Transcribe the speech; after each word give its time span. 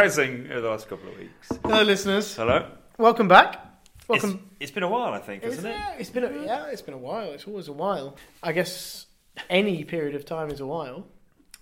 pressing 0.00 0.46
over 0.52 0.60
the 0.60 0.68
last 0.68 0.88
couple 0.90 1.08
of 1.08 1.18
weeks. 1.18 1.48
Hello, 1.62 1.82
listeners. 1.82 2.36
Hello. 2.36 2.68
Welcome 2.98 3.28
back. 3.28 3.58
It's, 3.96 4.08
Welcome. 4.08 4.50
it's 4.60 4.70
been 4.70 4.82
a 4.82 4.88
while, 4.90 5.14
I 5.14 5.18
think, 5.20 5.42
It's, 5.42 5.56
hasn't 5.56 5.72
it? 5.74 5.78
yeah, 5.78 5.94
it's 5.98 6.10
been 6.10 6.24
a, 6.24 6.44
yeah, 6.44 6.66
it's 6.66 6.82
been 6.82 6.92
a 6.92 6.98
while. 6.98 7.32
It's 7.32 7.46
always 7.46 7.68
a 7.68 7.72
while. 7.72 8.14
I 8.42 8.52
guess 8.52 9.06
any 9.48 9.84
period 9.84 10.14
of 10.14 10.26
time 10.26 10.50
is 10.50 10.60
a 10.60 10.66
while. 10.66 11.06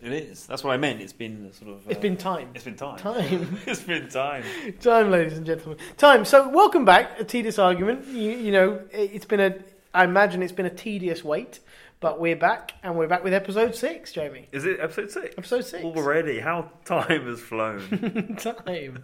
It 0.00 0.12
is. 0.12 0.48
That's 0.48 0.64
what 0.64 0.72
I 0.72 0.78
meant. 0.78 1.00
It's 1.00 1.12
been 1.12 1.46
a 1.48 1.54
sort 1.54 1.70
of. 1.70 1.88
It's 1.88 1.98
uh, 1.98 2.02
been 2.02 2.16
time. 2.16 2.48
It's 2.56 2.64
been 2.64 2.74
time. 2.74 2.98
Time. 2.98 3.56
it's 3.66 3.82
been 3.82 4.08
time. 4.08 4.42
Time, 4.80 5.12
ladies 5.12 5.36
and 5.38 5.46
gentlemen. 5.46 5.78
Time. 5.96 6.24
So, 6.24 6.48
welcome 6.48 6.84
back. 6.84 7.20
A 7.20 7.24
tedious 7.24 7.60
argument. 7.60 8.08
You, 8.08 8.32
you 8.32 8.50
know, 8.50 8.80
it- 8.90 9.12
it's 9.14 9.26
been 9.26 9.40
a. 9.40 9.54
I 9.94 10.02
imagine 10.02 10.42
it's 10.42 10.52
been 10.52 10.66
a 10.66 10.74
tedious 10.74 11.22
wait, 11.22 11.60
but 12.04 12.20
we're 12.20 12.36
back, 12.36 12.74
and 12.82 12.98
we're 12.98 13.08
back 13.08 13.24
with 13.24 13.32
episode 13.32 13.74
six, 13.74 14.12
Jamie. 14.12 14.46
Is 14.52 14.66
it 14.66 14.78
episode 14.78 15.10
six? 15.10 15.34
Episode 15.38 15.64
six. 15.64 15.82
Already? 15.82 16.38
How 16.38 16.70
time 16.84 17.24
has 17.24 17.40
flown. 17.40 18.36
time. 18.38 19.02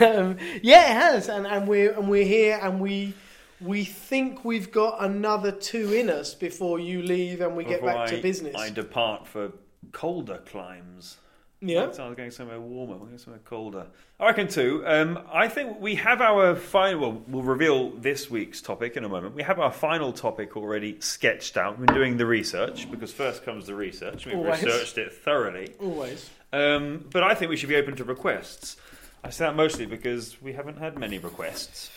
um, 0.00 0.38
yeah, 0.62 0.90
it 0.90 0.94
has, 0.94 1.28
and, 1.28 1.46
and 1.46 1.68
we're 1.68 1.92
and 1.92 2.08
we're 2.08 2.24
here, 2.24 2.58
and 2.62 2.80
we 2.80 3.12
we 3.60 3.84
think 3.84 4.42
we've 4.42 4.72
got 4.72 5.04
another 5.04 5.52
two 5.52 5.92
in 5.92 6.08
us 6.08 6.32
before 6.32 6.78
you 6.78 7.02
leave, 7.02 7.42
and 7.42 7.54
we 7.54 7.62
get 7.62 7.82
Before 7.82 7.92
back 7.92 8.08
to 8.08 8.22
business. 8.22 8.56
I 8.56 8.70
depart 8.70 9.26
for 9.26 9.52
colder 9.92 10.38
climes. 10.38 11.18
Yeah, 11.60 11.82
I 11.82 11.86
was 11.86 11.96
going 12.16 12.30
somewhere 12.30 12.60
warmer. 12.60 12.94
We're 12.96 13.06
going 13.06 13.18
somewhere 13.18 13.40
colder. 13.44 13.86
I 14.18 14.26
reckon 14.26 14.48
too. 14.48 14.82
Um, 14.86 15.18
I 15.32 15.48
think 15.48 15.80
we 15.80 15.94
have 15.96 16.20
our 16.20 16.56
final. 16.56 17.00
Well, 17.00 17.22
we'll 17.28 17.42
reveal 17.42 17.90
this 17.90 18.30
week's 18.30 18.62
topic 18.62 18.96
in 18.96 19.04
a 19.04 19.08
moment. 19.08 19.34
We 19.34 19.42
have 19.42 19.58
our 19.60 19.72
final 19.72 20.12
topic 20.12 20.56
already 20.56 20.98
sketched 21.00 21.56
out. 21.56 21.78
We've 21.78 21.86
been 21.86 21.96
doing 21.96 22.16
the 22.16 22.26
research 22.26 22.90
because 22.90 23.12
first 23.12 23.44
comes 23.44 23.66
the 23.66 23.74
research. 23.74 24.26
We've 24.26 24.36
Always. 24.36 24.62
researched 24.62 24.98
it 24.98 25.12
thoroughly. 25.12 25.74
always. 25.80 26.30
Um, 26.52 27.04
but 27.12 27.22
I 27.22 27.34
think 27.34 27.50
we 27.50 27.56
should 27.56 27.68
be 27.68 27.76
open 27.76 27.94
to 27.96 28.04
requests. 28.04 28.76
I 29.22 29.30
say 29.30 29.44
that 29.44 29.54
mostly 29.54 29.84
because 29.86 30.40
we 30.40 30.54
haven't 30.54 30.78
had 30.78 30.98
many 30.98 31.18
requests. 31.18 31.90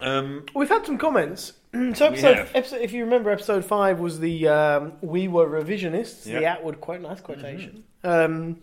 Um, 0.00 0.46
We've 0.54 0.68
had 0.68 0.86
some 0.86 0.96
comments. 0.98 1.52
so 1.72 2.06
episode, 2.06 2.36
have. 2.36 2.50
episode, 2.54 2.80
if 2.80 2.92
you 2.92 3.04
remember, 3.04 3.30
episode 3.30 3.64
five 3.64 4.00
was 4.00 4.20
the 4.20 4.48
um, 4.48 4.92
we 5.02 5.28
were 5.28 5.46
revisionists. 5.46 6.24
The 6.24 6.46
Atwood 6.46 6.80
quote, 6.80 7.00
nice 7.00 7.20
quotation. 7.20 7.84
Um, 8.04 8.60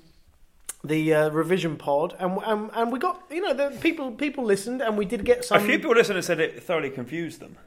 the 0.88 1.14
uh, 1.14 1.30
revision 1.30 1.78
pod, 1.78 2.16
and, 2.20 2.40
and 2.46 2.70
and 2.74 2.92
we 2.92 3.00
got 3.00 3.24
you 3.30 3.42
know 3.42 3.54
the 3.54 3.78
people 3.80 4.12
people 4.12 4.44
listened, 4.44 4.82
and 4.82 4.98
we 4.98 5.06
did 5.06 5.26
get 5.26 5.46
some. 5.46 5.62
a 5.62 5.66
few 5.66 5.78
people 5.78 5.96
listened 5.96 6.18
and 6.18 6.26
said 6.26 6.40
it 6.40 6.64
thoroughly 6.64 6.90
confused 6.90 7.40
them. 7.40 7.58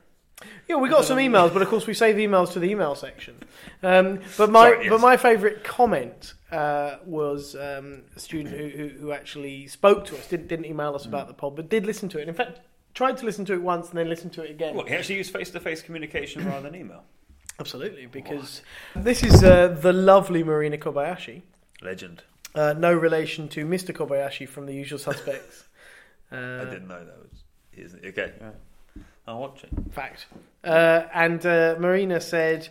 Yeah, 0.68 0.76
we 0.76 0.88
got 0.88 1.04
some 1.04 1.18
emails, 1.18 1.52
but 1.52 1.62
of 1.62 1.68
course 1.68 1.86
we 1.86 1.94
save 1.94 2.16
emails 2.16 2.52
to 2.52 2.60
the 2.60 2.70
email 2.70 2.94
section. 2.94 3.36
Um, 3.82 4.20
but 4.36 4.50
my 4.50 4.70
Sorry, 4.70 4.84
yes. 4.84 4.90
but 4.90 5.00
my 5.00 5.16
favourite 5.16 5.64
comment 5.64 6.34
uh, 6.52 6.96
was 7.04 7.56
um, 7.56 8.02
a 8.14 8.20
student 8.20 8.54
who, 8.54 8.68
who, 8.68 8.88
who 9.00 9.12
actually 9.12 9.66
spoke 9.66 10.04
to 10.06 10.16
us, 10.16 10.28
didn't, 10.28 10.46
didn't 10.46 10.66
email 10.66 10.94
us 10.94 11.06
about 11.06 11.26
the 11.26 11.34
pod, 11.34 11.56
but 11.56 11.68
did 11.68 11.86
listen 11.86 12.08
to 12.10 12.18
it. 12.20 12.28
In 12.28 12.34
fact, 12.34 12.60
tried 12.94 13.16
to 13.16 13.24
listen 13.24 13.44
to 13.46 13.52
it 13.54 13.62
once 13.62 13.88
and 13.88 13.98
then 13.98 14.08
listen 14.08 14.30
to 14.30 14.42
it 14.42 14.50
again. 14.50 14.76
What, 14.76 14.88
he 14.88 14.94
actually 14.94 15.16
used 15.16 15.32
face 15.32 15.50
to 15.50 15.60
face 15.60 15.82
communication 15.82 16.44
rather 16.46 16.70
than 16.70 16.78
email. 16.78 17.02
Absolutely, 17.58 18.06
because 18.06 18.62
this 18.94 19.24
is 19.24 19.42
uh, 19.42 19.68
the 19.68 19.92
lovely 19.92 20.44
Marina 20.44 20.78
Kobayashi. 20.78 21.42
Legend. 21.82 22.22
Uh, 22.58 22.72
no 22.72 22.92
relation 22.92 23.48
to 23.48 23.64
Mr. 23.64 23.94
Kobayashi 23.94 24.48
from 24.48 24.66
The 24.66 24.74
Usual 24.74 24.98
Suspects. 24.98 25.64
Uh, 26.32 26.36
I 26.62 26.64
didn't 26.64 26.88
know 26.88 27.04
that 27.04 27.18
was. 27.20 27.44
Is 27.72 27.94
okay. 28.04 28.32
yeah. 28.40 28.50
I'll 29.28 29.38
watch 29.38 29.62
it. 29.62 29.70
Fact. 29.92 30.26
Uh, 30.64 31.02
and 31.14 31.44
uh, 31.46 31.76
Marina 31.78 32.20
said, 32.20 32.68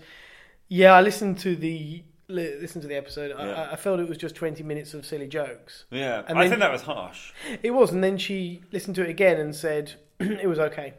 "Yeah, 0.68 0.92
I 0.92 1.02
listened 1.02 1.40
to 1.40 1.56
the 1.56 2.04
li- 2.28 2.58
listened 2.60 2.82
to 2.82 2.90
the 2.90 2.98
episode. 2.98 3.32
I, 3.32 3.46
Yeah. 3.48 3.54
I, 3.54 3.74
I 3.74 3.76
felt 3.78 4.02
it 4.02 4.10
was 4.10 4.18
just 4.18 4.36
twenty 4.36 4.64
minutes 4.64 4.94
of 4.94 5.06
silly 5.06 5.28
jokes. 5.28 5.86
Yeah, 5.92 6.24
And 6.28 6.38
I 6.38 6.50
think 6.50 6.60
that 6.60 6.72
was 6.72 6.82
harsh. 6.82 7.32
It 7.64 7.72
was, 7.72 7.92
and 7.94 8.04
then 8.04 8.18
she 8.18 8.64
listened 8.74 8.96
to 8.96 9.04
it 9.04 9.10
again 9.10 9.40
and 9.40 9.56
said 9.56 9.94
it 10.20 10.48
was 10.50 10.60
okay. 10.60 10.96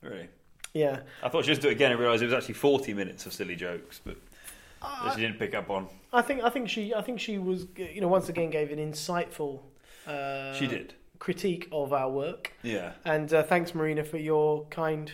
Really, 0.00 0.28
Yeah, 0.74 1.02
I 1.22 1.28
thought 1.28 1.44
she 1.44 1.50
was 1.52 1.60
do 1.60 1.68
it 1.68 1.72
again 1.72 1.92
and 1.92 2.00
realised 2.00 2.22
it 2.24 2.26
was 2.26 2.34
actually 2.34 2.54
forty 2.54 2.92
minutes 2.94 3.24
of 3.26 3.32
silly 3.32 3.54
jokes, 3.54 4.00
but 4.04 4.16
that 4.82 5.14
she 5.14 5.20
didn't 5.22 5.38
pick 5.38 5.54
up 5.54 5.70
on. 5.70 5.88
I 6.12 6.22
think 6.22 6.42
I 6.42 6.50
think 6.50 6.68
she 6.68 6.94
I 6.94 7.02
think 7.02 7.20
she 7.20 7.38
was 7.38 7.66
you 7.76 8.00
know 8.00 8.08
once 8.08 8.28
again 8.28 8.50
gave 8.50 8.70
an 8.70 8.78
insightful 8.78 9.60
uh, 10.06 10.52
she 10.54 10.66
did. 10.66 10.94
critique 11.18 11.68
of 11.72 11.92
our 11.92 12.10
work. 12.10 12.52
Yeah. 12.62 12.92
And 13.04 13.32
uh, 13.32 13.42
thanks, 13.44 13.74
Marina, 13.74 14.02
for 14.04 14.18
your 14.18 14.66
kind, 14.66 15.12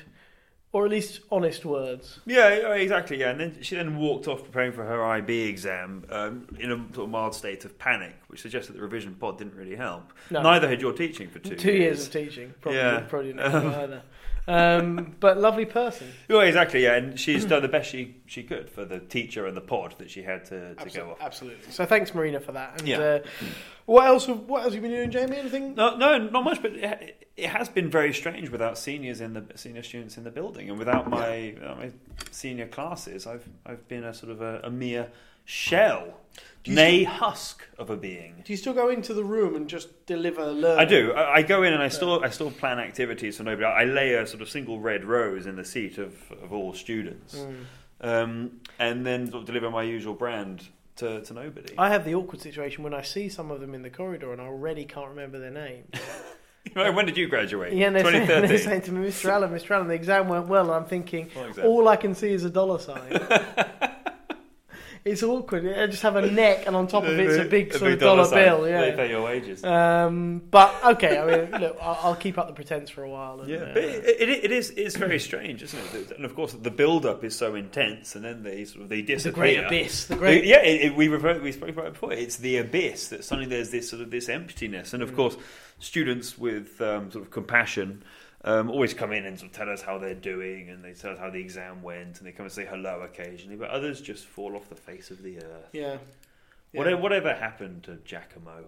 or 0.73 0.85
at 0.87 0.91
least 0.91 1.21
honest 1.31 1.65
words. 1.67 2.21
Yeah, 2.25 2.49
exactly. 2.73 3.21
Yeah, 3.21 3.31
and 3.31 3.41
then 3.41 3.59
she 3.63 3.75
then 3.77 3.97
walked 3.99 4.27
off 4.27 4.43
preparing 4.43 4.73
for 4.73 4.85
her 4.85 5.05
IB 5.05 5.43
exam 5.43 6.05
um, 6.11 6.47
in 6.59 6.73
a 6.73 6.77
sort 6.95 7.05
of 7.05 7.11
mild 7.11 7.35
state 7.35 7.65
of 7.67 7.79
panic, 7.79 8.15
which 8.29 8.41
suggests 8.41 8.69
that 8.69 8.77
the 8.77 8.83
revision 8.83 9.15
pod 9.15 9.37
didn't 9.39 9.55
really 9.55 9.77
help. 9.77 10.13
No. 10.31 10.41
Neither 10.43 10.69
had 10.69 10.81
your 10.81 10.93
teaching 10.95 11.29
for 11.29 11.39
two, 11.39 11.55
Two 11.57 11.73
years 11.73 12.07
of 12.07 12.13
teaching, 12.13 12.55
probably, 12.63 12.81
Yeah. 12.81 13.01
probably 13.01 13.33
didn't 13.33 13.51
help 13.51 13.65
either. 13.83 14.03
Um, 14.49 15.15
but 15.21 15.37
lovely 15.39 15.67
person. 15.67 16.09
Well, 16.29 16.41
exactly. 16.41 16.83
Yeah, 16.85 16.95
and 16.97 17.21
she's 17.21 17.45
done 17.45 17.63
the 17.63 17.69
best 17.69 17.91
she 17.91 18.17
she 18.27 18.43
could 18.43 18.71
for 18.71 18.85
the 18.85 18.99
teacher 18.99 19.47
and 19.47 19.57
the 19.57 19.61
pod 19.61 19.95
that 19.99 20.11
she 20.11 20.23
had 20.23 20.45
to, 20.47 20.75
to 20.75 20.91
go 20.91 21.11
off. 21.11 21.19
Absolutely. 21.21 21.71
So 21.71 21.85
thanks, 21.85 22.15
Marina, 22.15 22.41
for 22.41 22.53
that. 22.53 22.79
And 22.81 22.89
Yeah. 22.89 22.99
uh, 22.99 23.19
what 23.87 24.07
else? 24.07 24.27
have- 24.27 24.41
What 24.49 24.63
else 24.65 24.75
have 24.75 24.83
you 24.83 24.89
been 24.89 24.97
doing, 24.97 25.11
Jamie? 25.11 25.37
Anything? 25.37 25.75
No, 25.75 25.97
no, 25.97 26.17
not 26.17 26.45
much. 26.45 26.63
But 26.63 26.73
it, 26.73 27.29
it 27.37 27.49
has 27.51 27.69
been 27.69 27.91
very 27.91 28.13
strange 28.15 28.49
without 28.51 28.79
seniors 28.79 29.21
in 29.21 29.35
the 29.35 29.45
senior 29.55 29.83
students 29.83 30.17
in 30.17 30.25
the 30.25 30.31
building, 30.31 30.71
and 30.71 30.79
without 30.79 31.09
my, 31.11 31.55
uh, 31.65 31.75
my 31.75 31.91
senior 32.31 32.67
classes, 32.69 33.27
I've 33.27 33.47
I've 33.67 33.87
been 33.89 34.05
a 34.05 34.15
sort 34.15 34.33
of 34.33 34.41
a, 34.41 34.61
a 34.65 34.71
mere 34.71 35.09
shell, 35.49 36.21
nay 36.67 37.05
husk 37.05 37.67
of 37.79 37.89
a 37.89 37.97
being. 37.97 38.43
Do 38.45 38.53
you 38.53 38.57
still 38.59 38.75
go 38.75 38.91
into 38.91 39.15
the 39.15 39.25
room 39.25 39.57
and 39.57 39.67
just 39.67 40.05
deliver 40.05 40.45
learning? 40.53 40.79
I 40.79 40.85
do. 40.85 41.13
I, 41.15 41.37
I 41.37 41.43
go 41.43 41.63
in 41.63 41.73
and 41.73 41.83
I 41.83 41.89
still 41.89 42.23
I 42.23 42.29
still 42.29 42.51
plan 42.51 42.79
activities 42.79 43.39
for 43.39 43.45
nobody. 43.45 43.65
I 43.65 43.85
lay 43.85 44.13
a 44.15 44.27
sort 44.27 44.43
of 44.43 44.51
single 44.51 44.79
red 44.79 45.05
rose 45.05 45.47
in 45.47 45.57
the 45.57 45.65
seat 45.65 45.97
of, 45.97 46.15
of 46.43 46.53
all 46.53 46.75
students, 46.75 47.35
Mm. 47.35 47.65
um, 48.03 48.61
and 48.79 49.07
then 49.07 49.27
sort 49.31 49.41
of 49.41 49.47
deliver 49.47 49.71
my 49.71 49.83
usual 49.85 50.13
brand 50.13 50.69
to, 50.97 51.23
to 51.23 51.33
nobody. 51.33 51.75
I 51.79 51.89
have 51.89 52.05
the 52.05 52.15
awkward 52.15 52.43
situation 52.43 52.85
when 52.85 52.93
I 52.93 53.03
see 53.03 53.31
some 53.31 53.51
of 53.51 53.61
them 53.61 53.75
in 53.75 53.81
the 53.83 53.91
corridor 53.91 54.33
and 54.33 54.41
I 54.43 54.45
already 54.45 54.85
can't 54.85 55.09
remember 55.09 55.39
their 55.39 55.51
name. 55.51 55.85
when 56.75 57.07
did 57.07 57.17
you 57.17 57.27
graduate? 57.29 57.73
Yeah, 57.73 57.89
they're 57.91 58.05
saying, 58.05 58.27
they're 58.49 58.59
saying 58.59 58.83
to 58.83 58.93
me, 58.93 59.09
Mr. 59.09 59.31
Allen, 59.31 59.51
Mr. 59.51 59.71
Allen, 59.71 59.89
the 59.89 59.95
exam 59.95 60.29
went 60.29 60.49
well. 60.49 60.67
And 60.67 60.75
I'm 60.75 60.85
thinking, 60.85 61.31
all 61.65 61.89
I 61.89 61.97
can 61.97 62.15
see 62.15 62.31
is 62.33 62.45
a 62.45 62.51
dollar 62.51 62.79
sign. 62.81 63.13
it's 65.11 65.23
awkward. 65.23 65.67
I 65.67 65.87
just 65.87 66.03
have 66.03 66.17
a 66.17 66.31
neck, 66.31 66.67
and 66.67 66.77
on 66.77 66.87
top 66.87 67.05
of 67.05 67.11
it's 67.19 67.37
a 67.37 67.45
big 67.49 67.73
sort 67.73 67.93
of 67.93 67.99
dollar, 68.01 68.25
sign. 68.25 68.45
bill. 68.45 68.63
They 68.63 68.93
pay 68.97 69.11
your 69.11 69.23
wages. 69.23 69.65
Um, 69.65 70.43
but 70.51 70.75
okay, 70.85 71.19
I 71.19 71.25
mean, 71.51 71.61
look, 71.61 71.77
I'll, 71.81 71.99
I'll 72.03 72.15
keep 72.17 72.39
up 72.39 72.47
the 72.49 72.53
pretense 72.55 72.91
for 72.91 73.03
a 73.03 73.09
while. 73.11 73.41
And, 73.41 73.49
Yeah, 73.49 73.57
uh, 73.59 73.75
but 73.75 73.83
it, 73.85 74.05
it, 74.21 74.45
it 74.45 74.53
is 74.53 74.71
it's 74.71 74.97
very 74.97 75.19
strange, 75.19 75.63
isn't 75.63 75.95
it? 75.95 76.11
And 76.13 76.25
of 76.25 76.35
course, 76.35 76.53
the 76.53 76.71
build 76.71 77.07
up 77.07 77.25
is 77.25 77.35
so 77.37 77.55
intense, 77.55 78.15
and 78.17 78.25
then 78.25 78.43
they 78.43 78.65
sort 78.65 78.83
of 78.83 78.89
they 78.89 78.97
the 79.03 79.15
disappear. 79.15 79.33
great 79.35 79.59
abyss. 79.65 80.07
The 80.07 80.15
The- 80.15 80.19
great. 80.19 80.45
yeah, 80.45 80.63
it, 80.63 80.83
it- 80.93 80.97
we 80.97 81.09
refer, 81.09 81.39
we 81.41 81.53
spoke 81.53 81.71
about 81.71 81.87
it 81.87 81.93
before. 81.95 82.13
It's 82.13 82.37
the 82.37 82.59
abyss 82.59 83.09
that 83.09 83.25
suddenly 83.25 83.49
there's 83.49 83.71
this 83.71 83.89
sort 83.89 84.03
of 84.03 84.11
this 84.11 84.29
emptiness, 84.29 84.93
and 84.95 85.03
of 85.03 85.13
Mm. 85.13 85.17
course, 85.17 85.37
students 85.79 86.37
with 86.37 86.81
um, 86.81 87.11
sort 87.11 87.25
of 87.25 87.31
compassion 87.31 88.03
um, 88.45 88.71
always 88.71 88.95
come 88.95 89.13
in 89.13 89.25
and 89.27 89.39
sort 89.39 89.51
of 89.51 89.57
tell 89.57 89.69
us 89.71 89.83
how 89.83 89.99
they're 89.99 90.15
doing, 90.15 90.69
and 90.71 90.85
they 90.85 90.93
tell 90.93 91.13
us 91.13 91.19
how 91.19 91.31
the 91.31 91.41
exam 91.41 91.83
went, 91.83 92.19
and 92.19 92.27
they 92.27 92.33
come 92.33 92.47
and 92.47 92.53
say 92.53 92.65
hello 92.65 93.01
occasionally. 93.03 93.57
But 93.57 93.71
others 93.71 94.01
just 94.01 94.27
fall 94.27 94.55
off 94.57 94.69
the 94.69 94.75
face 94.77 95.11
of 95.11 95.23
the 95.23 95.39
earth. 95.39 95.69
Yeah. 95.73 95.99
Yeah. 96.73 96.79
Whatever, 96.79 97.01
whatever 97.03 97.35
happened 97.35 97.83
to 97.85 97.97
Giacomo? 98.05 98.65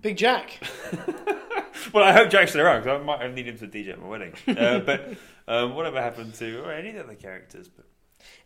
Big 0.00 0.16
Jack. 0.16 0.60
Well, 1.92 2.02
I 2.04 2.12
hope 2.12 2.30
Jack's 2.30 2.50
still 2.50 2.62
around 2.62 2.82
because 2.82 3.00
I 3.00 3.04
might 3.04 3.34
need 3.34 3.46
him 3.46 3.58
to 3.58 3.68
DJ 3.68 3.90
at 3.90 4.00
my 4.00 4.08
wedding. 4.08 4.32
Uh, 4.48 4.78
but 4.86 5.14
um, 5.46 5.74
whatever 5.74 6.00
happened 6.00 6.34
to 6.34 6.62
or 6.64 6.72
any 6.72 6.88
of 6.88 6.94
the 6.96 7.02
other 7.04 7.14
characters? 7.14 7.68
But 7.68 7.84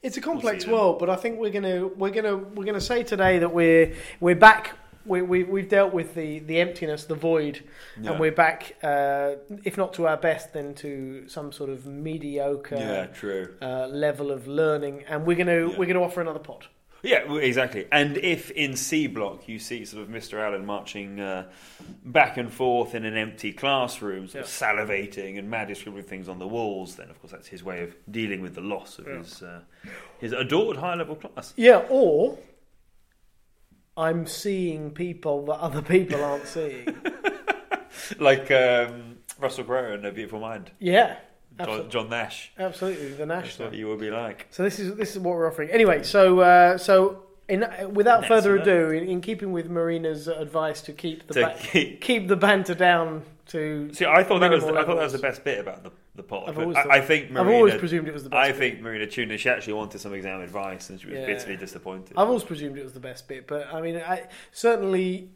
It's 0.03 0.17
a 0.17 0.21
complex 0.21 0.65
then. 0.65 0.75
world, 0.75 0.99
but 0.99 1.09
I 1.09 1.17
think 1.17 1.39
we're 1.39 1.51
gonna 1.51 1.87
we're 1.87 2.11
gonna 2.11 2.37
we're 2.37 2.65
gonna 2.65 2.81
say 2.81 3.03
today 3.03 3.39
that 3.39 3.53
we're 3.53 3.95
we're 4.21 4.35
back. 4.35 4.77
We, 5.07 5.23
we, 5.23 5.45
we've 5.45 5.69
dealt 5.69 5.95
with 5.95 6.15
the, 6.15 6.41
the 6.41 6.61
emptiness, 6.61 7.05
the 7.05 7.15
void, 7.15 7.63
Yeah. 8.01 8.11
and 8.13 8.21
we're 8.21 8.33
back, 8.33 8.77
uh, 8.83 9.37
if 9.65 9.77
not 9.79 9.95
to 9.95 10.07
our 10.07 10.17
best, 10.19 10.53
then 10.53 10.75
to 10.77 11.27
some 11.29 11.53
sort 11.53 11.71
of 11.71 11.87
mediocre 11.87 12.77
yeah, 12.77 13.07
true. 13.07 13.55
uh, 13.63 13.87
level 13.87 14.31
of 14.31 14.47
learning. 14.47 15.05
And 15.09 15.25
we're 15.27 15.37
gonna 15.39 15.69
Yeah. 15.71 15.79
we're 15.79 15.87
gonna 15.87 16.03
offer 16.03 16.21
another 16.21 16.39
pod. 16.39 16.67
Yeah, 17.03 17.33
exactly. 17.39 17.87
And 17.91 18.19
if 18.19 18.51
in 18.51 18.77
C 18.77 19.07
block 19.07 19.49
you 19.49 19.59
see 19.59 19.87
sort 19.87 20.03
of 20.03 20.11
Mr. 20.11 20.35
Allen 20.39 20.67
marching 20.67 21.19
uh, 21.19 21.47
back 22.05 22.37
and 22.37 22.53
forth 22.53 22.95
in 22.95 23.07
an 23.07 23.17
empty 23.17 23.55
classroom, 23.55 24.29
sort 24.29 24.45
of 24.45 24.51
salivating 24.51 25.39
and 25.39 25.49
madly 25.49 25.75
scribbling 25.77 26.05
things 26.05 26.29
on 26.29 26.39
the 26.39 26.47
walls, 26.47 26.97
then 26.97 27.09
of 27.09 27.19
course 27.23 27.33
that's 27.33 27.49
his 27.49 27.65
way 27.65 27.83
of 27.83 27.95
dealing 28.11 28.43
with 28.43 28.55
the 28.55 28.61
loss 28.61 28.99
of 28.99 29.07
Yeah. 29.07 29.17
his 29.17 29.43
uh, 29.43 29.61
his 30.19 30.33
adored 30.33 30.77
high 30.77 30.95
level 30.95 31.17
class. 31.17 31.55
Yeah, 31.57 31.87
or 31.89 32.37
I'm 33.97 34.27
seeing 34.27 34.91
people 34.93 35.45
that 35.47 35.59
other 35.61 35.83
people 35.83 36.23
aren't 36.25 36.47
seeing. 36.47 36.87
Like 38.19 38.51
um, 38.51 39.19
Russell 39.39 39.65
Crowe 39.65 39.93
in 39.95 40.05
A 40.05 40.11
Beautiful 40.11 40.41
Mind, 40.41 40.71
Yeah, 40.79 41.17
John, 41.63 41.91
John 41.91 42.09
Nash. 42.09 42.51
absolutely 42.59 43.11
the 43.13 43.27
That's 43.27 43.59
what 43.59 43.75
you 43.75 43.87
will 43.87 43.99
be 43.99 44.11
like. 44.11 44.47
So 44.51 44.63
this 44.65 44.79
is 44.81 44.97
this 44.97 45.13
is 45.13 45.19
what 45.19 45.37
we're 45.37 45.47
offering. 45.49 45.71
Anyway, 45.71 46.03
so 46.03 46.41
uh, 46.41 46.79
so 46.79 47.23
In, 47.49 47.65
without 47.93 48.27
further 48.27 48.57
ado, 48.57 48.91
in, 48.91 49.07
in 49.09 49.21
keeping 49.21 49.53
with 49.53 49.69
Marina's 49.69 50.27
advice 50.29 50.81
to 50.83 50.93
keep 50.93 51.27
the 51.29 51.35
To 51.35 51.41
ba- 51.41 51.57
keep- 51.61 52.01
keep 52.01 52.27
the 52.29 52.37
banter 52.37 52.75
down 52.75 53.23
to, 53.51 53.93
See, 53.93 54.05
I 54.07 54.23
thought 54.25 54.41
that 54.41 54.51
was 54.51 54.63
Minimal 54.65 54.83
I 54.83 54.87
thought 54.87 54.97
that 54.97 55.05
was 55.05 55.13
the 55.13 55.19
best 55.19 55.45
bit 55.45 55.59
about 55.61 55.85
the 55.85 55.93
the 56.15 56.23
pod. 56.23 56.49
I've 56.49 56.59
always 56.59 56.77
I, 56.77 56.97
I 56.97 57.01
think 57.01 57.31
Marina, 57.31 57.49
I've 57.51 57.55
always 57.57 57.75
presumed 57.75 58.09
it 58.09 58.15
was 58.15 58.25
the 58.25 58.31
best. 58.31 58.39
I 58.39 58.49
bit. 58.53 58.59
think 58.59 58.81
Marina 58.81 59.05
in. 59.05 59.37
She 59.39 59.49
actually 59.49 59.73
wanted 59.75 60.01
some 60.01 60.13
exam 60.15 60.41
advice, 60.41 60.91
and 60.91 61.01
she 61.01 61.07
was 61.07 61.19
Yeah. 61.19 61.27
bitterly 61.27 61.57
disappointed. 61.57 62.17
I've 62.17 62.29
always 62.29 62.45
presumed 62.45 62.79
it 62.79 62.85
was 62.85 62.93
the 62.93 63.01
best 63.01 63.29
bit, 63.29 63.47
but 63.47 63.73
I 63.73 63.81
mean, 63.81 63.97
I, 63.97 64.25
certainly 64.53 65.31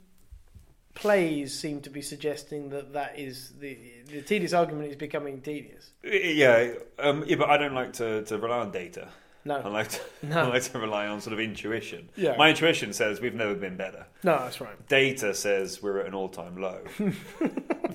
plays 0.94 1.58
seem 1.58 1.80
to 1.80 1.90
be 1.90 2.00
suggesting 2.00 2.70
that 2.70 2.92
that 2.92 3.18
is 3.18 3.52
the 3.58 3.76
the 4.06 4.22
tedious 4.22 4.52
argument 4.52 4.90
is 4.90 4.96
becoming 4.96 5.40
tedious. 5.40 5.90
Yeah, 6.04 6.74
um, 6.98 7.24
yeah, 7.26 7.36
but 7.36 7.50
I 7.50 7.56
don't 7.56 7.74
like 7.74 7.94
to, 7.94 8.22
to 8.24 8.38
rely 8.38 8.58
on 8.58 8.70
data. 8.70 9.08
No, 9.46 9.56
I 9.56 9.68
like 9.68 9.88
to, 9.88 10.00
No. 10.22 10.40
I 10.40 10.46
like 10.46 10.62
to 10.62 10.78
rely 10.78 11.06
on 11.06 11.20
sort 11.20 11.34
of 11.34 11.40
intuition. 11.40 12.08
Yeah. 12.16 12.36
My 12.36 12.50
intuition 12.50 12.92
says 12.92 13.20
we've 13.20 13.34
never 13.34 13.54
been 13.54 13.76
better. 13.76 14.06
no, 14.22 14.38
that's 14.38 14.60
right. 14.60 14.88
Data 14.88 15.34
says 15.34 15.82
we're 15.82 15.98
at 16.00 16.06
an 16.06 16.14
all 16.14 16.28
time 16.28 16.56
low. 16.56 16.80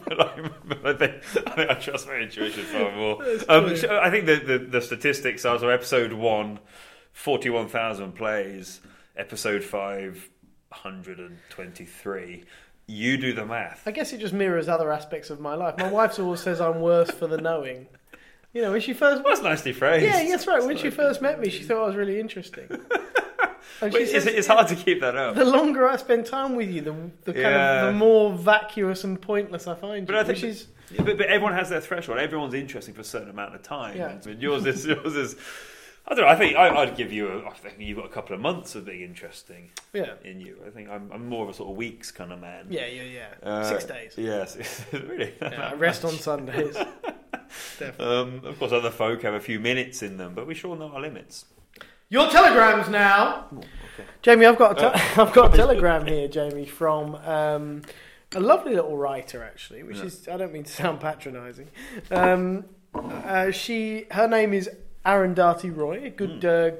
but, 0.65 0.85
I, 0.85 0.93
think, 0.93 1.13
I 1.47 1.51
think 1.51 1.69
I 1.69 1.73
trust 1.75 2.07
my 2.07 2.15
intuition 2.15 2.63
far 2.65 2.95
more. 2.95 3.23
Um, 3.47 3.75
so 3.75 3.99
I 3.99 4.09
think 4.09 4.25
the, 4.25 4.35
the, 4.37 4.57
the 4.59 4.81
statistics 4.81 5.45
are 5.45 5.59
so 5.59 5.69
episode 5.69 6.13
one, 6.13 6.59
41,000 7.13 8.13
plays, 8.13 8.81
episode 9.15 9.63
five, 9.63 10.29
123. 10.69 12.43
You 12.87 13.17
do 13.17 13.33
the 13.33 13.45
math. 13.45 13.83
I 13.85 13.91
guess 13.91 14.13
it 14.13 14.19
just 14.19 14.33
mirrors 14.33 14.67
other 14.67 14.91
aspects 14.91 15.29
of 15.29 15.39
my 15.39 15.53
life. 15.55 15.77
My 15.77 15.91
wife 15.91 16.17
always 16.19 16.39
says 16.39 16.59
I'm 16.59 16.81
worse 16.81 17.11
for 17.11 17.27
the 17.27 17.37
knowing. 17.37 17.87
You 18.53 18.63
know, 18.63 18.71
when 18.71 18.81
she 18.81 18.93
first 18.93 19.21
That's 19.23 19.43
nicely 19.43 19.73
phrased. 19.73 20.03
yeah, 20.03 20.27
that's 20.27 20.47
right. 20.47 20.59
When 20.59 20.69
That's 20.69 20.81
she 20.81 20.89
first 20.89 21.21
met 21.21 21.39
me, 21.39 21.49
she 21.49 21.63
thought 21.63 21.83
I 21.83 21.87
was 21.87 21.95
really 21.95 22.19
interesting. 22.19 22.67
And 23.81 23.93
it's, 23.95 24.11
says, 24.11 24.25
it's 24.25 24.47
hard 24.47 24.67
to 24.69 24.75
keep 24.75 25.01
that 25.01 25.15
up. 25.15 25.35
the 25.35 25.45
longer 25.45 25.87
I 25.87 25.95
spend 25.97 26.25
time 26.25 26.55
with 26.55 26.69
you, 26.69 26.81
the, 26.81 26.91
the 27.23 27.33
kind 27.33 27.37
Yeah. 27.37 27.81
of 27.87 27.93
the 27.93 27.97
more 27.99 28.33
vacuous 28.33 29.03
and 29.03 29.21
pointless 29.21 29.67
I 29.67 29.75
find 29.75 30.05
But 30.05 30.13
you. 30.13 30.19
I 30.19 30.23
think 30.23 30.37
which 30.37 30.43
is 30.43 30.67
but, 30.97 31.17
but 31.17 31.27
everyone 31.27 31.53
has 31.53 31.69
their 31.69 31.81
threshold. 31.81 32.17
Everyone's 32.19 32.53
interesting 32.55 32.93
for 32.93 33.01
a 33.01 33.05
certain 33.05 33.29
amount 33.29 33.53
of 33.55 33.61
time. 33.61 33.95
Yeah. 33.97 34.17
And 34.25 34.41
yours 34.41 34.65
is 34.65 34.85
yours 34.93 35.15
is. 35.15 35.35
I 36.07 36.15
don't 36.15 36.25
know. 36.25 36.31
I 36.31 36.35
think 36.35 36.57
I, 36.57 36.69
I'd 36.75 36.97
give 36.97 37.11
you. 37.11 37.27
A, 37.29 37.47
I 37.47 37.53
think 37.53 37.75
you've 37.77 37.97
got 37.97 38.05
a 38.07 38.09
couple 38.09 38.33
of 38.33 38.41
months 38.41 38.73
of 38.73 38.85
being 38.85 39.01
interesting 39.01 39.69
yeah, 39.93 40.13
in 40.23 40.41
you. 40.41 40.57
I 40.65 40.71
think 40.71 40.89
I'm, 40.89 41.11
I'm 41.13 41.29
more 41.29 41.43
of 41.43 41.49
a 41.49 41.53
sort 41.53 41.69
of 41.69 41.75
weeks 41.77 42.09
kind 42.09 42.31
of 42.31 42.41
man. 42.41 42.65
yeah, 42.69 42.87
yeah, 42.87 43.03
yeah. 43.03 43.47
Uh, 43.47 43.63
Six 43.63 43.83
days. 43.85 44.13
Yes, 44.17 44.57
really. 44.91 45.33
Yeah, 45.39 45.69
I 45.69 45.73
rest 45.75 46.03
on 46.05 46.13
Sundays. 46.13 46.75
Definitely. 47.79 48.05
Um, 48.05 48.41
of 48.45 48.57
course, 48.57 48.71
other 48.71 48.89
folk 48.89 49.21
have 49.21 49.35
a 49.35 49.39
few 49.39 49.59
minutes 49.59 50.01
in 50.01 50.17
them, 50.17 50.33
but 50.33 50.47
we 50.47 50.55
sure 50.55 50.75
know 50.75 50.87
our 50.91 51.01
limits. 51.01 51.45
Your 52.11 52.27
telegrams 52.29 52.89
now, 52.89 53.45
Jamie. 54.23 54.45
I've 54.47 54.57
got 54.57 54.81
a 54.81 54.89
te- 54.91 54.99
I've 55.21 55.31
got 55.33 55.53
a 55.53 55.57
telegram 55.63 56.07
here, 56.07 56.27
Jamie, 56.27 56.65
from 56.65 57.15
um, 57.15 57.83
a 58.33 58.39
lovely 58.39 58.73
little 58.73 58.97
writer 58.97 59.43
actually, 59.43 59.83
which 59.83 59.97
Yeah. 59.97 60.05
is 60.05 60.27
I 60.27 60.37
don't 60.37 60.51
mean 60.51 60.63
to 60.63 60.71
sound 60.71 60.99
patronising. 60.99 61.67
Um, 62.09 62.65
uh, 62.95 63.51
she 63.51 64.07
her 64.11 64.27
name 64.27 64.53
is 64.53 64.69
Arundhati 65.05 65.75
Roy, 65.75 66.05
a 66.05 66.09
good 66.09 66.43
uh, 66.43 66.71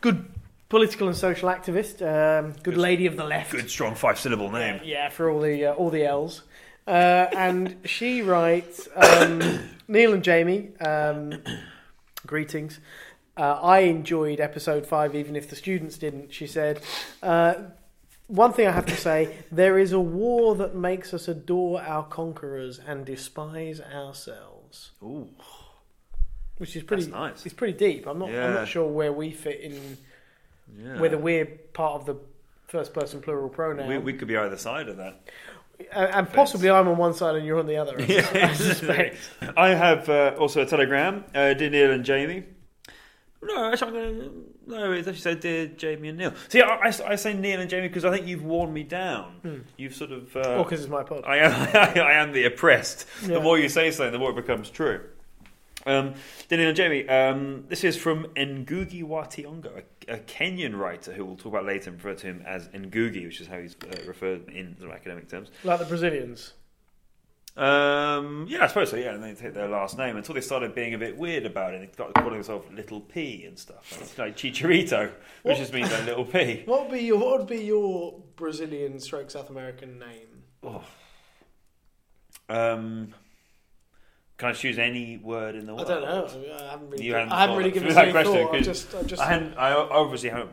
good 0.00 0.24
political 0.70 1.06
and 1.08 1.16
social 1.16 1.50
activist, 1.50 2.00
um, 2.00 2.52
good 2.62 2.74
Good. 2.74 2.76
lady 2.78 3.04
of 3.06 3.16
the 3.16 3.24
left. 3.24 3.52
Good, 3.52 3.68
strong 3.70 3.94
five 3.94 4.18
syllable 4.18 4.46
Yeah, 4.52 4.58
name. 4.72 4.80
yeah, 4.84 5.08
for 5.10 5.28
all 5.28 5.40
the 5.40 5.66
uh, 5.66 5.72
all 5.74 5.90
the 5.90 6.04
L's. 6.04 6.42
Uh, 6.86 7.26
and 7.36 7.76
she 7.84 8.22
writes, 8.22 8.88
um, 8.96 9.42
Neil 9.88 10.14
and 10.14 10.24
Jamie, 10.24 10.70
um, 10.80 11.34
greetings. 12.26 12.80
Uh, 13.38 13.60
I 13.62 13.80
enjoyed 13.80 14.40
episode 14.40 14.84
five, 14.86 15.14
even 15.14 15.36
if 15.36 15.48
the 15.48 15.56
students 15.56 15.96
didn't. 15.96 16.32
She 16.34 16.46
said, 16.48 16.80
uh, 17.22 17.54
"One 18.26 18.52
thing 18.52 18.66
I 18.66 18.72
have 18.72 18.86
to 18.86 18.96
say: 18.96 19.36
there 19.52 19.78
is 19.78 19.92
a 19.92 20.00
war 20.00 20.56
that 20.56 20.74
makes 20.74 21.14
us 21.14 21.28
adore 21.28 21.80
our 21.80 22.02
conquerors 22.04 22.80
and 22.84 23.06
despise 23.06 23.80
ourselves." 23.80 24.90
Ooh, 25.02 25.28
Which 26.58 26.74
is 26.74 26.82
pretty. 26.82 27.04
that's 27.04 27.12
nice. 27.14 27.46
It's 27.46 27.54
pretty 27.54 27.78
deep. 27.78 28.06
I'm 28.06 28.18
not. 28.18 28.28
I'm 28.30 28.34
Yeah. 28.34 28.50
not 28.50 28.68
sure 28.68 28.88
where 28.88 29.12
we 29.12 29.30
fit 29.30 29.60
in. 29.60 29.96
Yeah. 30.82 30.98
Whether 31.00 31.16
we're 31.16 31.46
part 31.46 31.94
of 31.94 32.06
the 32.06 32.16
first 32.66 32.92
person 32.92 33.22
plural 33.22 33.48
pronoun. 33.48 33.88
we, 33.88 33.98
we 33.98 34.12
could 34.12 34.28
be 34.28 34.36
either 34.36 34.58
side 34.58 34.88
of 34.88 34.96
that. 34.98 35.20
Uh, 35.94 35.98
and 36.12 36.30
possibly 36.32 36.68
I'm 36.68 36.88
on 36.88 36.96
one 36.98 37.14
side 37.14 37.36
and 37.36 37.46
you're 37.46 37.58
on 37.60 37.66
the 37.66 37.76
other. 37.76 37.94
I 37.98 38.06
sus- 38.20 38.34
I 38.34 38.52
suspect. 38.52 39.16
I 39.56 39.68
have 39.68 40.08
uh, 40.10 40.34
also 40.38 40.60
a 40.62 40.66
telegram, 40.66 41.24
uh, 41.34 41.54
dear 41.54 41.70
Neil 41.70 41.92
and 41.92 42.04
Jamie. 42.04 42.44
No, 43.40 43.72
actually, 43.72 43.88
I'm 43.88 43.94
gonna, 44.18 44.30
no, 44.66 44.92
it's 44.92 45.06
actually 45.06 45.20
said 45.20 45.40
dear 45.40 45.66
Jamie 45.66 46.08
and 46.08 46.18
Neil. 46.18 46.32
See, 46.48 46.60
I, 46.60 46.88
I, 46.88 46.92
I 47.06 47.14
say 47.16 47.34
Neil 47.34 47.60
and 47.60 47.70
Jamie 47.70 47.86
because 47.88 48.04
I 48.04 48.10
think 48.10 48.26
you've 48.26 48.42
worn 48.42 48.72
me 48.72 48.82
down. 48.82 49.36
Hmm. 49.42 49.58
You've 49.76 49.94
sort 49.94 50.10
of. 50.10 50.36
Uh, 50.36 50.62
because 50.62 50.80
it's 50.80 50.90
my 50.90 51.04
pod. 51.04 51.24
I 51.24 51.36
am, 51.38 51.52
I 52.00 52.12
am 52.14 52.32
the 52.32 52.44
oppressed. 52.44 53.06
Yeah. 53.22 53.34
The 53.34 53.40
more 53.40 53.58
you 53.58 53.68
say 53.68 53.90
something, 53.92 54.12
the 54.12 54.18
more 54.18 54.30
it 54.30 54.36
becomes 54.36 54.70
true. 54.70 55.02
Um, 55.86 56.14
dear 56.48 56.58
Neil 56.58 56.68
and 56.68 56.76
Jamie, 56.76 57.08
um, 57.08 57.64
this 57.68 57.84
is 57.84 57.96
from 57.96 58.24
Ngugi 58.36 59.04
wa 59.04 59.24
Thiong'o, 59.24 59.82
a, 60.08 60.14
a 60.14 60.18
Kenyan 60.18 60.76
writer 60.76 61.12
who 61.12 61.24
we'll 61.24 61.36
talk 61.36 61.46
about 61.46 61.64
later 61.64 61.90
and 61.90 62.02
refer 62.02 62.18
to 62.18 62.26
him 62.26 62.42
as 62.44 62.68
Ngugi, 62.68 63.24
which 63.24 63.40
is 63.40 63.46
how 63.46 63.58
he's 63.58 63.76
uh, 63.84 63.96
referred 64.06 64.48
in 64.50 64.76
sort 64.78 64.90
of 64.90 64.96
academic 64.96 65.28
terms. 65.30 65.50
Like 65.62 65.78
the 65.78 65.86
Brazilians. 65.86 66.54
Um, 67.58 68.46
yeah, 68.48 68.62
I 68.62 68.66
suppose 68.68 68.90
so. 68.90 68.96
Yeah, 68.96 69.14
and 69.14 69.22
they 69.22 69.34
take 69.34 69.52
their 69.52 69.66
last 69.68 69.98
name 69.98 70.16
until 70.16 70.34
they 70.36 70.40
started 70.40 70.74
being 70.76 70.94
a 70.94 70.98
bit 70.98 71.16
weird 71.18 71.44
about 71.44 71.74
it. 71.74 71.80
They 71.80 71.92
started 71.92 72.14
calling 72.14 72.34
themselves 72.34 72.66
Little 72.72 73.00
P 73.00 73.44
and 73.46 73.58
stuff, 73.58 74.16
like 74.16 74.36
Chicharito, 74.36 75.10
which 75.42 75.56
just 75.58 75.72
means 75.72 75.90
like 75.90 76.04
Little 76.06 76.24
P. 76.24 76.62
What 76.66 76.82
would 76.82 76.92
be 76.92 77.04
your 77.04 77.18
What 77.18 77.38
would 77.38 77.48
be 77.48 77.64
your 77.64 78.20
Brazilian 78.36 79.00
stroke 79.00 79.30
South 79.32 79.50
American 79.50 79.98
name? 79.98 80.44
Oh. 80.62 80.84
Um, 82.48 83.12
can 84.36 84.50
I 84.50 84.52
choose 84.52 84.78
any 84.78 85.16
word 85.18 85.54
in 85.56 85.66
the 85.66 85.74
world? 85.74 85.90
I 85.90 86.00
world? 86.00 86.28
don't 86.30 86.46
know. 86.48 86.54
I 86.54 86.70
haven't 86.70 86.90
really. 86.90 87.04
You 87.04 87.12
given- 87.12 87.28
hadn't 87.28 87.32
I 87.32 87.40
haven't 87.40 87.54
thought 87.54 87.58
really 87.58 87.70
given 87.72 87.88
it 87.88 87.94
that 87.94 88.02
any 88.04 88.12
question, 88.12 88.32
thought. 88.34 88.54
I 88.54 88.56
'cause 88.58 88.66
just. 88.66 88.94
I 88.94 89.02
just. 89.02 89.22
I, 89.22 89.26
hadn't, 89.26 89.54
I 89.58 89.72
obviously 89.72 90.28
haven't 90.30 90.50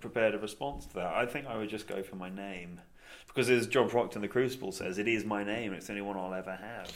prepared 0.00 0.34
a 0.34 0.38
response 0.38 0.86
to 0.86 0.94
that. 0.94 1.12
I 1.14 1.26
think 1.26 1.46
I 1.46 1.58
would 1.58 1.68
just 1.68 1.86
go 1.86 2.02
for 2.02 2.16
my 2.16 2.30
name. 2.30 2.80
Because 3.28 3.48
as 3.50 3.66
John 3.68 3.88
Proctor 3.88 4.18
in 4.18 4.22
the 4.22 4.28
Crucible 4.28 4.72
says, 4.72 4.98
it 4.98 5.06
is 5.08 5.24
my 5.24 5.44
name. 5.44 5.72
It's 5.72 5.86
the 5.86 5.92
only 5.92 6.02
one 6.02 6.16
I'll 6.16 6.34
ever 6.34 6.56
have. 6.56 6.90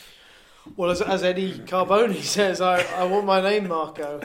Well, 0.76 0.90
as, 0.90 1.00
as 1.02 1.22
Eddie 1.22 1.58
Carbone 1.60 2.14
says, 2.22 2.60
I, 2.60 2.80
I 2.96 3.04
want 3.04 3.24
my 3.26 3.40
name, 3.40 3.68
Marco. 3.68 4.20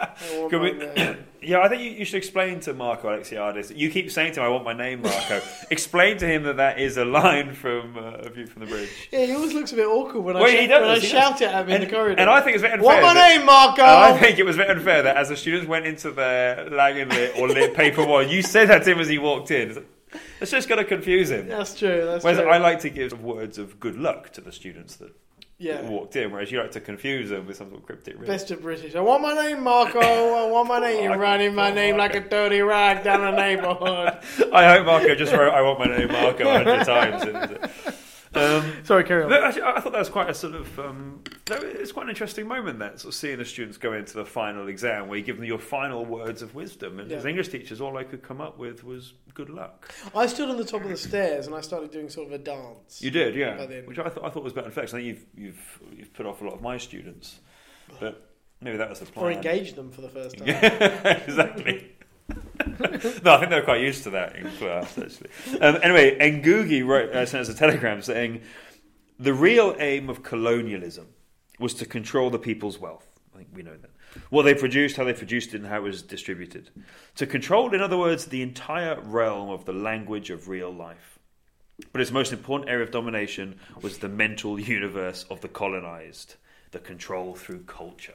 I 0.00 0.48
my 0.50 0.58
we- 0.58 0.72
name. 0.72 1.18
Yeah, 1.46 1.58
I 1.60 1.68
think 1.68 1.82
you, 1.82 1.90
you 1.90 2.06
should 2.06 2.16
explain 2.16 2.60
to 2.60 2.72
Marco 2.72 3.06
Alexiadis. 3.06 3.76
You 3.76 3.90
keep 3.90 4.10
saying 4.10 4.32
to 4.32 4.40
him, 4.40 4.46
"I 4.46 4.48
want 4.48 4.64
my 4.64 4.72
name, 4.72 5.02
Marco." 5.02 5.42
explain 5.70 6.16
to 6.16 6.26
him 6.26 6.44
that 6.44 6.56
that 6.56 6.80
is 6.80 6.96
a 6.96 7.04
line 7.04 7.52
from 7.52 7.98
uh, 7.98 8.12
A 8.12 8.30
View 8.30 8.46
from 8.46 8.60
the 8.64 8.66
Bridge. 8.66 8.88
Yeah, 9.12 9.26
he 9.26 9.34
always 9.34 9.52
looks 9.52 9.70
a 9.72 9.76
bit 9.76 9.84
awkward 9.86 10.22
when 10.22 10.36
I, 10.38 10.40
sh- 10.64 10.68
does, 10.68 10.80
when 10.80 10.90
I 10.90 10.98
shout 11.00 11.42
it 11.42 11.48
at 11.50 11.64
him 11.64 11.68
in 11.68 11.74
And, 11.82 11.84
the 11.90 11.94
corridor. 11.94 12.18
and 12.18 12.30
I 12.30 12.40
think 12.40 12.54
it's 12.54 12.62
very 12.62 12.72
unfair. 12.72 12.86
want 12.86 13.02
my 13.02 13.12
that- 13.12 13.36
name, 13.36 13.44
Marco? 13.44 13.82
I 13.84 14.18
think 14.18 14.38
it 14.38 14.46
was 14.46 14.56
very 14.56 14.70
unfair 14.70 15.02
that 15.02 15.18
as 15.18 15.28
the 15.28 15.36
students 15.36 15.68
went 15.68 15.84
into 15.84 16.12
their 16.12 16.70
Lagan 16.70 17.10
lit 17.10 17.38
or 17.38 17.46
lit 17.46 17.74
paper 17.74 18.06
one, 18.06 18.30
you 18.30 18.40
said 18.40 18.68
that 18.70 18.84
to 18.84 18.92
him 18.92 19.00
as 19.00 19.08
he 19.08 19.18
walked 19.18 19.50
in. 19.50 19.84
It's 20.40 20.50
just 20.50 20.68
going 20.68 20.78
to 20.78 20.84
confuse 20.84 21.30
him. 21.30 21.48
That's 21.48 21.78
true. 21.78 22.04
That's 22.04 22.24
Whereas 22.24 22.40
true. 22.40 22.50
I 22.50 22.58
like 22.58 22.80
to 22.80 22.90
give 22.90 23.22
words 23.22 23.56
of 23.56 23.80
good 23.80 23.96
luck 23.96 24.30
to 24.34 24.40
the 24.40 24.52
students 24.52 24.96
that 24.96 25.12
yeah. 25.58 25.80
walked 25.82 26.16
in, 26.16 26.32
whereas 26.32 26.50
you 26.50 26.60
like 26.60 26.72
to 26.72 26.80
confuse 26.80 27.30
them 27.30 27.46
with 27.46 27.56
some 27.56 27.68
sort 27.68 27.80
of 27.80 27.86
cryptic 27.86 28.14
riddle. 28.14 28.26
Best 28.26 28.50
of 28.50 28.62
British. 28.62 28.94
I 28.94 29.00
want 29.00 29.22
my 29.22 29.34
name, 29.34 29.62
Marco. 29.62 30.00
I 30.00 30.50
want 30.50 30.68
my 30.68 30.76
oh, 30.78 30.80
name. 30.80 31.04
You're 31.04 31.18
running 31.18 31.54
my 31.54 31.70
name 31.70 31.96
like 31.96 32.14
a 32.14 32.20
dirty 32.20 32.60
rag 32.60 33.04
down 33.04 33.20
the 33.20 33.30
neighbourhood. 33.30 34.18
I 34.52 34.68
hope 34.72 34.86
Marco 34.86 35.14
just 35.14 35.32
wrote 35.32 35.52
"I 35.52 35.62
want 35.62 35.78
my 35.78 35.86
name 35.86 36.08
Marco" 36.12 36.48
a 36.48 36.52
hundred 36.52 36.84
times. 36.84 38.03
Um, 38.34 38.72
Sorry, 38.84 39.04
carry 39.04 39.24
on. 39.24 39.32
actually, 39.32 39.62
I 39.62 39.80
thought 39.80 39.92
that 39.92 39.98
was 39.98 40.08
quite 40.08 40.28
a 40.30 40.34
sort 40.34 40.54
of 40.54 40.78
um, 40.78 41.22
it's 41.50 41.92
quite 41.92 42.04
an 42.04 42.10
interesting 42.10 42.46
moment 42.48 42.78
that 42.80 43.00
sort 43.00 43.12
of 43.14 43.18
seeing 43.18 43.38
the 43.38 43.44
students 43.44 43.76
go 43.78 43.92
into 43.92 44.14
the 44.14 44.24
final 44.24 44.68
exam 44.68 45.08
where 45.08 45.18
you 45.18 45.24
give 45.24 45.36
them 45.36 45.44
your 45.44 45.58
final 45.58 46.04
words 46.04 46.42
of 46.42 46.54
wisdom. 46.54 46.98
And 47.00 47.10
Yeah. 47.10 47.18
as 47.18 47.24
English 47.26 47.48
teachers, 47.48 47.80
all 47.80 47.96
I 47.96 48.04
could 48.04 48.22
come 48.22 48.40
up 48.40 48.58
with 48.58 48.82
was 48.84 49.14
good 49.34 49.50
luck. 49.50 49.92
I 50.14 50.26
stood 50.26 50.48
on 50.48 50.56
the 50.56 50.64
top 50.64 50.82
of 50.82 50.88
the 50.88 50.96
stairs 50.96 51.46
and 51.46 51.54
I 51.54 51.60
started 51.60 51.90
doing 51.90 52.08
sort 52.08 52.26
of 52.28 52.32
a 52.32 52.38
dance. 52.38 53.02
You 53.02 53.10
did, 53.10 53.34
yeah, 53.34 53.56
By 53.56 53.66
then. 53.66 53.86
which 53.86 53.98
I, 53.98 54.04
th- 54.04 54.18
I 54.22 54.30
thought 54.30 54.42
was 54.44 54.52
better. 54.52 54.66
In 54.66 54.72
fact, 54.72 54.88
I 54.94 54.98
think 54.98 55.06
you've 55.06 55.26
you've 55.36 55.80
you've 55.96 56.12
put 56.14 56.26
off 56.26 56.40
a 56.40 56.44
lot 56.44 56.54
of 56.54 56.62
my 56.62 56.76
students, 56.78 57.40
but 58.00 58.30
maybe 58.60 58.76
that 58.78 58.88
was 58.88 59.00
the 59.00 59.06
plan. 59.06 59.26
or 59.26 59.30
engaged 59.32 59.76
them 59.76 59.90
for 59.90 60.00
the 60.00 60.08
first 60.08 60.38
time. 60.38 60.48
Exactly. 61.26 61.90
No, 62.28 62.36
I 63.34 63.38
think 63.38 63.50
they 63.50 63.56
were 63.56 63.62
quite 63.62 63.80
used 63.80 64.02
to 64.04 64.10
that 64.10 64.36
in 64.36 64.50
class, 64.52 64.96
actually. 64.98 65.30
Um, 65.60 65.78
anyway, 65.82 66.18
Ngugi 66.18 66.86
wrote, 66.86 67.10
uh, 67.14 67.26
sent 67.26 67.42
us 67.42 67.48
a 67.48 67.54
telegram 67.54 68.00
saying, 68.02 68.42
The 69.18 69.34
real 69.34 69.76
aim 69.78 70.08
of 70.08 70.22
colonialism 70.22 71.08
was 71.58 71.74
to 71.74 71.86
control 71.86 72.30
the 72.30 72.38
people's 72.38 72.78
wealth. 72.78 73.06
I 73.34 73.38
think 73.38 73.48
we 73.54 73.62
know 73.62 73.76
that. 73.76 73.90
What 74.30 74.42
they 74.42 74.54
produced, 74.54 74.96
how 74.96 75.04
they 75.04 75.12
produced 75.12 75.54
it, 75.54 75.60
and 75.60 75.66
how 75.66 75.78
it 75.78 75.82
was 75.82 76.02
distributed. 76.02 76.70
To 77.16 77.26
control, 77.26 77.74
in 77.74 77.80
other 77.80 77.98
words, 77.98 78.26
the 78.26 78.42
entire 78.42 79.00
realm 79.00 79.50
of 79.50 79.64
the 79.64 79.72
language 79.72 80.30
of 80.30 80.48
real 80.48 80.72
life. 80.72 81.18
But 81.92 82.00
its 82.00 82.12
most 82.12 82.32
important 82.32 82.70
area 82.70 82.84
of 82.84 82.92
domination 82.92 83.58
was 83.82 83.98
the 83.98 84.08
mental 84.08 84.60
universe 84.60 85.24
of 85.28 85.40
the 85.40 85.48
colonized, 85.48 86.36
the 86.70 86.78
control 86.78 87.34
through 87.34 87.64
culture. 87.64 88.14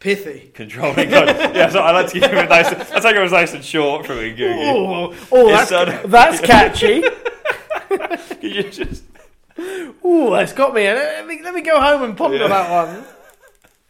Pithy. 0.00 0.50
Controlling 0.54 1.10
God. 1.10 1.28
yeah, 1.54 1.68
so 1.68 1.80
I 1.80 1.92
like 1.92 2.06
to 2.06 2.12
keep 2.14 2.22
it 2.24 2.48
nice. 2.48 2.66
I 2.66 3.00
think 3.00 3.16
it 3.16 3.20
was 3.20 3.32
nice 3.32 3.52
and 3.52 3.62
short 3.64 4.06
from 4.06 4.16
Ngugi. 4.16 4.50
Oh, 4.64 5.14
oh 5.30 5.48
that's, 5.48 5.70
that's 6.06 6.40
catchy. 6.46 7.02
Can 7.02 8.18
you 8.40 8.62
just 8.70 9.04
Ooh, 10.04 10.30
that's 10.30 10.54
got 10.54 10.74
me. 10.74 10.84
Let 10.84 11.26
me, 11.26 11.42
let 11.42 11.54
me 11.54 11.60
go 11.60 11.78
home 11.80 12.02
and 12.02 12.16
ponder 12.16 12.38
Yeah. 12.38 12.48
that 12.48 12.70
one. 12.70 13.04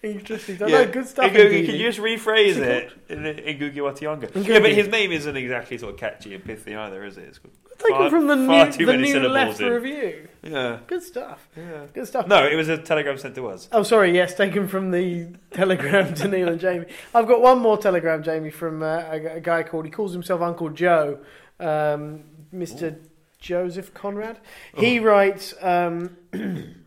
Interesting. 0.03 0.63
I 0.63 0.67
yeah. 0.67 0.85
know, 0.85 0.91
good 0.93 1.07
stuff. 1.07 1.31
Ngugi, 1.31 1.67
can 1.67 1.75
you 1.75 1.93
just 1.93 1.99
rephrase 1.99 2.57
it 2.57 2.91
in 3.11 3.19
Ngugi 3.19 3.83
wa 3.83 3.93
Thiong'o? 3.93 4.31
Ngugi. 4.31 4.49
Yeah, 4.49 4.61
but 4.61 4.73
his 4.73 4.89
name 4.89 5.13
isn't 5.13 5.37
exactly 5.37 5.77
sort 5.77 5.93
of 5.93 6.01
catchy 6.01 6.35
and 6.35 6.43
pithy 6.43 6.75
either, 6.75 7.05
is 7.05 7.19
it? 7.19 7.25
It's 7.25 7.41
Taken 7.79 7.97
far- 7.97 8.11
from 8.11 8.27
the 8.27 8.37
new, 8.37 8.87
the 8.87 8.97
new 8.97 9.29
left 9.29 9.61
in. 9.61 9.71
review. 9.71 10.29
Yeah. 10.43 10.79
Good 10.87 11.03
stuff. 11.03 11.49
Yeah. 11.55 11.87
Good 11.93 12.07
stuff. 12.07 12.27
No, 12.27 12.47
it 12.47 12.55
was 12.55 12.69
a 12.71 12.79
telegram 12.79 13.19
sent 13.19 13.35
to 13.35 13.47
us. 13.49 13.69
Oh, 13.73 13.83
sorry. 13.83 14.15
Yes, 14.15 14.35
taken 14.35 14.69
from 14.69 14.91
the 14.91 15.29
telegram 15.51 16.15
to 16.15 16.29
Neil 16.29 16.49
and 16.49 16.61
Jamie. 16.61 16.87
I've 17.15 17.27
got 17.27 17.43
one 17.43 17.59
more 17.59 17.77
telegram, 17.77 18.23
Jamie, 18.23 18.51
from 18.51 18.83
uh, 18.83 19.05
a, 19.11 19.37
a 19.37 19.41
guy 19.41 19.63
called. 19.63 19.85
He 19.85 19.91
calls 19.91 20.13
himself 20.15 20.41
Uncle 20.41 20.71
Joe, 20.71 21.19
um, 21.59 22.25
Mister 22.53 22.99
Joseph 23.39 23.93
Conrad. 23.93 24.39
He 24.77 24.99
writes. 24.99 25.53
Um, 25.61 26.17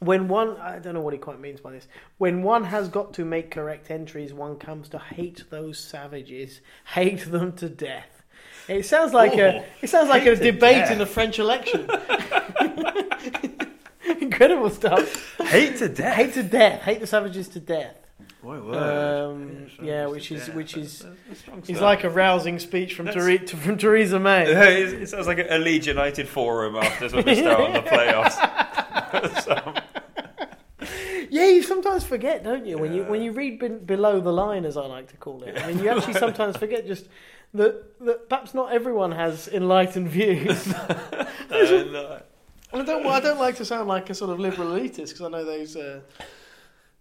When 0.00 0.28
one, 0.28 0.56
I 0.58 0.78
don't 0.78 0.94
know 0.94 1.00
what 1.00 1.12
he 1.12 1.18
quite 1.18 1.40
means 1.40 1.60
by 1.60 1.72
this. 1.72 1.88
When 2.18 2.42
one 2.42 2.64
has 2.64 2.88
got 2.88 3.14
to 3.14 3.24
make 3.24 3.50
correct 3.50 3.90
entries, 3.90 4.32
one 4.32 4.56
comes 4.56 4.88
to 4.90 4.98
hate 4.98 5.44
those 5.50 5.78
savages, 5.78 6.60
hate 6.94 7.30
them 7.30 7.52
to 7.54 7.68
death. 7.68 8.22
It 8.68 8.84
sounds 8.86 9.12
like 9.12 9.34
a, 9.36 9.64
it 9.82 9.88
sounds 9.88 10.08
like 10.08 10.24
a 10.26 10.36
debate 10.36 10.76
death. 10.84 10.90
in 10.92 11.00
a 11.00 11.06
French 11.06 11.38
election. 11.38 11.88
Incredible 14.20 14.70
stuff. 14.70 15.36
Hate 15.38 15.76
to 15.78 15.88
death. 15.88 16.14
Hate 16.14 16.34
to 16.34 16.42
death. 16.42 16.82
Hate 16.82 17.00
the 17.00 17.06
savages 17.06 17.48
to 17.48 17.60
death. 17.60 17.94
Um, 18.44 19.66
Yeah, 19.82 20.06
which 20.06 20.30
is 20.30 20.48
which 20.50 20.76
is 20.76 21.00
that's- 21.00 21.18
that's 21.28 21.40
strong 21.40 21.58
is 21.60 21.64
stuff. 21.66 21.80
like 21.80 22.04
a 22.04 22.10
rousing 22.10 22.58
speech 22.60 22.94
from 22.94 23.08
Ther- 23.08 23.38
from 23.46 23.76
Theresa 23.78 24.18
May. 24.20 24.44
it 24.46 25.08
sounds 25.08 25.26
like 25.26 25.44
a 25.50 25.58
Leeds 25.58 25.86
United 25.88 26.28
forum 26.28 26.76
after 26.76 27.06
of 27.06 27.26
missed 27.26 27.42
out 27.42 27.60
on 27.60 27.72
the 27.72 27.80
playoffs. 27.90 29.84
Yeah, 31.30 31.46
you 31.46 31.62
sometimes 31.62 32.04
forget, 32.04 32.44
don't 32.44 32.66
you? 32.66 32.78
When 32.78 32.92
you 32.92 33.04
when 33.04 33.22
you 33.22 33.32
read 33.32 33.58
be- 33.58 33.68
below 33.68 34.20
the 34.20 34.32
line, 34.32 34.64
as 34.64 34.76
I 34.76 34.86
like 34.86 35.08
to 35.08 35.16
call 35.16 35.42
it. 35.42 35.60
I 35.60 35.66
mean, 35.66 35.78
you 35.78 35.88
actually 35.94 36.14
sometimes 36.14 36.56
forget 36.56 36.86
just 36.86 37.08
that 37.54 37.98
that 38.00 38.28
perhaps 38.28 38.54
not 38.54 38.72
everyone 38.72 39.12
has 39.12 39.48
enlightened 39.48 40.08
views. 40.08 40.72
uh, 40.72 41.26
And 41.50 42.82
I 42.82 42.84
don't 42.84 43.06
I 43.06 43.20
don't 43.20 43.38
like 43.38 43.56
to 43.56 43.64
sound 43.64 43.88
like 43.88 44.10
a 44.10 44.14
sort 44.14 44.30
of 44.30 44.38
liberal 44.38 44.68
elitist 44.68 45.08
because 45.08 45.22
I 45.22 45.28
know 45.28 45.44
those. 45.44 45.76
Uh, 45.76 46.00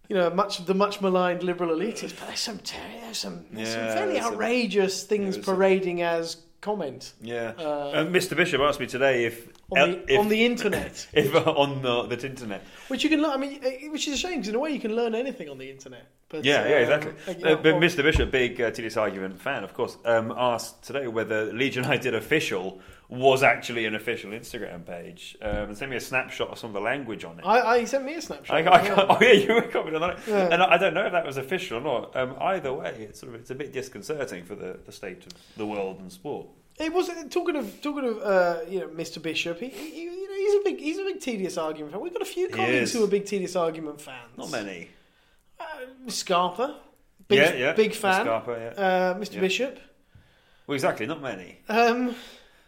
you 0.09 0.15
know, 0.15 0.29
much 0.29 0.65
the 0.65 0.73
much 0.73 1.01
maligned 1.01 1.43
liberal 1.43 1.75
elitists, 1.75 2.17
but 2.17 2.27
there's 2.27 2.39
some 2.39 2.59
ter- 2.59 2.77
there's 3.01 3.17
some, 3.17 3.45
there's 3.51 3.73
some 3.73 3.87
fairly 3.87 4.19
outrageous 4.19 5.03
things 5.03 5.37
parading 5.37 6.01
as 6.01 6.37
comment 6.61 7.13
yeah. 7.21 7.53
uh, 7.57 7.61
Uh, 7.61 8.05
Mr. 8.05 8.35
Bishop 8.35 8.59
asked 8.61 8.79
me 8.79 8.87
today 8.87 9.25
if 9.25 9.47
on, 9.69 9.91
the, 9.91 10.13
if, 10.13 10.19
on 10.21 10.27
the 10.29 10.45
internet. 10.45 11.07
if 11.13 11.35
on 11.35 11.81
the, 11.81 12.03
the 12.15 12.27
internet. 12.27 12.63
Which 12.87 13.03
you 13.03 13.09
can 13.09 13.21
learn. 13.21 13.31
I 13.31 13.37
mean, 13.37 13.59
eh, 13.63 13.87
which 13.89 14.07
is 14.07 14.13
a 14.13 14.17
shame 14.17 14.35
because 14.35 14.49
in 14.49 14.55
a 14.55 14.59
way 14.59 14.71
you 14.71 14.79
can 14.79 14.95
learn 14.95 15.13
anything 15.15 15.49
on 15.49 15.57
the 15.57 15.69
internet. 15.69 16.07
But 16.29 16.43
Yeah, 16.45 16.67
yeah, 16.67 16.75
um, 16.75 16.81
exactly. 16.83 17.11
like, 17.27 17.39
you 17.39 17.45
Uh, 17.45 17.49
know, 17.49 17.55
but 17.57 17.73
or- 17.73 17.79
Mr. 17.81 18.03
Bishop, 18.03 18.31
big 18.31 18.59
uh, 18.59 18.71
TDS 18.71 18.97
argument 18.97 19.39
fan, 19.39 19.63
of 19.63 19.73
course, 19.73 19.97
um, 20.05 20.33
asked 20.35 20.83
today 20.83 21.07
whether 21.07 21.53
Legion 21.53 21.85
I 21.93 21.97
did 21.97 22.15
official 22.15 22.81
was 23.09 23.41
actually 23.41 23.85
an 23.85 23.95
official 23.95 24.31
Instagram 24.31 24.85
page, 24.85 25.37
um, 25.41 25.49
and 25.69 25.77
sent 25.77 25.89
me 25.89 25.95
a 25.97 26.01
snapshot 26.01 26.49
of 26.49 26.59
some 26.59 26.71
of 26.71 26.73
the 26.73 26.81
language 26.81 27.23
on 27.23 27.39
it. 27.39 27.45
I, 27.45 27.61
I 27.61 27.79
he 27.79 27.85
sent 27.85 28.03
me 28.03 28.15
a 28.15 28.21
snapshot. 28.21 28.67
I, 28.67 28.69
I 28.69 29.05
oh 29.09 29.17
yeah, 29.21 29.31
you 29.31 29.53
were 29.55 29.61
commenting 29.61 30.01
on 30.03 30.09
it, 30.11 30.19
Yeah. 30.27 30.49
and 30.51 30.61
I, 30.61 30.73
I 30.73 30.77
don't 30.77 30.93
know 30.93 31.05
if 31.05 31.13
that 31.13 31.25
was 31.25 31.37
official 31.37 31.77
or 31.77 31.81
not. 31.81 32.15
Um, 32.15 32.35
either 32.41 32.73
way, 32.73 33.07
it's 33.09 33.21
sort 33.21 33.33
of 33.33 33.39
it's 33.39 33.49
a 33.49 33.55
bit 33.55 33.71
disconcerting 33.71 34.43
for 34.43 34.55
the, 34.55 34.77
the 34.85 34.91
state 34.91 35.25
of 35.25 35.31
the 35.55 35.65
world 35.65 35.99
and 35.99 36.11
sport. 36.11 36.47
It 36.79 36.93
was 36.93 37.09
talking 37.29 37.55
of 37.55 37.81
talking 37.81 38.05
of 38.09 38.17
uh, 38.21 38.59
you 38.69 38.81
know 38.81 38.87
Mr. 38.89 39.21
Bishop. 39.21 39.59
He, 39.59 39.69
he, 39.69 40.01
you 40.03 40.27
know, 40.27 40.35
he's 40.35 40.53
a 40.53 40.63
big 40.65 40.79
he's 40.79 40.97
a 40.99 41.03
big 41.03 41.21
tedious 41.21 41.57
argument 41.57 41.93
fan. 41.93 42.01
We've 42.01 42.13
got 42.13 42.21
a 42.21 42.25
few 42.25 42.49
colleagues 42.49 42.91
who 42.91 43.03
are 43.03 43.07
big 43.07 43.25
tedious 43.25 43.55
argument 43.55 44.01
fans. 44.01 44.37
Not 44.37 44.51
many. 44.51 44.89
Uh, 45.59 45.63
Scarpa, 46.07 46.77
big 47.29 47.39
yeah, 47.39 47.53
yeah. 47.53 47.73
big 47.73 47.93
fan. 47.93 48.25
Scarpa, 48.25 48.73
yeah. 48.77 48.83
Uh, 48.83 49.13
Mr. 49.17 49.35
Yeah. 49.35 49.39
Bishop. 49.41 49.79
Well, 50.67 50.75
exactly, 50.75 51.05
not 51.05 51.21
many. 51.21 51.59
Um, 51.69 52.13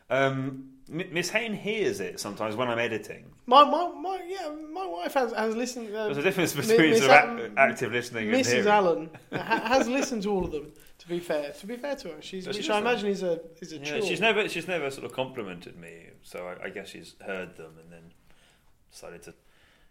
Um, 0.09 0.65
Miss 0.87 1.29
Hayne 1.29 1.53
hears 1.53 1.99
it 1.99 2.19
sometimes 2.19 2.55
when 2.55 2.67
I'm 2.67 2.79
editing. 2.79 3.25
my, 3.45 3.63
my, 3.63 3.89
my 3.89 4.19
yeah 4.27 4.49
my 4.73 4.87
wife 4.87 5.13
has 5.13 5.31
has 5.33 5.55
listened. 5.55 5.93
Uh, 5.95 6.05
There's 6.05 6.17
a 6.17 6.23
difference 6.23 6.53
between 6.53 6.89
Miss 6.91 6.99
sort 7.05 7.11
of 7.11 7.39
Al- 7.39 7.49
active 7.59 7.91
listening 7.91 8.29
and 8.33 8.37
Mrs. 8.43 8.51
hearing. 8.51 8.67
Allen 8.67 9.09
ha- 9.31 9.61
has 9.65 9.87
listened 9.99 10.23
to 10.23 10.31
all 10.31 10.45
of 10.45 10.51
them. 10.51 10.71
To 10.97 11.07
be 11.07 11.19
fair, 11.19 11.51
to 11.51 11.67
be 11.67 11.77
fair 11.77 11.95
to 11.97 12.07
her, 12.09 12.21
she's 12.21 12.45
she 12.45 12.49
which 12.49 12.69
I 12.71 12.79
imagine 12.79 13.07
is 13.09 13.21
a 13.21 13.39
is 13.61 13.71
a 13.71 13.77
Yeah, 13.77 13.83
chore. 13.83 14.01
she's 14.01 14.19
never 14.19 14.49
she's 14.49 14.67
never 14.67 14.89
sort 14.89 15.05
of 15.05 15.13
complimented 15.13 15.77
me, 15.77 16.07
so 16.23 16.47
I, 16.59 16.65
I 16.65 16.69
guess 16.71 16.89
she's 16.89 17.13
heard 17.23 17.55
them 17.55 17.73
and 17.81 17.91
then 17.93 18.11
decided 18.91 19.21
to 19.23 19.35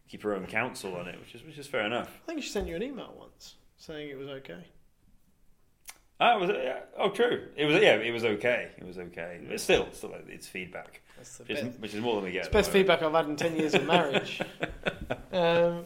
keep 0.08 0.22
her 0.24 0.34
own 0.34 0.46
counsel 0.46 0.96
on 0.96 1.06
it, 1.06 1.18
which 1.20 1.34
is 1.36 1.44
which 1.44 1.58
is 1.58 1.68
fair 1.68 1.86
enough. 1.86 2.10
I 2.24 2.26
think 2.32 2.42
she 2.42 2.48
sent 2.50 2.66
you 2.66 2.74
an 2.74 2.82
email 2.82 3.14
once 3.16 3.54
saying 3.76 4.08
it 4.10 4.18
was 4.18 4.28
okay. 4.28 4.64
Ah, 6.20 6.36
was 6.36 6.50
it? 6.50 6.88
Oh, 6.98 7.10
true. 7.10 7.46
It 7.56 7.64
was 7.64 7.76
yeah, 7.80 7.94
it 7.94 8.10
was 8.12 8.24
okay. 8.24 8.70
It 8.76 8.84
was 8.84 8.98
okay. 8.98 9.40
But 9.48 9.60
still, 9.60 9.86
still, 9.92 10.12
it's 10.28 10.48
feedback, 10.48 11.00
That's 11.16 11.38
the 11.38 11.44
which 11.44 11.58
is, 11.58 11.78
which 11.78 11.94
is 11.94 12.00
more 12.00 12.16
than 12.16 12.24
we 12.24 12.32
get. 12.32 12.40
it's 12.40 12.48
the 12.48 12.52
best 12.54 12.70
moment. 12.70 12.88
feedback 12.88 13.02
I've 13.02 13.12
had 13.12 13.26
in 13.26 13.36
ten 13.36 13.54
years 13.56 13.74
of 13.74 13.86
marriage. 13.86 14.40
um, 15.32 15.84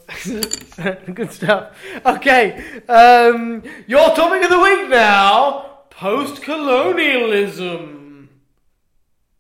good 1.15 1.31
stuff. 1.33 1.77
Okay, 2.07 2.81
um, 2.89 3.63
your 3.87 4.09
topic 4.17 4.43
of 4.45 4.49
the 4.51 4.59
week 4.59 4.89
now: 4.89 5.81
post-colonialism. 5.91 7.99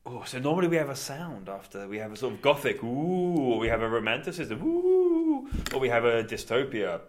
Oh, 0.04 0.24
so 0.26 0.38
normally 0.40 0.68
we 0.68 0.76
have 0.76 0.90
a 0.90 0.96
sound 0.96 1.48
after 1.48 1.88
we 1.88 1.96
have 1.98 2.12
a 2.12 2.16
sort 2.16 2.34
of 2.34 2.42
gothic, 2.42 2.82
ooh, 2.82 3.52
or 3.54 3.58
we 3.58 3.68
have 3.68 3.80
a 3.80 3.88
romanticism, 3.88 4.60
ooh, 4.62 5.48
or 5.72 5.80
we 5.80 5.88
have 5.88 6.04
a 6.04 6.22
dystopia, 6.22 7.00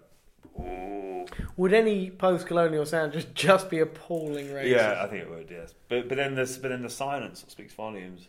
ooh. 0.60 1.26
Would 1.58 1.74
any 1.74 2.10
post-colonial 2.10 2.86
sound 2.86 3.14
just 3.14 3.34
just 3.48 3.70
be 3.70 3.80
appalling 3.80 4.48
racist? 4.48 4.70
Yeah, 4.70 5.04
I 5.04 5.08
think 5.08 5.24
it 5.24 5.30
would. 5.30 5.50
Yes, 5.50 5.74
but 5.90 6.08
but 6.10 6.18
then 6.18 6.36
this, 6.36 6.58
but 6.58 6.70
then 6.70 6.82
the 6.82 6.90
silence 6.90 7.46
speaks 7.48 7.74
volumes. 7.74 8.28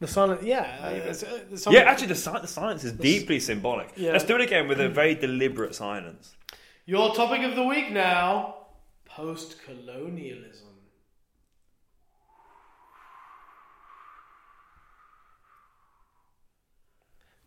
The 0.00 0.08
silence, 0.08 0.42
yeah. 0.42 0.78
uh, 0.82 0.86
uh, 0.86 1.70
yeah, 1.70 1.82
actually, 1.82 2.08
the, 2.08 2.16
si- 2.16 2.40
the 2.40 2.48
silence 2.48 2.82
is 2.82 2.90
deeply 2.90 3.38
symbolic. 3.38 3.92
Yeah. 3.94 4.10
Let's 4.10 4.24
do 4.24 4.34
it 4.34 4.40
again 4.40 4.66
with 4.66 4.80
a 4.80 4.88
very 4.88 5.14
deliberate 5.14 5.76
silence. 5.76 6.34
Your 6.86 7.14
topic 7.14 7.42
of 7.42 7.54
the 7.54 7.62
week 7.62 7.92
now: 7.92 8.56
post-colonialism. 9.04 10.71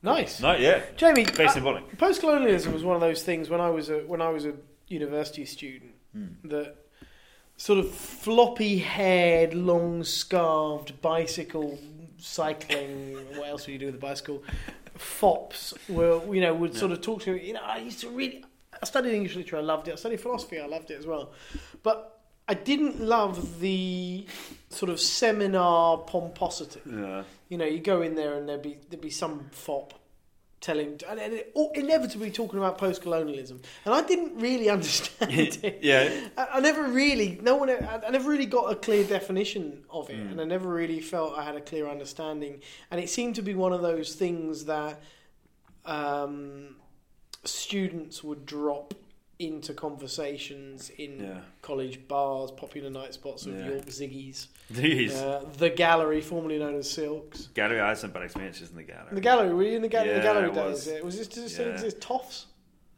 Nice, 0.06 0.40
No, 0.42 0.56
yeah, 0.56 0.82
Jamie. 0.96 1.24
very 1.26 1.50
uh, 1.50 1.52
symbolic. 1.52 1.98
post-colonialism 1.98 2.72
was 2.72 2.84
one 2.84 2.96
of 2.96 3.02
those 3.02 3.24
things 3.24 3.50
when 3.50 3.60
I 3.60 3.70
was 3.70 3.90
a 3.90 4.00
when 4.06 4.22
I 4.22 4.30
was 4.30 4.46
a 4.46 4.54
university 4.88 5.46
student 5.46 5.94
that 6.46 6.76
sort 7.58 7.80
of 7.80 7.92
floppy-haired, 7.92 9.54
long-scarved 9.54 11.02
bicycle 11.02 11.78
cycling. 12.18 13.16
what 13.38 13.50
else 13.50 13.66
would 13.66 13.74
you 13.74 13.80
do 13.80 13.88
with 13.88 13.96
a 13.96 14.00
bicycle? 14.00 14.44
Fops 14.96 15.74
were 15.90 16.22
you 16.34 16.40
know 16.42 16.54
would 16.54 16.76
sort 16.76 16.92
of 16.92 17.02
talk 17.02 17.22
to 17.24 17.34
me. 17.34 17.48
You 17.48 17.54
know, 17.54 17.62
I 17.64 17.78
used 17.80 18.00
to 18.02 18.10
really. 18.10 18.46
I 18.82 18.86
studied 18.86 19.14
English 19.14 19.36
literature. 19.36 19.58
I 19.58 19.62
loved 19.62 19.88
it. 19.88 19.94
I 19.94 19.96
studied 19.96 20.20
philosophy. 20.20 20.60
I 20.60 20.66
loved 20.68 20.92
it 20.92 21.00
as 21.00 21.08
well. 21.08 21.32
But 21.82 22.15
I 22.48 22.54
didn't 22.54 23.00
love 23.02 23.60
the 23.60 24.26
sort 24.70 24.90
of 24.92 25.00
seminar 25.00 25.98
pomposity 26.00 26.82
Yeah. 26.86 27.24
you 27.50 27.58
know, 27.58 27.66
you 27.66 27.80
go 27.80 28.02
in 28.02 28.16
there 28.16 28.36
and 28.36 28.48
there'd 28.48 28.62
be 28.62 28.78
there'd 28.90 29.02
be 29.02 29.10
some 29.10 29.50
fop 29.52 29.94
telling, 30.62 31.00
and 31.08 31.20
and 31.20 31.34
it, 31.34 31.52
or 31.54 31.72
inevitably 31.76 32.32
talking 32.32 32.58
about 32.58 32.78
post-colonialism, 32.80 33.62
and 33.86 33.94
I 33.94 34.02
didn't 34.02 34.40
really 34.40 34.68
understand 34.78 35.32
it. 35.64 35.80
yeah, 35.84 36.10
I, 36.38 36.48
I 36.54 36.60
never 36.60 36.84
really, 36.88 37.40
no 37.42 37.56
one, 37.56 37.70
I, 37.70 38.02
I 38.08 38.10
never 38.10 38.30
really 38.30 38.48
got 38.48 38.72
a 38.72 38.76
clear 38.76 39.04
definition 39.04 39.84
of 39.92 40.10
it, 40.10 40.16
Mm. 40.18 40.32
and 40.32 40.42
I 40.42 40.44
never 40.46 40.68
really 40.70 41.02
felt 41.02 41.38
I 41.38 41.44
had 41.44 41.56
a 41.56 41.62
clear 41.62 41.88
understanding. 41.88 42.62
And 42.90 43.00
it 43.00 43.10
seemed 43.10 43.36
to 43.36 43.42
be 43.44 43.54
one 43.54 43.74
of 43.74 43.82
those 43.82 44.16
things 44.16 44.66
that 44.66 45.00
um, 45.86 46.76
students 47.44 48.24
would 48.24 48.46
drop 48.46 48.94
into 49.40 49.74
conversations 49.74 50.90
in 50.98 51.20
yeah. 51.20 51.40
college 51.62 52.08
bars, 52.08 52.52
popular 52.52 52.90
night 52.90 53.14
spots 53.14 53.46
of 53.46 53.58
Yeah. 53.58 53.68
York 53.68 53.86
Ziggies, 53.88 54.48
uh, 54.72 55.42
the 55.58 55.70
Gallery, 55.70 56.22
formerly 56.22 56.58
known 56.58 56.76
as 56.76 56.90
Silks. 56.90 57.48
gallery. 57.54 57.82
I 57.82 57.90
had 57.90 57.98
some 57.98 58.12
bad 58.12 58.24
experiences 58.24 58.70
in 58.70 58.76
the 58.78 58.84
gallery. 58.84 59.10
The 59.14 59.22
gallery, 59.22 59.54
were 59.54 59.64
you 59.64 59.76
in 59.76 59.82
the, 59.82 59.90
ga- 59.90 60.04
the 60.14 60.22
gallery 60.22 60.48
days? 60.52 60.56
was. 60.58 60.88
Yeah. 60.88 61.02
Was 61.02 61.18
this 61.18 61.38
it 61.60 61.60
Yeah. 61.66 61.74
exist? 61.74 62.00
Toffs? 62.00 62.46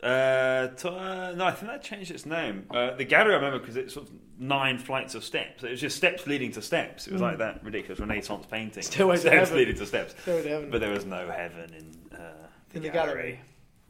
Uh, 0.04 0.68
to, 0.68 0.92
uh, 0.92 1.34
no, 1.36 1.46
I 1.46 1.52
think 1.52 1.72
that 1.72 1.82
changed 1.82 2.12
its 2.12 2.26
name. 2.28 2.68
Uh, 2.70 2.92
the 2.96 3.04
gallery 3.04 3.34
I 3.34 3.38
remember 3.38 3.58
because 3.58 3.76
it's 3.78 3.96
sort 3.96 4.08
of 4.08 4.14
nine 4.38 4.78
flights 4.78 5.16
of 5.16 5.24
steps. 5.24 5.64
It 5.64 5.72
was 5.72 5.82
just 5.82 5.98
steps 5.98 6.28
leading 6.28 6.52
to 6.52 6.62
steps. 6.62 7.08
It 7.08 7.14
was 7.14 7.22
Mm. 7.22 7.26
like 7.26 7.38
that 7.40 7.64
ridiculous 7.64 8.00
Renaissance 8.00 8.46
painting. 8.46 8.84
Stairway 8.84 9.16
to 9.16 9.22
steps 9.22 9.36
heaven. 9.36 9.58
leading 9.58 9.76
to 9.78 9.86
steps. 9.88 10.14
Go 10.24 10.40
to 10.42 10.48
heaven. 10.48 10.70
But 10.70 10.82
there 10.82 10.92
was 10.92 11.06
no 11.06 11.28
heaven 11.32 11.74
in 11.74 12.16
uh, 12.16 12.32
the, 12.70 12.78
In 12.78 12.84
the 12.84 12.90
gallery. 12.90 13.40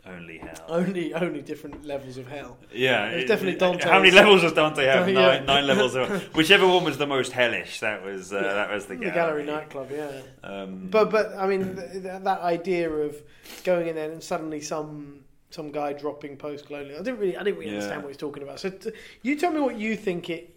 Only 0.10 0.38
hell. 0.38 0.66
Only, 0.70 1.14
only 1.14 1.42
different 1.42 1.86
levels 1.86 2.18
of 2.18 2.28
hell. 2.28 2.58
Yeah, 2.74 3.08
It's 3.10 3.24
it- 3.24 3.28
definitely 3.28 3.60
Dante. 3.60 3.90
How 3.90 4.00
many 4.00 4.12
levels 4.12 4.42
does 4.42 4.54
Dante 4.54 4.86
have? 4.86 5.08
Yeah. 5.10 5.14
Nine, 5.14 5.46
nine 5.46 5.68
levels. 5.68 5.96
Of, 5.96 6.10
whichever 6.36 6.68
one 6.68 6.84
was 6.84 6.98
the 6.98 7.08
most 7.08 7.32
hellish, 7.32 7.80
that 7.82 8.04
was 8.04 8.32
uh, 8.34 8.42
that 8.42 8.70
was 8.72 8.86
the 8.86 8.96
The 8.96 9.06
gallery. 9.12 9.14
gallery 9.14 9.46
nightclub, 9.46 9.90
yeah. 9.92 10.22
Um, 10.44 10.88
But 10.90 11.12
but 11.12 11.34
I 11.38 11.48
mean 11.48 11.76
th- 11.76 12.04
that 12.24 12.42
idea 12.42 12.90
of 12.90 13.16
going 13.64 13.88
in 13.88 13.96
there 13.96 14.12
and 14.12 14.24
suddenly 14.24 14.62
some 14.62 15.24
some 15.50 15.72
guy 15.72 15.94
dropping 15.94 16.38
post 16.38 16.66
colonial. 16.68 17.00
I 17.00 17.04
didn't 17.04 17.20
really 17.20 17.38
I 17.38 17.44
didn't 17.44 17.58
really 17.60 17.72
Yeah. 17.72 17.78
understand 17.78 18.04
what 18.04 18.10
he's 18.10 18.18
talking 18.18 18.44
about. 18.44 18.60
So 18.60 18.70
t- 18.70 18.92
you 19.22 19.38
tell 19.38 19.52
me 19.52 19.60
what 19.62 19.78
you 19.78 19.96
think 19.96 20.30
it 20.30 20.54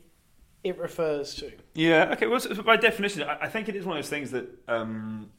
it 0.63 0.77
refers 0.79 1.35
to. 1.37 1.51
Yeah. 1.75 2.13
Okay. 2.15 2.27
Well, 2.27 2.41
so 2.41 2.63
by 2.63 2.77
definition, 2.77 3.23
I 3.23 3.39
I 3.47 3.49
think 3.49 3.69
it 3.69 3.77
is 3.77 3.85
one 3.87 3.97
of 3.97 4.03
those 4.03 4.11
things 4.11 4.31
that, 4.33 4.47
um, 4.69 5.31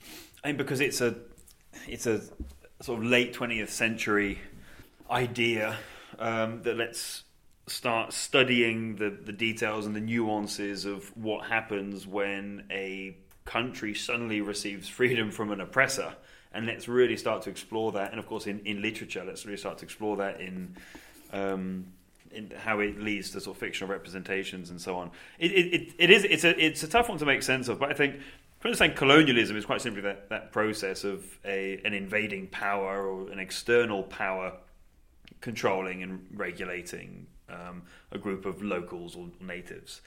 I 0.44 0.48
mean, 0.48 0.58
because 0.58 0.80
it's 0.82 1.00
a, 1.02 1.16
it's 1.88 2.08
a 2.08 2.22
sort 2.82 3.00
of 3.00 3.06
late 3.06 3.34
twentieth 3.34 3.70
century 3.70 4.40
idea 5.10 5.78
um, 6.20 6.62
that 6.64 6.78
let's 6.78 7.24
start 7.68 8.12
studying 8.12 8.96
the 8.96 9.10
the 9.10 9.32
details 9.32 9.86
and 9.86 9.96
the 9.96 10.02
nuances 10.02 10.86
of 10.86 11.16
what 11.16 11.46
happens 11.46 12.08
when 12.08 12.64
a 12.72 13.16
country 13.46 13.94
suddenly 13.94 14.42
receives 14.42 14.88
freedom 14.88 15.32
from 15.32 15.52
an 15.52 15.62
oppressor. 15.62 16.14
And 16.54 16.66
let's 16.66 16.90
really 16.90 17.16
start 17.16 17.44
to 17.44 17.50
explore 17.50 17.94
that. 17.94 18.12
And 18.12 18.20
of 18.20 18.28
course, 18.28 18.46
in, 18.46 18.60
in 18.66 18.82
literature, 18.82 19.24
let's 19.26 19.46
really 19.46 19.58
start 19.58 19.78
to 19.78 19.86
explore 19.86 20.18
that 20.18 20.42
in 20.42 20.76
um, 21.32 21.86
in 22.30 22.52
how 22.52 22.80
it 22.80 23.00
leads 23.00 23.30
to 23.32 23.40
sort 23.40 23.56
of 23.56 23.60
fictional 23.60 23.90
representations 23.90 24.70
and 24.70 24.80
so 24.80 24.98
on. 24.98 25.12
It, 25.40 25.52
it, 25.52 25.94
it 25.98 26.10
is 26.10 26.26
it's 26.26 26.44
a 26.44 26.66
it's 26.66 26.84
a 26.84 26.88
tough 26.90 27.08
one 27.08 27.18
to 27.20 27.26
make 27.26 27.42
sense 27.44 27.70
of, 27.70 27.80
but 27.80 27.90
I 27.90 27.94
think 27.94 28.16
for 28.62 28.68
understanding 28.68 28.96
colonialism 28.96 29.58
is 29.58 29.66
quite 29.66 29.82
simply 29.82 30.02
that, 30.02 30.30
that 30.30 30.52
process 30.52 31.04
of 31.04 31.26
a 31.44 31.82
an 31.84 31.94
invading 31.94 32.48
power 32.48 33.06
or 33.06 33.30
an 33.32 33.40
external 33.40 34.04
power 34.04 34.54
controlling 35.42 36.04
and 36.04 36.26
regulating 36.34 37.26
um, 37.50 37.82
a 38.12 38.20
group 38.20 38.46
of 38.46 38.62
locals 38.62 39.16
or 39.16 39.30
natives. 39.42 40.02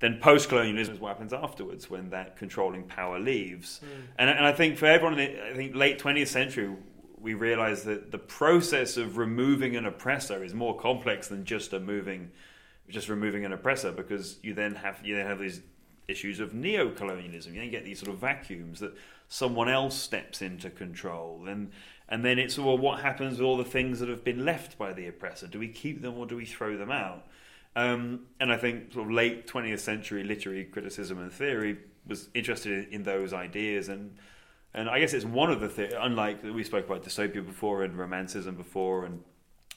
Then 0.00 0.18
post-colonialism 0.20 0.94
is 0.94 1.00
what 1.00 1.08
happens 1.08 1.32
afterwards 1.32 1.88
when 1.88 2.10
that 2.10 2.36
controlling 2.36 2.82
power 2.82 3.18
leaves. 3.18 3.80
And, 4.18 4.28
and 4.28 4.44
I 4.44 4.52
think 4.52 4.76
for 4.76 4.84
everyone 4.84 5.18
in 5.18 5.32
the 5.32 5.50
I 5.50 5.54
think 5.54 5.74
late 5.74 5.98
20th 5.98 6.28
century, 6.28 6.76
we 7.18 7.32
realize 7.32 7.84
that 7.84 8.10
the 8.10 8.18
process 8.18 8.98
of 8.98 9.16
removing 9.16 9.76
an 9.76 9.86
oppressor 9.86 10.44
is 10.44 10.52
more 10.52 10.76
complex 10.76 11.28
than 11.28 11.46
just 11.46 11.72
a 11.72 11.80
moving, 11.80 12.32
just 12.90 13.08
removing 13.08 13.46
an 13.46 13.52
oppressor, 13.54 13.92
because 13.92 14.38
you 14.42 14.52
then 14.52 14.74
have 14.74 15.00
you 15.02 15.16
then 15.16 15.26
have 15.26 15.38
these 15.38 15.62
issues 16.08 16.40
of 16.40 16.54
neo-colonialism. 16.54 17.54
You 17.54 17.60
then 17.60 17.70
get 17.70 17.84
these 17.84 18.00
sort 18.00 18.12
of 18.12 18.18
vacuums 18.18 18.80
that 18.80 18.94
someone 19.28 19.68
else 19.68 19.96
steps 19.96 20.42
into 20.42 20.70
control, 20.70 21.46
and 21.48 21.70
and 22.08 22.24
then 22.24 22.38
it's 22.38 22.58
well, 22.58 22.78
what 22.78 23.00
happens 23.00 23.38
with 23.38 23.46
all 23.46 23.56
the 23.56 23.64
things 23.64 24.00
that 24.00 24.08
have 24.08 24.24
been 24.24 24.44
left 24.44 24.76
by 24.78 24.92
the 24.92 25.06
oppressor? 25.06 25.46
Do 25.46 25.58
we 25.58 25.68
keep 25.68 26.02
them 26.02 26.18
or 26.18 26.26
do 26.26 26.36
we 26.36 26.44
throw 26.44 26.76
them 26.76 26.90
out? 26.90 27.26
Um, 27.76 28.26
and 28.38 28.52
I 28.52 28.56
think 28.56 28.92
sort 28.92 29.06
of 29.06 29.12
late 29.12 29.48
20th 29.48 29.80
century 29.80 30.22
literary 30.22 30.64
criticism 30.64 31.18
and 31.18 31.32
theory 31.32 31.78
was 32.06 32.28
interested 32.34 32.86
in, 32.86 32.94
in 32.94 33.02
those 33.02 33.32
ideas 33.32 33.88
and 33.88 34.16
and 34.74 34.90
I 34.90 34.98
guess 34.98 35.14
it's 35.14 35.24
one 35.24 35.52
of 35.52 35.60
the 35.60 35.68
things, 35.68 35.94
unlike 35.96 36.42
we 36.42 36.64
spoke 36.64 36.86
about 36.86 37.04
dystopia 37.04 37.46
before 37.46 37.84
and 37.84 37.96
romanticism 37.96 38.56
before 38.56 39.04
and 39.04 39.22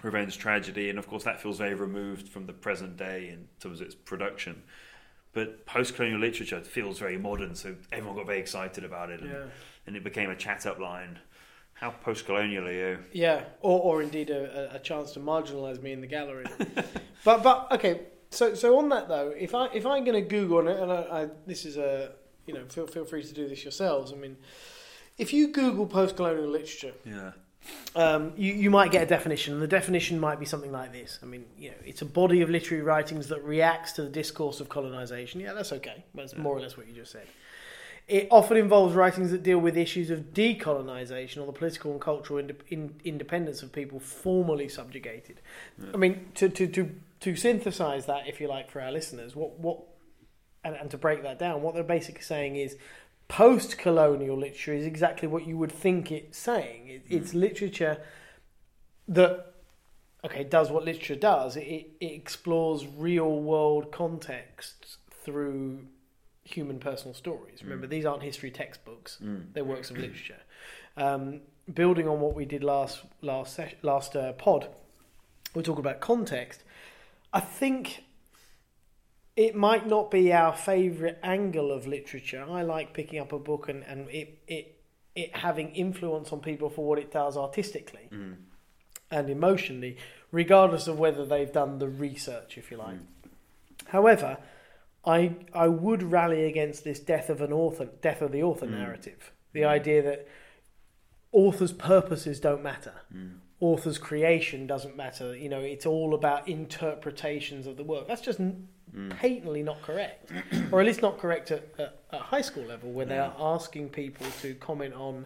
revenge 0.02 0.40
tragedy, 0.40 0.90
and 0.90 0.98
of 0.98 1.08
course 1.08 1.24
that 1.24 1.40
feels 1.40 1.60
very 1.60 1.76
removed 1.76 2.28
from 2.28 2.48
the 2.48 2.54
present 2.54 2.98
day 2.98 3.30
in 3.30 3.48
terms 3.60 3.80
of 3.80 3.86
its 3.86 3.96
production. 3.96 4.64
But 5.34 5.66
post-colonial 5.66 6.20
literature 6.20 6.62
feels 6.62 6.98
very 7.00 7.18
modern, 7.18 7.54
so 7.56 7.76
everyone 7.92 8.18
got 8.18 8.26
very 8.26 8.40
excited 8.40 8.84
about 8.84 9.10
it, 9.12 9.22
and, 9.22 9.30
Yeah. 9.32 9.44
and 9.86 9.96
it 9.96 10.04
became 10.04 10.30
a 10.30 10.36
chat-up 10.36 10.80
line. 10.80 11.20
How 11.74 11.92
post-colonial 11.92 12.68
are 12.68 12.72
you? 12.72 13.00
Yeah, 13.12 13.44
or, 13.62 13.80
or 13.82 14.02
indeed 14.02 14.32
a, 14.32 14.74
a- 14.76 14.80
chance 14.80 15.12
to 15.12 15.20
marginalise 15.20 15.82
me 15.84 15.92
in 15.92 16.02
the 16.02 16.08
gallery. 16.08 16.46
but 17.24 17.44
but 17.44 17.68
okay, 17.74 18.02
so 18.32 18.56
so 18.56 18.80
on 18.80 18.90
that 18.90 19.08
though, 19.08 19.30
if 19.38 19.54
I 19.54 19.68
if 19.68 19.86
I'm 19.86 20.04
going 20.04 20.22
to 20.24 20.28
Google 20.28 20.60
and, 20.60 20.70
I, 20.70 20.74
and 20.82 20.92
I, 20.92 21.22
I, 21.24 21.28
this 21.46 21.66
is 21.66 21.78
a 21.78 22.14
you 22.48 22.56
know 22.56 22.66
feel 22.68 22.88
feel 22.88 23.06
free 23.06 23.22
to 23.24 23.34
do 23.34 23.48
this 23.48 23.64
yourselves. 23.64 24.12
I 24.12 24.16
mean, 24.16 24.38
if 25.20 25.32
you 25.34 25.50
Google 25.50 25.86
post-colonial 25.86 26.48
literature, 26.50 26.94
Yeah. 27.06 27.34
Um, 27.96 28.34
you 28.38 28.54
you 28.54 28.70
might 28.70 28.92
get 28.92 29.04
a 29.04 29.06
definition, 29.06 29.54
and 29.54 29.62
the 29.62 29.68
definition 29.68 30.20
might 30.20 30.40
be 30.40 30.46
something 30.46 30.72
like 30.72 30.92
this. 30.92 31.20
I 31.24 31.26
mean, 31.26 31.46
you 31.58 31.70
know, 31.70 31.78
it's 31.86 32.02
a 32.02 32.06
body 32.06 32.42
of 32.42 32.50
literary 32.50 32.84
writings 32.84 33.28
that 33.28 33.44
reacts 33.44 33.94
to 33.94 34.04
the 34.04 34.10
discourse 34.10 34.60
of 34.60 34.70
colonization. 34.70 35.42
Yeah, 35.42 35.54
that's 35.54 35.72
okay. 35.74 36.04
That's 36.14 36.36
more 36.36 36.58
or 36.58 36.62
less 36.62 36.78
what 36.78 36.88
you 36.88 36.94
just 36.94 37.12
said. 37.12 37.28
It 38.08 38.30
often 38.32 38.56
involves 38.56 38.96
writings 38.96 39.32
that 39.32 39.44
deal 39.44 39.60
with 39.60 39.76
issues 39.76 40.10
of 40.10 40.34
decolonization 40.34 41.42
or 41.42 41.46
the 41.46 41.52
political 41.52 41.92
and 41.92 42.00
cultural 42.00 42.40
in, 42.70 42.96
independence 43.04 43.62
of 43.62 43.74
people 43.74 44.00
formerly 44.00 44.70
subjugated. 44.70 45.42
I 45.94 45.98
mean, 45.98 46.30
to, 46.36 46.48
to, 46.48 46.68
to, 46.68 46.96
to 47.20 47.36
synthesize 47.36 48.06
that, 48.06 48.26
if 48.26 48.40
you 48.40 48.48
like, 48.48 48.72
for 48.72 48.82
our 48.82 48.94
listeners, 48.94 49.36
what, 49.36 49.60
what 49.60 49.80
and, 50.64 50.76
and 50.76 50.92
to 50.92 50.98
break 50.98 51.24
that 51.24 51.38
down, 51.38 51.62
what 51.62 51.74
they're 51.74 51.84
basically 51.84 52.22
saying 52.22 52.56
is 52.56 52.78
post 53.28 53.78
colonial 53.78 54.38
literature 54.38 54.74
is 54.74 54.86
exactly 54.86 55.28
what 55.28 55.46
you 55.46 55.58
would 55.58 55.72
think 55.72 56.12
it's 56.12 56.38
saying. 56.38 56.88
It, 56.88 57.04
It's 57.10 57.34
literature 57.34 58.02
that, 59.08 59.54
okay, 60.24 60.44
does 60.44 60.72
what 60.72 60.86
literature 60.86 61.16
does. 61.16 61.56
It, 61.56 61.92
it, 62.00 62.06
explores 62.06 62.86
real 62.86 63.42
world 63.42 63.92
contexts 63.92 64.98
through 65.10 65.88
human 66.44 66.80
personal 66.80 67.14
stories. 67.14 67.64
Remember, 67.64 67.88
these 67.88 68.06
aren't 68.06 68.24
history 68.24 68.52
textbooks; 68.52 69.18
they're 69.54 69.64
works 69.64 69.92
of 69.92 69.98
literature. 69.98 70.42
Um, 70.96 71.42
building 71.74 72.08
on 72.08 72.22
what 72.22 72.34
we 72.34 72.46
did 72.46 72.64
last 72.64 73.02
last 73.22 73.54
ses- 73.56 73.76
last 73.82 74.16
uh, 74.16 74.34
pod, 74.34 74.70
we 75.54 75.64
talk 75.64 75.80
about 75.80 76.00
context. 76.00 76.64
I 77.34 77.42
think 77.42 78.06
it 79.38 79.56
might 79.56 79.88
not 79.88 80.10
be 80.10 80.34
our 80.34 80.52
favourite 80.52 81.18
angle 81.22 81.72
of 81.72 81.86
literature. 81.86 82.44
I 82.50 82.64
like 82.64 82.94
picking 82.94 83.20
up 83.20 83.32
a 83.32 83.40
book 83.40 83.70
and, 83.70 83.84
and 83.84 84.10
it, 84.10 84.40
it 84.48 84.74
it 85.16 85.36
having 85.36 85.70
influence 85.70 86.32
on 86.32 86.40
people 86.42 86.70
for 86.70 86.86
what 86.86 87.00
it 87.00 87.12
does 87.12 87.38
artistically 87.38 88.08
mm. 88.12 88.36
and 89.10 89.30
emotionally, 89.30 89.98
regardless 90.32 90.88
of 90.88 91.00
whether 91.00 91.26
they've 91.26 91.52
done 91.52 91.80
the 91.80 91.88
research, 91.88 92.58
if 92.58 92.70
you 92.70 92.78
like. 92.78 92.98
Mm. 92.98 93.06
However, 93.88 94.38
I 95.06 95.36
I 95.54 95.68
would 95.68 96.02
rally 96.04 96.46
against 96.46 96.84
this 96.84 97.00
death 97.00 97.30
of 97.30 97.40
an 97.40 97.54
author, 97.54 97.86
death 98.02 98.22
of 98.22 98.32
the 98.32 98.42
author 98.42 98.66
mm. 98.66 98.72
narrative. 98.72 99.32
The 99.54 99.66
idea 99.66 100.02
that 100.02 100.28
authors' 101.32 101.74
purposes 101.74 102.40
don't 102.40 102.64
matter. 102.64 102.94
Authors' 103.60 103.98
creation 103.98 104.68
doesn't 104.68 104.96
matter. 104.96 105.36
You 105.36 105.50
know, 105.50 105.60
it's 105.62 105.86
all 105.86 106.14
about 106.14 106.48
interpretations 106.48 107.66
of 107.66 107.76
the 107.78 107.84
work. 107.84 108.08
That's 108.08 108.22
just 108.22 108.40
n- 108.40 108.68
mm. 108.96 109.10
patently 109.18 109.64
not 109.64 109.82
correct, 109.82 110.32
or 110.72 110.80
at 110.80 110.86
least 110.86 111.02
not 111.02 111.18
correct 111.18 111.52
at, 111.52 111.68
at, 111.80 112.00
at 112.12 112.22
high 112.22 112.42
school 112.42 112.66
level, 112.66 112.92
where 112.92 113.06
they 113.06 113.18
are 113.18 113.34
asking 113.40 113.90
people 113.90 114.28
to 114.42 114.54
comment 114.56 114.94
on 114.94 115.26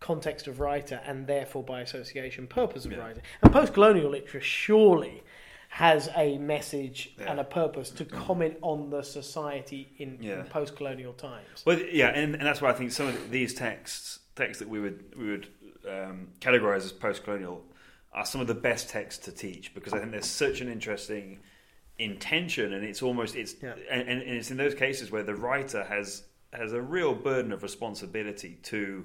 context 0.00 0.46
of 0.46 0.60
writer 0.60 1.00
and 1.06 1.26
therefore 1.26 1.62
by 1.62 1.80
association 1.80 2.46
purpose 2.46 2.84
of 2.84 2.92
Yeah. 2.92 2.98
writer. 2.98 3.22
And 3.42 3.52
post-colonial 3.52 4.10
literature 4.10 4.40
surely 4.40 5.22
has 5.70 6.08
a 6.14 6.38
message 6.38 7.14
Yeah. 7.18 7.30
and 7.32 7.40
a 7.40 7.44
purpose 7.44 7.90
to 7.90 8.04
mm. 8.04 8.10
comment 8.10 8.56
on 8.62 8.90
the 8.90 9.02
society 9.02 9.92
in, 9.98 10.18
Yeah. 10.20 10.40
in 10.40 10.44
post-colonial 10.44 11.14
times. 11.14 11.64
Well, 11.64 11.80
yeah, 11.80 12.08
and, 12.08 12.34
and 12.34 12.44
that's 12.44 12.60
why 12.60 12.70
I 12.70 12.74
think 12.74 12.92
some 12.92 13.08
of 13.08 13.30
these 13.30 13.54
texts, 13.54 14.20
texts 14.36 14.58
that 14.60 14.68
we 14.68 14.78
would 14.78 15.14
we 15.16 15.30
would 15.30 15.48
um, 15.88 16.28
categorize 16.40 16.84
as 16.84 16.92
post-colonial, 16.92 17.62
are 18.12 18.24
some 18.24 18.40
of 18.40 18.46
the 18.46 18.54
best 18.54 18.88
texts 18.88 19.24
to 19.24 19.32
teach 19.32 19.74
because 19.74 19.92
I 19.92 19.98
think 19.98 20.12
there's 20.12 20.26
such 20.26 20.60
an 20.60 20.68
interesting 20.68 21.40
intention, 21.98 22.72
and 22.72 22.84
it's 22.84 23.02
almost 23.02 23.36
it's 23.36 23.54
Yeah. 23.62 23.74
and, 23.90 24.08
and 24.08 24.22
it's 24.22 24.50
in 24.50 24.56
those 24.56 24.74
cases 24.74 25.10
where 25.10 25.22
the 25.22 25.34
writer 25.34 25.84
has 25.84 26.24
has 26.52 26.72
a 26.72 26.80
real 26.80 27.14
burden 27.14 27.52
of 27.52 27.62
responsibility 27.62 28.58
to 28.62 29.04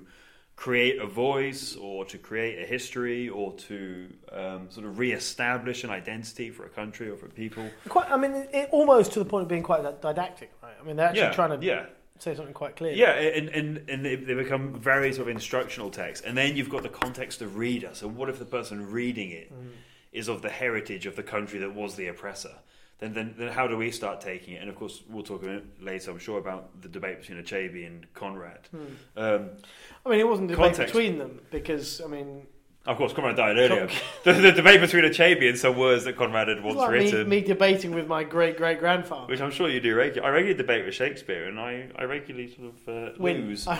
create 0.55 0.99
a 0.99 1.05
voice 1.07 1.75
or 1.77 2.03
to 2.03 2.17
create 2.17 2.61
a 2.61 2.65
history 2.65 3.29
or 3.29 3.53
to 3.53 4.13
um, 4.33 4.69
sort 4.69 4.85
of 4.85 4.99
re-establish 4.99 5.85
an 5.85 5.89
identity 5.89 6.49
for 6.51 6.65
a 6.65 6.69
country 6.69 7.09
or 7.09 7.15
for 7.15 7.29
people. 7.29 7.63
Quite, 7.87 8.11
I 8.11 8.17
mean, 8.17 8.33
it, 8.53 8.67
almost 8.71 9.13
to 9.13 9.19
the 9.19 9.25
point 9.25 9.43
of 9.43 9.47
being 9.47 9.63
quite 9.63 10.01
didactic, 10.01 10.51
right? 10.61 10.73
I 10.79 10.85
mean, 10.85 10.97
they're 10.97 11.07
actually 11.07 11.21
yeah, 11.21 11.31
trying 11.31 11.57
to 11.57 11.65
yeah. 11.65 11.85
Say 12.19 12.35
something 12.35 12.53
quite 12.53 12.75
clear. 12.75 12.93
Yeah, 12.93 13.11
and, 13.11 13.49
and, 13.49 13.89
and 13.89 14.05
they, 14.05 14.15
they 14.15 14.33
become 14.33 14.73
very 14.79 15.11
sort 15.13 15.27
of 15.29 15.35
instructional 15.35 15.89
texts. 15.89 16.25
And 16.25 16.37
then 16.37 16.55
you've 16.55 16.69
got 16.69 16.83
the 16.83 16.89
context 16.89 17.41
of 17.41 17.57
reader. 17.57 17.89
So, 17.93 18.07
what 18.07 18.29
if 18.29 18.39
the 18.39 18.45
person 18.45 18.91
reading 18.91 19.31
it 19.31 19.51
is 20.11 20.27
Mm. 20.27 20.35
of 20.35 20.41
the 20.41 20.49
heritage 20.49 21.05
of 21.05 21.15
the 21.15 21.23
country 21.23 21.59
that 21.59 21.73
was 21.73 21.95
the 21.95 22.07
oppressor? 22.07 22.53
Then, 22.99 23.13
then, 23.13 23.33
then 23.37 23.49
how 23.53 23.65
do 23.65 23.77
we 23.77 23.91
start 23.91 24.19
taking 24.19 24.55
it? 24.55 24.61
And 24.61 24.69
of 24.69 24.75
course, 24.75 25.03
we'll 25.09 25.23
talk 25.23 25.41
a 25.43 25.45
bit 25.45 25.81
later, 25.81 26.11
I'm 26.11 26.19
sure, 26.19 26.37
about 26.37 26.81
the 26.81 26.89
debate 26.89 27.21
between 27.21 27.41
Achebe 27.41 27.87
and 27.87 28.13
Conrad. 28.13 28.67
Um, 29.15 29.51
I 30.05 30.09
mean, 30.09 30.19
it 30.19 30.27
wasn't 30.27 30.51
a 30.51 30.55
debate 30.55 30.71
Context. 30.75 30.93
between 30.93 31.17
them 31.17 31.39
because, 31.49 32.01
I 32.01 32.07
mean, 32.07 32.45
Of 32.89 32.97
course, 32.97 33.13
Conrad 33.13 33.35
died 33.35 33.55
earlier. 33.55 33.87
the, 34.23 34.33
the 34.33 34.51
debate 34.51 34.81
between 34.81 35.03
Achebe 35.03 35.47
and 35.47 35.55
some 35.55 35.77
words 35.77 36.05
that 36.05 36.17
Conrad 36.17 36.47
had 36.47 36.63
once 36.63 36.75
like 36.77 36.89
me, 36.89 36.97
written, 36.97 37.29
me 37.29 37.41
debating 37.41 37.93
with 37.93 38.07
my 38.07 38.23
great 38.23 38.57
great 38.57 38.79
grandfather. 38.79 39.27
which 39.27 39.41
I'm 39.41 39.51
sure 39.51 39.69
you 39.69 39.79
do 39.79 39.95
regularly. 39.95 40.27
I 40.27 40.33
regularly 40.33 40.57
debate 40.57 40.85
with 40.85 40.95
Shakespeare, 40.95 41.45
and 41.45 41.59
I, 41.59 41.87
I 41.95 42.05
regularly 42.05 42.51
sort 42.51 42.73
of 42.73 43.13
uh, 43.13 43.15
Win. 43.19 43.45
lose, 43.45 43.67
I 43.67 43.77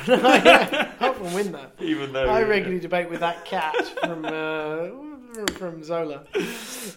I 1.00 1.08
often 1.08 1.34
win 1.34 1.52
that. 1.54 1.74
even 1.80 2.14
though 2.14 2.30
I 2.30 2.44
regularly 2.44 2.80
debate 2.80 3.10
with 3.10 3.22
that 3.22 3.46
cat 3.46 3.76
from 4.04 4.26
uh, 4.26 5.09
from 5.58 5.84
Zola, 5.84 6.24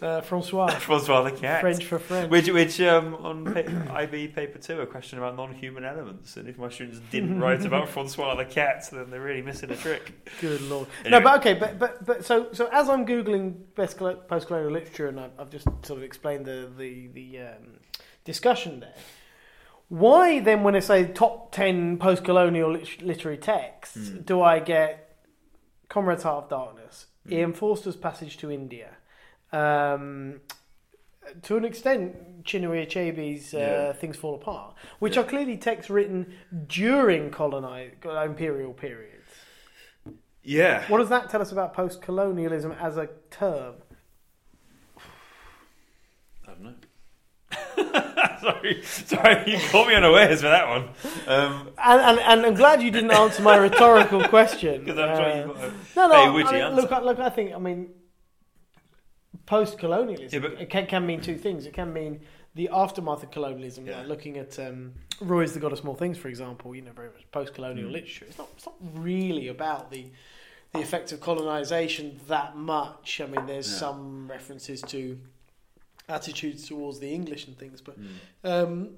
uh, 0.00 0.20
Francois, 0.22 0.68
Francois 0.78 1.22
the 1.22 1.32
cat. 1.32 1.60
French 1.60 1.84
for 1.84 1.98
French. 1.98 2.30
Which, 2.30 2.48
which 2.50 2.80
um, 2.80 3.14
on 3.16 3.44
pa- 3.44 3.94
IB 3.94 4.28
paper 4.28 4.58
two, 4.58 4.80
a 4.80 4.86
question 4.86 5.18
about 5.18 5.36
non-human 5.36 5.84
elements, 5.84 6.36
and 6.36 6.48
if 6.48 6.56
my 6.58 6.68
students 6.70 7.00
didn't 7.10 7.38
write 7.40 7.64
about 7.64 7.88
Francois 7.94 8.34
the 8.36 8.44
cat, 8.44 8.88
then 8.92 9.10
they're 9.10 9.20
really 9.20 9.42
missing 9.42 9.70
a 9.70 9.76
trick. 9.76 10.30
Good 10.40 10.60
lord. 10.62 10.88
Anyway. 11.04 11.18
No, 11.18 11.24
but 11.24 11.38
okay, 11.40 11.54
but 11.54 11.78
but 11.78 12.04
but 12.06 12.24
so 12.24 12.48
so 12.52 12.68
as 12.72 12.88
I'm 12.88 13.04
googling 13.06 13.54
best 13.74 13.98
post 13.98 14.46
colonial 14.46 14.72
literature, 14.72 15.08
and 15.08 15.20
I've, 15.20 15.32
I've 15.38 15.50
just 15.50 15.66
sort 15.82 15.98
of 15.98 16.02
explained 16.02 16.46
the 16.46 16.70
the 16.76 17.08
the 17.08 17.38
um, 17.40 17.78
discussion 18.24 18.80
there. 18.80 18.94
Why 19.88 20.40
then, 20.40 20.62
when 20.62 20.74
I 20.74 20.80
say 20.80 21.04
top 21.12 21.52
ten 21.52 21.98
post 21.98 22.24
colonial 22.24 22.78
literary 23.02 23.36
texts, 23.36 24.08
Hmm. 24.08 24.20
do 24.22 24.40
I 24.40 24.58
get 24.58 25.18
Conrad's 25.90 26.22
Heart 26.22 26.44
of 26.44 26.48
Darkness, 26.50 27.06
Hmm. 27.26 27.32
Ian 27.32 27.52
Forster's 27.52 27.96
Passage 27.96 28.36
to 28.38 28.50
India? 28.50 28.90
Um, 29.52 30.40
to 31.42 31.56
an 31.56 31.64
extent, 31.64 32.44
Chinua 32.44 32.86
Achebe's 32.86 33.54
uh, 33.54 33.58
Yeah. 33.58 33.92
Things 33.92 34.16
Fall 34.16 34.34
Apart, 34.34 34.74
which 34.98 35.14
Yeah. 35.16 35.22
are 35.22 35.24
clearly 35.24 35.56
texts 35.56 35.90
written 35.90 36.34
during 36.66 37.30
colonize, 37.30 37.92
imperial 38.04 38.72
periods. 38.72 39.28
Yeah. 40.42 40.84
What 40.88 40.98
does 40.98 41.08
that 41.10 41.30
tell 41.30 41.40
us 41.40 41.52
about 41.52 41.72
post 41.74 42.02
colonialism 42.02 42.72
as 42.72 42.96
a 42.96 43.08
term? 43.30 43.76
I 46.44 46.50
don't 46.50 46.62
know. 46.64 46.74
sorry, 48.40 48.82
sorry, 48.82 49.50
you 49.50 49.58
caught 49.70 49.86
me 49.88 49.94
unawares 49.94 50.40
for 50.40 50.48
that 50.48 50.68
one. 50.68 50.88
Um, 51.26 51.68
And, 51.78 52.00
and, 52.00 52.18
and 52.20 52.46
I'm 52.46 52.54
glad 52.54 52.82
you 52.82 52.90
didn't 52.90 53.10
answer 53.12 53.42
my 53.42 53.56
rhetorical 53.56 54.26
question. 54.28 54.84
because 54.84 54.98
I'm 54.98 55.10
Uh, 55.10 55.36
you've 55.46 55.94
got 55.94 55.96
no, 55.96 56.08
no. 56.08 56.14
I 56.14 56.36
mean, 56.52 56.62
answer. 56.62 56.76
look, 56.80 56.92
I- 56.92 57.00
look, 57.02 57.18
I 57.18 57.30
think, 57.30 57.54
I 57.54 57.58
mean, 57.58 57.90
post 59.46 59.78
colonialism 59.78 60.42
Yeah, 60.42 60.48
but- 60.48 60.60
it 60.60 60.70
can, 60.70 60.86
can 60.86 61.06
mean 61.06 61.20
two 61.20 61.36
things. 61.36 61.66
It 61.66 61.72
can 61.74 61.92
mean 61.92 62.20
the 62.54 62.68
aftermath 62.72 63.22
of 63.22 63.30
colonialism, 63.30 63.86
Yeah. 63.86 63.98
like 63.98 64.08
looking 64.08 64.36
at 64.38 64.58
um, 64.58 64.92
Roy's 65.20 65.54
The 65.54 65.60
God 65.60 65.72
of 65.72 65.78
Small 65.78 65.94
Things, 65.94 66.18
for 66.18 66.28
example, 66.28 66.74
you 66.74 66.82
know, 66.82 66.92
very 66.92 67.08
much 67.08 67.30
post 67.30 67.54
colonial 67.54 67.88
Mm. 67.88 67.92
literature. 67.92 68.26
It's 68.28 68.38
not, 68.38 68.48
it's 68.56 68.66
not 68.66 68.74
really 68.94 69.48
about 69.48 69.90
the 69.90 70.06
the 70.74 70.80
effect 70.80 71.12
of 71.12 71.20
colonization 71.20 72.18
that 72.28 72.56
much. 72.56 73.20
I 73.20 73.26
mean, 73.26 73.44
there's 73.44 73.70
Yeah. 73.70 73.78
some 73.78 74.26
references 74.30 74.80
to 74.80 75.18
attitudes 76.08 76.66
towards 76.68 76.98
the 77.00 77.12
English 77.12 77.46
and 77.46 77.56
things, 77.58 77.80
but 77.80 77.96
Mm. 78.00 78.08
um, 78.44 78.88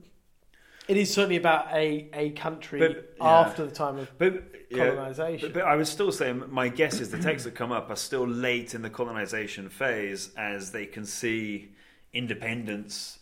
it 0.88 0.96
is 0.96 1.12
certainly 1.12 1.36
about 1.36 1.68
a, 1.72 2.08
a 2.12 2.30
country 2.30 2.78
But, 2.78 3.14
yeah. 3.18 3.24
after 3.40 3.64
the 3.64 3.72
time 3.72 3.98
of 3.98 4.10
But, 4.18 4.34
yeah, 4.70 4.90
colonization. 4.90 5.48
but, 5.52 5.60
but 5.60 5.64
I 5.64 5.76
would 5.76 5.86
still 5.86 6.12
say 6.12 6.32
my 6.32 6.68
guess 6.68 7.00
is 7.00 7.10
the 7.10 7.18
texts 7.18 7.44
that 7.44 7.54
come 7.54 7.72
up 7.72 7.88
are 7.90 7.96
still 7.96 8.26
late 8.26 8.74
in 8.74 8.82
the 8.82 8.90
colonization 8.90 9.68
phase 9.68 10.30
as 10.36 10.72
they 10.72 10.86
can 10.86 11.04
see 11.06 11.70
independence 12.12 13.18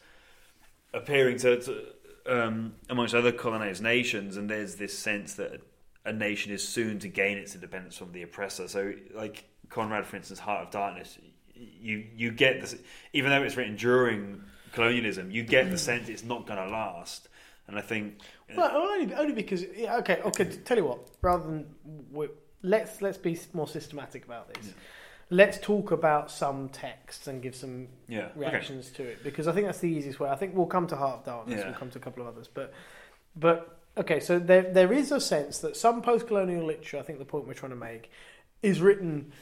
appearing 0.94 1.38
to, 1.38 1.60
to 1.60 1.84
um, 2.26 2.74
amongst 2.88 3.14
other 3.14 3.32
colonized 3.32 3.82
nations, 3.82 4.36
and 4.36 4.48
there's 4.48 4.76
this 4.76 4.96
sense 4.96 5.34
that 5.34 5.60
a 6.04 6.12
nation 6.12 6.52
is 6.52 6.66
soon 6.66 6.98
to 7.00 7.08
gain 7.08 7.36
its 7.38 7.54
independence 7.54 7.96
from 7.96 8.12
the 8.12 8.22
oppressor. 8.22 8.68
So, 8.68 8.92
like 9.14 9.44
Conrad, 9.68 10.06
for 10.06 10.16
instance, 10.16 10.38
Heart 10.40 10.66
of 10.66 10.70
Darkness, 10.70 11.18
you 11.80 12.04
you 12.14 12.30
get 12.30 12.60
this, 12.60 12.74
even 13.12 13.30
though 13.30 13.42
it's 13.42 13.56
written 13.56 13.76
during 13.76 14.42
colonialism, 14.72 15.30
you 15.30 15.42
get 15.42 15.70
the 15.70 15.76
mm. 15.76 15.80
sense 15.80 16.08
it's 16.08 16.24
not 16.24 16.46
going 16.46 16.58
to 16.58 16.70
last. 16.70 17.28
And 17.68 17.78
I 17.78 17.82
think 17.82 18.20
uh, 18.50 18.54
Well, 18.56 18.76
only, 18.76 19.14
only 19.14 19.32
because 19.32 19.64
yeah, 19.76 19.96
okay, 19.98 20.20
okay. 20.24 20.44
Tell 20.44 20.76
you 20.76 20.84
what, 20.84 21.00
rather 21.20 21.44
than 21.44 21.74
let's 22.62 23.02
let's 23.02 23.18
be 23.18 23.38
more 23.52 23.68
systematic 23.68 24.24
about 24.24 24.52
this. 24.52 24.66
Yeah. 24.66 24.72
Let's 25.30 25.58
talk 25.58 25.92
about 25.92 26.30
some 26.30 26.68
texts 26.68 27.26
and 27.26 27.42
give 27.42 27.54
some 27.54 27.88
yeah, 28.06 28.26
okay. 28.26 28.32
reactions 28.40 28.90
to 28.90 29.02
it 29.02 29.24
because 29.24 29.48
I 29.48 29.52
think 29.52 29.66
that's 29.66 29.78
the 29.78 29.88
easiest 29.88 30.20
way. 30.20 30.28
I 30.28 30.36
think 30.36 30.54
we'll 30.54 30.66
come 30.66 30.86
to 30.88 30.96
Heart 30.96 31.20
of 31.20 31.24
Darkness. 31.24 31.60
Yeah. 31.60 31.66
We'll 31.66 31.78
come 31.78 31.90
to 31.90 31.98
a 31.98 32.02
couple 32.02 32.22
of 32.22 32.28
others, 32.28 32.48
but 32.52 32.74
but 33.34 33.78
okay. 33.96 34.20
So 34.20 34.38
there 34.38 34.70
there 34.72 34.92
is 34.92 35.10
a 35.12 35.20
sense 35.20 35.58
that 35.58 35.76
some 35.76 36.02
post-colonial 36.02 36.66
literature. 36.66 36.98
I 36.98 37.02
think 37.02 37.18
the 37.18 37.24
point 37.24 37.46
we're 37.46 37.54
trying 37.54 37.70
to 37.70 37.76
make 37.76 38.10
is 38.62 38.80
written 38.80 39.32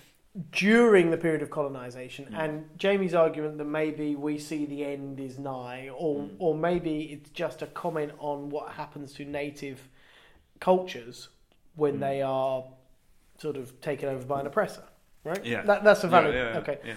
during 0.53 1.11
the 1.11 1.17
period 1.17 1.43
of 1.43 1.51
colonization 1.51 2.27
Mm. 2.33 2.39
and 2.39 2.79
Jamie's 2.79 3.15
argument 3.15 3.59
that 3.59 3.65
maybe 3.65 4.15
we 4.15 4.39
see 4.39 4.65
the 4.65 4.85
end 4.85 5.19
is 5.19 5.39
nigh 5.41 5.89
or 5.89 6.21
Mm. 6.21 6.37
or 6.39 6.55
maybe 6.55 7.03
it's 7.13 7.31
just 7.31 7.63
a 7.63 7.67
comment 7.67 8.13
on 8.19 8.49
what 8.49 8.73
happens 8.73 9.13
to 9.15 9.25
native 9.25 9.89
cultures 10.61 11.29
when 11.75 11.97
Mm. 11.97 12.01
they 12.01 12.23
are 12.23 12.65
sort 13.39 13.57
of 13.57 13.81
taken 13.81 14.09
over 14.09 14.25
by 14.25 14.41
an 14.41 14.47
oppressor 14.47 14.85
right 15.25 15.45
Yeah. 15.45 15.63
that, 15.63 15.83
that's 15.83 16.05
a 16.05 16.09
valid 16.09 16.33
Yeah, 16.35 16.45
yeah, 16.45 16.53
yeah. 16.53 16.59
okay 16.59 16.79
Yeah. 16.85 16.95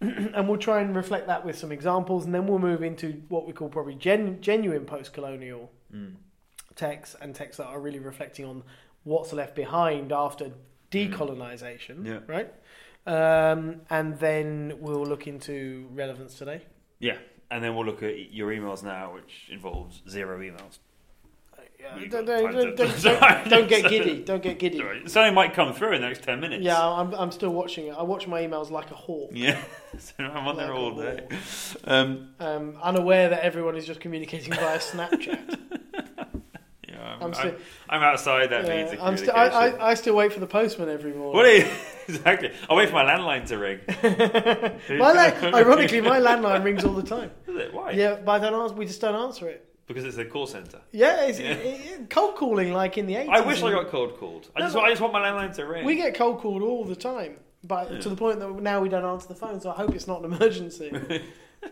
and 0.34 0.48
we'll 0.48 0.58
try 0.58 0.80
and 0.80 0.94
reflect 0.94 1.26
that 1.26 1.44
with 1.44 1.56
some 1.58 1.72
examples, 1.72 2.26
and 2.26 2.34
then 2.34 2.46
we'll 2.46 2.58
move 2.58 2.82
into 2.82 3.22
what 3.30 3.46
we 3.46 3.52
call 3.54 3.68
probably 3.70 3.94
gen- 3.94 4.40
genuine 4.42 4.84
post-colonial 4.84 5.72
Mm. 5.92 6.16
texts 6.76 7.16
and 7.20 7.34
texts 7.34 7.56
that 7.56 7.66
are 7.66 7.80
really 7.80 7.98
reflecting 7.98 8.44
on 8.44 8.62
what's 9.04 9.32
left 9.32 9.54
behind 9.56 10.12
after 10.12 10.52
decolonization, 10.90 12.06
Yeah. 12.06 12.20
right? 12.26 12.52
Um, 13.06 13.82
and 13.88 14.18
then 14.18 14.74
we'll 14.80 15.06
look 15.06 15.26
into 15.26 15.88
relevance 15.92 16.34
today. 16.34 16.62
Yeah, 16.98 17.18
and 17.50 17.62
then 17.62 17.76
we'll 17.76 17.86
look 17.86 18.02
at 18.02 18.32
your 18.32 18.50
emails 18.50 18.82
now, 18.82 19.14
which 19.14 19.48
involves 19.50 20.02
zero 20.08 20.38
emails. 20.40 20.78
Yeah, 21.78 22.08
don't, 22.08 22.24
don't, 22.24 22.76
don't, 22.76 23.48
don't, 23.48 23.68
get 23.68 23.88
giddy. 23.88 24.22
Don't 24.24 24.42
get 24.42 24.58
giddy. 24.58 24.78
Sorry. 24.78 25.02
Something 25.08 25.34
might 25.34 25.52
come 25.54 25.72
through 25.72 25.92
in 25.92 26.00
the 26.00 26.08
next 26.08 26.22
ten 26.22 26.40
minutes. 26.40 26.64
Yeah, 26.64 26.82
I'm, 26.82 27.14
I'm 27.14 27.30
still 27.30 27.50
watching 27.50 27.88
it. 27.88 27.94
I 27.96 28.02
watch 28.02 28.26
my 28.26 28.42
emails 28.42 28.70
like 28.70 28.90
a 28.90 28.94
hawk, 28.94 29.30
yeah. 29.32 29.60
so 29.98 30.14
I'm 30.18 30.48
on 30.48 30.56
there 30.56 30.68
Like 30.68 30.74
a 30.74 30.78
all 30.78 30.94
day. 30.94 31.28
Um, 31.84 32.30
um, 32.40 32.78
unaware 32.82 33.28
that 33.28 33.42
everyone 33.44 33.76
is 33.76 33.86
just 33.86 34.00
communicating 34.00 34.54
via 34.54 34.78
Snapchat. 34.78 35.58
yeah, 37.06 37.16
I'm, 37.26 37.34
I'm 37.34 37.56
I'm, 37.88 38.02
outside 38.02 38.50
that 38.50 38.66
Yeah, 38.66 38.84
means 38.84 39.00
I'm. 39.30 39.36
I, 39.36 39.48
I, 39.48 39.90
I 39.90 39.94
still 39.94 40.14
wait 40.16 40.32
for 40.32 40.40
the 40.40 40.46
postman 40.46 40.88
every 40.88 41.12
morning. 41.12 41.34
what 41.36 41.46
are 41.46 41.56
you 41.56 41.66
exactly? 42.08 42.52
I'll 42.68 42.76
wait 42.76 42.88
for 42.88 42.94
my 42.94 43.04
landline 43.04 43.46
to 43.46 43.58
ring. 43.58 43.80
my 44.98 45.12
la- 45.12 45.54
ironically, 45.58 46.00
my 46.00 46.20
landline 46.20 46.64
rings 46.64 46.84
all 46.84 46.94
the 46.94 47.02
time. 47.02 47.30
Is 47.46 47.56
it? 47.56 47.74
Why? 47.74 47.92
Yeah, 47.92 48.16
but 48.24 48.32
I 48.32 48.38
don't 48.50 48.60
answer, 48.60 48.74
we 48.74 48.86
just 48.86 49.00
don't 49.00 49.14
answer 49.14 49.48
it. 49.48 49.62
Because 49.86 50.04
it's 50.04 50.18
a 50.18 50.24
call 50.24 50.46
centre. 50.46 50.80
Yeah, 50.90 51.26
it's 51.26 51.38
Yeah. 51.38 51.52
It, 51.52 52.00
it- 52.00 52.10
cold 52.10 52.34
calling 52.36 52.72
like 52.72 52.98
in 52.98 53.06
the 53.06 53.14
80s. 53.14 53.28
I 53.28 53.40
wish 53.40 53.62
I 53.62 53.70
got 53.70 53.88
cold 53.88 54.18
called. 54.18 54.50
I 54.56 54.60
No, 54.60 54.66
just. 54.66 54.76
I 54.76 54.90
just 54.90 55.00
want 55.00 55.12
my 55.12 55.20
landline 55.20 55.54
to 55.54 55.64
ring. 55.64 55.84
We 55.84 55.94
get 55.94 56.14
cold 56.16 56.40
called 56.40 56.62
all 56.62 56.84
the 56.84 56.96
time, 56.96 57.36
but 57.62 57.92
Yeah. 57.92 58.00
to 58.00 58.08
the 58.08 58.16
point 58.16 58.40
that 58.40 58.50
now 58.60 58.80
we 58.80 58.88
don't 58.88 59.04
answer 59.04 59.28
the 59.28 59.34
phone. 59.36 59.60
So 59.60 59.70
I 59.70 59.74
hope 59.74 59.94
it's 59.94 60.08
not 60.08 60.24
an 60.24 60.32
emergency. 60.32 60.90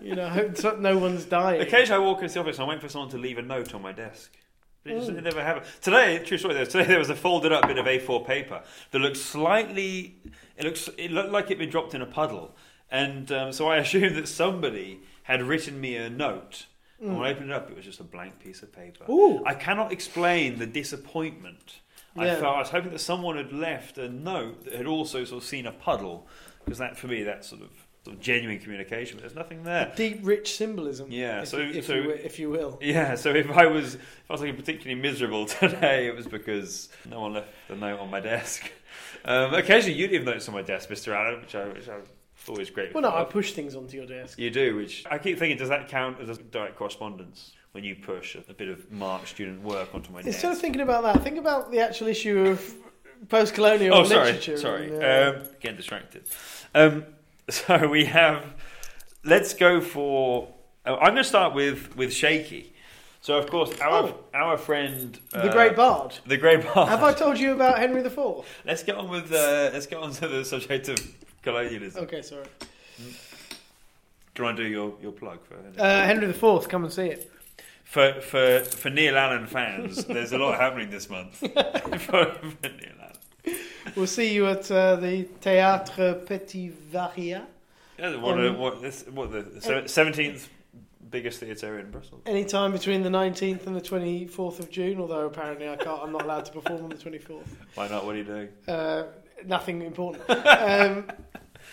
you 0.00 0.14
know, 0.14 0.26
I 0.26 0.28
hope 0.30 0.78
no 0.80 0.96
one's 0.98 1.24
dying. 1.24 1.60
Occasionally, 1.60 2.02
I 2.04 2.06
walk 2.06 2.22
into 2.22 2.34
the 2.34 2.40
office 2.40 2.58
and 2.58 2.66
I 2.66 2.68
wait 2.68 2.80
for 2.80 2.88
someone 2.88 3.10
to 3.10 3.18
leave 3.18 3.38
a 3.38 3.42
note 3.42 3.74
on 3.74 3.82
my 3.82 3.92
desk. 3.92 4.36
But 4.84 4.92
it, 4.92 4.98
just, 4.98 5.10
Mm. 5.10 5.22
never 5.22 5.42
happened. 5.42 5.66
Today, 5.80 6.18
true 6.24 6.36
story. 6.38 6.54
There, 6.54 6.66
today 6.66 6.84
there 6.84 6.98
was 6.98 7.08
a 7.10 7.16
folded 7.16 7.52
up 7.52 7.66
bit 7.66 7.78
of 7.78 7.86
A4 7.86 8.24
paper 8.26 8.62
that 8.90 8.98
looked 8.98 9.16
slightly. 9.16 10.16
It 10.56 10.64
looks. 10.64 10.88
It 10.98 11.10
looked 11.10 11.30
like 11.32 11.46
it'd 11.46 11.58
been 11.58 11.70
dropped 11.70 11.94
in 11.94 12.02
a 12.02 12.06
puddle, 12.06 12.54
and 12.90 13.30
um, 13.32 13.52
so 13.52 13.68
I 13.68 13.76
assumed 13.84 14.14
that 14.16 14.28
somebody 14.28 15.00
had 15.24 15.42
written 15.42 15.80
me 15.80 15.96
a 15.96 16.10
note. 16.10 16.66
And 17.00 17.18
when 17.18 17.26
I 17.26 17.32
opened 17.32 17.50
it 17.50 17.54
up, 17.54 17.68
it 17.70 17.76
was 17.76 17.84
just 17.84 18.00
a 18.00 18.04
blank 18.04 18.38
piece 18.38 18.62
of 18.62 18.72
paper. 18.72 19.04
Mm. 19.04 19.10
Ooh. 19.10 19.44
I 19.44 19.54
cannot 19.54 19.92
explain 19.92 20.58
the 20.58 20.66
disappointment. 20.66 21.80
I 22.16 22.26
Yeah. 22.26 22.36
felt 22.36 22.56
I 22.56 22.58
was 22.60 22.70
hoping 22.70 22.92
that 22.92 23.00
someone 23.00 23.36
had 23.36 23.52
left 23.52 23.98
a 23.98 24.08
note 24.08 24.64
that 24.64 24.74
had 24.74 24.86
also 24.86 25.24
sort 25.24 25.42
of 25.42 25.48
seen 25.48 25.66
a 25.66 25.72
puddle, 25.72 26.26
because 26.64 26.78
that 26.78 26.96
for 26.96 27.08
me 27.08 27.22
that's 27.24 27.48
sort 27.48 27.60
of, 27.62 27.83
sort 28.04 28.16
of 28.16 28.22
genuine 28.22 28.58
communication. 28.58 29.16
But 29.16 29.22
there's 29.22 29.34
nothing 29.34 29.62
there. 29.64 29.92
Deep, 29.96 30.20
rich 30.22 30.56
symbolism. 30.56 31.10
Yeah, 31.10 31.42
if, 31.42 31.48
so- 31.48 31.58
if, 31.58 31.86
so- 31.86 31.94
you, 31.94 32.10
if 32.10 32.38
you 32.38 32.50
will. 32.50 32.78
Yeah, 32.80 33.14
so 33.14 33.30
if 33.30 33.50
I 33.50 33.66
was 33.66 33.94
if 33.94 34.30
I 34.30 34.34
was 34.34 34.40
looking 34.40 34.56
particularly 34.56 35.00
miserable 35.00 35.46
today, 35.60 36.06
it 36.06 36.14
was 36.14 36.26
because 36.26 36.88
no 37.08 37.20
one 37.20 37.34
left 37.34 37.48
the 37.68 37.76
note 37.76 38.00
on 38.00 38.10
my 38.10 38.20
desk. 38.20 38.70
Um, 39.26 39.54
occasionally, 39.54 39.98
you 39.98 40.06
leave 40.06 40.24
notes 40.24 40.46
on 40.48 40.54
my 40.54 40.60
desk, 40.60 40.90
Mister 40.90 41.14
Allen, 41.14 41.40
which 41.40 41.54
I 41.54 41.66
which 41.68 41.88
I'm 41.88 42.02
always 42.46 42.68
grateful. 42.68 43.00
Well, 43.00 43.10
no, 43.10 43.16
I 43.16 43.24
push 43.24 43.52
things 43.52 43.74
onto 43.74 43.96
your 43.96 44.06
desk. 44.06 44.38
You 44.38 44.50
do, 44.50 44.76
which 44.76 45.04
I 45.10 45.16
keep 45.16 45.38
thinking, 45.38 45.56
does 45.56 45.70
that 45.70 45.88
count 45.88 46.20
as 46.20 46.28
a 46.28 46.42
direct 46.42 46.76
correspondence 46.76 47.52
when 47.72 47.84
you 47.84 47.96
push 47.96 48.36
a, 48.36 48.52
bit 48.52 48.68
of 48.68 48.90
marked 48.92 49.28
student 49.28 49.62
work 49.62 49.94
onto 49.94 50.12
my 50.12 50.18
desk? 50.18 50.26
Instead 50.26 50.52
of 50.52 50.58
thinking 50.58 50.82
about 50.82 51.04
that, 51.04 51.22
think 51.22 51.38
about 51.38 51.70
the 51.70 51.80
actual 51.80 52.08
issue 52.08 52.46
of 52.46 52.74
post-colonial 53.28 53.94
oh, 53.94 54.04
sorry, 54.04 54.26
literature. 54.32 54.58
sorry, 54.58 54.94
and, 54.94 55.02
uh, 55.02 55.38
um, 55.40 55.48
getting 55.60 55.76
distracted. 55.76 56.24
Um, 56.74 57.04
so 57.48 57.88
we 57.88 58.04
have. 58.06 58.44
Let's 59.24 59.54
go 59.54 59.80
for. 59.80 60.48
oh, 60.86 60.94
I'm 60.96 61.12
going 61.12 61.16
to 61.16 61.24
start 61.24 61.54
with 61.54 61.96
with 61.96 62.12
shaky. 62.12 62.72
So 63.20 63.38
of 63.38 63.48
course 63.48 63.70
our 63.80 64.04
Oh. 64.10 64.24
our 64.34 64.58
friend 64.58 65.18
the 65.30 65.48
uh, 65.48 65.52
Great 65.52 65.74
Bard. 65.76 66.18
the 66.26 66.36
Great 66.36 66.62
Bard. 66.62 66.88
Have 66.90 67.02
I 67.02 67.14
told 67.14 67.38
you 67.38 67.52
about 67.52 67.78
Henry 67.78 68.02
IV? 68.04 68.18
Let's 68.66 68.82
get 68.82 68.96
on 68.96 69.08
with 69.08 69.32
uh, 69.32 69.70
let's 69.72 69.86
get 69.86 69.98
on 69.98 70.12
to 70.12 70.28
the 70.28 70.44
subject 70.44 70.88
of 70.88 70.98
colonialism. 71.42 72.04
Okay, 72.04 72.20
sorry. 72.20 72.44
Do 72.98 74.42
you 74.42 74.44
want 74.44 74.56
to 74.58 74.64
do 74.64 74.68
your, 74.68 74.94
your 75.00 75.12
plug 75.12 75.38
for 75.46 75.56
Uh, 75.80 76.02
Henry 76.04 76.28
IV, 76.28 76.68
come 76.68 76.84
and 76.84 76.92
see 76.92 77.06
it. 77.06 77.30
for 77.84 78.20
for 78.20 78.60
for 78.60 78.90
Neil 78.90 79.16
Allen 79.16 79.46
fans? 79.46 80.04
there's 80.04 80.32
a 80.32 80.38
lot 80.38 80.60
happening 80.60 80.90
this 80.90 81.08
month 81.08 81.36
for, 81.38 81.48
for 82.26 82.68
Neil 82.68 82.98
Allen. 83.00 83.03
We'll 83.96 84.06
see 84.06 84.32
you 84.34 84.46
at 84.46 84.70
uh, 84.70 84.96
the 84.96 85.24
Théâtre 85.40 86.26
Petit 86.26 86.68
Varia. 86.68 87.46
Yeah, 87.98 88.16
what, 88.16 88.38
Um, 88.38 88.58
what, 88.58 88.82
this, 88.82 89.04
what 89.06 89.30
the 89.30 89.86
seventeenth 89.88 90.48
biggest 91.10 91.38
theatre 91.38 91.78
in 91.78 91.90
Brussels. 91.92 92.22
Anytime 92.26 92.72
between 92.72 93.02
the 93.04 93.08
19th 93.08 93.68
and 93.68 93.76
the 93.76 93.80
24th 93.80 94.58
of 94.58 94.68
June, 94.68 94.98
although 94.98 95.26
apparently 95.26 95.68
I 95.68 95.76
can't, 95.76 96.02
I'm 96.02 96.10
not 96.10 96.22
allowed 96.22 96.44
to 96.46 96.52
perform 96.52 96.82
on 96.82 96.88
the 96.90 96.96
24th. 96.96 97.46
Why 97.76 97.86
not? 97.86 98.04
What 98.04 98.16
are 98.16 98.18
you 98.18 98.24
doing? 98.24 98.48
Uh, 98.66 99.04
nothing 99.46 99.82
important. 99.82 100.24
Um, 100.28 101.06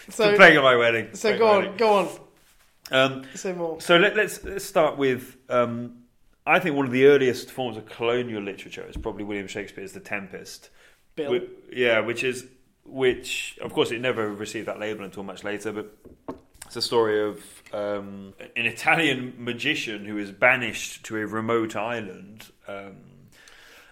so, 0.10 0.36
playing 0.36 0.58
at 0.58 0.64
my 0.64 0.76
wedding. 0.76 1.10
so 1.14 1.30
Playing 1.30 1.40
go 1.40 1.48
on, 1.48 1.58
wedding. 1.64 1.78
go 1.78 1.94
on. 1.98 2.10
Um, 2.92 3.26
Say 3.36 3.54
more. 3.54 3.80
so 3.82 3.98
let, 3.98 4.16
let's 4.16 4.44
let's 4.44 4.66
start 4.66 4.98
with. 4.98 5.38
Um, 5.50 5.98
I 6.46 6.60
think 6.60 6.76
one 6.76 6.86
of 6.88 6.92
the 6.92 7.06
earliest 7.06 7.52
forms 7.52 7.78
of 7.78 7.86
colonial 7.86 8.42
literature 8.42 8.86
is 8.88 8.98
probably 8.98 9.24
William 9.24 9.48
Shakespeare's 9.48 9.92
The 9.94 10.00
Tempest. 10.00 10.70
Bill. 11.16 11.42
Yeah, 11.72 12.00
which 12.00 12.24
is 12.24 12.46
which. 12.86 13.58
Of 13.62 13.74
course, 13.74 13.92
it 13.92 14.02
never 14.02 14.30
received 14.30 14.68
that 14.68 14.80
label 14.80 15.04
until 15.04 15.24
much 15.24 15.44
later, 15.44 15.72
but 15.72 15.96
it's 16.66 16.76
a 16.78 16.82
story 16.82 17.22
of 17.22 17.44
um, 17.74 18.34
an 18.56 18.66
Italian 18.66 19.34
magician 19.38 20.06
who 20.06 20.18
is 20.18 20.32
banished 20.32 21.04
to 21.06 21.18
a 21.18 21.26
remote 21.26 21.76
island, 21.76 22.48
um, 22.68 22.96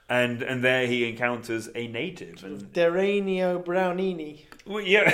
and 0.08 0.42
and 0.42 0.64
there 0.64 0.88
he 0.88 1.08
encounters 1.10 1.70
a 1.76 1.88
native. 1.88 2.44
And 2.44 2.72
Deranio 2.74 3.64
Brownini. 3.64 4.44
well, 4.66 4.82
yeah. 4.82 5.14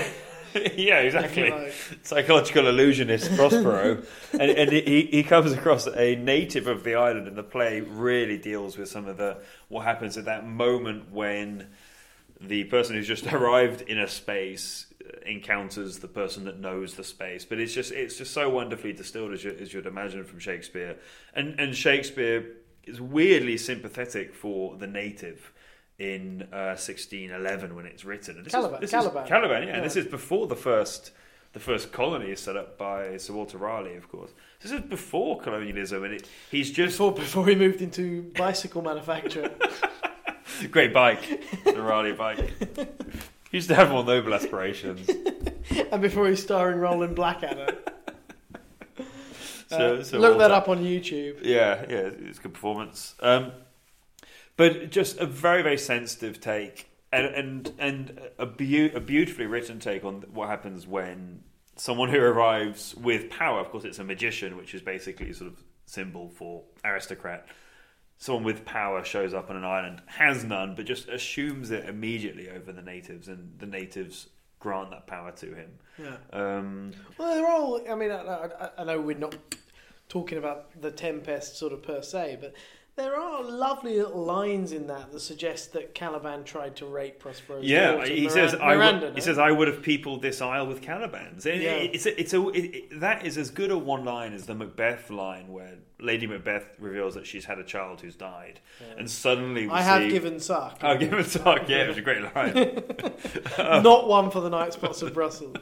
yeah, 0.76 1.00
exactly. 1.00 1.50
like. 1.50 1.74
Psychological 2.04 2.68
illusionist 2.68 3.36
Prospero, 3.36 4.04
and, 4.34 4.41
and 4.41 4.72
he, 4.72 5.10
he 5.12 5.24
comes 5.24 5.52
across 5.52 5.88
a 5.88 6.15
native 6.15 6.68
of 6.68 6.84
the 6.84 6.96
island, 6.96 7.28
and 7.28 7.36
the 7.36 7.44
play 7.44 7.82
really 7.82 8.38
deals 8.38 8.78
with 8.78 8.89
some 8.89 9.08
of 9.08 9.18
the 9.18 9.38
what 9.68 9.86
happens 9.86 10.18
at 10.18 10.26
that 10.26 10.48
moment 10.48 11.12
when 11.12 11.68
the 12.41 12.63
person 12.65 12.95
who's 12.95 13.08
just 13.08 13.26
arrived 13.34 13.82
in 13.82 13.98
a 14.00 14.08
space 14.08 14.88
uh, 15.06 15.17
encounters 15.26 16.00
the 16.00 16.08
person 16.08 16.45
that 16.45 16.60
knows 16.60 16.95
the 16.95 17.04
space. 17.04 17.45
But 17.45 17.60
it's 17.60 17.74
just 17.74 17.91
it's 17.91 18.17
just 18.17 18.34
so 18.34 18.50
wonderfully 18.50 18.93
distilled 18.93 19.34
as, 19.34 19.43
you, 19.43 19.56
as 19.60 19.74
you'd 19.74 19.86
imagine 19.86 20.24
from 20.26 20.39
Shakespeare, 20.39 20.98
and 21.34 21.60
and 21.60 21.76
Shakespeare 21.76 22.45
is 22.84 23.02
weirdly 23.02 23.58
sympathetic 23.58 24.34
for 24.34 24.76
the 24.78 24.88
native. 24.88 25.52
In 25.98 26.41
uh, 26.52 26.76
1611, 26.76 27.74
when 27.74 27.86
it's 27.86 28.04
written, 28.04 28.36
and 28.36 28.45
this 28.45 28.52
Caliban- 28.52 28.84
is, 28.84 28.91
this 28.91 28.91
Caliban. 28.91 29.24
is 29.24 29.30
Caliban, 29.30 29.62
yeah, 29.63 29.67
Yeah. 29.69 29.76
and 29.78 29.86
this 29.86 29.95
is 29.95 30.06
before 30.06 30.45
the 30.45 30.56
first 30.58 31.12
the 31.54 31.60
first 31.62 31.93
colony 31.93 32.32
is 32.32 32.41
set 32.41 32.58
up 32.58 32.78
by 32.78 33.15
Sir 33.15 33.32
Walter 33.32 33.58
Raleigh, 33.58 33.95
of 33.95 34.10
course. 34.10 34.32
This 34.62 34.74
is 34.74 34.82
before 34.82 35.39
colonialism, 35.39 36.04
and 36.04 36.13
it, 36.15 36.28
he's 36.52 36.69
just 36.69 36.98
Before, 36.98 37.13
before 37.13 37.48
he 37.48 37.56
moved 37.56 37.80
into 37.82 38.24
bicycle 38.38 38.82
manufacture. 38.82 39.50
great 40.72 40.94
bike, 40.94 41.44
the 41.63 41.82
Raleigh 41.82 42.13
bike. 42.13 42.52
He 43.52 43.58
used 43.60 43.70
to 43.70 43.76
have 43.76 43.89
more 43.89 44.04
noble 44.04 44.34
aspirations. 44.34 45.08
and 45.91 46.02
before 46.02 46.28
he 46.28 46.36
starring 46.36 46.78
Roland 46.78 47.15
Blackadder. 47.15 47.78
So, 49.68 49.96
Uh, 49.98 50.04
so 50.04 50.20
look 50.20 50.39
that 50.39 50.52
up 50.52 50.68
on 50.68 50.84
YouTube. 50.84 51.38
Yeah, 51.41 51.86
yeah, 51.89 52.10
it's 52.30 52.39
a 52.39 52.41
good 52.41 52.54
performance. 52.54 53.15
Um, 53.22 53.54
but 54.58 54.89
just 54.91 55.18
a 55.20 55.26
very, 55.26 55.62
very 55.62 55.78
sensitive 55.78 56.41
take, 56.41 56.89
and 57.13 57.26
and 57.28 57.74
and 57.80 58.20
a, 58.38 58.46
beau- 58.46 58.91
a 58.94 59.00
beautifully 59.00 59.46
written 59.46 59.80
take 59.80 60.04
on 60.04 60.24
what 60.34 60.50
happens 60.50 60.86
when 60.86 61.44
someone 61.78 62.10
who 62.10 62.20
arrives 62.20 62.94
with 62.96 63.30
power. 63.30 63.60
Of 63.60 63.70
course, 63.70 63.86
it's 63.86 64.00
a 64.00 64.04
magician, 64.04 64.58
which 64.58 64.74
is 64.74 64.82
basically 64.82 65.32
sort 65.34 65.52
of 65.52 65.63
symbol 65.86 66.30
for 66.30 66.63
aristocrat. 66.84 67.48
Someone 68.17 68.43
with 68.43 68.65
power 68.65 69.04
shows 69.04 69.34
up 69.34 69.49
on 69.49 69.58
an 69.58 69.65
island, 69.65 70.01
has 70.06 70.43
none, 70.43 70.73
but 70.75 70.86
just 70.86 71.10
assumes 71.10 71.69
it 71.71 71.88
immediately 71.88 72.49
over 72.49 72.71
the 72.71 72.82
natives, 72.82 73.28
and 73.28 73.54
the 73.60 73.65
natives 73.65 74.30
grant 74.60 74.89
that 74.91 75.06
power 75.06 75.32
to 75.34 75.54
him. 75.54 75.71
Yeah. 75.97 76.17
Um, 76.32 76.91
Well, 77.17 77.36
they're 77.36 77.47
all. 77.47 77.82
I 77.89 77.95
mean, 77.95 78.12
I, 78.12 78.49
I, 78.60 78.69
I 78.80 78.84
know 78.86 79.01
we're 79.01 79.17
not 79.17 79.36
talking 80.08 80.38
about 80.38 80.82
the 80.82 80.91
Tempest 80.91 81.58
sort 81.58 81.73
of 81.73 81.84
per 81.84 82.01
se, 82.01 82.38
but 82.39 82.54
there 82.95 83.15
are 83.19 83.43
lovely 83.43 83.97
little 83.99 84.23
lines 84.23 84.71
in 84.71 84.88
that 84.88 85.12
that 85.12 85.19
suggest 85.19 85.73
that 85.73 85.93
Caliban 85.93 86.43
tried 86.45 86.75
to 86.77 86.86
rape 86.86 87.19
Prospero's 87.21 87.65
Yeah, 87.65 87.91
daughter, 87.93 88.08
he 88.08 88.29
says 88.29 88.53
I 88.55 88.75
Miranda. 88.75 89.05
would, 89.08 89.10
no? 89.10 89.15
he 89.15 89.21
says 89.21 89.38
I 89.38 89.51
would 89.51 89.67
have 89.67 89.81
peopled 89.81 90.21
this 90.21 90.41
isle 90.41 90.67
with 90.67 90.81
Calibans. 90.81 91.45
It- 91.45 91.62
Yeah. 91.62 91.71
It's 91.71 92.05
a, 92.05 92.19
it's 92.19 92.34
a 92.34 92.47
it, 92.49 92.99
that 93.01 93.25
is 93.25 93.38
as 93.38 93.49
good 93.49 93.71
a 93.71 93.77
one 93.77 94.05
line 94.05 94.31
as 94.34 94.45
the 94.45 94.55
Macbeth 94.55 95.10
line 95.10 95.49
where 95.49 95.75
Lady 95.99 96.25
Macbeth 96.27 96.75
reveals 96.79 97.15
that 97.15 97.25
she's 97.25 97.45
had 97.45 97.58
a 97.60 97.63
child 97.63 98.01
who's 98.01 98.15
died, 98.15 98.60
Yeah. 98.81 98.95
and 98.99 99.10
suddenly 99.10 99.65
we 99.67 99.71
I 99.73 99.81
see 99.81 99.86
have 100.03 100.10
given 100.12 100.39
suck. 100.39 100.79
I've 100.84 100.99
given 100.99 101.23
talk. 101.25 101.67
Yeah, 101.69 101.84
it 101.84 101.88
was 101.89 101.97
a 101.97 102.01
great 102.01 102.21
line. 102.36 103.84
Not 103.84 104.08
one 104.08 104.29
for 104.31 104.41
the 104.41 104.49
night 104.49 104.73
spots 104.73 105.01
of 105.01 105.13
Brussels. 105.13 105.55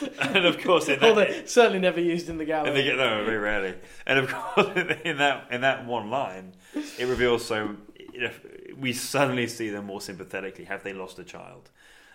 and 0.20 0.44
of 0.46 0.60
course 0.60 0.88
in 0.88 1.02
Although 1.02 1.24
that, 1.24 1.48
certainly 1.50 1.78
never 1.78 2.00
used 2.00 2.28
in 2.28 2.38
the 2.38 2.44
gallery. 2.44 2.72
they 2.72 2.84
get 2.84 2.96
no 2.96 3.24
very 3.24 3.38
rarely. 3.38 3.74
And 4.06 4.18
of 4.18 4.32
course 4.32 4.68
in 5.04 5.18
that 5.18 5.48
in 5.50 5.62
that 5.62 5.86
one 5.86 6.10
line, 6.10 6.54
it 6.98 7.06
reveals 7.06 7.44
so 7.44 7.76
you 8.12 8.20
know, 8.20 8.30
we 8.78 8.92
suddenly 8.92 9.46
see 9.46 9.70
them 9.70 9.86
more 9.86 10.00
sympathetically. 10.00 10.64
Have 10.64 10.82
they 10.82 10.92
lost 10.92 11.18
a 11.18 11.24
child? 11.24 11.70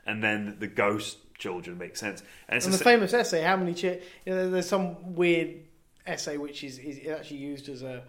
And 0.06 0.22
then 0.22 0.58
the 0.60 0.68
ghost 0.68 1.18
children 1.38 1.78
make 1.78 1.96
sense. 1.96 2.22
And 2.50 2.58
it's 2.58 2.66
and 2.66 2.74
the 2.74 2.78
se- 2.78 2.84
famous 2.84 3.14
essay, 3.14 3.42
how 3.42 3.56
many? 3.56 3.74
Chi- 3.74 4.02
you 4.26 4.34
know, 4.34 4.50
there's 4.50 4.68
some 4.68 5.16
weird 5.16 5.62
essay 6.06 6.38
which 6.38 6.64
is, 6.64 6.78
is 6.80 7.08
actually 7.08 7.38
used 7.38 7.70
as 7.70 7.84
a 7.84 8.04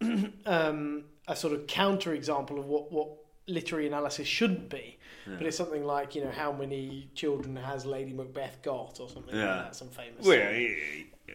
um, 0.46 1.04
a 1.26 1.34
sort 1.34 1.52
of 1.52 1.66
counter 1.66 2.14
example 2.14 2.58
of 2.58 2.66
what 2.66 2.92
what 2.92 3.08
literary 3.46 3.86
analysis 3.86 4.26
shouldn't 4.26 4.68
be. 4.68 4.98
Yeah. 5.26 5.34
But 5.38 5.46
it's 5.46 5.56
something 5.56 5.84
like 5.84 6.14
you 6.14 6.24
know 6.24 6.30
how 6.30 6.52
many 6.52 7.08
children 7.14 7.56
has 7.56 7.86
Lady 7.86 8.12
Macbeth 8.12 8.60
got 8.62 8.98
or 9.00 9.08
something 9.08 9.34
Yeah. 9.34 9.56
like 9.56 9.64
that. 9.66 9.76
Some 9.76 9.88
famous. 9.88 10.24
Well, 10.24 10.36
yeah, 10.38 10.50
yeah. 10.50 10.68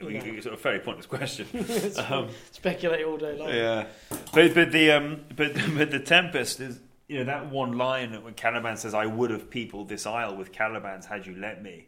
We- 0.04 0.14
Yeah. 0.14 0.24
It's 0.26 0.46
a 0.46 0.56
very 0.56 0.80
pointless 0.80 1.08
question. 1.08 1.48
Um, 2.10 2.30
Speculate 2.52 3.04
all 3.06 3.18
day 3.18 3.36
long. 3.38 3.50
yeah, 3.50 3.88
but 4.34 4.54
but 4.54 4.72
the 4.72 4.92
um, 4.92 5.22
but 5.36 5.54
but 5.78 5.90
the 5.92 6.00
Tempest 6.00 6.60
is 6.60 6.80
you 7.08 7.18
know 7.18 7.24
that 7.26 7.50
one 7.50 7.74
line 7.78 8.24
when 8.24 8.36
Caliban 8.36 8.78
says, 8.78 8.94
"I 8.94 9.08
would 9.08 9.32
have 9.32 9.50
peopled 9.50 9.90
this 9.90 10.06
isle 10.06 10.36
with 10.38 10.52
Calibans 10.52 11.06
had 11.06 11.26
you 11.26 11.36
let 11.36 11.64
me." 11.64 11.88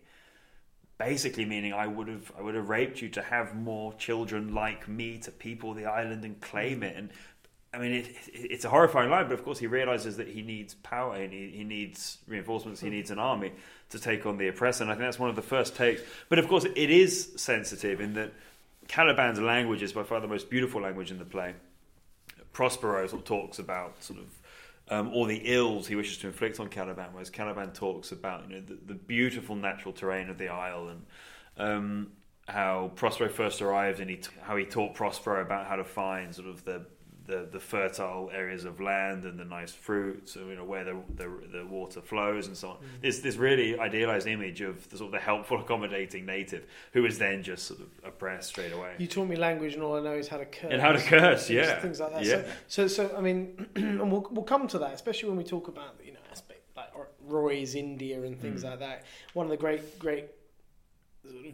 Basically, 0.97 1.45
meaning 1.45 1.73
I 1.73 1.87
would 1.87 2.07
have 2.07 2.31
I 2.37 2.41
would 2.41 2.53
have 2.55 2.69
raped 2.69 3.01
you 3.01 3.09
to 3.09 3.21
have 3.23 3.55
more 3.55 3.91
children 3.93 4.53
like 4.53 4.87
me 4.87 5.17
to 5.19 5.31
people 5.31 5.73
the 5.73 5.85
island 5.85 6.23
and 6.25 6.39
claim 6.41 6.83
it. 6.83 6.95
And 6.95 7.09
I 7.73 7.77
mean, 7.77 7.93
it, 7.93 8.07
it, 8.07 8.51
it's 8.51 8.65
a 8.65 8.69
horrifying 8.69 9.09
line, 9.09 9.27
but 9.27 9.33
of 9.33 9.43
course 9.43 9.59
he 9.59 9.67
realizes 9.67 10.17
that 10.17 10.27
he 10.27 10.41
needs 10.41 10.73
power 10.75 11.15
and 11.15 11.31
he, 11.31 11.49
he 11.49 11.63
needs 11.63 12.17
reinforcements. 12.27 12.81
He 12.81 12.89
needs 12.89 13.11
an 13.11 13.19
army 13.19 13.53
to 13.89 13.99
take 13.99 14.25
on 14.25 14.37
the 14.37 14.47
oppressor. 14.49 14.83
And 14.83 14.91
I 14.91 14.95
think 14.95 15.05
that's 15.05 15.19
one 15.19 15.29
of 15.29 15.35
the 15.35 15.41
first 15.41 15.75
takes. 15.75 16.01
But 16.29 16.39
of 16.39 16.47
course, 16.47 16.65
it 16.65 16.89
is 16.89 17.31
sensitive 17.37 18.01
in 18.01 18.13
that 18.15 18.33
Caliban's 18.87 19.39
language 19.39 19.81
is 19.81 19.93
by 19.93 20.03
far 20.03 20.19
the 20.19 20.27
most 20.27 20.49
beautiful 20.49 20.81
language 20.81 21.11
in 21.11 21.17
the 21.17 21.25
play. 21.25 21.53
Prospero 22.51 23.07
sort 23.07 23.21
of 23.21 23.25
talks 23.25 23.59
about 23.59 24.03
sort 24.03 24.19
of 24.19 24.25
um, 24.89 25.13
all 25.13 25.25
the 25.25 25.41
ills 25.45 25.87
he 25.87 25.95
wishes 25.95 26.17
to 26.17 26.27
inflict 26.27 26.59
on 26.59 26.67
Caliban, 26.67 27.07
whereas 27.13 27.29
Caliban 27.29 27.71
talks 27.71 28.11
about 28.11 28.49
you 28.49 28.55
know 28.55 28.61
the, 28.61 28.77
the 28.87 28.93
beautiful 28.93 29.55
natural 29.55 29.93
terrain 29.93 30.29
of 30.29 30.37
the 30.37 30.49
isle 30.49 30.89
and 30.89 31.05
um, 31.57 32.11
how 32.47 32.91
Prospero 32.95 33.29
first 33.29 33.61
arrived 33.61 34.01
and 34.01 34.09
he 34.09 34.17
t- 34.17 34.29
how 34.41 34.57
he 34.57 34.65
taught 34.65 34.93
Prospero 34.93 35.41
about 35.41 35.67
how 35.67 35.77
to 35.77 35.85
find 35.85 36.35
sort 36.35 36.49
of 36.49 36.65
the 36.65 36.85
the, 37.31 37.47
the 37.51 37.59
fertile 37.59 38.29
areas 38.33 38.63
of 38.65 38.79
land 38.79 39.25
and 39.25 39.39
the 39.39 39.45
nice 39.45 39.71
fruits, 39.71 40.35
and 40.35 40.47
you 40.49 40.55
know 40.55 40.63
where 40.73 40.83
the, 40.83 40.95
the 41.15 41.27
the 41.57 41.65
water 41.65 42.01
flows 42.01 42.47
and 42.47 42.55
so 42.55 42.67
on. 42.71 42.77
This 43.01 43.19
this 43.19 43.35
really 43.37 43.79
idealized 43.79 44.27
image 44.27 44.61
of 44.61 44.87
the 44.89 44.97
sort 44.97 45.07
of 45.09 45.13
the 45.13 45.19
helpful, 45.19 45.59
accommodating 45.63 46.25
native 46.25 46.63
who 46.93 47.05
is 47.05 47.17
then 47.17 47.41
just 47.43 47.63
sort 47.65 47.79
of 47.79 47.87
oppressed 48.03 48.49
straight 48.49 48.73
away. 48.73 48.93
You 48.97 49.07
taught 49.07 49.27
me 49.27 49.35
language, 49.35 49.73
and 49.75 49.83
all 49.83 49.95
I 49.97 50.01
know 50.01 50.13
is 50.13 50.27
how 50.27 50.37
to 50.37 50.45
curse. 50.45 50.71
And 50.73 50.81
how 50.81 50.91
to 50.91 50.99
curse, 51.01 51.47
Things- 51.47 51.67
yeah. 51.67 51.79
things 51.79 51.99
like 51.99 52.13
that. 52.13 52.25
Yeah. 52.25 52.43
So, 52.67 52.87
so, 52.87 53.07
so 53.07 53.15
I 53.17 53.21
mean, 53.21 53.65
and 53.75 54.11
we'll 54.11 54.27
we'll 54.31 54.43
come 54.53 54.67
to 54.69 54.79
that, 54.79 54.93
especially 54.93 55.29
when 55.29 55.37
we 55.37 55.43
talk 55.45 55.67
about 55.67 55.95
you 56.05 56.13
know 56.13 56.19
aspect 56.31 56.61
like 56.75 56.89
Roy's 57.25 57.75
India 57.75 58.21
and 58.23 58.39
things 58.39 58.61
Mm. 58.63 58.69
like 58.71 58.79
that. 58.79 59.03
One 59.33 59.45
of 59.45 59.49
the 59.51 59.57
great 59.57 59.97
great 59.99 60.25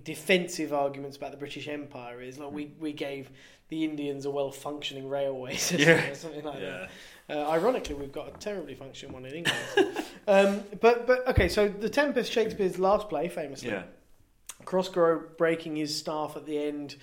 defensive 0.03 0.73
arguments 0.73 1.17
about 1.17 1.31
the 1.31 1.37
British 1.37 1.67
Empire 1.67 2.21
is 2.21 2.39
like 2.39 2.51
we 2.51 2.71
we 2.79 2.93
gave 2.93 3.29
the 3.69 3.83
Indians 3.83 4.25
a 4.25 4.31
well 4.31 4.51
functioning 4.51 5.09
railway 5.09 5.55
system 5.57 5.81
Yeah. 5.97 6.09
or 6.11 6.15
something 6.15 6.43
like 6.43 6.59
Yeah. 6.61 6.87
that. 7.27 7.37
Uh, 7.37 7.49
ironically, 7.49 7.95
we've 7.95 8.11
got 8.11 8.29
a 8.33 8.37
terribly 8.39 8.73
functioning 8.75 9.13
one 9.13 9.25
in 9.25 9.33
England. 9.33 10.05
um, 10.27 10.63
but 10.79 11.05
but 11.05 11.27
okay, 11.27 11.49
so 11.49 11.67
the 11.67 11.89
Tempest, 11.89 12.31
Shakespeare's 12.31 12.79
last 12.79 13.09
play, 13.09 13.27
famously. 13.27 13.69
Yeah. 13.69 13.83
Crossgrove 14.63 15.37
breaking 15.37 15.75
his 15.75 15.95
staff 15.97 16.35
at 16.35 16.45
the 16.45 16.57
end 16.57 16.95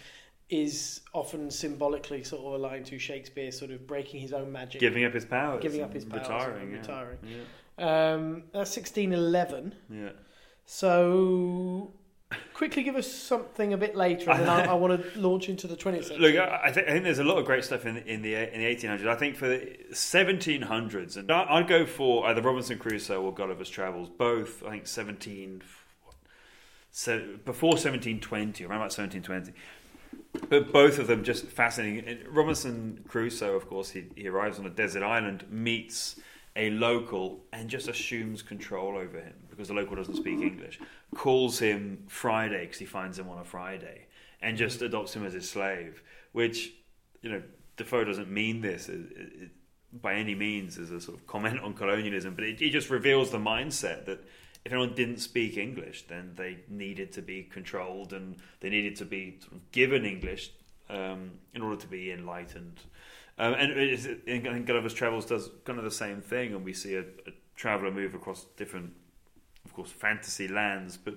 is 0.50 1.00
often 1.14 1.50
symbolically 1.50 2.22
sort 2.24 2.44
of 2.44 2.52
aligned 2.60 2.84
to 2.86 2.98
Shakespeare, 2.98 3.50
sort 3.52 3.70
of 3.70 3.86
breaking 3.86 4.20
his 4.20 4.32
own 4.32 4.50
magic, 4.52 4.80
Giving 4.80 5.04
up 5.04 5.14
his 5.14 5.24
powers. 5.24 5.62
Giving 5.62 5.80
up 5.82 5.92
his 5.92 6.04
powers 6.04 6.22
Retiring. 6.28 6.70
yeah. 6.72 6.76
retiring. 6.78 7.18
Yeah. 7.78 8.12
Um, 8.12 8.42
that's 8.52 8.76
1611. 8.76 9.74
yeah. 9.90 10.10
So, 10.66 11.92
quickly 12.52 12.82
give 12.82 12.96
us 12.96 13.10
something 13.10 13.72
a 13.72 13.76
bit 13.76 13.96
later, 13.96 14.30
and 14.30 14.40
then 14.40 14.48
I, 14.48 14.64
I 14.66 14.74
want 14.74 15.02
to 15.02 15.18
launch 15.20 15.48
into 15.48 15.66
the 15.66 15.76
20th 15.76 16.04
century. 16.04 16.32
Look, 16.32 16.36
I, 16.36 16.70
think, 16.70 16.88
I 16.88 16.92
think 16.92 17.04
there's 17.04 17.18
a 17.18 17.24
lot 17.24 17.38
of 17.38 17.44
great 17.44 17.64
stuff 17.64 17.86
in, 17.86 17.98
in 17.98 18.22
the 18.22 18.34
in 18.34 18.60
the 18.60 18.66
1800s. 18.66 19.06
I 19.06 19.16
think 19.16 19.36
for 19.36 19.48
the 19.48 19.76
1700s, 19.92 21.16
and 21.16 21.30
I, 21.30 21.46
I'd 21.48 21.68
go 21.68 21.86
for 21.86 22.26
either 22.26 22.42
Robinson 22.42 22.78
Crusoe 22.78 23.22
or 23.22 23.32
Gulliver's 23.32 23.70
Travels. 23.70 24.08
Both, 24.08 24.64
I 24.64 24.70
think, 24.70 24.86
17 24.86 25.62
so 26.96 27.18
before 27.44 27.70
1720, 27.70 28.64
around 28.64 28.76
about 28.76 28.96
1720. 28.96 29.52
But 30.48 30.72
both 30.72 31.00
of 31.00 31.08
them 31.08 31.24
just 31.24 31.46
fascinating. 31.46 32.06
And 32.06 32.28
Robinson 32.28 33.04
Crusoe, 33.08 33.56
of 33.56 33.68
course, 33.68 33.90
he, 33.90 34.04
he 34.14 34.28
arrives 34.28 34.60
on 34.60 34.66
a 34.66 34.70
desert 34.70 35.02
island, 35.02 35.44
meets 35.50 36.20
a 36.54 36.70
local, 36.70 37.40
and 37.52 37.68
just 37.68 37.88
assumes 37.88 38.42
control 38.42 38.96
over 38.96 39.20
him 39.20 39.34
because 39.54 39.68
the 39.68 39.74
local 39.74 39.96
doesn't 39.96 40.16
speak 40.16 40.40
English. 40.40 40.80
Calls 41.14 41.58
him 41.58 42.04
Friday 42.08 42.64
because 42.64 42.78
he 42.78 42.86
finds 42.86 43.18
him 43.18 43.28
on 43.28 43.38
a 43.38 43.44
Friday, 43.44 44.06
and 44.42 44.56
just 44.56 44.82
adopts 44.82 45.14
him 45.14 45.24
as 45.24 45.32
his 45.32 45.48
slave. 45.48 46.02
Which, 46.32 46.72
you 47.22 47.30
know, 47.30 47.42
Defoe 47.76 48.04
doesn't 48.04 48.30
mean 48.30 48.60
this 48.60 48.88
it, 48.88 49.00
it, 49.16 49.50
by 50.02 50.14
any 50.14 50.34
means 50.34 50.78
as 50.78 50.90
a 50.90 51.00
sort 51.00 51.16
of 51.16 51.26
comment 51.26 51.60
on 51.60 51.74
colonialism, 51.74 52.34
but 52.34 52.44
it, 52.44 52.60
it 52.60 52.70
just 52.70 52.90
reveals 52.90 53.30
the 53.30 53.38
mindset 53.38 54.06
that 54.06 54.24
if 54.64 54.72
anyone 54.72 54.94
didn't 54.94 55.18
speak 55.18 55.56
English, 55.56 56.06
then 56.08 56.32
they 56.36 56.58
needed 56.68 57.12
to 57.12 57.22
be 57.22 57.42
controlled 57.42 58.12
and 58.12 58.36
they 58.60 58.70
needed 58.70 58.96
to 58.96 59.04
be 59.04 59.38
given 59.72 60.04
English 60.04 60.50
um, 60.88 61.32
in 61.54 61.62
order 61.62 61.76
to 61.76 61.86
be 61.86 62.10
enlightened. 62.10 62.80
Um, 63.38 63.54
and 63.54 63.72
I 63.72 63.96
think 63.96 64.66
Gulliver's 64.66 64.94
Travels 64.94 65.26
does 65.26 65.50
kind 65.64 65.78
of 65.78 65.84
the 65.84 65.90
same 65.90 66.20
thing, 66.20 66.54
and 66.54 66.64
we 66.64 66.72
see 66.72 66.94
a, 66.94 67.00
a 67.00 67.32
traveller 67.56 67.90
move 67.90 68.14
across 68.14 68.44
different, 68.56 68.92
course, 69.74 69.90
fantasy 69.90 70.48
lands, 70.48 70.96
but 70.96 71.14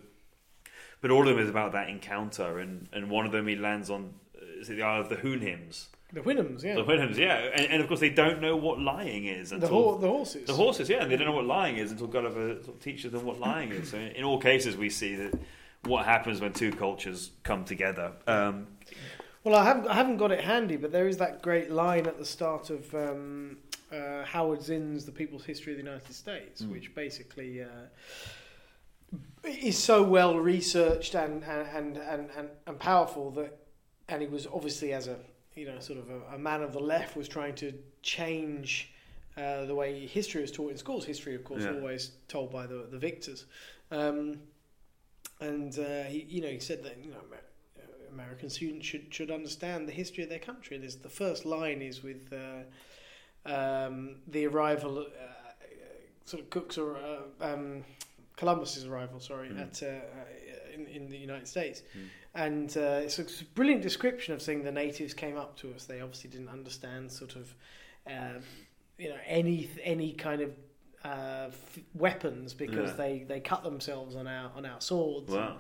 but 1.01 1.11
all 1.11 1.21
of 1.21 1.35
them 1.35 1.39
is 1.43 1.49
about 1.49 1.73
that 1.73 1.89
encounter, 1.89 2.59
and, 2.59 2.87
and 2.91 3.09
one 3.09 3.25
of 3.25 3.31
them 3.31 3.47
he 3.47 3.55
lands 3.55 3.89
on 3.89 4.13
uh, 4.35 4.59
is 4.61 4.69
it 4.69 4.75
the 4.77 4.81
Isle 4.83 5.01
of 5.01 5.09
the 5.09 5.15
Hoonhims. 5.17 5.87
The 6.13 6.21
Houyhnhnms, 6.21 6.63
yeah. 6.63 6.75
The 6.75 6.83
Houyhnhnms, 6.85 7.17
yeah, 7.17 7.35
and, 7.53 7.65
and 7.69 7.81
of 7.81 7.87
course 7.89 7.99
they 7.99 8.09
don't 8.09 8.39
know 8.41 8.55
what 8.55 8.79
lying 8.79 9.25
is 9.25 9.49
The, 9.49 9.55
until 9.57 9.69
ho- 9.69 9.97
the 9.97 10.07
horses. 10.07 10.47
the 10.47 10.53
horses, 10.53 10.87
yeah, 10.89 11.01
and 11.03 11.11
they 11.11 11.17
don't 11.17 11.27
know 11.27 11.33
what 11.33 11.45
lying 11.45 11.77
is 11.77 11.91
until 11.91 12.07
Gulliver 12.07 12.63
sort 12.63 12.77
of 12.77 12.81
teaches 12.81 13.11
them 13.11 13.25
what 13.25 13.39
lying 13.39 13.71
is. 13.71 13.89
So 13.91 13.97
in 13.97 14.23
all 14.23 14.39
cases, 14.39 14.77
we 14.77 14.89
see 14.89 15.15
that 15.15 15.37
what 15.83 16.05
happens 16.05 16.39
when 16.41 16.53
two 16.53 16.71
cultures 16.71 17.31
come 17.43 17.63
together. 17.65 18.13
Um, 18.25 18.67
Well, 19.43 19.53
I 19.55 19.63
haven't, 19.65 19.87
I 19.87 19.93
haven't 19.95 20.17
got 20.17 20.31
it 20.31 20.41
handy, 20.43 20.77
but 20.77 20.91
there 20.93 21.07
is 21.09 21.17
that 21.17 21.41
great 21.41 21.69
line 21.71 22.07
at 22.07 22.17
the 22.17 22.25
start 22.25 22.69
of 22.69 22.93
um, 22.95 23.57
uh, 23.93 24.23
Howard 24.23 24.61
Zinn's 24.63 25.05
The 25.05 25.11
People's 25.11 25.43
History 25.45 25.73
of 25.73 25.77
the 25.77 25.83
United 25.83 26.13
States, 26.13 26.61
Mm. 26.61 26.71
which 26.71 26.95
basically 26.95 27.61
uh, 27.63 27.67
is 29.43 29.77
so 29.77 30.03
well 30.03 30.37
researched 30.37 31.15
and, 31.15 31.43
and, 31.43 31.97
and, 31.97 32.29
and, 32.35 32.49
and 32.65 32.79
powerful 32.79 33.31
that, 33.31 33.57
and 34.09 34.21
he 34.21 34.27
was 34.27 34.47
obviously 34.47 34.93
as 34.93 35.07
a 35.07 35.17
you 35.55 35.65
know 35.65 35.79
sort 35.79 35.99
of 35.99 36.09
a, 36.09 36.35
a 36.35 36.37
man 36.37 36.61
of 36.61 36.73
the 36.73 36.79
left 36.79 37.15
was 37.15 37.27
trying 37.27 37.55
to 37.55 37.73
change 38.03 38.91
uh, 39.37 39.65
the 39.65 39.75
way 39.75 40.05
history 40.05 40.41
was 40.41 40.51
taught 40.51 40.71
in 40.71 40.77
schools. 40.77 41.05
History, 41.05 41.35
of 41.35 41.43
course, 41.43 41.63
Yeah. 41.63 41.73
always 41.73 42.11
told 42.27 42.51
by 42.51 42.67
the 42.67 42.87
the 42.91 42.97
victors. 42.97 43.45
Um, 43.91 44.39
and 45.39 45.77
uh, 45.77 46.03
he, 46.03 46.25
you 46.27 46.41
know, 46.41 46.49
he 46.49 46.59
said 46.59 46.83
that 46.83 46.97
you 47.03 47.11
know 47.11 47.17
American 48.11 48.49
students 48.49 48.85
should 48.85 49.13
should 49.13 49.29
understand 49.31 49.87
the 49.87 49.91
history 49.91 50.23
of 50.23 50.29
their 50.29 50.39
country. 50.39 50.77
There's 50.77 50.95
the 50.97 51.09
first 51.09 51.45
line 51.45 51.81
is 51.81 52.03
with 52.03 52.33
uh, 52.33 52.63
um, 53.45 54.15
the 54.27 54.47
arrival, 54.47 54.99
uh, 54.99 55.03
sort 56.25 56.41
of 56.41 56.49
Cook's 56.49 56.77
or 56.77 56.97
uh, 56.97 57.19
um, 57.41 57.83
Columbus's 58.37 58.85
arrival, 58.85 59.19
sorry, 59.19 59.49
Mm. 59.49 59.61
at 59.61 59.83
uh, 59.83 59.87
uh, 59.87 60.73
in, 60.73 60.85
in 60.87 61.09
the 61.09 61.17
United 61.17 61.47
States, 61.47 61.81
Mm. 61.95 62.07
and 62.35 62.77
uh, 62.77 63.01
it's 63.03 63.19
a 63.19 63.25
brilliant 63.55 63.81
description 63.81 64.33
of 64.33 64.41
saying 64.41 64.63
the 64.63 64.71
natives 64.71 65.13
came 65.13 65.37
up 65.37 65.57
to 65.57 65.73
us. 65.73 65.85
They 65.85 65.99
obviously 66.01 66.29
didn't 66.29 66.49
understand 66.49 67.11
sort 67.11 67.35
of, 67.35 67.53
uh, 68.05 68.39
you 68.97 69.09
know, 69.09 69.17
any 69.25 69.69
any 69.83 70.13
kind 70.13 70.41
of 70.41 70.51
uh, 71.03 71.47
f- 71.49 71.79
weapons 71.95 72.53
because 72.53 72.89
Yeah. 72.91 72.95
they, 72.97 73.25
they 73.27 73.39
cut 73.39 73.63
themselves 73.63 74.15
on 74.15 74.27
our 74.27 74.51
on 74.55 74.65
our 74.65 74.81
swords 74.81 75.31
wow. 75.31 75.57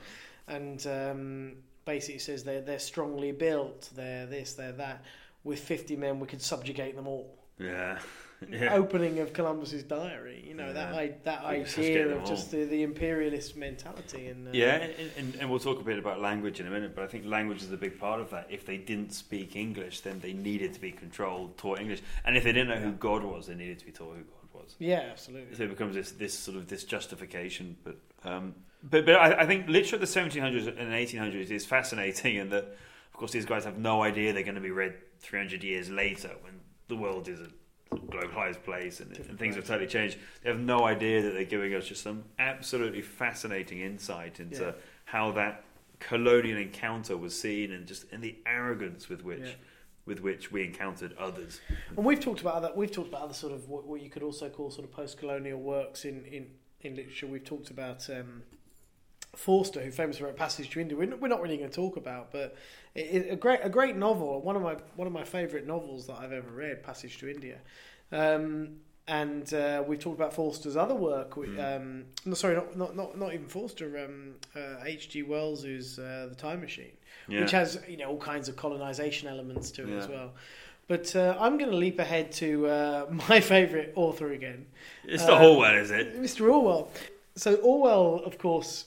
and 0.47 0.85
um, 0.87 1.53
basically 1.85 2.19
says 2.19 2.43
they're 2.43 2.61
they're 2.61 2.79
strongly 2.79 3.31
built. 3.31 3.89
They're 3.95 4.25
this, 4.27 4.53
they're 4.53 4.71
that. 4.73 5.03
With 5.43 5.59
fifty 5.59 5.95
men, 5.95 6.19
we 6.19 6.27
could 6.27 6.41
subjugate 6.41 6.95
them 6.95 7.07
all. 7.07 7.37
Yeah. 7.59 7.99
yeah. 8.49 8.73
Opening 8.75 9.19
of 9.19 9.33
Columbus's 9.33 9.83
diary, 9.83 10.43
you 10.47 10.53
know 10.53 10.71
that 10.71 10.93
I, 10.93 11.15
that 11.23 11.43
could 11.43 11.65
just 11.65 11.77
idea 11.79 12.15
of 12.15 12.25
just 12.25 12.51
the, 12.51 12.65
the 12.65 12.83
imperialist 12.83 13.55
mentality 13.55 14.27
and 14.27 14.47
uh, 14.47 14.51
Yeah, 14.53 14.75
and, 14.75 15.11
and, 15.17 15.35
and 15.35 15.49
we'll 15.49 15.59
talk 15.59 15.79
a 15.79 15.83
bit 15.83 15.97
about 15.97 16.21
language 16.21 16.59
in 16.59 16.67
a 16.67 16.69
minute, 16.69 16.93
but 16.93 17.03
I 17.03 17.07
think 17.07 17.25
language 17.25 17.63
is 17.63 17.71
a 17.71 17.77
big 17.77 17.99
part 17.99 18.21
of 18.21 18.29
that. 18.29 18.47
If 18.49 18.65
they 18.65 18.77
didn't 18.77 19.13
speak 19.13 19.55
English, 19.55 20.01
then 20.01 20.19
they 20.19 20.33
needed 20.33 20.73
to 20.75 20.79
be 20.79 20.91
controlled, 20.91 21.57
taught 21.57 21.79
English. 21.79 22.01
And 22.25 22.37
if 22.37 22.43
they 22.43 22.51
didn't 22.51 22.69
know 22.69 22.79
who 22.79 22.91
God 22.91 23.23
was, 23.23 23.47
they 23.47 23.55
needed 23.55 23.79
to 23.79 23.85
be 23.85 23.91
taught 23.91 24.15
who 24.15 24.23
God 24.23 24.61
was. 24.61 24.75
yeah, 24.77 25.07
absolutely. 25.11 25.55
So 25.55 25.63
it 25.63 25.69
becomes 25.69 25.95
this, 25.95 26.11
this 26.11 26.37
sort 26.37 26.57
of 26.57 26.67
this 26.67 26.83
justification. 26.83 27.75
But 27.83 27.97
um, 28.23 28.53
but, 28.83 29.05
but 29.05 29.15
I, 29.15 29.41
I 29.41 29.45
think 29.45 29.67
literally 29.67 30.05
the 30.05 30.11
1700s 30.11 30.67
and 30.67 30.91
1800s 30.91 31.49
is 31.49 31.65
fascinating 31.65 32.35
in 32.35 32.49
that, 32.49 32.63
of 32.63 33.13
course, 33.13 33.31
these 33.31 33.45
guys 33.45 33.65
have 33.65 33.77
no 33.77 34.03
idea 34.03 34.33
they're 34.33 34.43
going 34.43 34.55
to 34.55 34.61
be 34.61 34.71
read 34.71 34.95
300 35.19 35.63
years 35.63 35.89
later 35.89 36.31
when 36.41 36.59
the 36.87 36.95
world 36.95 37.27
is 37.27 37.39
a 37.39 37.47
globalized 38.07 38.63
place 38.63 38.99
and, 38.99 39.15
and 39.17 39.37
things 39.37 39.55
have 39.55 39.65
totally 39.65 39.87
changed. 39.87 40.17
They 40.43 40.49
have 40.49 40.59
no 40.59 40.85
idea 40.85 41.21
that 41.21 41.31
they're 41.33 41.43
giving 41.45 41.73
us 41.73 41.85
just 41.87 42.01
some 42.03 42.23
absolutely 42.39 43.01
fascinating 43.01 43.81
insight 43.81 44.39
into 44.39 44.63
Yeah. 44.63 44.71
how 45.05 45.31
that 45.33 45.63
colonial 45.99 46.57
encounter 46.57 47.17
was 47.17 47.39
seen 47.39 47.71
and 47.71 47.87
just 47.87 48.05
and 48.11 48.21
the 48.21 48.35
arrogance 48.45 49.09
with 49.09 49.23
which 49.23 49.39
Yeah. 49.41 49.51
with 50.05 50.21
which 50.21 50.51
we 50.51 50.63
encountered 50.63 51.13
others. 51.17 51.59
And 51.95 52.05
we've 52.05 52.19
talked 52.19 52.39
about 52.41 52.55
other, 52.55 52.71
we've 52.75 52.91
talked 52.91 53.09
about 53.09 53.23
other 53.23 53.33
sort 53.33 53.51
of 53.53 53.67
what, 53.67 53.85
what 53.85 53.99
you 54.01 54.09
could 54.09 54.23
also 54.23 54.47
call 54.49 54.71
sort 54.71 54.85
of 54.87 54.91
post-colonial 54.93 55.59
works 55.59 56.05
in, 56.05 56.23
in, 56.25 56.47
in 56.81 56.95
literature. 56.95 57.27
We've 57.27 57.43
talked 57.43 57.71
about 57.71 58.09
um, 58.09 58.43
Forster, 59.35 59.81
who 59.81 59.91
famously 59.91 60.23
wrote 60.25 60.35
Passage 60.37 60.69
to 60.71 60.79
India. 60.79 60.97
We're 60.97 61.07
not, 61.07 61.19
we're 61.19 61.27
not 61.27 61.41
really 61.41 61.57
going 61.57 61.69
to 61.69 61.75
talk 61.75 61.97
about, 61.97 62.31
but 62.31 62.55
it, 62.95 63.01
it, 63.01 63.33
a 63.33 63.35
great 63.35 63.59
a 63.63 63.69
great 63.69 63.95
novel. 63.95 64.41
One 64.41 64.55
of 64.55 64.61
my 64.61 64.77
one 64.95 65.07
of 65.07 65.13
my 65.13 65.23
favourite 65.23 65.67
novels 65.67 66.07
that 66.07 66.15
I've 66.19 66.31
ever 66.31 66.49
read, 66.49 66.83
Passage 66.83 67.17
to 67.19 67.29
India. 67.29 67.57
Um, 68.11 68.77
and 69.09 69.53
uh, 69.53 69.83
we've 69.87 69.99
talked 69.99 70.17
about 70.19 70.33
Forster's 70.33 70.75
other 70.75 70.95
work. 70.95 71.37
Which, 71.37 71.49
Mm. 71.51 71.75
um, 71.77 72.05
no, 72.25 72.33
sorry, 72.33 72.55
not, 72.55 72.77
not 72.77 72.95
not 72.95 73.17
not 73.17 73.33
even 73.33 73.47
Forster. 73.47 73.97
Um, 74.05 74.35
uh, 74.55 74.83
H.G. 74.85 75.23
Wells' 75.23 75.63
who's 75.63 75.97
uh, 75.97 76.27
The 76.29 76.35
Time 76.35 76.59
Machine 76.61 76.91
Yeah. 77.29 77.41
which 77.41 77.51
has 77.51 77.79
you 77.87 77.95
know 77.97 78.09
all 78.09 78.17
kinds 78.17 78.49
of 78.49 78.55
colonization 78.57 79.29
elements 79.29 79.71
to 79.71 79.83
it 79.89 79.97
as 79.97 80.07
well. 80.09 80.33
But 80.89 81.13
uh, 81.17 81.35
I'm 81.39 81.57
going 81.57 81.69
to 81.71 81.75
leap 81.77 81.99
ahead 81.99 82.31
to 82.33 82.67
uh, 82.67 83.05
my 83.29 83.39
favourite 83.39 83.91
author 83.95 84.31
again, 84.33 84.65
it's 85.05 85.25
not 85.27 85.41
uh, 85.41 85.47
Orwell, 85.49 85.75
is 85.75 85.91
it? 85.91 86.21
Mr. 86.21 86.49
Orwell. 86.51 86.89
So 87.35 87.55
Orwell, 87.55 88.21
of 88.25 88.37
course, 88.37 88.85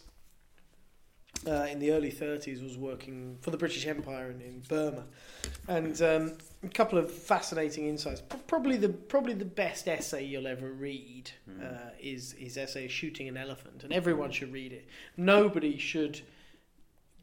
uh, 1.46 1.66
in 1.70 1.78
the 1.78 1.92
early 1.92 2.10
30s 2.12 2.62
was 2.62 2.76
working 2.76 3.36
for 3.40 3.50
the 3.50 3.56
British 3.56 3.86
Empire 3.86 4.30
in, 4.30 4.40
in 4.40 4.62
Burma, 4.68 5.04
and 5.68 6.00
um, 6.02 6.32
a 6.62 6.68
couple 6.68 6.98
of 6.98 7.10
fascinating 7.10 7.86
insights. 7.88 8.22
Probably 8.46 8.76
the 8.76 8.90
probably 8.90 9.34
the 9.34 9.44
best 9.44 9.88
essay 9.88 10.24
you'll 10.24 10.46
ever 10.46 10.70
read 10.70 11.30
Hmm. 11.46 11.62
uh, 11.64 11.90
is 12.00 12.32
his 12.32 12.56
essay 12.58 12.88
"Shooting 12.88 13.28
an 13.28 13.36
Elephant," 13.36 13.82
and 13.84 13.92
everyone 13.92 14.30
should 14.30 14.52
read 14.52 14.72
it. 14.72 14.86
Nobody 15.16 15.78
should 15.78 16.20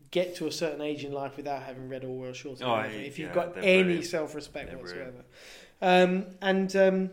get 0.10 0.36
to 0.38 0.47
a 0.47 0.52
certain 0.52 0.82
age 0.82 1.04
in 1.04 1.12
life 1.12 1.36
without 1.38 1.63
having 1.63 1.89
read 1.89 2.04
Orwell's 2.04 2.38
Short 2.38 2.62
Oh. 2.63 2.80
If 2.80 3.19
you've 3.19 3.30
yeah, 3.30 3.36
got 3.36 3.58
any 3.58 4.02
self-respect 4.02 4.73
whatsoever. 4.73 5.26
Um, 5.82 6.26
and 6.41 6.73
um, 6.78 7.10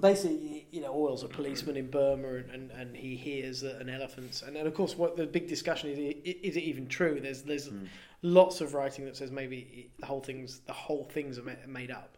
basically, 0.00 0.66
you 0.72 0.80
know, 0.80 0.88
Orwell's 0.92 1.22
a 1.22 1.28
policeman 1.28 1.76
in 1.76 1.90
Burma, 1.90 2.28
and, 2.34 2.50
and, 2.50 2.70
and 2.72 2.96
he 2.96 3.14
hears 3.14 3.60
that 3.60 3.80
an 3.80 3.88
elephant's, 3.88 4.42
and 4.42 4.56
then 4.56 4.66
of 4.66 4.74
course, 4.74 4.96
what 4.96 5.16
the 5.16 5.26
big 5.26 5.48
discussion 5.48 5.90
is: 5.90 5.98
is 6.24 6.56
it 6.56 6.62
even 6.62 6.88
true? 6.88 7.20
There's 7.20 7.42
there's 7.42 7.68
Mm. 7.68 7.86
Lots 8.22 8.60
of 8.60 8.74
writing 8.74 9.04
that 9.04 9.16
says 9.16 9.30
maybe 9.30 9.90
the 9.98 10.06
whole 10.06 10.20
thing's 10.20 10.60
the 10.60 10.72
whole 10.72 11.04
things 11.04 11.38
are 11.38 11.56
made 11.66 11.90
up. 11.90 12.16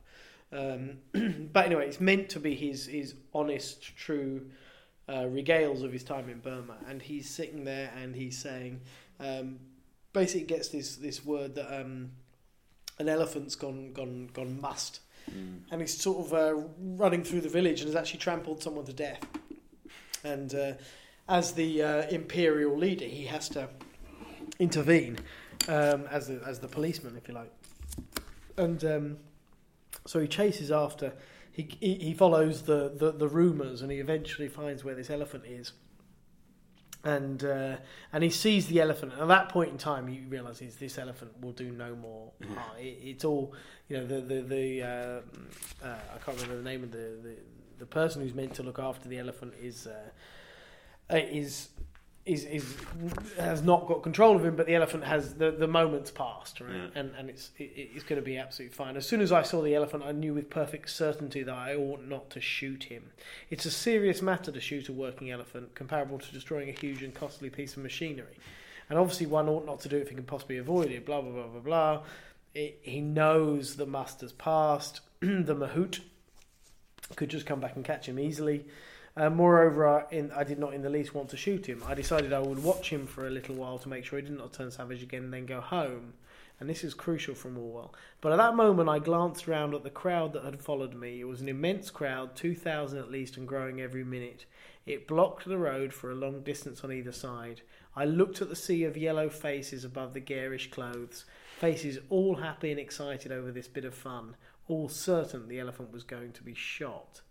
Um, 0.52 0.98
but 1.52 1.66
anyway, 1.66 1.87
it's 1.88 2.00
meant 2.00 2.29
to 2.31 2.40
be 2.40 2.54
his 2.54 2.87
his 2.87 3.14
honest, 3.35 3.96
true 3.96 4.46
uh, 5.08 5.25
regales 5.25 5.85
of 5.85 5.92
his 5.92 6.04
time 6.04 6.29
in 6.29 6.40
Burma, 6.40 6.77
and 6.88 7.00
he's 7.02 7.29
sitting 7.29 7.64
there 7.64 7.92
and 7.96 8.14
he's 8.14 8.38
saying, 8.38 8.81
um, 9.18 9.58
basically 10.12 10.46
gets 10.46 10.68
this 10.68 10.96
this 10.96 11.25
word 11.25 11.54
that 11.54 11.81
um, 11.81 12.10
an 12.98 13.08
elephant's 13.08 13.54
gone 13.54 13.92
gone 13.92 14.31
gone 14.33 14.60
must 14.60 15.00
Mm. 15.31 15.60
and 15.70 15.81
he's 15.81 15.96
sort 15.96 16.27
of 16.27 16.33
uh, 16.33 16.62
running 16.96 17.22
through 17.22 17.42
the 17.42 17.48
village 17.48 17.81
and 17.81 17.88
has 17.88 17.96
actually 17.96 18.20
trampled 18.20 18.62
someone 18.62 18.85
to 18.87 18.92
death. 18.92 19.20
And 20.25 20.54
uh, 20.54 20.72
as 21.29 21.52
the 21.52 21.83
uh, 21.83 22.08
imperial 22.08 22.77
leader, 22.77 23.04
he 23.04 23.27
has 23.27 23.48
to 23.50 23.68
intervene. 24.58 25.18
Um, 25.71 26.06
as 26.10 26.27
the, 26.27 26.40
as 26.46 26.58
the 26.58 26.68
policeman, 26.68 27.16
if 27.16 27.29
you 27.29 27.35
like. 27.35 27.52
And 28.56 28.85
um, 28.85 29.16
so 30.06 30.21
he 30.21 30.27
chases 30.27 30.71
after. 30.71 31.12
He 31.52 31.68
he, 31.81 31.94
he 31.94 32.14
follows 32.14 32.62
the, 32.62 32.92
the, 32.94 33.12
the 33.12 33.29
rumours, 33.29 33.83
and 33.83 33.90
he 33.90 33.98
eventually 33.98 34.48
finds 34.48 34.85
where 34.85 34.94
this 34.94 35.10
elephant 35.10 35.44
is. 35.46 35.73
And 37.02 37.42
uh, 37.44 37.77
and 38.12 38.23
he 38.23 38.31
sees 38.31 38.66
the 38.66 38.81
elephant. 38.81 39.12
And 39.12 39.23
at 39.23 39.29
that 39.29 39.48
point 39.48 39.71
in 39.71 39.79
time, 39.79 40.06
he 40.06 40.21
realizes 40.29 40.77
this 40.77 40.98
elephant 40.98 41.31
will 41.40 41.52
do 41.52 41.71
no 41.71 41.94
more 41.94 42.33
harm. 42.54 42.77
It, 42.79 42.98
it's 43.02 43.25
all 43.25 43.54
you 43.88 43.96
know. 43.96 44.06
The 44.06 44.21
the 44.21 44.42
the 44.42 44.83
uh, 44.83 45.87
uh, 45.87 45.98
I 46.14 46.18
can't 46.25 46.37
remember 46.42 46.56
the 46.56 46.68
name 46.68 46.83
of 46.83 46.90
the, 46.90 47.16
the 47.23 47.37
the 47.79 47.87
person 47.87 48.21
who's 48.21 48.35
meant 48.35 48.54
to 48.56 48.62
look 48.62 48.79
after 48.79 49.08
the 49.08 49.18
elephant 49.18 49.54
is 49.62 49.87
uh, 49.87 50.10
uh, 51.10 51.16
is 51.16 51.71
is 52.31 52.44
is 52.44 52.76
has 53.38 53.62
not 53.62 53.87
got 53.87 54.02
control 54.02 54.37
of 54.37 54.44
him, 54.44 54.54
but 54.54 54.66
the 54.66 54.74
elephant 54.74 55.04
has 55.04 55.35
the 55.35 55.50
the 55.50 55.66
moment's 55.66 56.10
passed, 56.10 56.60
right? 56.60 56.70
Yeah. 56.72 56.87
And 56.94 57.12
and 57.18 57.28
it's 57.28 57.50
it, 57.58 57.72
it's 57.74 58.04
going 58.04 58.20
to 58.20 58.24
be 58.24 58.37
absolutely 58.37 58.74
fine. 58.74 58.96
As 58.96 59.06
soon 59.06 59.20
as 59.20 59.33
I 59.33 59.42
saw 59.42 59.60
the 59.62 59.74
elephant, 59.74 60.04
I 60.04 60.12
knew 60.12 60.35
with 60.35 60.48
perfect 60.48 60.90
certainty 60.90 61.42
that 61.42 61.54
I 61.54 61.74
ought 61.74 62.06
not 62.06 62.31
to 62.31 62.40
shoot 62.40 62.85
him. 62.85 63.10
It's 63.50 63.66
a 63.66 63.70
serious 63.70 64.22
matter 64.22 64.52
to 64.52 64.60
shoot 64.60 64.88
a 64.88 64.92
working 64.92 65.31
elephant, 65.31 65.74
comparable 65.74 66.18
to 66.18 66.33
destroying 66.33 66.68
a 66.68 66.72
huge 66.72 67.02
and 67.02 67.14
costly 67.14 67.50
piece 67.50 67.76
of 67.76 67.83
machinery. 67.83 68.37
And 68.88 68.98
obviously, 68.98 69.26
one 69.26 69.48
ought 69.48 69.66
not 69.66 69.81
to 69.81 69.88
do 69.88 69.96
it 69.96 70.02
if 70.02 70.08
he 70.08 70.14
can 70.14 70.24
possibly 70.24 70.58
avoid 70.58 70.90
it. 70.90 71.04
Blah 71.04 71.22
blah 71.22 71.33
blah 71.33 71.46
blah 71.46 71.60
blah. 71.60 72.02
It, 72.54 72.78
he 72.83 73.00
knows 73.00 73.76
the 73.76 73.87
must 73.87 74.20
has 74.20 74.33
passed. 74.33 75.00
the 75.20 75.54
mahout 75.54 76.00
could 77.16 77.28
just 77.28 77.46
come 77.46 77.60
back 77.60 77.76
and 77.76 77.85
catch 77.85 78.06
him 78.06 78.18
easily. 78.18 78.66
Uh, 79.17 79.29
moreover, 79.29 79.88
I, 79.88 80.04
in, 80.11 80.31
I 80.33 80.44
did 80.44 80.58
not 80.58 80.73
in 80.73 80.83
the 80.83 80.90
least 80.90 81.15
want 81.15 81.29
to 81.31 81.37
shoot 81.37 81.67
him. 81.67 81.83
I 81.87 81.94
decided 81.94 82.33
I 82.33 82.40
would 82.40 82.63
watch 82.63 82.90
him 82.90 83.06
for 83.06 83.27
a 83.27 83.31
little 83.31 83.56
while 83.56 83.79
to 83.79 83.88
make 83.88 84.04
sure 84.04 84.19
he 84.19 84.27
did 84.27 84.38
not 84.38 84.52
turn 84.52 84.71
savage 84.71 85.02
again 85.02 85.25
and 85.25 85.35
then 85.35 85.46
go 85.46 85.61
home. 85.61 86.15
And 86.61 86.69
this 86.69 86.85
is 86.85 86.94
crucial 86.94 87.35
from 87.35 87.56
Orwell. 87.56 87.94
But 88.21 88.33
at 88.33 88.37
that 88.37 88.54
moment, 88.54 88.88
I 88.88 88.98
glanced 88.98 89.48
round 89.48 89.75
at 89.75 89.83
the 89.83 89.90
crowd 89.90 90.35
that 90.35 90.44
had 90.44 90.61
followed 90.61 90.94
me. 90.94 91.21
It 91.21 91.25
was 91.25 91.40
an 91.40 91.48
immense 91.48 91.90
crowd, 91.90 92.37
2,000 92.37 92.98
at 92.98 93.11
least, 93.11 93.37
and 93.37 93.48
growing 93.48 93.81
every 93.81 94.04
minute. 94.04 94.44
It 94.87 95.08
blocked 95.08 95.46
the 95.46 95.58
road 95.58 95.92
for 95.92 96.11
a 96.11 96.15
long 96.15 96.42
distance 96.42 96.85
on 96.85 96.92
either 96.92 97.13
side. 97.13 97.63
I 97.96 98.04
looked 98.04 98.40
at 98.40 98.48
the 98.48 98.56
sea 98.56 98.85
of 98.85 98.96
yellow 98.96 99.29
faces 99.29 99.85
above 99.85 100.15
the 100.15 100.21
garish 100.21 100.71
clothes, 100.71 101.25
faces 101.58 101.98
all 102.08 102.37
happy 102.37 102.71
and 102.71 102.79
excited 102.79 103.33
over 103.33 103.50
this 103.50 103.69
bit 103.69 103.85
of 103.85 103.94
fun, 103.94 104.37
all 104.69 104.88
certain 104.88 105.48
the 105.48 105.58
elephant 105.58 105.92
was 105.92 106.04
going 106.04 106.33
to 106.33 106.42
be 106.42 106.54
shot. 106.54 107.23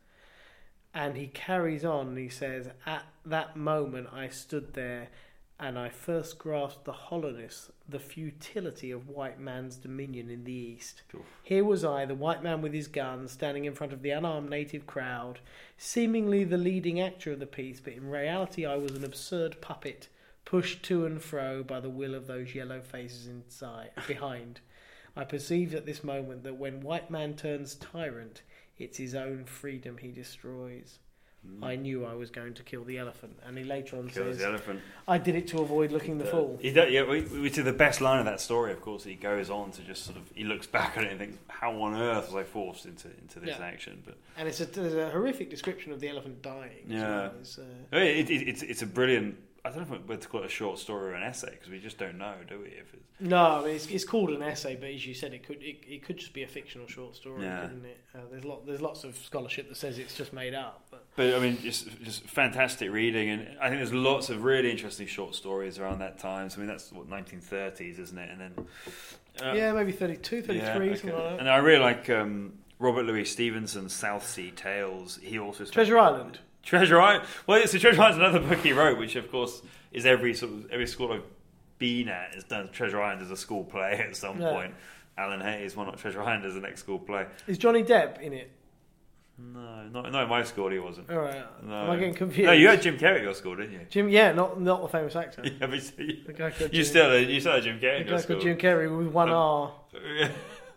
And 0.94 1.16
he 1.16 1.28
carries 1.28 1.86
on 1.86 2.10
and 2.10 2.18
he 2.18 2.30
says, 2.30 2.70
At 2.86 3.06
that 3.26 3.56
moment 3.56 4.08
I 4.12 4.30
stood 4.30 4.74
there 4.74 5.10
and 5.60 5.78
I 5.78 5.90
first 5.90 6.40
grasped 6.40 6.86
the 6.86 6.94
hollowness, 6.94 7.70
the 7.88 8.00
futility 8.00 8.92
of 8.92 9.10
white 9.10 9.40
man's 9.40 9.76
dominion 9.76 10.30
in 10.30 10.46
the 10.46 10.54
East. 10.54 11.02
Cool. 11.12 11.26
Here 11.44 11.66
was 11.66 11.84
I, 11.84 12.06
the 12.06 12.16
white 12.16 12.42
man 12.42 12.62
with 12.62 12.74
his 12.74 12.88
gun, 12.88 13.28
standing 13.28 13.66
in 13.66 13.76
front 13.76 13.92
of 13.92 14.02
the 14.02 14.12
unarmed 14.12 14.50
native 14.50 14.88
crowd, 14.88 15.40
seemingly 15.78 16.46
the 16.46 16.58
leading 16.58 17.02
actor 17.02 17.34
of 17.34 17.40
the 17.40 17.46
piece, 17.46 17.82
but 17.82 17.94
in 17.94 18.10
reality 18.10 18.66
I 18.66 18.78
was 18.78 18.92
an 18.92 19.04
absurd 19.04 19.60
puppet, 19.60 20.08
pushed 20.46 20.82
to 20.84 21.06
and 21.06 21.22
fro 21.22 21.62
by 21.62 21.82
the 21.82 21.90
will 21.90 22.16
of 22.16 22.28
those 22.28 22.56
yellow 22.56 22.80
faces 22.80 23.28
inside 23.28 23.92
behind. 24.08 24.62
I 25.14 25.26
perceived 25.26 25.74
at 25.74 25.86
this 25.86 26.06
moment 26.06 26.44
that 26.44 26.56
when 26.56 26.80
white 26.80 27.12
man 27.12 27.36
turns 27.36 27.76
tyrant, 27.76 28.44
it's 28.80 28.98
his 28.98 29.14
own 29.16 29.46
freedom 29.46 29.98
he 29.98 30.12
destroys. 30.12 31.00
I 31.64 31.78
knew 31.78 32.04
I 32.06 32.16
was 32.16 32.30
going 32.32 32.54
to 32.56 32.64
kill 32.64 32.84
the 32.84 32.98
elephant, 32.98 33.40
and 33.46 33.58
he 33.58 33.64
later 33.64 33.96
on 33.96 34.10
Kills 34.10 34.28
says, 34.36 34.38
the 34.40 34.46
elephant. 34.46 34.82
"I 35.08 35.18
did 35.18 35.36
it 35.36 35.48
to 35.50 35.60
avoid 35.62 35.90
looking 35.94 36.18
the 36.18 36.26
fool." 36.26 36.60
He 36.62 36.70
does, 36.74 36.92
yeah, 36.92 37.04
we, 37.10 37.22
we 37.22 37.50
see 37.50 37.62
the 37.62 37.72
best 37.72 38.02
line 38.02 38.20
of 38.20 38.26
that 38.26 38.42
story. 38.42 38.74
Of 38.74 38.82
course, 38.82 39.06
he 39.06 39.16
goes 39.16 39.50
on 39.50 39.72
to 39.72 39.82
just 39.84 40.04
sort 40.04 40.18
of 40.18 40.24
he 40.36 40.44
looks 40.44 40.68
back 40.68 40.98
at 40.98 41.06
it 41.06 41.12
and 41.12 41.18
thinks, 41.20 41.38
"How 41.48 41.72
on 41.82 41.96
earth 41.96 42.26
was 42.26 42.36
I 42.36 42.44
forced 42.44 42.86
into 42.86 43.08
into 43.22 43.40
this 43.40 43.56
Yeah. 43.58 43.66
action?" 43.66 44.04
But 44.06 44.18
And 44.38 44.50
it's 44.50 44.60
a, 44.60 44.66
there's 44.66 44.94
a 44.96 45.10
horrific 45.12 45.50
description 45.50 45.94
of 45.94 46.02
the 46.02 46.10
elephant 46.10 46.42
dying. 46.42 46.84
as 46.88 46.92
Yeah. 46.92 47.08
well. 47.22 47.32
It's, 47.40 47.58
uh, 47.58 47.64
it, 47.94 48.30
it, 48.30 48.48
it's 48.50 48.62
it's 48.64 48.82
a 48.82 48.86
brilliant. 48.88 49.38
I 49.66 49.70
don't 49.70 49.90
know 49.90 49.98
whether 50.06 50.22
to 50.22 50.28
call 50.28 50.42
it 50.42 50.46
a 50.46 50.50
short 50.50 50.80
story 50.80 51.12
or 51.12 51.14
an 51.14 51.24
essay 51.24 51.52
because 51.52 51.70
we 51.70 51.80
just 51.80 51.98
don't 51.98 52.18
know, 52.18 52.36
do 52.48 52.60
we? 52.60 52.68
If 52.68 52.94
it's 52.94 53.04
No, 53.20 53.60
I 53.62 53.66
mean, 53.66 53.76
it's, 53.76 53.88
it's 53.88 54.06
called 54.06 54.30
an 54.30 54.42
essay, 54.42 54.76
but 54.76 54.90
as 54.90 55.06
you 55.06 55.14
said, 55.14 55.34
it 55.34 55.46
could 55.46 55.62
it, 55.62 55.80
it 55.88 56.04
could 56.04 56.18
just 56.18 56.34
be 56.34 56.44
a 56.44 56.48
fictional 56.48 56.88
short 56.88 57.16
story, 57.16 57.44
Yeah. 57.44 57.62
couldn't 57.62 57.86
it? 57.86 58.00
Uh, 58.16 58.20
there's 58.32 58.46
lot 58.46 58.66
there's 58.66 58.82
lots 58.82 59.04
of 59.04 59.18
scholarship 59.18 59.68
that 59.70 59.76
says 59.76 59.98
it's 60.00 60.16
just 60.16 60.32
made 60.32 60.54
up. 60.54 60.86
But 60.90 61.06
But 61.16 61.36
I 61.36 61.40
mean, 61.40 61.60
just 61.62 61.88
just 62.02 62.24
fantastic 62.24 62.90
reading, 62.92 63.30
and 63.30 63.58
I 63.62 63.68
think 63.68 63.80
there's 63.80 63.94
lots 63.94 64.30
of 64.30 64.44
really 64.44 64.72
interesting 64.72 65.08
short 65.08 65.36
stories 65.36 65.78
around 65.78 66.00
that 66.00 66.20
time. 66.20 66.50
So 66.50 66.58
I 66.58 66.60
mean, 66.60 66.68
that's 66.68 66.92
what 66.92 67.10
1930s, 67.10 68.00
isn't 68.00 68.18
it? 68.18 68.30
And 68.30 68.40
then 68.42 68.68
uh, 69.44 69.54
yeah, 69.54 69.72
maybe 69.74 69.92
32, 69.92 70.42
33, 70.42 70.58
yeah, 70.58 70.74
okay. 70.76 70.96
something 70.96 71.14
like 71.20 71.30
that. 71.32 71.40
And 71.40 71.50
I 71.50 71.58
really 71.58 71.84
like 71.84 72.10
um, 72.10 72.54
Robert 72.80 73.04
Louis 73.04 73.26
Stevenson's 73.26 73.94
South 73.94 74.26
Sea 74.28 74.52
Tales. 74.52 75.20
He 75.22 75.38
also 75.38 75.66
Treasure 75.66 75.98
Island. 75.98 76.40
Treasure 76.64 77.00
Island. 77.00 77.28
Well, 77.48 77.62
it's 77.62 77.72
Treasure 77.72 78.02
Island's 78.02 78.18
another 78.18 78.40
book 78.40 78.60
he 78.60 78.74
wrote, 78.74 78.98
which 78.98 79.16
of 79.16 79.32
course 79.32 79.62
is 79.92 80.06
every 80.06 80.34
sort 80.34 80.52
of 80.52 80.72
every 80.72 80.88
school 80.88 81.12
I've 81.12 81.24
been 81.78 82.10
at 82.10 82.36
has 82.36 82.44
done 82.44 82.70
Treasure 82.72 83.02
Island 83.02 83.22
as 83.22 83.32
a 83.32 83.38
school 83.38 83.64
play 83.64 84.04
at 84.08 84.16
some 84.16 84.40
Yeah. 84.42 84.52
point. 84.52 84.76
Alan 85.18 85.42
Hayes, 85.42 85.76
why 85.76 85.86
not 85.86 85.98
Treasure 85.98 86.22
Island 86.22 86.46
as 86.46 86.54
the 86.54 86.62
next 86.62 86.80
school 86.82 87.00
play? 87.00 87.26
Is 87.48 87.58
Johnny 87.58 87.84
Depp 87.84 88.20
in 88.22 88.34
it? 88.34 88.52
No, 89.38 89.88
not, 89.88 90.06
in 90.24 90.30
my 90.30 90.44
school. 90.44 90.70
He 90.70 90.80
wasn't. 90.80 91.10
All 91.10 91.18
right. 91.20 91.46
No. 91.64 91.74
Am 91.84 91.90
I 91.92 91.96
getting 91.96 92.14
confused? 92.14 92.46
No, 92.48 92.52
you 92.52 92.68
had 92.68 92.82
Jim 92.82 92.98
Carrey 92.98 93.18
at 93.18 93.22
your 93.24 93.34
school, 93.34 93.56
didn't 93.56 93.72
you? 93.72 93.80
Jim. 93.90 94.10
Yeah, 94.10 94.34
not 94.34 94.60
not 94.60 94.82
the 94.82 94.90
famous 94.90 95.16
actor. 95.16 95.42
Yeah, 95.46 95.68
but 95.68 95.76
you, 95.98 96.18
The 96.26 96.34
guy 96.34 96.50
called 96.52 96.74
you 96.74 96.84
Jim, 96.84 96.86
still 96.86 97.20
you 97.20 97.40
still 97.40 97.54
had 97.54 97.64
Jim 97.64 97.80
Carrey 97.80 98.06
the 98.06 98.12
guy 98.12 98.18
school. 98.18 98.36
called 98.36 98.44
Jim 98.44 98.58
Carrey 98.58 98.98
with 98.98 99.08
one 99.08 99.30
Um, 99.30 99.36
R. 99.36 99.72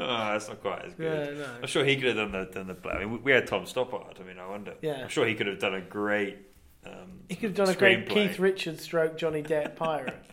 oh, 0.09 0.33
that's 0.33 0.49
not 0.49 0.61
quite 0.61 0.85
as 0.85 0.95
good. 0.95 1.37
Yeah, 1.37 1.43
no. 1.45 1.49
I'm 1.63 1.67
sure 1.67 1.85
he 1.85 1.97
could 1.97 2.17
have 2.17 2.17
done 2.17 2.33
the 2.33 2.51
done 2.53 2.67
the 2.67 2.75
play. 2.75 2.93
I 2.93 3.05
mean, 3.05 3.23
we- 3.23 3.33
had 3.33 3.47
Tom 3.47 3.65
Stoppard. 3.65 4.21
I 4.21 4.25
mean, 4.25 4.39
I 4.39 4.49
wonder. 4.49 4.75
Yeah. 4.83 5.03
I'm 5.03 5.09
sure 5.09 5.27
he 5.27 5.35
could 5.35 5.47
have 5.47 5.59
done 5.59 5.75
a 5.75 5.81
great. 5.81 6.39
Um, 6.85 7.21
He 7.29 7.37
could 7.37 7.51
have 7.51 7.55
done 7.55 7.69
a 7.69 7.79
great. 7.79 8.09
Keith 8.09 8.39
Richards 8.39 8.83
stroke 8.83 9.17
Johnny 9.17 9.43
Depp 9.43 9.77
pirate. 9.77 10.15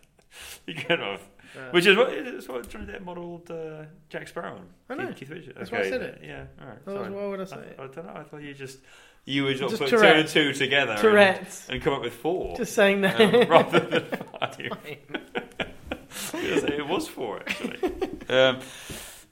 He 0.64 0.74
could 0.74 1.00
have. 1.00 1.20
Yeah. 1.56 1.70
Which 1.72 1.84
is 1.86 1.96
what, 1.96 2.08
what 2.48 2.68
Johnny 2.68 2.86
Depp 2.86 3.02
modelled 3.02 3.50
uh, 3.50 3.82
Jack 4.08 4.28
Sparrow 4.28 4.52
on. 4.54 4.66
I 4.88 4.94
know. 4.94 5.08
Keith, 5.08 5.18
Keith 5.18 5.30
Richards. 5.30 5.56
That's 5.58 5.72
why 5.72 5.80
I 5.80 5.90
said 5.90 6.02
it. 6.02 6.20
Yeah, 6.22 6.44
all 6.60 6.68
right. 6.68 6.78
Why 6.84 6.94
sorry. 6.94 7.10
why 7.10 7.26
would 7.26 7.40
I 7.40 7.42
I, 7.42 7.46
say 7.46 7.56
it? 7.56 7.76
I 7.80 7.86
don't 7.88 8.06
know. 8.06 8.12
I 8.14 8.22
thought 8.22 8.42
you 8.42 8.54
just 8.54 8.78
you 9.24 9.44
would 9.44 9.56
Just 9.58 9.78
put 9.78 9.88
two 9.90 9.98
and 9.98 10.28
two 10.28 10.52
together 10.52 10.92
and- 10.92 11.00
Tourette's. 11.00 11.68
and, 11.68 11.82
come 11.82 11.92
up 11.94 12.02
with 12.02 12.14
four 12.14 12.56
Just 12.56 12.74
saying 12.74 13.00
that. 13.02 13.20
um, 13.20 13.32
rather 13.48 13.80
than 13.80 14.04
five. 14.40 14.98
It 16.34 16.86
was 16.86 17.06
four 17.08 17.40
actually. 17.40 17.78
um, 18.28 18.60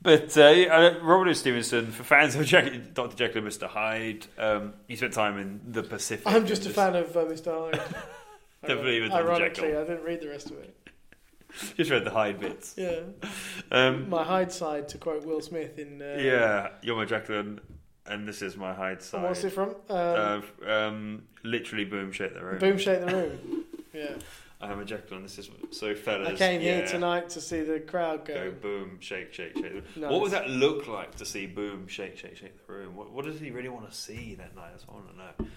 but 0.09 0.39
uh, 0.39 0.49
yeah, 0.49 0.75
uh, 0.75 0.99
Robert 1.03 1.35
Stevenson, 1.35 1.93
for 1.93 2.03
fans 2.03 2.35
of 2.35 2.47
Jack, 2.47 2.73
Dr. 2.95 3.15
Jekyll 3.15 3.43
and 3.45 3.53
Mr. 3.53 3.69
Hyde, 3.69 4.27
um, 4.39 4.73
he 4.87 4.97
spent 4.97 5.13
time 5.13 5.39
in 5.39 5.61
the 5.71 5.83
Pacific. 5.83 6.27
I'm 6.27 6.47
just 6.47 6.65
a 6.65 6.71
fan 6.71 6.97
of 6.97 7.15
uh, 7.15 7.25
Mr. 7.25 7.53
Hyde. 7.53 7.81
Definitely 8.63 9.07
Dr. 9.09 9.13
Ironically, 9.23 9.69
Jekyll. 9.69 9.83
I 9.83 9.85
didn't 9.85 10.05
read 10.05 10.21
the 10.23 10.29
rest 10.29 10.51
of 10.51 10.59
it. 10.59 10.75
Just 11.77 11.91
read 11.91 12.05
the 12.05 12.11
Hyde 12.11 12.41
bits. 12.41 12.75
Yeah. 12.77 13.01
Um, 13.71 14.09
My 14.11 14.23
Hyde 14.25 14.53
side, 14.53 14.89
to 14.91 14.99
quote 14.99 15.25
Will 15.25 15.41
Smith 15.41 15.79
in. 15.79 16.01
Uh, 16.01 16.19
yeah, 16.21 16.69
you're 16.83 16.97
my 16.97 17.05
Jekyll 17.07 17.39
and, 17.41 17.61
and 18.07 18.27
this 18.29 18.43
is 18.43 18.57
my 18.57 18.75
Hyde 18.75 19.03
side. 19.03 19.23
What's 19.23 19.45
it 19.45 19.51
from? 19.51 19.71
Um, 19.71 19.77
Uh, 19.89 20.41
um, 20.67 21.23
literally, 21.43 21.85
boom, 21.85 22.13
shake 22.13 22.35
the 22.35 22.45
room. 22.45 22.59
Boom, 22.59 22.79
shake 22.79 23.01
the 23.05 23.13
room. 23.15 23.65
Yeah. 23.95 24.17
I 24.61 24.73
am 24.73 24.81
a 24.81 24.85
Jekyll, 24.85 25.17
and 25.19 25.25
this 25.25 25.39
is 25.39 25.49
so 25.71 25.95
fellas. 25.95 26.29
I 26.29 26.35
came 26.35 26.61
yeah, 26.61 26.79
here 26.79 26.87
tonight 26.87 27.31
to 27.31 27.41
see 27.41 27.63
the 27.63 27.79
crowd 27.79 28.25
Go 28.25 28.35
go. 28.35 28.51
boom, 28.51 28.99
shake, 29.01 29.33
shake, 29.33 29.57
shake. 29.57 29.97
Nice. 29.97 30.11
What 30.11 30.21
would 30.21 30.33
that 30.33 30.51
look 30.51 30.89
like 30.89 31.15
to 31.17 31.25
see 31.25 31.47
boom, 31.47 31.87
shake, 31.87 32.19
shake, 32.19 32.37
shake 32.37 32.67
the 32.67 32.73
room? 32.73 32.97
What, 32.97 33.13
what 33.13 33.25
does 33.25 33.39
he 33.39 33.53
really 33.53 33.69
want 33.69 33.89
to 33.89 33.97
see 33.97 34.35
that 34.35 34.57
night? 34.57 34.71
That's 34.73 34.87
what 34.89 34.95
I 34.95 34.97
want 34.97 35.11
to 35.11 35.45
know. 35.45 35.51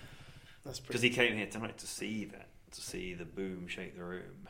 That's 0.63 0.79
Because 0.79 1.01
he 1.01 1.09
came 1.09 1.35
here 1.35 1.47
tonight 1.47 1.79
to 1.79 1.87
see 1.87 2.25
that, 2.25 2.49
to 2.73 2.81
see 2.81 3.15
the 3.15 3.25
boom, 3.25 3.67
shake 3.67 3.97
the 3.97 4.03
room. 4.03 4.47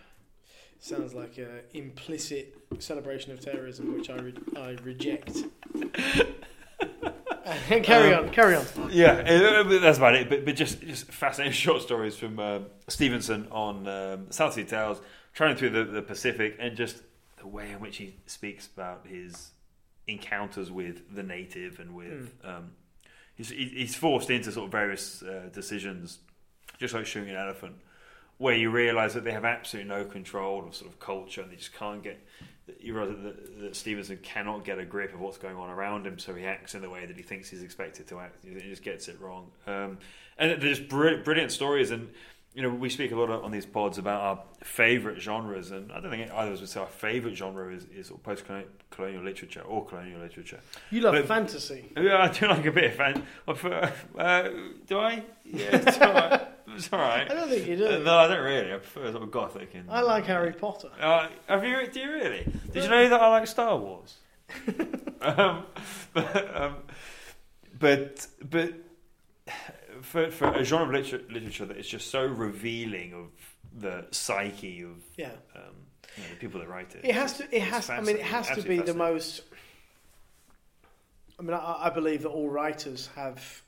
Sounds 0.80 1.14
like 1.14 1.38
an 1.38 1.62
implicit 1.74 2.58
celebration 2.80 3.32
of 3.32 3.40
terrorism, 3.40 3.96
which 3.96 4.10
I 4.10 4.16
re- 4.16 4.34
I 4.58 4.70
reject. 4.84 5.38
carry 7.84 8.14
Um, 8.14 8.26
on, 8.26 8.32
carry 8.32 8.56
on. 8.56 8.66
Yeah, 8.90 9.12
uh, 9.12 9.80
that's 9.80 9.98
about 9.98 10.16
it. 10.16 10.30
But, 10.30 10.46
but 10.46 10.56
just 10.56 10.82
just 10.82 11.06
fascinating 11.12 11.54
short 11.66 11.82
stories 11.82 12.16
from 12.16 12.40
um 12.40 12.66
Stevenson 12.88 13.48
on 13.52 13.88
um, 13.88 14.28
South 14.32 14.54
Sea 14.54 14.64
Tales, 14.64 15.02
traveling 15.34 15.58
through 15.58 15.72
the, 15.72 15.84
the 15.86 16.02
Pacific, 16.02 16.56
and 16.60 16.76
just 16.76 17.02
the 17.38 17.48
way 17.48 17.72
in 17.72 17.80
which 17.80 17.98
he 17.98 18.16
speaks 18.28 18.68
about 18.68 19.06
his 19.08 19.52
encounters 20.08 20.70
with 20.72 21.16
the 21.16 21.24
native 21.24 21.80
and 21.80 21.96
with 21.96 22.34
um, 22.44 22.72
he's 23.36 23.50
he's 23.50 23.96
forced 23.96 24.30
into 24.30 24.52
sort 24.52 24.66
of 24.66 24.72
various 24.72 25.24
uh, 25.24 25.50
decisions, 25.54 26.20
just 26.78 26.94
like 26.94 27.06
shooting 27.06 27.30
an 27.30 27.36
elephant, 27.38 27.76
where 28.38 28.56
you 28.56 28.70
realise 28.70 29.14
that 29.14 29.24
they 29.24 29.32
have 29.32 29.46
absolutely 29.46 29.90
no 29.90 30.06
control 30.06 30.68
of 30.68 30.76
sort 30.76 30.92
of 30.92 31.00
culture, 31.00 31.42
and 31.42 31.52
they 31.52 31.56
just 31.56 31.74
can't 31.74 32.04
get. 32.04 32.20
You 32.80 32.94
realise 32.96 33.18
that, 33.24 33.60
that 33.62 33.76
Stevenson 33.76 34.18
cannot 34.24 34.64
get 34.64 34.80
a 34.80 34.86
grip 34.86 35.14
of 35.14 35.20
what's 35.20 35.38
going 35.38 35.56
on 35.56 35.70
around 35.70 36.06
him, 36.08 36.18
so 36.20 36.34
he 36.34 36.46
acts 36.46 36.76
in 36.76 36.82
the 36.82 36.90
way 36.90 37.06
that 37.06 37.16
he 37.18 37.24
thinks 37.24 37.50
he's 37.50 37.64
expected 37.64 38.08
to 38.08 38.20
act. 38.20 38.44
He 38.44 38.54
just 38.70 38.84
gets 38.84 39.08
it 39.08 39.20
wrong. 39.20 39.52
Um, 39.68 39.98
and 40.38 40.62
there's 40.62 40.80
br- 40.80 41.18
brilliant 41.24 41.52
stories, 41.52 41.92
and 41.92 42.10
you 42.54 42.62
know, 42.62 42.70
we 42.70 42.90
speak 42.90 43.12
a 43.14 43.16
lot 43.16 43.30
on 43.30 43.50
these 43.52 43.66
pods 43.66 43.98
about 43.98 44.22
our 44.22 44.44
favourite 44.62 45.22
genres, 45.22 45.72
and 45.72 45.90
I 45.92 46.02
don't 46.02 46.12
think 46.12 46.30
either 46.32 46.50
of 46.50 46.56
us 46.56 46.60
would 46.60 46.70
say 46.70 46.82
our 46.82 46.86
favourite 46.88 47.38
genre 47.38 47.74
is, 47.74 47.86
is 47.96 48.08
sort 48.08 48.20
of 48.20 48.24
post-colonial 48.26 49.24
literature 49.24 49.62
or 49.62 49.86
colonial 49.86 50.20
literature. 50.20 50.60
You 50.90 51.00
love 51.02 51.14
But- 51.14 51.28
fantasy. 51.28 51.92
Yeah, 51.98 52.18
I 52.24 52.28
do 52.28 52.48
like 52.48 52.66
a 52.66 52.72
bit 52.72 52.84
of 52.86 52.96
fan. 52.96 53.24
I 53.48 53.54
prefer- 53.54 53.94
Uh, 54.18 54.50
do 54.86 55.00
I? 55.00 55.24
Yeah, 55.46 56.46
it's 56.76 56.92
all 56.92 57.00
right. 57.00 57.30
I 57.30 57.34
don't 57.34 57.50
think 57.50 57.68
you 57.68 57.74
Uh, 57.86 57.98
do. 57.98 58.04
no, 58.04 58.18
I 58.18 58.28
don't 58.28 58.44
really. 58.44 58.74
I 58.74 58.78
prefer 58.78 59.12
sort 59.12 59.24
of 59.24 59.32
gothic. 59.32 59.74
And, 59.76 59.90
I 59.90 60.02
like 60.02 60.26
Harry 60.26 60.54
Potter. 60.54 60.90
Uh, 61.00 61.28
have 61.48 61.64
you? 61.64 61.88
Do 61.88 62.00
you 62.00 62.12
really? 62.12 62.46
Did 62.72 62.84
you 62.84 62.90
know 62.90 63.10
that 63.10 63.22
I 63.22 63.28
like 63.30 63.48
Star 63.48 63.78
Wars? 63.78 64.18
um, 65.22 65.64
but, 66.14 66.56
um, 66.62 66.76
but 67.80 68.28
but 68.50 68.74
for 70.02 70.30
for 70.32 70.48
a 70.54 70.64
genre 70.64 70.88
of 70.88 70.92
literature, 71.06 71.22
literature 71.32 71.66
that 71.66 71.78
is 71.78 71.88
just 71.88 72.10
so 72.12 72.26
revealing 72.26 73.14
of 73.14 73.28
the 73.74 74.06
psyche 74.12 74.82
of 74.84 74.98
Yeah. 75.16 75.32
um, 75.56 75.62
you 76.18 76.24
know, 76.24 76.30
the 76.32 76.36
people 76.36 76.60
that 76.60 76.68
write 76.68 76.94
it. 76.96 77.06
It 77.06 77.16
has 77.16 77.38
to. 77.38 77.56
It 77.56 77.62
has. 77.62 77.90
I 77.90 78.02
mean, 78.02 78.18
it 78.18 78.24
has 78.24 78.50
to 78.50 78.62
be 78.62 78.80
the 78.80 78.94
most. 78.94 79.42
I 81.40 81.44
mean, 81.44 81.54
I, 81.54 81.84
I 81.88 81.90
believe 81.90 82.24
that 82.24 82.30
all 82.30 82.50
writers 82.50 83.10
have. 83.16 83.64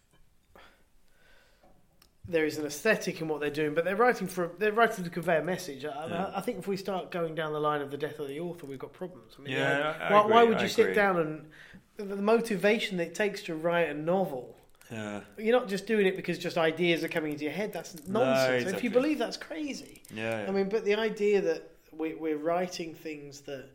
There 2.26 2.46
is 2.46 2.58
an 2.58 2.66
aesthetic 2.66 3.20
in 3.20 3.28
what 3.28 3.42
they're 3.42 3.50
doing, 3.50 3.74
but 3.74 3.84
they're 3.84 3.98
writing 3.98 4.28
for 4.28 4.52
they're 4.58 4.72
writing 4.72 5.04
to 5.04 5.10
convey 5.10 5.38
a 5.38 5.44
message. 5.44 5.84
I, 5.84 6.08
Yeah. 6.08 6.32
I 6.34 6.40
think 6.40 6.58
if 6.60 6.68
we 6.68 6.78
start 6.78 7.12
going 7.12 7.36
down 7.36 7.52
the 7.52 7.60
line 7.60 7.82
of 7.82 7.92
the 7.92 7.98
death 7.98 8.18
of 8.20 8.30
the 8.30 8.40
author, 8.40 8.66
we've 8.66 8.80
got 8.80 8.94
problems. 8.94 9.34
I 9.38 9.42
mean, 9.42 9.54
Yeah, 9.54 9.94
I- 10.00 10.08
I 10.08 10.12
why, 10.14 10.20
agree, 10.22 10.34
why 10.34 10.44
would 10.46 10.62
you 10.62 10.70
sit 10.70 10.96
down 10.96 11.20
and 11.20 11.50
the, 11.98 12.16
motivation 12.16 12.98
that 12.98 13.08
it 13.08 13.16
takes 13.16 13.44
to 13.44 13.56
write 13.56 13.90
a 13.90 13.94
novel? 13.94 14.56
Yeah, 14.90 15.22
You're 15.38 15.58
not 15.60 15.68
just 15.68 15.86
doing 15.86 16.06
it 16.06 16.16
because 16.16 16.38
just 16.40 16.58
ideas 16.58 17.04
are 17.04 17.08
coming 17.10 17.34
into 17.34 17.44
your 17.44 17.54
head. 17.54 17.74
That's 17.74 17.94
nonsense. 18.08 18.14
No, 18.48 18.54
exactly. 18.54 18.74
If 18.78 18.84
you 18.84 18.90
believe 18.90 19.18
that's 19.20 19.38
crazy. 19.38 20.02
yeah. 20.14 20.46
I 20.48 20.52
mean, 20.52 20.70
but 20.70 20.86
the 20.86 20.96
idea 20.96 21.42
that 21.42 21.72
we, 21.92 22.14
we're 22.16 22.38
writing 22.38 22.94
things 22.94 23.42
that 23.42 23.66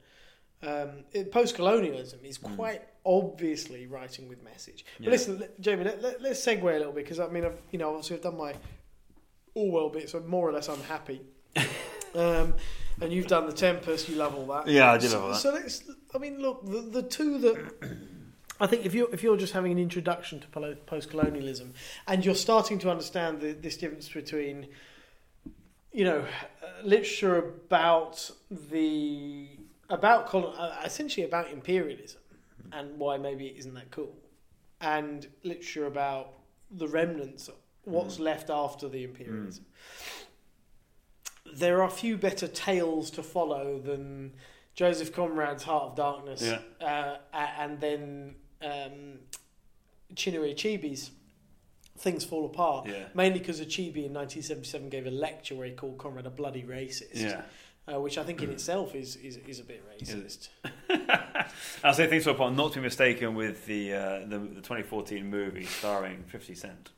um, 0.63 1.05
post 1.33 1.55
colonialism 1.55 2.21
is 2.25 2.39
Mm. 2.39 2.57
Obviously 3.09 3.87
writing 3.87 4.29
with 4.29 4.43
message. 4.45 4.85
But 4.99 5.05
Yeah. 5.07 5.11
listen, 5.11 5.39
let- 5.39 5.59
Jamie, 5.61 5.85
let, 5.85 6.03
let, 6.03 6.21
let's 6.21 6.45
segue 6.45 6.63
a 6.63 6.79
little 6.79 6.93
bit 6.93 7.05
because 7.05 7.19
I 7.19 7.29
mean, 7.29 7.45
I've 7.47 7.59
you 7.71 7.79
know, 7.79 7.89
obviously 7.89 8.17
I've 8.17 8.23
done 8.23 8.37
my 8.37 8.53
Orwell 9.55 9.89
bit, 9.89 10.11
so 10.11 10.21
more 10.21 10.47
or 10.49 10.53
less 10.53 10.69
I'm 10.69 10.83
happy. 10.83 11.23
um, 12.15 12.55
and 13.01 13.11
you've 13.13 13.27
done 13.27 13.47
the 13.47 13.53
Tempest, 13.53 14.09
you 14.11 14.17
love 14.17 14.35
all 14.35 14.47
that. 14.47 14.69
Yeah, 14.69 14.93
I 14.93 14.99
do 14.99 15.09
so, 15.09 15.15
love 15.17 15.25
all 15.25 15.31
that. 15.33 15.39
So 15.39 15.53
let's. 15.53 15.83
I 16.15 16.19
mean, 16.19 16.39
look, 16.41 16.65
the, 16.67 16.81
the 16.83 17.03
two 17.03 17.39
that. 17.39 17.73
I 18.61 18.67
think 18.67 18.85
if 18.85 18.93
you're 18.95 19.09
if 19.15 19.23
you're 19.23 19.37
just 19.37 19.53
having 19.53 19.73
an 19.73 19.79
introduction 19.79 20.41
to 20.41 20.77
post 20.87 21.11
colonialism 21.11 21.75
and 22.09 22.25
you're 22.25 22.35
starting 22.35 22.79
to 22.81 22.91
understand 22.91 23.41
the, 23.41 23.53
this 23.53 23.77
difference 23.77 24.09
between, 24.09 24.67
you 25.93 26.05
know, 26.05 26.19
uh, 26.63 26.67
literature 26.85 27.37
about 27.39 28.31
the 28.51 29.49
about 29.89 30.27
col- 30.27 30.55
uh, 30.59 30.77
essentially 30.85 31.25
about 31.25 31.51
imperialism 31.51 32.21
and 32.73 32.99
why 32.99 33.17
maybe 33.19 33.47
it 33.47 33.57
isn't 33.59 33.75
that 33.75 33.91
cool, 33.91 34.15
and 34.81 35.27
literature 35.45 35.87
about 35.87 36.35
the 36.71 36.87
remnants, 36.89 37.49
what's 37.85 38.19
left 38.19 38.51
after 38.51 38.89
the 38.89 39.05
imperialism. 39.05 39.65
There 41.55 41.83
are 41.83 41.89
few 41.91 42.17
better 42.19 42.47
tales 42.47 43.11
to 43.13 43.23
follow 43.23 43.79
than 43.79 44.35
Joseph 44.75 45.13
Conrad's 45.15 45.63
Heart 45.63 45.85
of 45.91 45.97
Darkness, 45.97 46.43
Yeah. 46.43 46.61
uh, 46.87 47.17
and 47.33 47.81
then 47.81 48.35
um, 48.63 49.19
Chinua 50.15 50.55
Achebe's 50.55 51.11
Things 51.97 52.25
Fall 52.25 52.45
Apart. 52.47 52.87
Yeah. 52.87 53.07
Mainly 53.15 53.39
because 53.41 53.61
Achebe 53.61 54.05
in 54.05 54.13
1977 54.15 54.89
gave 54.91 55.07
a 55.07 55.11
lecture 55.11 55.55
where 55.57 55.67
he 55.67 55.73
called 55.73 55.99
Conrad 55.99 56.27
a 56.27 56.31
bloody 56.31 56.63
racist, 56.63 57.15
Yeah. 57.15 57.43
Uh, 57.93 58.01
which 58.01 58.19
I 58.19 58.25
think 58.25 58.43
in 58.43 58.51
itself 58.51 58.95
is, 58.95 59.17
is, 59.17 59.39
is 59.39 59.61
a 59.61 59.65
bit 59.65 59.83
racist. 59.89 60.49
I'll 61.85 61.95
say 61.95 62.07
things 62.07 62.27
upon 62.27 62.57
not 62.57 62.73
to 62.73 62.79
be 62.79 62.85
mistaken 62.85 63.35
with 63.35 63.67
the, 63.67 63.95
uh, 63.95 64.19
the 64.27 64.39
the 64.39 64.61
2014 64.61 65.29
movie 65.29 65.65
starring 65.65 66.25
50 66.29 66.55
Cent. 66.55 66.91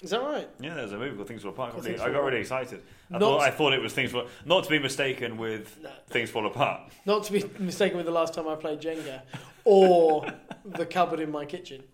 Is 0.00 0.10
that 0.10 0.22
right? 0.22 0.48
Yeah, 0.60 0.74
there's 0.74 0.92
a 0.92 0.98
movie 0.98 1.16
called 1.16 1.26
Things 1.26 1.42
Fall 1.42 1.50
Apart. 1.50 1.72
I 1.72 1.76
got, 1.76 1.84
really, 1.84 2.00
I 2.00 2.10
got 2.12 2.22
really 2.22 2.38
excited. 2.38 2.82
I 3.12 3.18
thought, 3.18 3.40
I 3.40 3.50
thought 3.50 3.72
it 3.72 3.82
was 3.82 3.92
Things 3.92 4.12
Fall 4.12 4.26
Not 4.44 4.62
to 4.64 4.70
be 4.70 4.78
mistaken 4.78 5.36
with 5.38 5.76
No. 5.82 5.90
Things 6.08 6.30
Fall 6.30 6.46
Apart. 6.46 6.92
Not 7.04 7.24
to 7.24 7.32
be 7.32 7.42
mistaken 7.58 7.96
with 7.96 8.06
the 8.06 8.12
last 8.12 8.32
time 8.32 8.46
I 8.46 8.54
played 8.54 8.80
Jenga 8.80 9.22
or 9.64 10.24
the 10.64 10.86
cupboard 10.86 11.18
in 11.20 11.30
my 11.32 11.44
kitchen. 11.44 11.82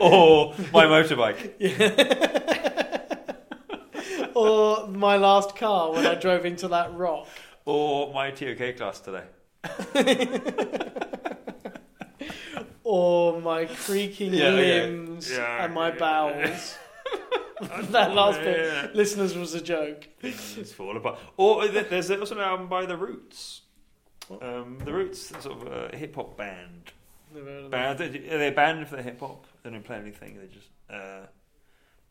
Or 0.00 0.54
My 0.72 0.84
Motorbike. 0.84 2.80
or 4.36 4.86
my 4.88 5.16
last 5.16 5.56
car 5.56 5.92
when 5.92 6.06
I 6.06 6.14
drove 6.14 6.44
into 6.44 6.68
that 6.68 6.94
rock. 6.94 7.28
Or 7.64 8.12
My 8.12 8.30
TOK 8.30 8.76
class 8.76 9.00
today. 9.00 9.24
Or 12.84 13.40
my 13.40 13.64
creaking 13.66 14.34
Yeah, 14.34 14.50
yeah. 14.50 14.54
limbs 14.84 15.30
Yeah. 15.30 15.64
and 15.64 15.72
my 15.72 15.92
bowels. 15.92 16.76
that 17.90 18.12
last 18.12 18.40
Yeah. 18.40 18.86
bit, 18.86 18.96
listeners, 18.96 19.36
was 19.36 19.54
a 19.54 19.60
joke. 19.60 20.08
It's 20.20 20.72
Fall 20.72 20.96
Apart. 20.96 21.18
Or 21.36 21.68
there's 21.68 22.10
also 22.10 22.34
an 22.34 22.40
album 22.40 22.68
by 22.68 22.84
The 22.86 22.96
Roots. 22.96 23.62
Um, 24.40 24.78
the 24.84 24.92
Roots, 24.92 25.28
sort 25.42 25.62
of 25.62 25.92
a 25.92 25.96
hip 25.96 26.14
hop 26.16 26.36
band. 26.36 26.92
Never 27.32 27.46
heard 27.46 27.64
of 27.66 27.70
that. 27.70 27.98
Band, 27.98 28.16
are 28.32 28.38
they 28.38 28.50
banned 28.50 28.88
for 28.88 28.96
the 28.96 29.02
hip 29.02 29.20
hop? 29.20 29.46
They 29.62 29.70
don't 29.70 29.84
play 29.84 29.96
anything. 29.96 30.38
They 30.40 30.48
just 30.48 30.68
uh, 30.90 31.26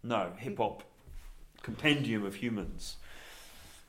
no 0.04 0.32
hip 0.38 0.58
hop 0.58 0.84
compendium 1.64 2.26
of 2.26 2.36
humans, 2.36 2.97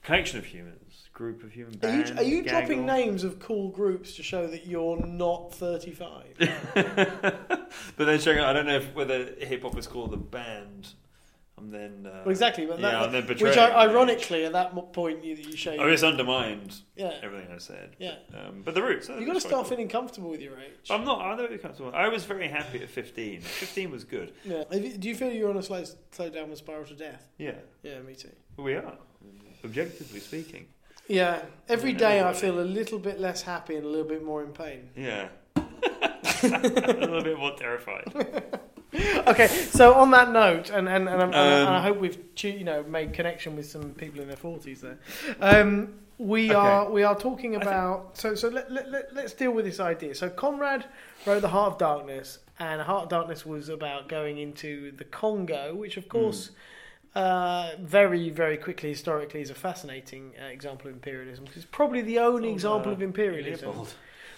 collection 0.02 0.38
of 0.38 0.46
humans, 0.46 1.08
group 1.12 1.42
of 1.42 1.52
human 1.52 1.74
Are 1.74 1.78
bands. 1.78 2.10
you, 2.10 2.16
are 2.16 2.22
you 2.22 2.42
dropping 2.42 2.86
names 2.86 3.24
of 3.24 3.38
cool 3.38 3.68
groups 3.68 4.16
to 4.16 4.22
show 4.22 4.46
that 4.46 4.66
you're 4.66 5.04
not 5.06 5.54
35? 5.54 6.24
but 6.74 8.04
then 8.04 8.20
showing, 8.20 8.38
I 8.38 8.52
don't 8.52 8.66
know 8.66 8.76
if 8.76 8.94
whether 8.94 9.34
hip 9.38 9.62
hop 9.62 9.76
is 9.78 9.86
called 9.86 10.12
a 10.12 10.16
band. 10.16 10.88
And 11.62 11.72
then 11.72 12.06
uh, 12.10 12.22
Well, 12.24 12.30
exactly, 12.30 12.66
but 12.66 12.80
yeah, 12.80 12.90
that, 12.90 13.04
and 13.04 13.14
then 13.14 13.26
which 13.26 13.56
ironically 13.56 14.44
at 14.44 14.52
that 14.52 14.92
point 14.92 15.24
you, 15.24 15.36
you 15.36 15.56
show, 15.56 15.70
age. 15.70 15.78
oh, 15.80 15.86
it's 15.86 16.02
undermined 16.02 16.74
yeah, 16.96 17.12
everything 17.22 17.48
I 17.54 17.58
said. 17.58 17.94
yeah. 18.00 18.16
Um, 18.34 18.62
but 18.64 18.74
the 18.74 18.82
roots. 18.82 19.08
You've 19.08 19.26
got 19.26 19.34
to 19.34 19.40
start 19.40 19.68
feeling 19.68 19.88
comfortable 19.88 20.30
with 20.30 20.40
your 20.40 20.58
age. 20.58 20.90
I'm 20.90 21.04
not. 21.04 21.20
I'm 21.20 21.36
not 21.36 21.44
really 21.44 21.58
comfortable. 21.58 21.92
I 21.94 22.08
was 22.08 22.24
very 22.24 22.48
happy 22.48 22.82
at 22.82 22.88
15. 22.90 23.40
15 23.42 23.90
was 23.92 24.02
good. 24.02 24.32
Yeah. 24.44 24.64
Do 24.72 25.08
you 25.08 25.14
feel 25.14 25.30
you're 25.30 25.50
on 25.50 25.56
a 25.56 25.62
slow, 25.62 25.84
slow 26.10 26.30
downward 26.30 26.58
spiral 26.58 26.84
to 26.86 26.94
death? 26.94 27.28
Yeah, 27.38 27.52
Yeah, 27.84 28.00
me 28.00 28.14
too. 28.14 28.30
we 28.56 28.74
are. 28.74 28.94
Objectively 29.64 30.18
speaking. 30.18 30.66
Yeah, 31.06 31.42
every 31.68 31.92
day 31.92 32.22
I 32.22 32.32
feel 32.32 32.58
a 32.58 32.62
little 32.62 32.98
bit 32.98 33.20
less 33.20 33.42
happy 33.42 33.76
and 33.76 33.84
a 33.84 33.88
little 33.88 34.08
bit 34.08 34.24
more 34.24 34.42
in 34.42 34.50
pain. 34.52 34.90
Yeah. 34.96 35.28
a 35.56 36.58
little 36.58 37.22
bit 37.22 37.38
more 37.38 37.54
terrified. 37.56 38.12
Okay, 39.26 39.46
so 39.48 39.94
on 39.94 40.10
that 40.10 40.30
note, 40.32 40.70
and 40.70 40.88
and, 40.88 41.08
and, 41.08 41.20
I'm- 41.22 41.32
and 41.32 41.68
I- 41.68 41.76
Um, 41.78 41.82
hope 41.82 41.98
we've 41.98 42.18
you 42.42 42.64
know 42.64 42.82
made 42.82 43.12
connection 43.12 43.56
with 43.56 43.66
some 43.70 43.90
people 43.94 44.20
in 44.20 44.28
their 44.28 44.36
forties 44.36 44.80
there. 44.80 44.98
Um, 45.40 45.94
we 46.18 46.46
Okay. 46.50 46.54
are 46.54 46.90
we 46.90 47.02
are 47.02 47.14
talking 47.16 47.56
I 47.56 47.60
think- 47.60 47.70
about 47.70 48.16
so 48.18 48.34
so 48.34 48.48
let, 48.48 48.70
let, 48.70 48.90
let, 48.90 49.14
let's 49.14 49.32
deal 49.32 49.52
with 49.52 49.64
this 49.64 49.80
idea. 49.80 50.14
So 50.14 50.28
Conrad 50.28 50.84
wrote 51.26 51.40
the 51.40 51.48
Heart 51.48 51.72
of 51.72 51.78
Darkness, 51.78 52.40
and 52.58 52.82
Heart 52.82 53.04
of 53.04 53.08
Darkness 53.08 53.46
was 53.46 53.68
about 53.68 54.08
going 54.08 54.38
into 54.38 54.92
the 54.92 55.04
Congo, 55.04 55.74
which 55.74 55.96
of 55.96 56.08
course. 56.08 56.50
Uh, 57.14 57.72
very, 57.78 58.30
very 58.30 58.56
quickly, 58.56 58.88
historically, 58.88 59.42
is 59.42 59.50
a 59.50 59.54
fascinating 59.54 60.32
uh, 60.42 60.46
example 60.46 60.88
of 60.88 60.94
imperialism 60.94 61.44
because 61.44 61.58
it's 61.62 61.70
probably 61.70 62.00
the 62.00 62.18
only 62.18 62.48
Oh, 62.48 62.52
example 62.54 62.90
of 62.90 63.02
imperialism. 63.02 63.68
Leopold. 63.68 63.92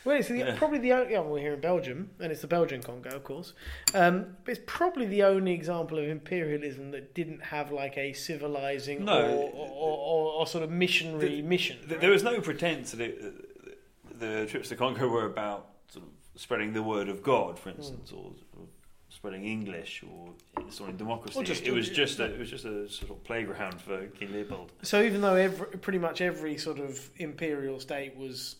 Well, 0.04 0.16
it's 0.18 0.28
the, 0.28 0.38
Yeah. 0.38 0.54
probably 0.58 0.78
the 0.78 0.92
only. 0.92 1.12
Yeah, 1.12 1.20
we're 1.20 1.38
here 1.40 1.54
in 1.54 1.60
Belgium, 1.60 2.10
and 2.20 2.30
it's 2.30 2.42
the 2.42 2.46
Belgian 2.46 2.82
Congo, 2.82 3.08
of 3.16 3.24
course. 3.24 3.54
Um, 3.94 4.36
but 4.44 4.52
it's 4.56 4.64
probably 4.66 5.06
the 5.06 5.22
only 5.22 5.52
example 5.52 5.98
of 5.98 6.04
imperialism 6.08 6.90
that 6.90 7.14
didn't 7.14 7.42
have 7.44 7.72
like 7.72 7.96
a 7.96 8.12
civilizing 8.12 9.04
No. 9.06 9.22
or, 9.24 9.50
or, 9.50 9.68
or, 9.70 10.32
or 10.40 10.46
sort 10.46 10.62
of 10.64 10.70
missionary 10.70 11.40
mission. 11.42 11.78
Th- 11.88 12.00
There 12.00 12.10
was 12.10 12.22
no 12.22 12.40
pretense 12.40 12.90
that 12.92 13.00
it, 13.00 14.18
the 14.18 14.46
trips 14.46 14.68
to 14.68 14.76
Congo 14.76 15.08
were 15.08 15.26
about 15.26 15.68
sort 15.88 16.04
of 16.04 16.10
spreading 16.40 16.72
the 16.74 16.82
word 16.82 17.08
of 17.08 17.22
God, 17.22 17.58
for 17.58 17.70
instance, 17.70 18.12
or, 18.12 18.32
or 18.58 18.66
spreading 19.08 19.44
English 19.44 20.02
or 20.06 20.30
installing 20.60 20.96
democracy. 20.98 21.42
Just- 21.44 21.64
it 21.66 21.72
was 21.72 21.88
just 21.88 22.18
a, 22.20 22.24
it 22.24 22.38
was 22.38 22.50
just 22.50 22.64
a 22.66 22.88
sort 22.90 23.10
of 23.10 23.24
playground 23.24 23.80
for 23.80 24.06
King 24.08 24.32
Leopold. 24.32 24.72
So 24.82 25.02
even 25.02 25.22
though 25.22 25.34
every, 25.36 25.66
pretty 25.78 25.98
much 25.98 26.20
every 26.20 26.58
sort 26.58 26.78
of 26.78 27.08
imperial 27.16 27.80
state 27.80 28.16
was 28.16 28.56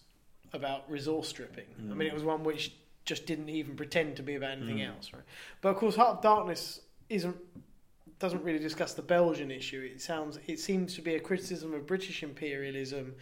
about 0.55 0.89
resource 0.91 1.29
stripping, 1.29 1.67
I 1.79 1.83
Mm. 1.83 1.97
mean, 1.97 2.09
it 2.09 2.15
was 2.15 2.23
one 2.23 2.45
which 2.45 2.73
just 3.05 3.27
didn't 3.27 3.51
even 3.51 3.77
pretend 3.77 4.17
to 4.17 4.23
be 4.23 4.35
about 4.37 4.53
anything 4.53 4.79
Mm. 4.79 4.89
else, 4.97 5.13
right? 5.13 5.23
But 5.61 5.71
of 5.71 5.77
course, 5.77 5.97
Heart 5.97 6.19
of 6.19 6.23
Darkness 6.23 6.81
isn't 7.09 7.37
doesn't 8.21 8.45
really 8.45 8.61
discuss 8.61 8.95
the 8.95 9.03
Belgian 9.03 9.51
issue. 9.51 9.81
It 9.83 10.01
sounds 10.01 10.39
it 10.47 10.59
seems 10.61 10.95
to 10.95 11.03
be 11.03 11.15
a 11.17 11.21
criticism 11.21 11.75
of 11.75 11.85
British 11.87 12.23
imperialism 12.23 13.17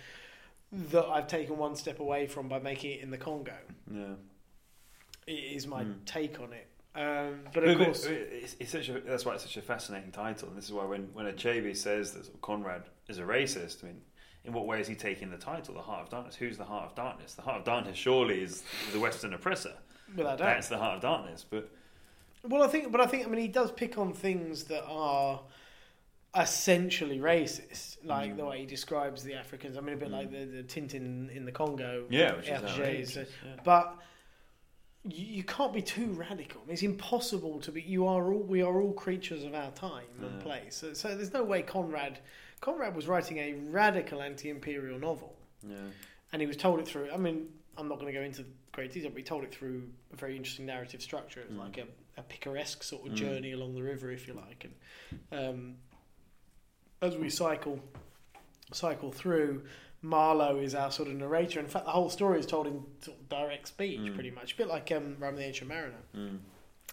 that 0.71 1.07
I've 1.07 1.27
taken 1.27 1.57
one 1.57 1.75
step 1.77 1.99
away 1.99 2.27
from 2.27 2.47
by 2.49 2.59
making 2.61 2.93
it 2.93 3.01
in 3.01 3.11
the 3.11 3.19
Congo. 3.19 3.57
Yeah. 3.91 4.15
i- 5.27 5.31
Is 5.31 5.67
my 5.67 5.85
Mm. 5.85 6.05
take 6.05 6.41
on 6.41 6.53
it. 6.53 6.67
Um, 6.95 7.45
but 7.55 7.65
of 7.65 7.71
But- 7.71 7.79
but 7.79 7.85
course, 7.87 8.05
it's, 8.05 8.57
it's 8.61 8.71
such 8.73 8.89
a, 8.91 9.01
that's 9.01 9.25
why 9.25 9.35
it's 9.35 9.45
such 9.45 9.57
a 9.57 9.63
fascinating 9.63 10.13
title, 10.13 10.49
and 10.49 10.59
this 10.59 10.67
is 10.67 10.73
why 10.73 10.85
when 10.85 11.13
when 11.15 11.27
Achebe 11.27 11.75
says 11.77 12.13
that 12.13 12.41
Conrad 12.43 12.85
is 13.09 13.19
a 13.19 13.23
racist, 13.23 13.83
I 13.83 13.87
mean, 13.89 14.03
in 14.45 14.53
what 14.53 14.67
way 14.67 14.81
is 14.81 14.89
he 14.89 14.95
taking 14.95 15.31
the 15.31 15.37
title, 15.37 15.75
the 15.75 15.81
Heart 15.83 16.03
of 16.05 16.09
Darkness? 16.11 16.35
Who's 16.37 16.59
the 16.59 16.65
Heart 16.65 16.87
of 16.91 16.95
Darkness? 16.95 17.35
The 17.35 17.43
Heart 17.43 17.59
of 17.59 17.65
Darkness 17.65 17.97
surely 17.97 18.43
is 18.43 18.63
the 18.93 18.99
Western 19.01 19.35
oppressor. 19.35 19.75
without 20.17 20.39
doubt. 20.39 20.47
That's 20.47 20.69
the 20.69 20.79
Heart 20.79 20.97
of 20.97 21.01
Darkness, 21.03 21.45
but 21.49 21.71
Well, 22.45 22.63
I 22.63 22.67
think, 22.69 22.91
but 22.91 23.01
I 23.01 23.07
think, 23.07 23.25
I 23.25 23.29
mean, 23.31 23.41
he 23.41 23.49
does 23.49 23.71
pick 23.71 23.97
on 23.99 24.13
things 24.13 24.65
that 24.65 24.85
are 24.87 25.41
essentially 26.37 27.19
racist, 27.19 27.99
like 28.05 28.33
Mm. 28.33 28.37
the 28.39 28.45
way 28.47 28.59
he 28.61 28.67
describes 28.67 29.23
the 29.23 29.35
Africans. 29.35 29.77
I 29.77 29.81
mean, 29.81 29.95
a 29.95 29.99
bit 29.99 30.11
like 30.11 30.31
the, 30.31 30.45
the 30.47 30.63
Tintin 30.63 31.31
in 31.31 31.45
the 31.45 31.53
Congo. 31.53 32.07
yeah, 32.11 32.35
which 32.35 32.49
is 32.49 33.13
so- 33.15 33.21
yeah. 33.45 33.57
but 33.65 33.97
you, 35.05 35.27
you 35.27 35.43
can't 35.45 35.73
be 35.73 35.83
too 35.83 36.07
radical. 36.13 36.63
It's 36.69 36.83
impossible 36.83 37.61
to 37.61 37.73
be. 37.73 37.83
You 37.83 38.07
are 38.07 38.33
all. 38.33 38.43
We 38.43 38.63
are 38.63 38.81
all 38.81 38.93
creatures 38.93 39.45
of 39.45 39.55
our 39.55 39.71
time 39.73 40.07
and 40.21 40.41
place. 40.41 40.77
So, 40.77 40.95
so 40.95 41.15
there's 41.15 41.33
no 41.33 41.43
way 41.43 41.63
Conrad. 41.63 42.21
Conrad 42.63 42.95
was 42.97 43.07
writing 43.09 43.37
a 43.39 43.53
radical 43.71 44.23
anti-imperial 44.23 44.99
novel, 44.99 45.35
Yeah. 45.69 45.77
and 46.33 46.41
he 46.41 46.47
was 46.47 46.57
told 46.57 46.79
it 46.81 46.87
through. 46.89 47.11
I 47.11 47.17
mean, 47.19 47.49
I'm 47.77 47.89
not 47.89 47.99
going 47.99 48.11
to 48.13 48.19
go 48.19 48.25
into 48.25 48.45
great 48.71 48.93
detail, 48.93 49.11
but 49.11 49.19
he 49.19 49.25
told 49.25 49.43
it 49.45 49.53
through 49.53 49.91
a 50.13 50.17
very 50.17 50.37
interesting 50.37 50.65
narrative 50.65 51.03
structure. 51.03 51.41
It 51.41 51.49
was 51.51 51.59
Mm. 51.59 51.65
like 51.65 51.79
a, 51.79 51.87
a 52.17 52.23
picaresque 52.23 52.83
sort 52.85 53.07
of 53.07 53.13
Mm. 53.13 53.17
journey 53.17 53.53
along 53.53 53.75
the 53.75 53.83
river, 53.83 54.11
if 54.13 54.27
you 54.29 54.35
like, 54.35 54.65
and 54.65 54.75
um, 55.33 55.77
as 57.03 57.17
we 57.17 57.29
cycle 57.29 57.81
cycle 58.73 59.13
through. 59.13 59.65
Marlow 60.05 60.59
is 60.59 60.75
our 60.75 60.91
sort 60.91 61.09
of 61.09 61.15
narrator. 61.15 61.61
In 61.61 61.67
fact, 61.69 61.85
the 61.85 61.93
whole 61.93 62.11
story 62.11 62.41
is 62.41 62.47
told 62.47 62.67
in 62.67 62.83
sort 63.03 63.19
of 63.19 63.29
direct 63.29 63.69
speech, 63.69 64.01
Mm. 64.01 64.15
pretty 64.15 64.31
much, 64.31 64.55
a 64.55 64.57
bit 64.57 64.67
like 64.67 64.91
um, 64.93 65.17
Rime 65.21 65.37
the 65.37 65.45
Ancient 65.45 65.69
Mariner. 65.69 66.03
Mm. 66.17 66.39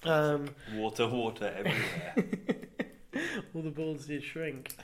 Um, 0.04 0.56
Water, 0.76 1.08
water 1.08 1.46
everywhere. 1.58 2.16
all 3.56 3.62
the 3.62 3.70
balls 3.70 4.06
did 4.06 4.24
shrink. 4.24 4.76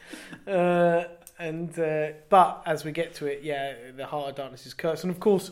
Uh, 0.47 1.03
and 1.39 1.77
uh, 1.79 2.09
but 2.29 2.63
as 2.65 2.85
we 2.85 2.91
get 2.91 3.13
to 3.15 3.25
it, 3.27 3.41
yeah, 3.43 3.73
the 3.95 4.05
Heart 4.05 4.29
of 4.31 4.35
Darkness 4.35 4.65
is 4.65 4.73
cursed, 4.73 5.03
and 5.03 5.11
of 5.11 5.19
course, 5.19 5.51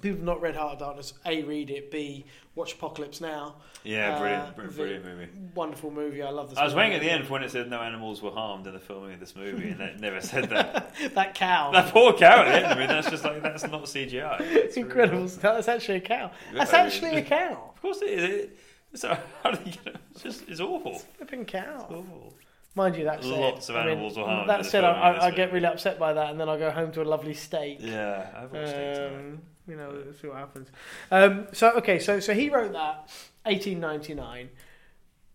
people 0.00 0.16
have 0.18 0.24
not 0.24 0.40
read 0.40 0.56
Heart 0.56 0.74
of 0.74 0.78
Darkness. 0.78 1.12
A, 1.26 1.42
read 1.42 1.70
it. 1.70 1.90
B, 1.90 2.24
watch 2.54 2.72
Apocalypse 2.74 3.20
Now. 3.20 3.56
yeah, 3.84 4.14
Uh, 4.16 4.18
brilliant, 4.54 4.74
brilliant, 4.76 5.04
movie. 5.04 5.28
Wonderful 5.54 5.90
movie. 5.90 6.22
I 6.22 6.30
love 6.30 6.48
this. 6.48 6.58
I 6.58 6.64
was 6.64 6.74
waiting 6.74 6.94
at 6.94 7.00
the 7.02 7.10
end 7.10 7.26
for 7.26 7.34
when 7.34 7.42
it 7.42 7.50
said 7.50 7.68
no 7.68 7.80
animals 7.82 8.22
were 8.22 8.30
harmed 8.30 8.66
in 8.66 8.72
the 8.72 8.80
filming 8.80 9.12
of 9.14 9.20
this 9.20 9.36
movie, 9.36 9.68
and 9.68 9.80
it 9.80 10.00
never 10.00 10.20
said 10.22 10.48
that. 10.50 10.94
that 11.14 11.34
cow. 11.34 11.72
that 11.72 11.92
poor 11.92 12.14
cow 12.14 12.42
at 12.42 12.44
the 12.46 12.54
end. 12.56 12.66
I 12.66 12.78
mean, 12.78 12.88
that's 12.88 13.10
just 13.10 13.22
like 13.24 13.42
that's 13.42 13.64
not 13.64 13.84
CGI. 13.84 14.40
It's 14.40 14.40
It's 14.40 14.76
really- 14.78 14.88
incredible. 14.88 15.26
That's 15.28 15.68
actually 15.68 15.98
a 15.98 16.00
cow. 16.00 16.30
That's 16.54 16.72
actually 16.72 17.16
a 17.16 17.22
cow. 17.22 17.72
Of 17.74 17.82
course 17.82 18.00
it 18.02 18.10
is. 18.10 18.24
It, 18.24 18.58
so 19.00 19.16
how 19.42 19.50
do 19.50 19.58
you 19.64 19.72
get 19.72 19.86
it? 19.94 19.96
It's 20.12 20.22
just 20.22 20.48
it's 20.48 20.60
awful. 20.60 20.98
Flipping 20.98 21.44
cow. 21.44 21.86
awful. 21.90 22.34
Mind 22.74 22.94
you, 22.96 23.04
that 23.04 23.22
said, 23.22 23.32
Lots 23.40 23.68
of 23.70 23.76
I 23.76 23.80
mean, 23.84 23.88
animals 23.92 24.18
were 24.18 24.24
harmed 24.24 24.50
That 24.50 24.66
said, 24.66 24.84
I, 24.84 24.92
filming 24.92 25.08
of 25.08 25.14
this 25.14 25.24
I, 25.24 25.26
I 25.28 25.30
get 25.30 25.52
really 25.52 25.64
upset 25.66 25.98
by 25.98 26.12
that, 26.12 26.30
and 26.30 26.38
then 26.38 26.48
I 26.50 26.58
go 26.58 26.70
home 26.70 26.92
to 26.92 27.02
a 27.02 27.04
lovely 27.04 27.32
steak. 27.32 27.78
Yeah, 27.80 28.26
I've 28.36 28.52
watched 28.52 28.68
it 28.68 28.94
tonight. 28.96 29.16
Um, 29.18 29.42
you 29.66 29.76
know, 29.76 30.02
see 30.20 30.28
what 30.28 30.36
happens. 30.36 30.68
Um, 31.10 31.46
so 31.52 31.70
okay, 31.78 31.98
so 31.98 32.20
so 32.20 32.34
he 32.34 32.50
wrote 32.50 32.72
that 32.72 33.10
1899. 33.44 34.50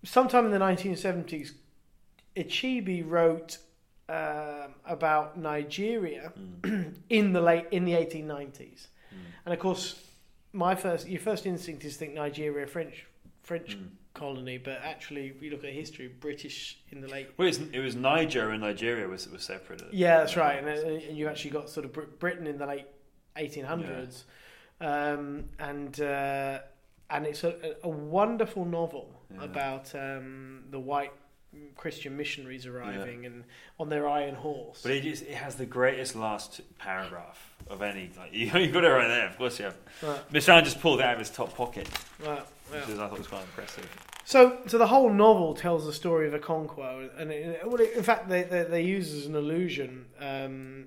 Sometime 0.03 0.45
in 0.45 0.51
the 0.51 0.59
1970s, 0.59 1.51
Achebe 2.36 3.03
wrote 3.07 3.57
um, 4.09 4.76
about 4.86 5.38
Nigeria 5.38 6.32
Mm. 6.62 6.93
in 7.09 7.34
the 7.34 7.41
late 7.41 7.66
in 7.72 7.86
the 7.86 7.93
1890s, 7.93 8.88
Mm. 9.14 9.18
and 9.45 9.53
of 9.53 9.59
course, 9.59 9.99
my 10.53 10.76
first 10.76 11.07
your 11.07 11.20
first 11.20 11.45
instinct 11.45 11.84
is 11.86 11.93
to 11.93 11.99
think 11.99 12.14
Nigeria 12.14 12.68
French 12.68 13.05
French 13.51 13.77
Mm. 13.77 13.89
colony, 14.13 14.57
but 14.57 14.79
actually, 14.81 15.27
if 15.27 15.41
you 15.43 15.51
look 15.51 15.65
at 15.65 15.73
history, 15.73 16.07
British 16.07 16.79
in 16.89 17.01
the 17.01 17.07
late 17.09 17.27
Well, 17.37 17.49
it's, 17.49 17.57
it 17.57 17.79
was 17.79 17.95
Niger 17.97 18.49
and 18.51 18.61
Nigeria 18.61 19.07
was 19.09 19.27
was 19.27 19.43
separate. 19.43 19.81
Yeah, 19.91 20.19
that's 20.19 20.37
right. 20.37 20.57
And, 20.63 20.69
and 20.69 21.17
you 21.17 21.27
actually 21.27 21.51
got 21.51 21.69
sort 21.69 21.85
of 21.85 22.19
Britain 22.19 22.47
in 22.47 22.57
the 22.57 22.65
late 22.65 22.87
1800s, 23.35 24.23
um, 24.79 25.45
and 25.59 25.99
uh, 25.99 26.59
and 27.09 27.25
it's 27.25 27.43
a, 27.43 27.75
a 27.83 27.89
wonderful 27.89 28.63
novel 28.63 29.21
Yeah. 29.33 29.43
about 29.43 29.93
um, 29.95 30.63
the 30.69 30.79
white 30.79 31.11
Christian 31.75 32.15
missionaries 32.15 32.65
arriving 32.65 33.25
and 33.25 33.43
on 33.77 33.89
their 33.89 34.07
iron 34.07 34.35
horse. 34.35 34.81
But 34.81 34.91
it, 34.93 35.01
just, 35.03 35.23
it 35.23 35.35
has 35.35 35.55
the 35.55 35.65
greatest 35.65 36.15
last 36.15 36.61
paragraph 36.77 37.50
of 37.72 37.82
any. 37.82 38.09
Like, 38.17 38.34
you, 38.34 38.47
you 38.59 38.72
got 38.72 38.84
it 38.84 38.89
right 38.89 39.07
there. 39.07 39.28
Of 39.28 39.38
course 39.38 39.59
you 39.59 39.65
have. 39.65 39.78
Right, 40.01 40.32
Michelin 40.32 40.63
just 40.63 40.82
pulled 40.82 40.99
it 40.99 41.05
out 41.05 41.13
of 41.13 41.19
his 41.19 41.30
top 41.30 41.55
pocket, 41.55 41.89
right, 42.26 42.43
which 42.69 42.82
yeah. 42.88 42.93
is, 42.93 42.99
I 42.99 43.07
thought 43.07 43.17
was 43.17 43.28
quite 43.28 43.43
impressive. 43.43 43.88
So, 44.24 44.59
so 44.67 44.78
the 44.78 44.88
whole 44.88 45.09
novel 45.11 45.53
tells 45.53 45.86
the 45.86 45.93
story 45.93 46.28
of 46.28 46.34
a 46.34 46.39
conqueror, 46.39 47.09
and 47.17 47.32
it, 47.32 47.61
well, 47.65 47.82
in 47.82 48.03
fact, 48.03 48.30
they, 48.30 48.43
they 48.43 48.63
they 48.63 48.82
use 48.82 49.13
as 49.13 49.26
an 49.26 49.36
illusion. 49.36 50.05
Um, 50.19 50.86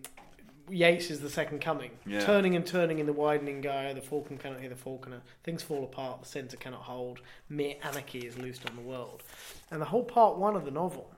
Yeats 0.71 1.11
is 1.11 1.21
the 1.21 1.29
second 1.29 1.61
coming, 1.61 1.91
Yeah. 2.07 2.25
turning 2.25 2.57
and 2.57 2.67
turning 2.67 2.99
in 2.99 3.05
the 3.05 3.13
widening 3.13 3.61
gyre. 3.61 3.93
The 3.93 4.01
falcon 4.01 4.39
cannot 4.39 4.61
hear 4.61 4.71
the 4.71 4.77
falconer. 4.77 5.21
Things 5.43 5.63
fall 5.63 5.85
apart. 5.85 6.23
The 6.23 6.29
centre 6.29 6.57
cannot 6.57 6.81
hold. 6.81 7.21
Mere 7.51 7.75
anarchy 7.83 8.21
is 8.21 8.39
loosed 8.39 8.69
on 8.69 8.75
the 8.75 8.83
world. 8.83 9.23
And 9.71 9.81
the 9.81 9.87
whole 9.87 10.05
part 10.05 10.39
one 10.39 10.57
of 10.57 10.65
the 10.65 10.71
novel 10.71 11.11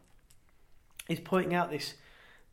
is 1.09 1.21
pointing 1.21 1.55
out 1.55 1.71
this 1.71 1.95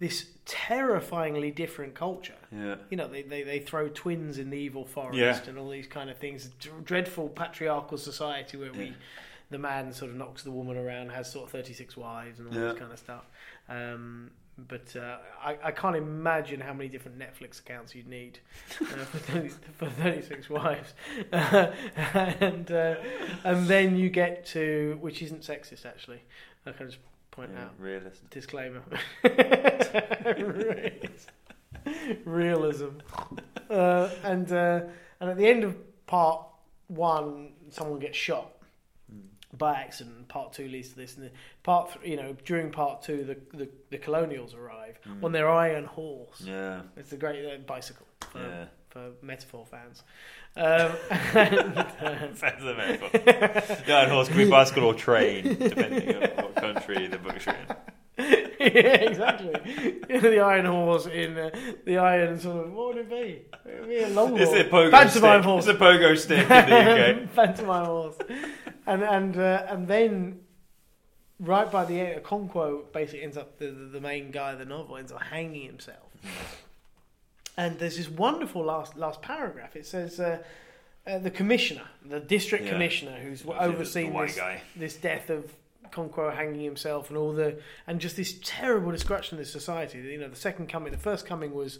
this 0.04 0.26
terrifyingly 0.46 1.50
different 1.50 1.94
culture. 1.96 2.36
Yeah. 2.52 2.76
You 2.90 2.98
know, 2.98 3.08
they, 3.08 3.22
they, 3.22 3.44
they 3.44 3.60
throw 3.60 3.88
twins 3.88 4.38
in 4.38 4.50
the 4.50 4.58
evil 4.58 4.84
forest 4.86 5.18
Yeah. 5.18 5.40
and 5.48 5.58
all 5.58 5.70
these 5.70 5.88
kind 5.88 6.10
of 6.10 6.18
things. 6.18 6.50
Dreadful 6.84 7.30
patriarchal 7.30 7.98
society 7.98 8.58
where 8.58 8.74
we, 8.74 8.94
the 9.50 9.58
man 9.58 9.94
sort 9.94 10.12
of 10.12 10.18
knocks 10.18 10.44
the 10.44 10.52
woman 10.52 10.76
around, 10.76 11.12
has 11.12 11.32
sort 11.32 11.46
of 11.46 11.52
36 11.52 11.96
wives 11.96 12.40
and 12.40 12.50
all 12.50 12.54
Yeah. 12.54 12.72
this 12.72 12.80
kind 12.80 12.92
of 12.92 13.00
stuff. 13.00 13.24
Um, 13.70 14.32
but 14.58 14.94
uh, 14.98 15.20
I, 15.42 15.58
I 15.64 15.72
can't 15.72 15.96
imagine 15.96 16.60
how 16.60 16.74
many 16.74 16.90
different 16.90 17.18
Netflix 17.18 17.60
accounts 17.62 17.96
you'd 17.96 18.10
need 18.10 18.40
uh, 18.82 18.86
for, 18.86 19.18
30, 19.20 19.50
for 19.78 19.90
36 19.90 20.50
wives. 20.50 20.94
and, 21.32 22.70
uh, 22.70 22.96
and 23.46 23.68
then 23.68 23.96
you 23.96 24.10
get 24.10 24.46
to, 24.48 24.98
which 25.00 25.22
isn't 25.22 25.42
sexist 25.44 25.86
actually, 25.86 26.22
I 26.66 26.72
can 26.74 26.88
just 26.88 27.00
point 27.34 27.52
yeah, 27.54 27.64
out. 27.66 27.72
realist. 27.80 28.30
Disclaimer. 28.30 28.82
Realism. 32.26 32.88
Uh, 33.70 34.10
and 34.24 34.52
uh, 34.52 34.82
and 35.20 35.30
at 35.32 35.38
the 35.38 35.48
end 35.48 35.64
of 35.64 35.76
part 36.06 36.46
one, 36.88 37.54
someone 37.72 37.98
gets 38.00 38.18
shot 38.18 38.50
Mm. 39.12 39.22
by 39.58 39.74
accident. 39.76 40.28
Part 40.28 40.54
two 40.54 40.68
leads 40.68 40.90
to 40.90 40.96
this, 40.98 41.16
and 41.18 41.26
the 41.26 41.32
part 41.64 41.92
th- 41.94 42.06
you 42.08 42.18
know 42.18 42.36
during 42.46 42.72
part 42.72 43.02
two, 43.02 43.24
the 43.24 43.58
the, 43.58 43.70
the 43.90 43.98
colonials 43.98 44.54
arrive 44.54 45.00
Mm. 45.08 45.24
on 45.24 45.32
their 45.32 45.50
iron 45.50 45.86
horse. 45.86 46.42
Yeah. 46.46 46.82
It's 46.98 47.14
a 47.14 47.18
great 47.18 47.44
uh, 47.52 47.58
bicycle 47.66 48.06
for, 48.20 48.40
Yeah. 48.40 48.66
For 48.94 49.10
metaphor 49.24 49.66
fans. 49.66 50.04
Um, 50.56 50.92
and, 51.34 51.78
uh, 51.80 51.84
Fans 52.36 52.64
of 52.64 52.78
metaphor. 52.78 53.92
Iron 53.92 54.10
horse 54.12 54.28
could 54.28 54.38
be 54.38 54.48
bicycle 54.48 54.84
or 54.84 54.94
train, 54.94 55.56
depending 55.58 56.16
on 56.16 56.22
what 56.22 56.56
country 56.56 57.08
the 57.08 57.18
book's 57.18 57.48
written. 57.48 57.76
yeah, 58.20 59.02
exactly. 59.10 59.52
the 60.20 60.40
iron 60.40 60.66
horse 60.68 61.08
in 61.08 61.36
uh, 61.36 61.50
the 61.86 61.98
iron 61.98 62.40
sort 62.40 62.68
of 62.68 62.74
what 62.74 62.90
would 62.90 62.98
it 62.98 63.10
be? 63.10 63.42
It 63.68 63.80
would 63.80 63.90
be 63.90 64.04
a 64.04 64.10
long 64.10 64.40
It's 64.40 64.52
a 64.52 64.64
pogo 64.66 64.92
Pantomime 64.92 65.42
stick. 65.42 65.50
horse. 65.50 65.66
It's 65.68 65.76
a 65.76 65.84
pogo 65.84 66.16
stick 66.16 66.40
in 66.44 66.48
the 66.48 67.24
UK. 67.24 67.34
Pantomime 67.36 67.86
horse. 67.86 68.18
And 68.86 69.02
and 69.02 69.38
uh, 69.38 69.66
and 69.70 69.88
then 69.88 70.42
right 71.40 71.72
by 71.72 71.86
the 71.86 72.00
end, 72.00 72.24
Okonkwo 72.24 72.94
basically 72.94 73.24
ends 73.24 73.38
up 73.38 73.58
the, 73.58 73.72
the 73.72 73.86
the 73.86 74.02
main 74.02 74.30
guy 74.30 74.52
of 74.52 74.60
the 74.60 74.66
novel 74.66 74.98
ends 74.98 75.12
up 75.12 75.24
hanging 75.24 75.66
himself. 75.66 76.12
And 77.58 77.78
there's 77.80 77.98
this 77.98 78.10
wonderful 78.10 78.64
last 78.64 78.98
last 78.98 79.22
paragraph. 79.22 79.76
It 79.76 79.86
says. 79.86 80.20
Uh, 80.20 80.40
uh, 81.06 81.18
the 81.18 81.30
commissioner, 81.30 81.84
the 82.06 82.22
district 82.22 82.64
Yeah. 82.64 82.72
commissioner, 82.72 83.20
who's 83.20 83.46
overseen 83.46 84.14
this, 84.14 84.38
guy. 84.38 84.62
this 84.74 84.96
death 84.96 85.30
of 85.30 85.54
Okonkwo 85.86 86.34
hanging 86.34 86.62
himself 86.62 87.10
and 87.10 87.18
all 87.18 87.34
the 87.34 87.60
and 87.88 88.00
just 88.00 88.16
this 88.16 88.40
terrible 88.42 88.92
destruction 88.92 89.38
of 89.38 89.40
this 89.40 89.52
society. 89.52 90.00
You 90.00 90.18
know, 90.18 90.30
the 90.30 90.36
second 90.38 90.68
coming, 90.70 90.92
the 90.92 90.98
first 90.98 91.26
coming 91.26 91.54
was 91.54 91.80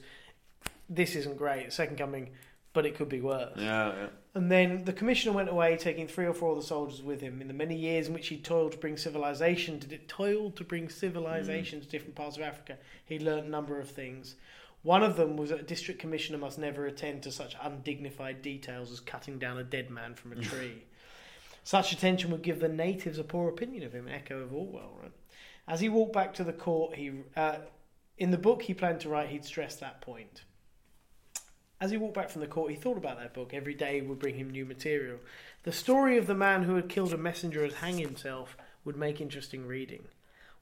this 0.90 1.16
isn't 1.16 1.38
great. 1.38 1.68
The 1.68 1.72
second 1.72 1.98
coming, 1.98 2.32
but 2.74 2.86
it 2.86 2.96
could 2.96 3.10
be 3.10 3.22
worse. 3.22 3.54
Yeah, 3.56 3.94
yeah. 3.96 4.08
And 4.36 4.52
then 4.52 4.84
the 4.84 4.94
commissioner 4.94 5.34
went 5.34 5.50
away, 5.50 5.78
taking 5.78 6.08
three 6.08 6.26
or 6.26 6.34
four 6.34 6.52
of 6.52 6.58
the 6.58 6.68
soldiers 6.68 7.02
with 7.02 7.22
him. 7.22 7.40
In 7.40 7.48
the 7.48 7.54
many 7.54 7.78
years 7.78 8.08
in 8.08 8.14
which 8.14 8.28
he 8.28 8.38
toiled 8.38 8.74
to 8.74 8.78
bring 8.78 8.98
civilization, 8.98 9.80
did 9.80 9.94
it 9.94 10.08
toiled 10.08 10.56
to 10.58 10.64
bring 10.64 10.90
civilization 10.90 11.80
to 11.80 11.88
different 11.88 12.16
parts 12.16 12.36
of 12.36 12.44
Africa, 12.44 12.78
he 13.06 13.20
learned 13.20 13.46
a 13.48 13.50
number 13.50 13.80
of 13.80 13.90
things. 13.90 14.36
One 14.84 15.02
of 15.02 15.16
them 15.16 15.38
was 15.38 15.50
that 15.50 15.62
a 15.62 15.64
district 15.64 16.00
commissioner 16.00 16.38
must 16.38 16.60
never 16.60 16.86
attend 16.86 17.24
to 17.24 17.32
such 17.32 17.56
undignified 17.62 18.42
details 18.42 18.92
as 18.92 19.00
cutting 19.00 19.40
down 19.40 19.58
a 19.58 19.64
dead 19.64 19.90
man 19.90 20.14
from 20.14 20.34
a 20.34 20.36
tree. 20.42 20.84
Such 21.64 21.94
attention 21.94 22.30
would 22.32 22.42
give 22.42 22.60
the 22.60 22.68
natives 22.68 23.18
a 23.18 23.24
poor 23.24 23.48
opinion 23.48 23.84
of 23.84 23.94
him, 23.94 24.08
an 24.08 24.14
echo 24.14 24.40
of 24.40 24.54
Orwell. 24.54 24.98
Right? 25.02 25.12
As 25.68 25.80
he 25.80 25.88
walked 25.88 26.14
back 26.14 26.34
to 26.36 26.44
the 26.44 26.52
court, 26.52 26.96
he 26.96 27.12
uh, 27.38 27.60
in 28.18 28.32
the 28.32 28.38
book 28.38 28.64
he 28.64 28.74
planned 28.74 29.00
to 29.02 29.10
write, 29.10 29.30
he'd 29.30 29.46
stress 29.46 29.78
that 29.78 30.02
point. 30.02 30.44
As 31.80 31.92
he 31.92 31.98
walked 31.98 32.14
back 32.14 32.30
from 32.30 32.42
the 32.42 32.48
court, 32.48 32.72
he 32.72 32.78
thought 32.78 32.98
about 32.98 33.18
that 33.20 33.34
book. 33.34 33.54
Every 33.54 33.74
day 33.74 34.02
would 34.02 34.20
bring 34.20 34.36
him 34.36 34.50
new 34.50 34.66
material. 34.66 35.18
The 35.64 35.72
story 35.72 36.18
of 36.18 36.28
the 36.28 36.36
man 36.36 36.64
who 36.64 36.76
had 36.76 36.90
killed 36.90 37.14
a 37.14 37.18
messenger 37.18 37.64
and 37.64 37.74
hanged 37.74 38.00
himself 38.00 38.56
would 38.86 38.96
make 38.96 39.20
interesting 39.20 39.66
reading. 39.66 40.06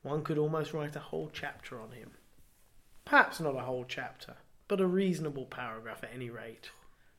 One 0.02 0.24
could 0.24 0.38
almost 0.38 0.74
write 0.74 0.96
a 0.96 1.00
whole 1.00 1.30
chapter 1.32 1.80
on 1.80 1.92
him. 1.92 2.12
Perhaps 3.06 3.40
not 3.40 3.56
a 3.56 3.62
whole 3.62 3.86
chapter, 3.88 4.36
but 4.68 4.82
a 4.82 4.86
reasonable 4.86 5.46
paragraph 5.46 6.04
at 6.04 6.12
any 6.14 6.30
rate. 6.30 6.70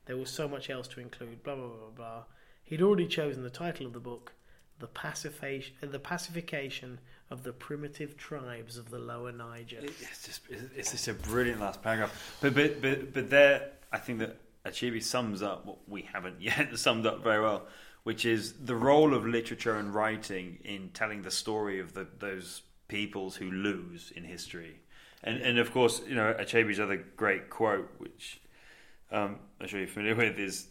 There 0.05 0.17
was 0.17 0.29
so 0.29 0.47
much 0.47 0.69
else 0.69 0.87
to 0.89 0.99
include, 0.99 1.43
blah, 1.43 1.55
blah, 1.55 1.67
blah, 1.67 1.89
blah. 1.95 2.23
He'd 2.63 2.81
already 2.81 3.07
chosen 3.07 3.43
the 3.43 3.49
title 3.49 3.85
of 3.85 3.93
the 3.93 3.99
book, 3.99 4.33
The, 4.79 4.87
Pacification, 4.87 5.75
the 5.81 5.99
Pacification 5.99 6.99
of 7.29 7.43
the 7.43 7.53
Primitive 7.53 8.17
Tribes 8.17 8.77
of 8.77 8.89
the 8.89 8.99
Lower 8.99 9.31
Niger. 9.31 9.79
It's 9.81 10.25
just 10.25 10.41
it's 10.75 10.91
just 10.91 11.07
a 11.07 11.13
brilliant 11.13 11.59
last 11.61 11.81
paragraph. 11.81 12.37
But 12.41 12.53
but 12.53 12.81
but 12.81 13.13
but 13.13 13.29
there, 13.29 13.71
I 13.91 13.97
think 13.97 14.19
that 14.19 14.37
Achebe 14.65 15.01
sums 15.01 15.41
up 15.41 15.65
what 15.65 15.77
we 15.87 16.03
haven't 16.03 16.35
yet 16.41 16.77
summed 16.77 17.05
up 17.05 17.23
very 17.23 17.41
well, 17.41 17.67
which 18.03 18.25
is 18.25 18.53
the 18.53 18.75
role 18.75 19.13
of 19.13 19.25
literature 19.25 19.75
and 19.75 19.93
writing 19.93 20.59
in 20.63 20.89
telling 20.93 21.21
the 21.21 21.31
story 21.31 21.79
of 21.79 21.93
the, 21.93 22.07
those 22.19 22.61
peoples 22.87 23.35
who 23.35 23.49
lose 23.49 24.11
in 24.15 24.23
history. 24.23 24.79
And 25.23 25.41
and 25.41 25.57
of 25.57 25.71
course, 25.71 26.01
you 26.07 26.15
know, 26.15 26.33
Achebe's 26.39 26.79
other 26.79 27.03
great 27.15 27.49
quote, 27.49 27.89
which 27.97 28.41
um, 29.11 29.39
I'm 29.59 29.67
sure 29.67 29.79
you're 29.79 29.87
familiar 29.87 30.15
with, 30.31 30.39
is 30.39 30.67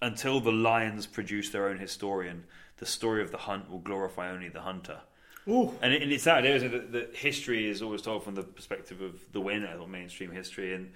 until 0.00 0.40
the 0.40 0.52
lions 0.52 1.06
produce 1.06 1.50
their 1.50 1.68
own 1.68 1.78
historian, 1.78 2.44
the 2.78 2.86
story 2.86 3.22
of 3.22 3.30
the 3.30 3.38
hunt 3.38 3.70
will 3.70 3.78
glorify 3.78 4.30
only 4.30 4.48
the 4.48 4.62
hunter. 4.62 5.00
Ooh. 5.48 5.72
And, 5.82 5.92
it, 5.92 6.02
and 6.02 6.12
it's 6.12 6.24
that 6.24 6.38
idea 6.38 6.68
that, 6.68 6.92
that 6.92 7.16
history 7.16 7.68
is 7.68 7.82
always 7.82 8.02
told 8.02 8.24
from 8.24 8.34
the 8.34 8.42
perspective 8.42 9.00
of 9.00 9.20
the 9.32 9.40
winner, 9.40 9.76
or 9.80 9.88
mainstream 9.88 10.30
history, 10.30 10.74
and 10.74 10.92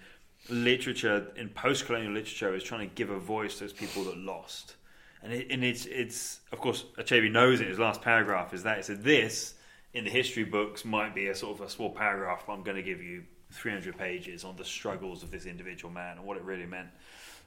literature 0.48 1.28
in 1.36 1.48
post-colonial 1.48 2.12
literature 2.12 2.54
is 2.54 2.62
trying 2.62 2.88
to 2.88 2.94
give 2.94 3.10
a 3.10 3.18
voice 3.18 3.54
to 3.54 3.60
those 3.60 3.72
people 3.72 4.04
that 4.04 4.16
lost. 4.16 4.76
And, 5.22 5.32
it, 5.32 5.46
and 5.50 5.64
it's 5.64 5.86
it's 5.86 6.40
of 6.52 6.60
course 6.60 6.84
Achebe 6.98 7.30
knows 7.30 7.60
it. 7.60 7.68
His 7.68 7.78
last 7.78 8.02
paragraph 8.02 8.54
is 8.54 8.62
that 8.62 8.76
he 8.76 8.82
said 8.82 9.02
this 9.02 9.54
in 9.96 10.04
the 10.04 10.10
history 10.10 10.44
books 10.44 10.84
might 10.84 11.14
be 11.14 11.28
a 11.28 11.34
sort 11.34 11.58
of 11.58 11.66
a 11.66 11.70
small 11.70 11.90
paragraph, 11.90 12.44
but 12.46 12.52
I'm 12.52 12.62
going 12.62 12.76
to 12.76 12.82
give 12.82 13.02
you 13.02 13.24
300 13.52 13.96
pages 13.96 14.44
on 14.44 14.56
the 14.56 14.64
struggles 14.64 15.22
of 15.22 15.30
this 15.30 15.46
individual 15.46 15.92
man 15.92 16.18
and 16.18 16.26
what 16.26 16.36
it 16.36 16.42
really 16.42 16.66
meant. 16.66 16.88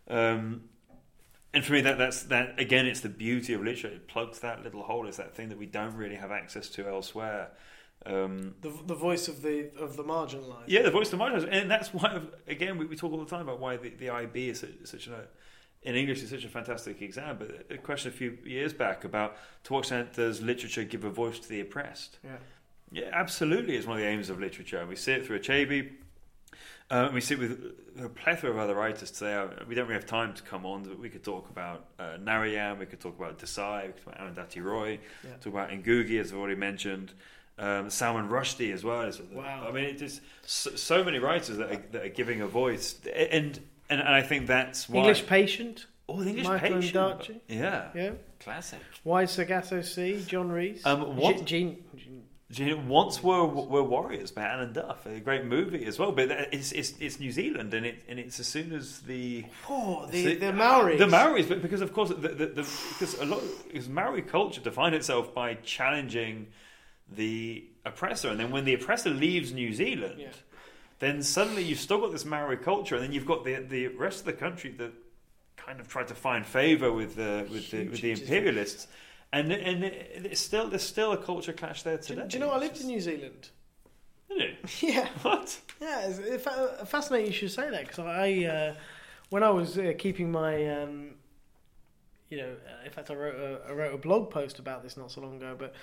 Um, 0.10 0.64
and 1.54 1.64
for 1.64 1.74
me, 1.74 1.82
that 1.82 1.98
that's 1.98 2.24
that 2.24 2.60
again. 2.60 2.86
It's 2.88 3.02
the 3.02 3.10
beauty 3.10 3.54
of 3.54 3.62
literature. 3.62 3.88
It 3.88 4.08
plugs 4.08 4.40
that 4.40 4.64
little 4.64 4.82
hole. 4.84 5.08
It's 5.08 5.18
that 5.18 5.36
thing 5.36 5.50
that 5.50 5.58
we 5.58 5.66
don't 5.66 5.96
really 5.96 6.16
have 6.16 6.32
access 6.32 6.70
to 6.70 6.88
elsewhere. 6.88 7.52
Um, 8.06 8.56
The, 8.62 8.72
the 8.86 8.96
voice 8.96 9.28
of 9.28 9.42
the 9.42 9.70
of 9.78 9.96
the 9.98 10.04
marginalised. 10.04 10.66
yeah, 10.68 10.84
the 10.84 10.92
voice 10.92 11.12
of 11.12 11.20
the 11.20 11.26
marginalised, 11.26 11.50
and 11.52 11.70
that's 11.70 11.94
why 11.94 12.22
again 12.48 12.78
we, 12.78 12.86
we 12.86 12.96
talk 12.96 13.12
all 13.12 13.24
the 13.24 13.30
time 13.30 13.42
about 13.42 13.60
why 13.60 13.78
the, 13.78 13.90
the 13.90 14.10
IB 14.10 14.50
is 14.50 14.60
such, 14.62 14.70
such 14.86 15.08
a 15.08 15.28
in 15.84 15.96
English 15.96 16.22
is 16.24 16.30
such 16.30 16.44
a 16.46 16.50
fantastic 16.50 17.02
exam. 17.02 17.38
But 17.40 17.66
a 17.70 17.78
question 17.78 18.12
a 18.12 18.16
few 18.16 18.38
years 18.44 18.74
back 18.74 19.04
about 19.04 19.38
to 19.66 19.74
what 19.74 19.80
extent 19.80 20.14
does 20.14 20.42
literature 20.42 20.84
give 20.84 21.04
a 21.04 21.10
voice 21.10 21.40
to 21.40 21.50
the 21.50 21.62
oppressed? 21.62 22.20
Yeah. 22.24 22.38
Yeah, 22.92 23.10
absolutely. 23.14 23.76
It's 23.76 23.86
one 23.86 23.98
of 23.98 24.02
the 24.04 24.10
aims 24.10 24.30
of 24.30 24.40
literature. 24.40 24.80
And 24.80 24.90
We 24.90 24.96
see 24.96 25.14
it 25.14 25.26
through 25.26 25.40
Achebe. 25.40 25.92
Uh, 26.90 27.12
we 27.14 27.22
see 27.22 27.36
it 27.36 27.40
with 27.40 27.72
a 28.04 28.10
plethora 28.10 28.50
of 28.50 28.58
other 28.58 28.74
writers 28.74 29.12
today. 29.12 29.36
Uh, 29.36 29.48
We 29.68 29.76
don't 29.76 29.86
really 29.88 30.00
have 30.02 30.08
time 30.10 30.34
to 30.34 30.42
come 30.42 30.66
on, 30.66 30.84
but 30.84 30.98
we 30.98 31.08
could 31.10 31.24
talk 31.24 31.50
about 31.52 31.86
uh, 32.00 32.18
Narayan, 32.20 32.80
we 32.80 32.88
could 32.88 33.00
talk 33.00 33.16
about 33.18 33.38
Desai, 33.38 33.86
we 33.88 33.94
could 33.94 34.04
talk 34.06 34.16
about 34.16 34.36
Arundhati 34.36 34.64
Roy, 34.64 35.00
Yeah. 35.24 35.30
talk 35.40 35.54
about 35.54 35.70
Ngugi, 35.70 36.20
as 36.20 36.32
I've 36.34 36.40
already 36.40 36.56
mentioned, 36.56 37.14
um, 37.60 37.92
Salman 37.92 38.28
Rushdie 38.28 38.74
as 38.74 38.84
well. 38.84 39.12
Wow. 39.32 39.68
I 39.70 39.72
mean, 39.72 39.84
it's 39.84 40.00
just 40.02 40.22
so, 40.42 40.72
so 40.76 41.04
many 41.04 41.20
writers 41.20 41.58
that 41.58 41.72
are, 41.72 41.84
that 41.92 42.06
are 42.06 42.10
giving 42.10 42.42
a 42.42 42.48
voice, 42.48 42.96
and 43.16 43.60
and, 43.90 44.00
and 44.00 44.10
I 44.10 44.22
think 44.22 44.48
that's 44.48 44.88
why 44.90 45.00
English 45.00 45.26
patient. 45.28 45.86
oh, 46.08 46.22
the 46.22 46.30
English 46.30 46.48
Michael 46.48 46.76
patient, 46.82 46.96
Ondaatje. 46.96 47.40
yeah, 47.48 47.90
Yeah. 47.96 48.12
classic. 48.40 48.80
Wide 49.04 49.30
Sargasso 49.30 49.82
Sea. 49.82 50.24
Jean 50.28 50.50
Rhys. 50.50 50.86
Um, 50.86 51.16
what- 51.18 51.46
Jean, 51.46 51.84
Jean, 52.52 52.88
once 52.88 53.22
were 53.22 53.46
were 53.46 53.84
warriors 53.84 54.32
by 54.32 54.42
Alan 54.42 54.74
Duff, 54.74 55.06
a 55.06 55.20
great 55.20 55.46
movie 55.46 55.86
as 55.86 56.00
well. 56.00 56.12
But 56.12 56.32
it's 56.52 56.72
it's, 56.72 56.94
it's 57.00 57.20
New 57.20 57.32
Zealand, 57.32 57.74
and 57.76 57.86
it 57.86 58.04
and 58.10 58.18
it's 58.18 58.40
as 58.40 58.48
soon 58.48 58.74
as 58.74 59.02
the 59.02 59.46
oh, 59.70 60.08
the, 60.10 60.26
the- 60.26 60.36
the 60.48 60.52
Maoris. 60.54 60.98
the 60.98 61.06
Maoris, 61.06 61.46
but 61.48 61.62
because 61.62 61.82
of 61.82 61.94
course 61.94 62.10
the, 62.10 62.16
the, 62.16 62.46
the 62.48 62.68
because 62.94 63.14
a 63.20 63.26
lot 63.26 63.42
because 63.68 63.88
Maori 63.88 64.24
culture 64.24 64.62
defined 64.62 64.96
itself 64.96 65.32
by 65.34 65.54
challenging 65.64 66.48
the 67.08 67.66
oppressor, 67.86 68.30
and 68.30 68.40
then 68.40 68.50
when 68.50 68.66
the 68.66 68.74
oppressor 68.74 69.12
leaves 69.12 69.52
New 69.54 69.72
Zealand, 69.74 70.16
Yeah. 70.18 70.28
Then 71.00 71.22
suddenly 71.24 71.64
you've 71.64 71.80
still 71.80 72.00
got 72.00 72.12
this 72.12 72.26
Maori 72.26 72.58
culture, 72.58 72.96
and 72.96 73.04
then 73.04 73.12
you've 73.12 73.26
got 73.26 73.44
the 73.44 73.56
the 73.56 73.88
rest 73.88 74.20
of 74.20 74.26
the 74.26 74.34
country 74.34 74.72
that 74.72 74.92
kind 75.56 75.80
of 75.80 75.88
tried 75.88 76.08
to 76.08 76.16
find 76.16 76.46
favour 76.46 76.92
with 76.92 77.16
the 77.16 77.48
with 77.52 77.72
the, 77.72 77.88
with 77.88 78.02
the 78.02 78.12
imperialists. 78.12 78.88
And 79.32 79.52
and 79.52 79.84
it's 79.84 80.42
still 80.42 80.70
there's 80.70 80.84
still 80.84 81.12
a 81.12 81.18
culture 81.18 81.54
clash 81.54 81.84
there 81.84 81.98
today. 81.98 82.26
do 82.28 82.38
you 82.38 82.44
know 82.44 82.52
I 82.52 82.58
lived 82.58 82.82
in 82.82 82.88
New 82.88 83.00
Zealand? 83.00 83.50
Did 84.30 84.42
you? 84.42 84.56
Yeah. 84.90 85.08
What? 85.22 85.60
Yeah, 85.82 86.08
it's, 86.08 86.20
it's 86.20 86.90
fascinating 86.90 87.28
you 87.28 87.34
should 87.34 87.52
say 87.52 87.70
that 87.70 87.82
because 87.88 88.00
I, 88.00 88.46
uh, 88.46 88.76
when 89.30 89.44
I 89.44 89.50
was 89.50 89.78
uh, 89.78 89.94
keeping 89.98 90.32
my, 90.32 90.82
um, 90.82 91.12
you 92.30 92.38
know, 92.38 92.50
uh, 92.50 92.86
in 92.86 92.92
fact, 92.92 93.10
I 93.12 93.16
wrote 93.16 93.36
a, 93.36 93.70
I 93.70 93.74
wrote 93.74 93.94
a 93.94 93.98
blog 93.98 94.30
post 94.30 94.60
about 94.60 94.84
this 94.84 94.98
not 94.98 95.12
so 95.12 95.22
long 95.22 95.38
ago. 95.38 95.56
But 95.58 95.74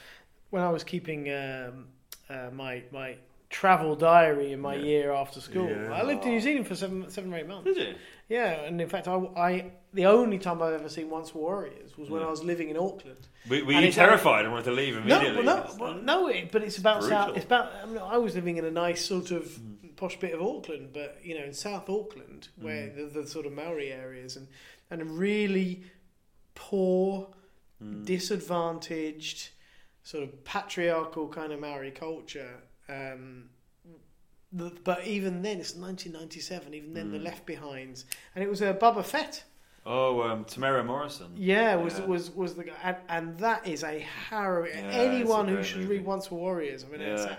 when 0.51 0.63
I 0.63 0.71
was 0.71 0.85
keeping 0.85 1.33
um, 1.33 1.87
uh, 2.29 2.51
my 2.53 2.83
my 2.93 3.17
travel 3.49 3.95
diary 3.95 4.53
in 4.53 4.61
my 4.61 4.75
Yeah. 4.75 4.85
year 4.85 5.13
after 5.13 5.41
school, 5.41 5.69
Yeah. 5.69 5.93
I 5.93 6.03
lived 6.03 6.25
in 6.25 6.33
New 6.33 6.41
Zealand 6.41 6.67
for 6.67 6.75
seven 6.75 7.09
seven 7.11 7.33
or 7.33 7.39
eight 7.39 7.47
months. 7.47 7.65
Did 7.65 7.77
you? 7.77 7.95
Yeah, 8.29 8.63
and 8.63 8.81
in 8.81 8.89
fact, 8.89 9.07
I, 9.07 9.15
I 9.37 9.73
the 9.95 10.07
only 10.07 10.39
time 10.39 10.61
I've 10.61 10.75
ever 10.75 10.89
seen 10.89 11.09
Once 11.11 11.33
Warriors 11.33 11.97
was 11.97 12.11
when 12.11 12.21
Yeah. 12.21 12.27
I 12.27 12.31
was 12.31 12.43
living 12.43 12.71
in 12.71 12.77
Auckland. 12.77 13.29
Were, 13.49 13.65
were 13.65 13.73
you 13.73 13.79
it's 13.81 13.97
terrified 13.97 14.45
and 14.45 14.53
wanted 14.53 14.65
to 14.65 14.73
leave 14.73 14.95
No, 14.95 15.01
immediately? 15.17 15.45
well, 15.45 15.69
no, 15.79 15.85
well, 15.85 15.95
no. 15.95 16.27
It, 16.29 16.51
but 16.51 16.63
it's 16.65 16.79
about 16.79 17.01
Brutal. 17.01 17.19
South. 17.19 17.37
It's 17.37 17.47
about. 17.47 17.73
I, 17.83 17.87
mean, 17.87 17.99
I 17.99 18.19
was 18.19 18.35
living 18.35 18.57
in 18.57 18.65
a 18.65 18.71
nice 18.71 19.05
sort 19.05 19.31
of 19.31 19.45
hmm. 19.45 19.89
posh 19.95 20.19
bit 20.19 20.35
of 20.35 20.43
Auckland, 20.43 20.91
but 20.93 21.19
you 21.23 21.39
know, 21.39 21.45
in 21.45 21.53
South 21.53 21.89
Auckland, 21.89 22.49
hmm. 22.59 22.65
where 22.65 22.91
the, 22.91 23.05
the 23.05 23.27
sort 23.29 23.47
of 23.47 23.53
Maori 23.53 23.93
areas 23.93 24.37
and 24.37 24.49
and 24.91 25.01
a 25.01 25.05
really 25.05 25.85
poor, 26.57 27.29
hmm. 27.81 28.03
disadvantaged, 28.05 29.51
sort 30.03 30.25
of 30.25 30.45
patriarchal 30.45 31.29
kind 31.29 31.53
of 31.53 31.61
Maori 31.61 31.93
culture. 31.93 32.63
Um, 32.89 33.51
the, 34.53 34.73
but 34.85 35.07
even 35.07 35.43
then, 35.43 35.59
it's 35.59 35.75
1997. 35.75 36.75
Even 36.75 36.95
then, 36.95 37.11
the 37.11 37.19
Left 37.19 37.47
Behinds, 37.47 38.05
and 38.35 38.43
it 38.45 38.49
was 38.49 38.63
a 38.63 38.71
uh, 38.71 38.73
Boba 38.75 39.05
Fett. 39.05 39.45
Oh, 39.85 40.23
um, 40.23 40.45
Temuera 40.45 40.85
Morrison. 40.85 41.33
Yeah, 41.37 41.77
was 41.77 41.99
Yeah. 41.99 42.07
was 42.07 42.31
was 42.31 42.55
the 42.55 42.65
guy, 42.65 42.73
and, 42.83 42.97
and 43.09 43.39
that 43.39 43.67
is 43.67 43.85
a 43.85 44.01
harrowing. 44.01 44.73
Yeah, 44.75 44.91
anyone 44.91 45.47
who 45.47 45.63
should 45.63 45.79
movie. 45.83 45.99
read 45.99 46.05
Once 46.05 46.31
Were 46.31 46.39
Warriors, 46.39 46.85
I 46.85 46.89
mean, 46.89 47.01
it's 47.03 47.25
a, 47.25 47.39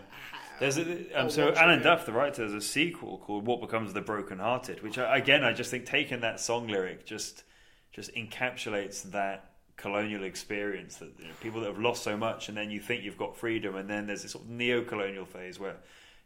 There's 0.60 0.78
a, 0.78 1.12
um, 1.22 1.30
so 1.30 1.54
Alan. 1.54 1.82
Duff, 1.82 2.06
the 2.06 2.14
writer, 2.14 2.44
has 2.44 2.54
a 2.54 2.62
sequel 2.62 3.18
called 3.18 3.46
"What 3.46 3.60
Becomes 3.62 3.90
of 3.90 3.94
the 3.96 4.02
Broken 4.02 4.40
Hearted," 4.40 4.82
which 4.82 4.98
I, 4.98 5.18
again 5.18 5.44
I 5.44 5.52
just 5.54 5.72
think 5.72 5.86
taking 5.86 6.22
that 6.22 6.40
song 6.40 6.68
lyric 6.68 7.06
just 7.06 7.44
just 7.92 8.14
encapsulates 8.16 9.04
that 9.12 9.52
colonial 9.78 10.24
experience 10.24 10.98
that 10.98 11.12
you 11.20 11.26
know, 11.28 11.34
people 11.42 11.62
that 11.62 11.68
have 11.68 11.80
lost 11.80 12.04
so 12.04 12.18
much, 12.18 12.50
and 12.50 12.58
then 12.58 12.70
you 12.72 12.80
think 12.80 13.04
you've 13.04 13.18
got 13.18 13.38
freedom, 13.38 13.76
and 13.76 13.90
then 13.90 14.08
there's 14.08 14.24
this 14.24 14.32
sort 14.34 14.44
of 14.44 14.50
neo-colonial 14.50 15.26
phase 15.26 15.60
where 15.60 15.76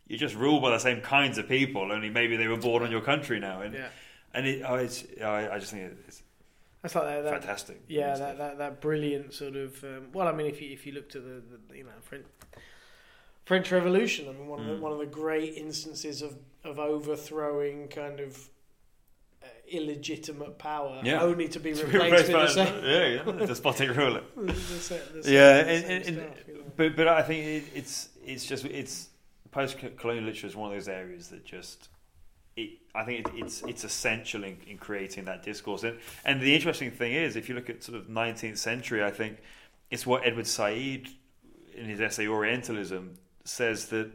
you're 0.07 0.19
just 0.19 0.35
ruled 0.35 0.61
by 0.61 0.71
the 0.71 0.79
same 0.79 1.01
kinds 1.01 1.37
of 1.37 1.47
people, 1.47 1.91
only 1.91 2.09
maybe 2.09 2.35
they 2.37 2.47
were 2.47 2.57
born 2.57 2.81
on 2.83 2.91
your 2.91 3.01
country 3.01 3.39
now, 3.39 3.61
and 3.61 3.73
yeah, 3.75 3.87
and 4.33 4.47
it, 4.47 4.63
oh, 4.67 4.75
it's, 4.75 5.05
I, 5.21 5.49
I 5.49 5.59
just 5.59 5.71
think 5.71 5.91
it's 6.07 6.23
that's 6.81 6.95
like 6.95 7.03
that. 7.05 7.23
that 7.23 7.41
fantastic. 7.41 7.81
yeah, 7.87 8.15
that, 8.15 8.37
that 8.37 8.57
that 8.57 8.81
brilliant 8.81 9.33
sort 9.33 9.55
of. 9.55 9.83
Um, 9.83 10.07
well, 10.13 10.27
I 10.27 10.31
mean, 10.31 10.47
if 10.47 10.61
you 10.61 10.71
if 10.71 10.85
you 10.87 10.93
looked 10.93 11.15
at 11.15 11.23
the, 11.23 11.43
the 11.69 11.77
you 11.77 11.83
know 11.83 11.91
French 12.01 12.25
French 13.45 13.71
Revolution, 13.71 14.27
I 14.29 14.31
mean, 14.33 14.47
one 14.47 14.59
of 14.61 14.65
the, 14.65 14.73
Mm. 14.73 14.79
one 14.79 14.91
of 14.91 14.97
the 14.99 15.05
great 15.05 15.55
instances 15.55 16.21
of 16.21 16.37
of 16.63 16.79
overthrowing 16.79 17.89
kind 17.89 18.19
of. 18.19 18.49
Illegitimate 19.71 20.57
power, 20.57 21.01
Yeah. 21.03 21.21
only 21.21 21.47
to 21.49 21.59
be 21.59 21.73
To 21.73 21.85
be 21.85 21.97
replaced 21.97 22.31
by- 22.31 22.47
same, 22.47 22.83
yeah, 22.83 23.07
yeah, 23.25 23.45
despotic 23.45 23.89
ruler. 23.95 24.21
the 24.35 24.53
sa- 24.55 24.95
the 25.13 25.23
same- 25.23 25.33
Yeah, 25.33 25.63
the 25.63 25.69
and, 25.69 25.83
same 25.83 25.91
and, 25.91 26.05
and- 26.07 26.35
you 26.47 26.53
know. 26.55 26.61
but 26.75 26.95
but 26.95 27.07
I 27.07 27.21
think 27.23 27.45
it, 27.45 27.63
it's 27.75 28.09
it's 28.25 28.45
just 28.45 28.65
it's 28.65 29.09
post-colonial 29.51 30.25
literature 30.25 30.47
is 30.47 30.55
one 30.55 30.71
of 30.71 30.77
those 30.77 30.87
areas 30.87 31.29
that 31.29 31.43
just 31.45 31.89
it, 32.55 32.69
I 32.93 33.03
think 33.05 33.27
it, 33.27 33.33
it's 33.37 33.61
it's 33.63 33.83
essential 33.83 34.43
in, 34.43 34.57
in 34.67 34.77
creating 34.77 35.25
that 35.25 35.41
discourse. 35.43 35.83
And 35.83 35.97
and 36.25 36.41
the 36.41 36.53
interesting 36.53 36.91
thing 36.91 37.13
is, 37.13 37.35
if 37.35 37.47
you 37.49 37.55
look 37.55 37.69
at 37.69 37.83
sort 37.83 37.97
of 37.97 38.07
19th 38.07 38.57
century, 38.57 39.03
I 39.03 39.11
think 39.11 39.37
it's 39.89 40.05
what 40.05 40.25
Edward 40.25 40.47
Said 40.47 41.07
in 41.75 41.85
his 41.85 42.01
essay 42.01 42.27
Orientalism 42.27 43.15
says 43.45 43.85
that 43.87 44.11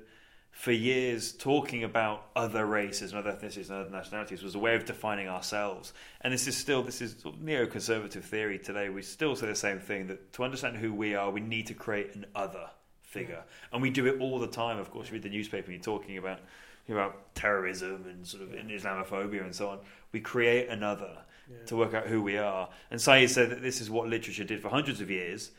for 0.57 0.73
years 0.73 1.33
talking 1.33 1.85
about 1.85 2.29
other 2.35 2.65
races 2.65 3.13
and 3.13 3.19
other 3.21 3.31
ethnicities 3.31 3.69
and 3.69 3.79
other 3.79 3.91
nationalities 3.91 4.43
was 4.43 4.55
a 4.55 4.59
way 4.59 4.75
of 4.75 4.87
defining 4.87 5.29
ourselves. 5.29 5.93
And 6.23 6.33
this 6.33 6.49
is 6.49 6.57
still 6.57 6.83
this 6.83 7.03
is 7.03 7.15
sort 7.21 7.35
of 7.35 7.43
neoconservative 7.43 8.23
theory 8.23 8.59
today. 8.59 8.89
We 8.89 9.03
still 9.03 9.37
say 9.37 9.49
the 9.49 9.55
same 9.55 9.79
thing 9.79 10.07
that 10.07 10.33
to 10.33 10.45
understand 10.45 10.79
who 10.79 10.95
we 10.95 11.15
are, 11.15 11.31
we 11.31 11.41
need 11.41 11.67
to 11.67 11.75
create 11.75 12.15
an 12.15 12.25
other 12.35 12.71
figure, 13.03 13.45
and 13.71 13.83
we 13.83 13.91
do 13.91 14.07
it 14.07 14.19
all 14.19 14.39
the 14.39 14.47
time. 14.47 14.79
Of 14.79 14.91
course, 14.91 15.09
you 15.09 15.13
read 15.13 15.23
the 15.25 15.29
newspaper, 15.29 15.67
and 15.71 15.75
you're 15.75 15.99
talking 15.99 16.17
about 16.17 16.41
hear 16.87 16.97
about 16.99 17.35
terrorism 17.35 18.07
and 18.09 18.27
sort 18.27 18.43
of 18.43 18.49
Islamophobia 18.51 19.43
and 19.43 19.55
so 19.55 19.69
on. 19.69 19.79
We 20.13 20.21
create 20.21 20.69
another 20.71 21.19
Yeah. 21.51 21.65
to 21.67 21.77
work 21.77 21.93
out 21.95 22.07
who 22.07 22.23
we 22.23 22.39
are. 22.39 22.71
And 22.91 22.99
Said 23.01 23.29
said 23.31 23.51
that 23.51 23.61
this 23.63 23.81
is 23.83 23.91
what 23.91 24.09
literature 24.09 24.43
did 24.45 24.63
for 24.63 24.69
hundreds 24.71 25.01
of 25.03 25.11
years. 25.11 25.51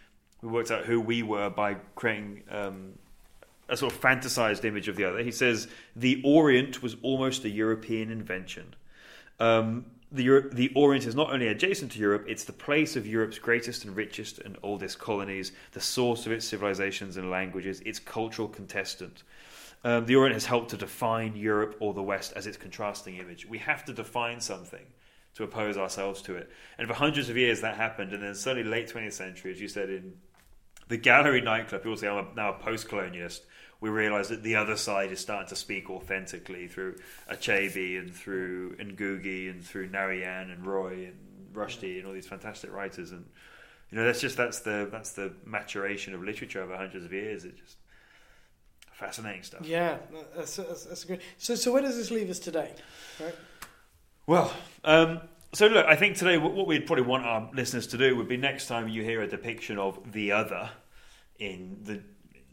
We 0.41 0.49
worked 0.49 0.71
out 0.71 0.85
who 0.85 0.99
we 0.99 1.21
were 1.23 1.49
by 1.49 1.75
creating 1.95 2.43
um, 2.49 2.97
a 3.69 3.77
sort 3.77 3.93
of 3.93 3.99
fantasized 3.99 4.63
image 4.65 4.87
of 4.87 4.95
the 4.95 5.03
other. 5.03 5.19
He 5.19 5.31
says 5.31 5.67
the 5.95 6.21
Orient 6.23 6.81
was 6.81 6.95
almost 7.01 7.43
a 7.45 7.49
European 7.49 8.11
invention. 8.11 8.75
Um, 9.39 9.85
the, 10.11 10.23
Euro- 10.23 10.49
the 10.49 10.71
Orient 10.73 11.05
is 11.05 11.15
not 11.15 11.33
only 11.33 11.47
adjacent 11.47 11.91
to 11.93 11.99
Europe, 11.99 12.25
it's 12.27 12.45
the 12.45 12.53
place 12.53 12.95
of 12.95 13.05
Europe's 13.05 13.39
greatest 13.39 13.83
and 13.83 13.95
richest 13.95 14.39
and 14.39 14.57
oldest 14.63 14.99
colonies, 14.99 15.51
the 15.73 15.81
source 15.81 16.25
of 16.25 16.31
its 16.31 16.47
civilizations 16.47 17.17
and 17.17 17.29
languages, 17.29 17.81
its 17.81 17.99
cultural 17.99 18.47
contestant. 18.47 19.23
Um, 19.83 20.05
the 20.05 20.15
Orient 20.15 20.33
has 20.33 20.45
helped 20.45 20.69
to 20.71 20.77
define 20.77 21.35
Europe 21.35 21.75
or 21.79 21.93
the 21.93 22.01
West 22.01 22.33
as 22.35 22.47
its 22.47 22.57
contrasting 22.57 23.17
image. 23.17 23.45
We 23.45 23.57
have 23.59 23.85
to 23.85 23.93
define 23.93 24.39
something 24.39 24.85
to 25.35 25.43
oppose 25.43 25.77
ourselves 25.77 26.21
to 26.23 26.35
it. 26.35 26.49
And 26.77 26.87
for 26.87 26.95
hundreds 26.95 27.29
of 27.29 27.37
years 27.37 27.61
that 27.61 27.75
happened, 27.75 28.11
and 28.13 28.23
then 28.23 28.33
suddenly, 28.33 28.67
late 28.67 28.91
20th 28.91 29.13
century, 29.13 29.51
as 29.51 29.61
you 29.61 29.67
said, 29.67 29.89
in 29.89 30.13
the 30.87 30.97
gallery 30.97 31.41
nightclub, 31.41 31.83
people 31.83 31.97
say 31.97 32.07
I'm 32.07 32.25
a, 32.25 32.35
now 32.35 32.53
a 32.53 32.59
post-colonialist. 32.59 33.41
We 33.79 33.89
realise 33.89 34.29
that 34.29 34.41
the 34.41 34.55
other 34.55 34.75
side 34.75 35.11
is 35.11 35.19
starting 35.19 35.49
to 35.49 35.55
speak 35.55 35.89
authentically 35.89 36.67
through 36.67 36.95
Achebe 37.31 37.99
and 37.99 38.13
through 38.13 38.75
Ngugi 38.77 39.51
and 39.51 39.63
through 39.63 39.89
Narayan 39.89 40.49
and 40.49 40.65
Roy 40.65 41.05
and 41.05 41.53
Rushdie 41.53 41.99
and 41.99 42.07
all 42.07 42.13
these 42.13 42.25
fantastic 42.25 42.73
writers. 42.73 43.11
And 43.11 43.25
you 43.91 43.97
know, 43.97 44.05
that's 44.05 44.19
just 44.19 44.35
that's 44.35 44.61
the 44.61 44.89
that's 44.91 45.11
the 45.11 45.33
maturation 45.45 46.15
of 46.15 46.23
literature 46.23 46.63
over 46.63 46.75
hundreds 46.75 47.05
of 47.05 47.13
years. 47.13 47.45
It's 47.45 47.59
just 47.59 47.77
fascinating 48.93 49.43
stuff. 49.43 49.63
Yeah, 49.63 49.97
that's, 50.35 50.55
that's, 50.55 50.85
that's 50.85 51.03
great. 51.03 51.21
So, 51.37 51.53
so 51.53 51.71
where 51.71 51.83
does 51.83 51.97
this 51.97 52.09
leave 52.09 52.31
us 52.31 52.39
today? 52.39 52.73
Right? 53.19 53.35
Well, 54.25 54.51
um, 54.83 55.21
so 55.57 55.65
look, 55.65 55.87
I 55.87 55.95
think 55.95 56.17
today 56.17 56.37
what 56.37 56.53
what 56.53 56.67
we'd 56.67 56.85
probably 56.85 57.05
want 57.05 57.25
our 57.25 57.49
listeners 57.51 57.87
to 57.87 57.97
do 57.97 58.15
would 58.15 58.27
be 58.27 58.37
next 58.37 58.67
time 58.67 58.87
you 58.87 59.01
hear 59.01 59.23
a 59.23 59.27
depiction 59.27 59.79
of 59.79 60.11
the 60.11 60.31
other 60.31 60.69
in 61.39 61.79
the 61.81 62.03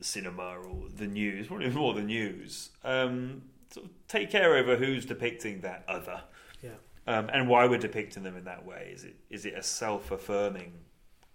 cinema 0.01 0.57
or 0.57 0.89
the 0.97 1.07
news, 1.07 1.49
probably 1.49 1.69
more 1.69 1.93
the 1.93 2.03
news, 2.03 2.71
um, 2.83 3.43
sort 3.69 3.85
of 3.85 3.93
take 4.09 4.31
care 4.31 4.57
over 4.57 4.77
who's 4.77 5.05
depicting 5.05 5.61
that 5.61 5.85
other. 5.87 6.23
Yeah. 6.63 6.71
Um, 7.07 7.29
and 7.31 7.47
why 7.47 7.67
we're 7.67 7.77
depicting 7.77 8.23
them 8.23 8.39
in 8.39 8.45
that 8.45 8.65
way. 8.65 8.93
Is 8.95 9.05
it 9.05 9.17
is 9.29 9.45
it 9.45 9.53
a 9.53 9.63
self 9.63 10.11
affirming 10.11 10.73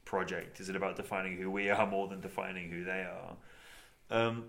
project? 0.06 0.60
Is 0.60 0.70
it 0.70 0.76
about 0.76 0.96
defining 0.96 1.38
who 1.38 1.52
we 1.52 1.70
are 1.70 1.86
more 1.86 2.08
than 2.08 2.20
defining 2.20 2.72
who 2.72 2.84
they 2.84 3.06
are? 3.06 3.38
Um, 4.10 4.46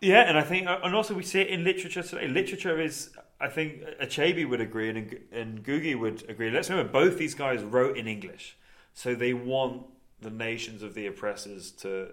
yeah, 0.00 0.20
and 0.28 0.38
I 0.38 0.42
think, 0.42 0.68
and 0.68 0.94
also 0.94 1.14
we 1.14 1.24
see 1.24 1.40
it 1.40 1.48
in 1.48 1.64
literature 1.64 2.04
today. 2.04 2.28
Literature 2.28 2.80
is, 2.80 3.10
I 3.40 3.48
think, 3.48 3.82
Achebe 4.02 4.48
would 4.48 4.60
agree, 4.60 4.90
and 4.90 5.18
and 5.32 5.64
Ngugi 5.64 5.98
would 5.98 6.28
agree. 6.28 6.50
Let's 6.50 6.68
remember, 6.68 6.92
both 6.92 7.16
these 7.16 7.34
guys 7.34 7.62
wrote 7.62 7.96
in 7.96 8.06
English, 8.06 8.56
so 8.92 9.14
they 9.14 9.32
want 9.32 9.86
the 10.20 10.30
nations 10.30 10.82
of 10.82 10.94
the 10.94 11.06
oppressors 11.06 11.70
to 11.72 12.10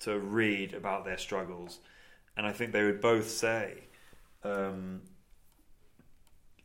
to 0.00 0.18
read 0.18 0.74
about 0.74 1.04
their 1.04 1.18
struggles, 1.18 1.78
and 2.36 2.46
I 2.46 2.52
think 2.52 2.72
they 2.72 2.82
would 2.82 3.00
both 3.00 3.30
say, 3.30 3.84
um, 4.42 5.02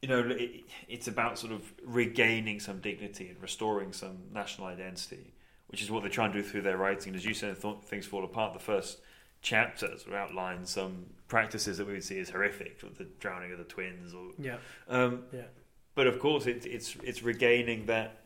you 0.02 0.10
know, 0.10 0.28
it, 0.28 0.64
it's 0.88 1.08
about 1.08 1.38
sort 1.38 1.54
of 1.54 1.72
regaining 1.84 2.60
some 2.60 2.80
dignity 2.80 3.30
and 3.30 3.40
restoring 3.42 3.94
some 3.94 4.18
national 4.34 4.68
identity, 4.68 5.34
which 5.68 5.84
is 5.84 5.92
what 5.92 6.02
they're 6.02 6.10
trying 6.10 6.32
to 6.32 6.42
do 6.42 6.48
through 6.48 6.64
their 6.64 6.78
writing. 6.78 7.16
As 7.16 7.26
you 7.26 7.36
said, 7.36 7.62
th- 7.62 7.78
things 7.86 8.08
fall 8.08 8.26
apart. 8.26 8.54
The 8.54 8.60
first 8.60 9.00
chapters 9.42 10.06
outline 10.12 10.66
some 10.66 11.06
practices 11.30 11.78
that 11.78 11.88
we 11.88 11.94
would 11.94 12.04
see 12.04 12.20
as 12.20 12.30
horrific, 12.30 12.84
or 12.84 12.90
the 12.90 13.06
drowning 13.22 13.54
of 13.54 13.58
the 13.58 13.64
twins, 13.64 14.14
or 14.14 14.32
Yeah. 14.38 14.58
um, 14.90 15.24
Yeah. 15.32 15.44
but 15.96 16.08
of 16.08 16.20
course, 16.20 16.46
it, 16.46 16.66
it's 16.66 16.98
it's 17.04 17.24
regaining 17.24 17.86
that 17.86 18.18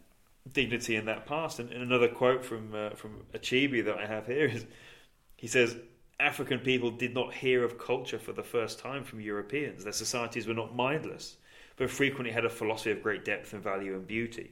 dignity 0.52 0.96
in 0.96 1.06
that 1.06 1.26
past. 1.26 1.60
And, 1.60 1.72
and 1.72 1.84
another 1.84 2.08
quote 2.08 2.44
from 2.44 2.74
uh, 2.74 2.90
from 2.92 3.26
Achebe 3.34 3.86
that 3.86 3.98
I 3.98 4.08
have 4.08 4.26
here 4.26 4.48
is, 4.48 4.66
he 5.38 5.48
says, 5.48 5.76
"African 6.20 6.60
people 6.60 6.90
did 6.92 7.14
not 7.14 7.34
hear 7.34 7.64
of 7.64 7.78
culture 7.78 8.20
for 8.20 8.34
the 8.34 8.44
first 8.44 8.80
time 8.80 9.04
from 9.04 9.22
Europeans. 9.22 9.84
Their 9.84 9.94
societies 9.94 10.48
were 10.48 10.54
not 10.56 10.76
mindless, 10.76 11.38
but 11.76 11.90
frequently 11.90 12.32
had 12.32 12.46
a 12.46 12.50
philosophy 12.50 12.92
of 12.92 13.04
great 13.04 13.24
depth 13.26 13.54
and 13.54 13.62
value 13.62 13.94
and 13.94 14.08
beauty." 14.08 14.52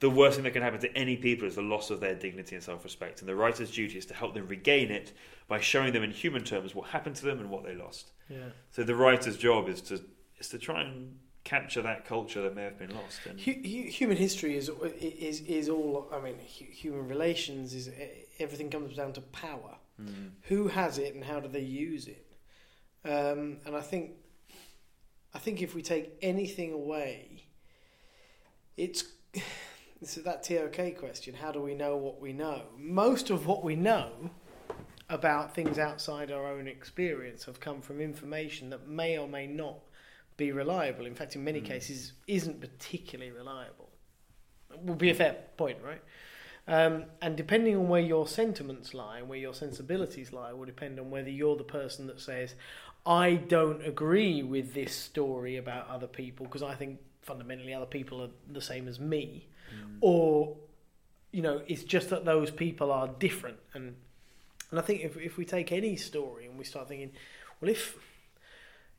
The 0.00 0.10
worst 0.10 0.36
thing 0.36 0.44
that 0.44 0.52
can 0.52 0.62
happen 0.62 0.80
to 0.80 0.94
any 0.94 1.16
people 1.16 1.48
is 1.48 1.54
the 1.54 1.62
loss 1.62 1.90
of 1.90 2.00
their 2.00 2.14
dignity 2.14 2.54
and 2.54 2.62
self 2.62 2.84
respect, 2.84 3.20
and 3.20 3.28
the 3.28 3.34
writer's 3.34 3.70
duty 3.70 3.96
is 3.96 4.06
to 4.06 4.14
help 4.14 4.34
them 4.34 4.46
regain 4.46 4.90
it 4.90 5.12
by 5.48 5.58
showing 5.60 5.92
them 5.92 6.02
in 6.02 6.10
human 6.10 6.44
terms 6.44 6.74
what 6.74 6.88
happened 6.88 7.16
to 7.16 7.24
them 7.24 7.38
and 7.38 7.48
what 7.48 7.64
they 7.64 7.74
lost. 7.74 8.12
Yeah. 8.28 8.50
So 8.70 8.84
the 8.84 8.94
writer's 8.94 9.38
job 9.38 9.68
is 9.68 9.80
to 9.82 10.04
is 10.38 10.48
to 10.50 10.58
try 10.58 10.82
and 10.82 11.18
capture 11.44 11.80
that 11.80 12.04
culture 12.04 12.42
that 12.42 12.54
may 12.54 12.64
have 12.64 12.78
been 12.78 12.94
lost. 12.94 13.20
And 13.24 13.40
Hu- 13.40 13.52
hu- 13.52 13.88
human 13.88 14.16
history 14.18 14.56
is 14.56 14.70
is 15.00 15.40
is 15.42 15.68
all. 15.70 16.08
I 16.12 16.20
mean, 16.20 16.38
human 16.40 17.08
relations 17.08 17.72
is 17.72 17.90
everything 18.38 18.68
comes 18.68 18.96
down 18.96 19.14
to 19.14 19.20
power. 19.20 19.76
Mm. 20.02 20.32
Who 20.42 20.68
has 20.68 20.98
it 20.98 21.14
and 21.14 21.24
how 21.24 21.40
do 21.40 21.48
they 21.48 21.60
use 21.60 22.06
it? 22.06 22.26
Um, 23.04 23.58
and 23.64 23.74
I 23.74 23.80
think, 23.80 24.10
I 25.32 25.38
think 25.38 25.62
if 25.62 25.74
we 25.74 25.80
take 25.80 26.18
anything 26.20 26.72
away, 26.72 27.44
it's 28.76 29.04
it's 30.00 30.14
that 30.16 30.42
TOK 30.42 30.96
question. 30.98 31.34
How 31.34 31.52
do 31.52 31.60
we 31.60 31.74
know 31.74 31.96
what 31.96 32.20
we 32.20 32.32
know? 32.32 32.62
Most 32.76 33.30
of 33.30 33.46
what 33.46 33.64
we 33.64 33.76
know 33.76 34.30
about 35.08 35.54
things 35.54 35.78
outside 35.78 36.30
our 36.30 36.46
own 36.46 36.66
experience 36.66 37.44
have 37.44 37.60
come 37.60 37.80
from 37.80 38.00
information 38.00 38.70
that 38.70 38.88
may 38.88 39.16
or 39.16 39.28
may 39.28 39.46
not 39.46 39.78
be 40.36 40.52
reliable. 40.52 41.06
In 41.06 41.14
fact, 41.14 41.34
in 41.36 41.44
many 41.44 41.60
Mm. 41.60 41.66
cases, 41.66 42.12
isn't 42.26 42.60
particularly 42.60 43.30
reliable. 43.30 43.90
Would 44.82 44.98
be 44.98 45.10
a 45.10 45.14
fair 45.14 45.34
point, 45.56 45.78
right? 45.82 46.02
Um, 46.68 47.06
and 47.22 47.36
depending 47.36 47.76
on 47.76 47.88
where 47.88 48.02
your 48.02 48.26
sentiments 48.26 48.92
lie 48.92 49.18
and 49.18 49.28
where 49.28 49.38
your 49.38 49.54
sensibilities 49.54 50.32
lie, 50.32 50.52
will 50.52 50.66
depend 50.66 50.98
on 50.98 51.10
whether 51.10 51.30
you're 51.30 51.56
the 51.56 51.64
person 51.64 52.08
that 52.08 52.20
says, 52.20 52.56
"I 53.06 53.36
don't 53.36 53.82
agree 53.86 54.42
with 54.42 54.74
this 54.74 54.92
story 54.92 55.56
about 55.56 55.88
other 55.88 56.08
people 56.08 56.44
because 56.44 56.64
I 56.64 56.74
think 56.74 56.98
fundamentally 57.22 57.72
other 57.72 57.86
people 57.86 58.20
are 58.20 58.30
the 58.48 58.60
same 58.60 58.88
as 58.88 58.98
me," 58.98 59.48
Mm. 59.74 59.98
or 60.00 60.56
you 61.32 61.42
know, 61.42 61.60
it's 61.66 61.82
just 61.84 62.10
that 62.10 62.24
those 62.24 62.50
people 62.50 62.90
are 62.90 63.08
different. 63.08 63.58
And 63.74 63.96
and 64.70 64.78
I 64.80 64.82
think 64.82 65.02
if 65.02 65.16
if 65.16 65.36
we 65.36 65.44
take 65.44 65.72
any 65.72 65.96
story 65.96 66.46
and 66.46 66.58
we 66.58 66.64
start 66.64 66.88
thinking, 66.88 67.12
well, 67.60 67.70
if 67.70 67.96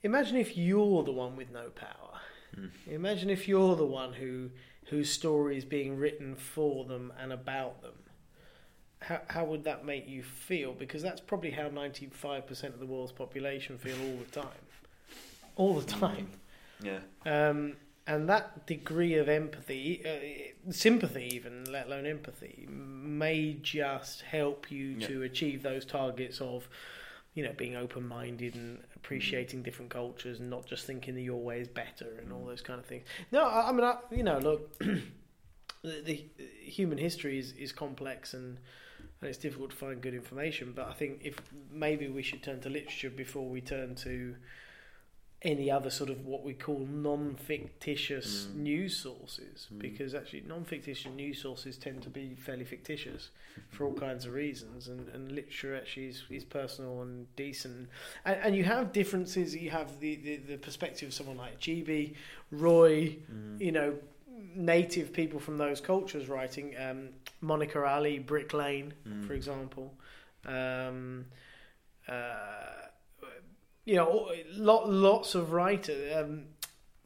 imagine 0.04 0.38
if 0.38 0.56
you're 0.58 1.04
the 1.04 1.12
one 1.12 1.36
with 1.36 1.52
no 1.52 1.70
power. 1.70 2.20
Mm. 2.56 2.70
Imagine 2.88 3.30
if 3.30 3.48
you're 3.48 3.76
the 3.76 3.86
one 3.86 4.14
who 4.14 4.50
whose 4.86 5.10
story 5.12 5.58
is 5.58 5.66
being 5.66 5.98
written 5.98 6.36
for 6.36 6.86
them 6.86 7.12
and 7.20 7.34
about 7.34 7.82
them. 7.82 7.94
How 9.00 9.22
how 9.28 9.46
would 9.46 9.64
that 9.66 9.86
make 9.86 10.08
you 10.08 10.24
feel? 10.24 10.74
Because 10.74 11.02
that's 11.02 11.22
probably 11.22 11.52
how 11.52 11.68
ninety 11.70 12.08
five 12.08 12.48
percent 12.48 12.74
of 12.74 12.80
the 12.80 12.86
world's 12.86 13.12
population 13.12 13.78
feel 13.78 13.96
all 14.00 14.18
the 14.18 14.42
time, 14.42 14.66
all 15.56 15.74
the 15.80 15.86
time. 15.86 16.30
yeah, 16.82 17.00
Um, 17.26 17.76
and 18.08 18.30
that 18.30 18.66
degree 18.66 19.16
of 19.16 19.28
empathy, 19.28 20.02
uh, 20.06 20.72
sympathy, 20.72 21.30
even 21.34 21.66
let 21.72 21.88
alone 21.88 22.06
empathy, 22.06 22.66
may 22.70 23.54
just 23.62 24.22
help 24.22 24.72
you 24.72 24.96
Yeah. 25.00 25.08
to 25.08 25.24
achieve 25.24 25.62
those 25.62 25.86
targets 25.86 26.40
of, 26.40 26.70
you 27.34 27.44
know, 27.44 27.54
being 27.54 27.76
open 27.76 28.08
minded 28.08 28.56
and 28.56 28.82
appreciating 28.96 29.62
different 29.62 29.92
cultures 29.92 30.40
and 30.40 30.50
not 30.50 30.66
just 30.66 30.86
thinking 30.86 31.16
that 31.16 31.22
your 31.22 31.42
way 31.42 31.60
is 31.60 31.68
better 31.68 32.18
and 32.22 32.32
all 32.32 32.46
those 32.46 32.62
kind 32.62 32.80
of 32.80 32.86
things. 32.86 33.06
No, 33.32 33.44
I, 33.44 33.70
I 33.70 33.72
mean, 33.74 33.84
I, 33.84 33.98
you 34.12 34.24
know, 34.24 34.40
look, 34.40 34.80
the, 35.84 36.02
the 36.02 36.26
human 36.62 36.98
history 36.98 37.38
is, 37.38 37.52
is 37.54 37.72
complex 37.72 38.34
and. 38.34 38.58
And 39.20 39.30
it's 39.30 39.40
difficult 39.40 39.72
to 39.72 39.76
find 39.76 40.00
good 40.00 40.14
information, 40.14 40.74
but 40.76 40.88
I 40.88 40.94
think 40.94 41.22
if 41.24 41.42
maybe 41.72 42.08
we 42.08 42.22
should 42.22 42.44
turn 42.44 42.62
to 42.62 42.70
literature 42.70 43.10
before 43.10 43.50
we 43.50 43.62
turn 43.62 43.96
to 43.96 44.36
any 45.44 45.70
other 45.70 45.90
sort 45.92 46.10
of 46.10 46.26
what 46.26 46.44
we 46.44 46.54
call 46.54 46.80
non-fictitious 46.80 48.46
Mm. 48.48 48.56
news 48.56 48.98
sources 48.98 49.68
Mm. 49.72 49.80
because 49.80 50.16
actually 50.16 50.42
non-fictitious 50.42 51.12
news 51.14 51.40
sources 51.42 51.78
tend 51.78 52.02
to 52.04 52.10
be 52.10 52.34
fairly 52.36 52.66
fictitious 52.66 53.30
for 53.70 53.86
all 53.86 53.94
kinds 53.94 54.26
of 54.26 54.34
reasons 54.34 54.88
and, 54.88 55.08
and 55.10 55.32
literature 55.32 55.76
actually 55.76 56.08
is, 56.08 56.24
is 56.30 56.44
personal 56.44 57.02
and 57.04 57.34
decent 57.36 57.88
and, 58.26 58.40
and 58.44 58.56
you 58.56 58.64
have 58.64 58.92
differences 58.92 59.56
you 59.56 59.70
have 59.70 60.00
the, 60.00 60.16
the, 60.16 60.38
the 60.38 60.58
perspective 60.58 61.10
of 61.10 61.14
someone 61.14 61.38
like 61.38 61.60
GB 61.60 62.16
Roy 62.52 63.18
Mm. 63.32 63.62
you 63.62 63.72
know 63.72 63.96
native 64.56 65.14
people 65.14 65.40
from 65.40 65.58
those 65.58 65.80
cultures 65.82 66.28
writing 66.30 66.76
um, 66.80 67.10
Monica 67.42 67.84
Ali 67.86 68.18
Brick 68.20 68.54
Lane 68.54 68.94
Mm. 69.08 69.28
for 69.28 69.34
example 69.34 69.94
um, 70.46 71.26
uh, 72.08 72.88
you 73.88 73.96
know, 73.96 74.30
lot, 74.52 74.90
lots 74.90 75.34
of 75.34 75.52
writers. 75.54 76.14
Um, 76.16 76.44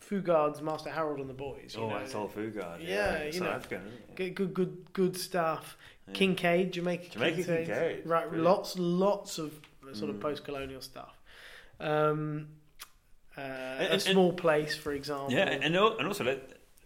Fugard's 0.02 0.62
Master 0.62 0.90
Harold 0.90 1.20
and 1.20 1.30
the 1.30 1.34
Boys. 1.34 1.76
You 1.78 1.84
Oh, 1.84 1.90
know. 1.90 2.00
that's 2.00 2.16
all 2.16 2.28
Fugard. 2.28 2.80
Yeah, 2.86 3.24
you 3.24 3.32
South 3.32 3.42
know. 3.44 3.50
African. 3.52 3.82
Good, 4.16 4.36
good, 4.36 4.54
good, 4.54 4.78
good 4.94 5.16
stuff. 5.16 5.78
Yeah. 6.08 6.14
Kincaid, 6.16 6.74
Jamaica, 6.74 7.10
Jamaica 7.12 7.44
Kincaid, 7.44 8.06
Right, 8.06 8.24
brilliant. 8.28 8.44
lots, 8.44 8.78
lots 8.78 9.38
of 9.38 9.54
sort 9.94 10.10
of 10.10 10.18
Mm. 10.18 10.22
post-colonial 10.22 10.82
stuff. 10.82 11.16
Um, 11.80 12.48
uh, 13.38 13.42
a 13.42 13.44
and- 13.94 14.02
small 14.02 14.34
place, 14.34 14.76
for 14.76 14.92
example. 14.92 15.32
Yeah, 15.32 15.50
and 15.50 15.64
and 15.64 15.78
also 15.78 16.40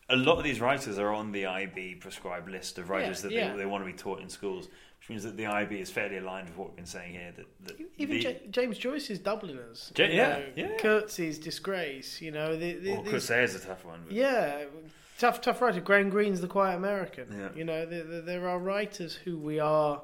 a 0.09 0.15
lot 0.15 0.37
of 0.37 0.43
these 0.43 0.59
writers 0.61 0.99
are 0.99 1.11
on 1.11 1.31
the 1.31 1.45
IB 1.47 1.95
prescribed 1.95 2.49
list 2.51 2.77
of 2.77 2.89
writers 2.89 3.23
Yeah, 3.23 3.29
that 3.29 3.33
yeah. 3.35 3.51
they, 3.53 3.59
they 3.59 3.65
want 3.65 3.81
to 3.83 3.91
be 3.91 3.97
taught 3.97 4.19
in 4.21 4.29
schools, 4.29 4.67
which 5.05 5.09
means 5.11 5.23
that 5.23 5.37
the 5.37 5.45
IB 5.45 5.75
is 5.79 5.91
fairly 5.91 6.17
aligned 6.17 6.47
with 6.49 6.57
what 6.57 6.69
we've 6.69 6.77
been 6.77 6.85
saying 6.87 7.13
here. 7.13 7.31
That, 7.35 7.45
that 7.67 7.87
Even 7.99 8.17
the, 8.17 8.23
Ja- 8.23 8.39
James 8.49 8.79
Joyce's 8.79 9.19
Dubliners. 9.19 9.91
You 9.95 10.05
yeah, 10.05 10.27
know, 10.29 10.45
yeah. 10.55 10.77
Coetzee's 10.79 11.37
Disgrace. 11.37 12.21
You 12.21 12.31
know, 12.31 12.57
the, 12.57 12.73
the, 12.73 12.91
well, 12.93 13.03
Coetzee's 13.03 13.53
is 13.53 13.63
a 13.65 13.67
tough 13.67 13.85
one. 13.85 14.01
but- 14.05 14.13
yeah, 14.15 14.63
tough, 15.19 15.41
tough 15.41 15.61
writer. 15.61 15.79
Graham 15.79 16.09
Greene's 16.09 16.41
The 16.41 16.47
Quiet 16.47 16.77
American. 16.77 17.27
Yeah. 17.37 17.49
You 17.55 17.65
know, 17.65 17.85
there, 17.85 18.03
there, 18.03 18.21
there 18.21 18.49
are 18.49 18.57
writers 18.57 19.13
who 19.13 19.37
we 19.37 19.59
are 19.59 20.01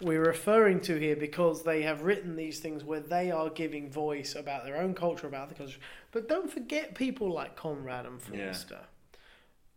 we're 0.00 0.24
referring 0.26 0.80
to 0.80 0.96
here 0.98 1.16
because 1.16 1.62
they 1.62 1.82
have 1.82 2.02
written 2.02 2.34
these 2.34 2.58
things 2.58 2.82
where 2.82 3.00
they 3.00 3.30
are 3.30 3.48
giving 3.48 3.90
voice 3.90 4.34
about 4.34 4.64
their 4.64 4.76
own 4.76 4.92
culture, 4.92 5.28
about 5.28 5.48
the 5.50 5.54
culture. 5.54 5.78
But 6.10 6.28
don't 6.28 6.50
forget 6.50 6.96
people 6.96 7.32
like 7.32 7.54
Conrad 7.56 8.06
and 8.06 8.20
Yeah. 8.32 8.46
Forster, 8.46 8.80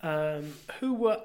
um, 0.02 0.54
who 0.80 0.96
were 0.96 1.22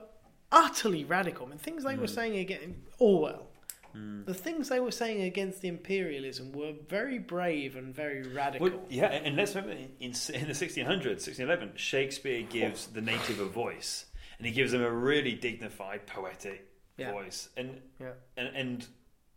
utterly 0.55 1.05
radical. 1.05 1.46
I 1.46 1.50
mean, 1.50 1.59
things 1.59 1.84
they 1.84 1.96
were 1.96 2.07
Mm. 2.07 2.14
saying 2.14 2.36
against 2.38 2.78
Orwell. 2.98 3.50
Mm. 3.94 4.24
The 4.26 4.34
things 4.34 4.68
they 4.68 4.80
were 4.80 4.90
saying 4.90 5.22
against 5.22 5.61
the 5.61 5.68
imperialism 5.68 6.52
were 6.52 6.72
very 6.88 7.18
brave 7.18 7.76
and 7.76 7.94
very 7.94 8.22
radical. 8.22 8.68
Well, 8.70 8.80
yeah, 8.88 9.07
and 9.07 9.36
let's 9.36 9.55
remember 9.55 9.76
in, 9.76 9.90
in 10.00 10.12
the 10.12 10.55
1600s, 10.55 11.20
1611, 11.26 11.72
Shakespeare 11.76 12.42
gives 12.42 12.86
the 12.88 13.00
native 13.00 13.38
a 13.40 13.44
voice, 13.46 14.07
and 14.38 14.46
he 14.46 14.52
gives 14.52 14.72
them 14.72 14.82
a 14.82 14.90
really 14.90 15.34
dignified, 15.34 16.07
poetic 16.07 16.66
Yeah. 16.96 17.12
voice. 17.12 17.48
And, 17.57 17.80
Yeah. 18.00 18.12
and 18.36 18.48
and 18.57 18.86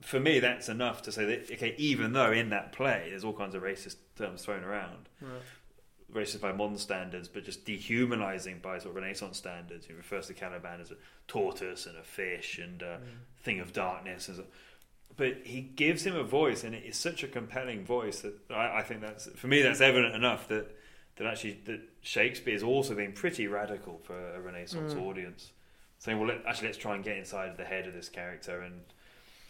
for 0.02 0.20
me, 0.20 0.40
that's 0.40 0.70
enough 0.70 1.02
to 1.04 1.12
say 1.12 1.26
that 1.26 1.52
okay, 1.52 1.74
even 1.78 2.14
though 2.14 2.32
in 2.32 2.50
that 2.50 2.72
play 2.72 3.08
there's 3.10 3.24
all 3.24 3.34
kinds 3.34 3.56
of 3.56 3.64
racist 3.64 3.98
terms 4.16 4.44
thrown 4.44 4.64
around, 4.64 5.10
Right. 5.22 5.42
Racist 6.14 6.42
by 6.42 6.52
modern 6.52 6.78
standards, 6.78 7.28
but 7.28 7.44
just 7.44 7.66
dehumanizing 7.66 8.60
by 8.60 8.80
sort 8.80 8.96
of 8.96 9.02
Renaissance 9.02 9.38
standards. 9.38 9.86
He 9.86 9.94
refers 9.94 10.28
to 10.28 10.34
Caliban 10.34 10.80
as 10.82 10.92
a 10.92 10.96
tortoise 11.28 11.86
and 11.86 11.98
a 11.98 12.04
fish 12.04 12.60
and 12.60 12.82
a 12.82 13.00
thing 13.44 13.60
of 13.60 13.74
darkness. 13.74 14.30
But 15.16 15.38
he 15.44 15.62
gives 15.62 16.04
him 16.06 16.16
a 16.16 16.24
voice, 16.24 16.64
and 16.64 16.76
it 16.76 16.84
is 16.86 16.96
such 16.96 17.24
a 17.24 17.28
compelling 17.28 17.84
voice 17.84 18.22
that 18.22 18.34
I, 18.52 18.80
I 18.80 18.84
think 18.84 19.02
that's 19.02 19.28
for 19.36 19.48
me 19.48 19.62
that's 19.62 19.82
evident 19.82 20.16
enough 20.16 20.48
that 20.50 20.76
that 21.16 21.26
actually 21.26 21.60
that 21.66 21.82
Shakespeare's 22.02 22.62
also 22.64 22.94
been 22.94 23.12
pretty 23.14 23.48
radical 23.48 24.00
for 24.04 24.16
a 24.36 24.40
Renaissance 24.40 24.94
Mm. 24.94 25.02
audience, 25.02 25.52
saying, 25.98 26.20
"Well, 26.20 26.30
let, 26.30 26.46
actually, 26.46 26.68
let's 26.68 26.78
try 26.78 26.96
and 26.96 27.04
get 27.04 27.18
inside 27.18 27.58
the 27.58 27.66
head 27.66 27.88
of 27.88 27.94
this 27.94 28.10
character." 28.10 28.62
And 28.62 28.82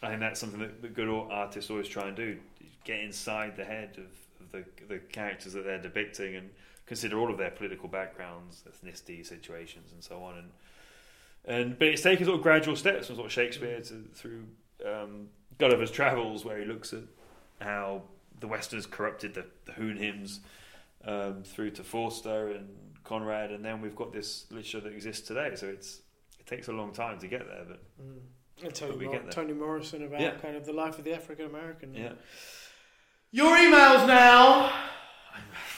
I 0.01 0.07
think 0.09 0.21
that's 0.21 0.39
something 0.39 0.59
that, 0.61 0.81
that 0.81 0.93
good 0.93 1.09
artists 1.09 1.69
always 1.69 1.89
try 1.89 2.07
and 2.07 2.15
do: 2.15 2.39
get 2.85 3.01
inside 3.01 3.57
the 3.57 3.65
head 3.65 3.97
of, 3.97 4.05
of 4.47 4.51
the 4.51 4.85
the 4.87 4.99
characters 4.99 5.53
that 5.53 5.63
they're 5.65 5.81
depicting 5.81 6.35
and 6.35 6.49
consider 6.85 7.19
all 7.19 7.29
of 7.31 7.37
their 7.37 7.51
political 7.51 7.87
backgrounds, 7.89 8.63
ethnicity, 8.69 9.25
situations, 9.25 9.91
and 9.91 10.03
so 10.03 10.23
on. 10.23 10.37
And 10.37 10.51
and 11.45 11.79
but 11.79 11.87
it's 11.89 12.01
taken 12.01 12.25
sort 12.25 12.37
of 12.37 12.43
gradual 12.43 12.75
steps 12.75 13.07
from 13.07 13.15
sort 13.17 13.27
of 13.27 13.31
Shakespeare 13.31 13.79
to, 13.81 14.03
through 14.13 14.43
um, 14.85 15.27
Gulliver's 15.57 15.91
Travels, 15.91 16.43
where 16.45 16.59
he 16.59 16.65
looks 16.65 16.93
at 16.93 17.03
how 17.61 18.03
the 18.39 18.47
Westerners 18.47 18.85
corrupted 18.85 19.33
the, 19.33 19.45
the 19.65 19.71
Houyhnhnms, 19.71 20.39
um, 21.05 21.43
through 21.43 21.71
to 21.71 21.83
Forster 21.83 22.49
and 22.51 22.67
Conrad, 23.03 23.51
and 23.51 23.63
then 23.65 23.81
we've 23.81 23.95
got 23.95 24.11
this 24.13 24.45
literature 24.51 24.79
that 24.81 24.91
exists 24.93 25.27
today. 25.27 25.51
So 25.55 25.67
it's 25.67 26.01
it 26.39 26.45
takes 26.45 26.67
a 26.67 26.73
long 26.73 26.91
time 26.93 27.19
to 27.19 27.27
get 27.27 27.47
there, 27.47 27.65
but 27.67 27.79
Mm. 28.01 28.19
And 28.59 28.69
But 28.69 28.75
Tony, 28.75 28.97
we 28.97 29.05
Mor- 29.05 29.13
get 29.13 29.23
there. 29.25 29.31
Toni 29.33 29.53
Morrison 29.53 30.03
about 30.03 30.19
Yeah. 30.19 30.31
kind 30.31 30.55
of 30.55 30.65
the 30.65 30.73
life 30.73 30.97
of 30.97 31.03
the 31.05 31.13
African 31.13 31.45
American. 31.45 31.93
yeah. 31.93 32.13
Your 33.31 33.55
emails 33.57 34.07
now, 34.07 34.71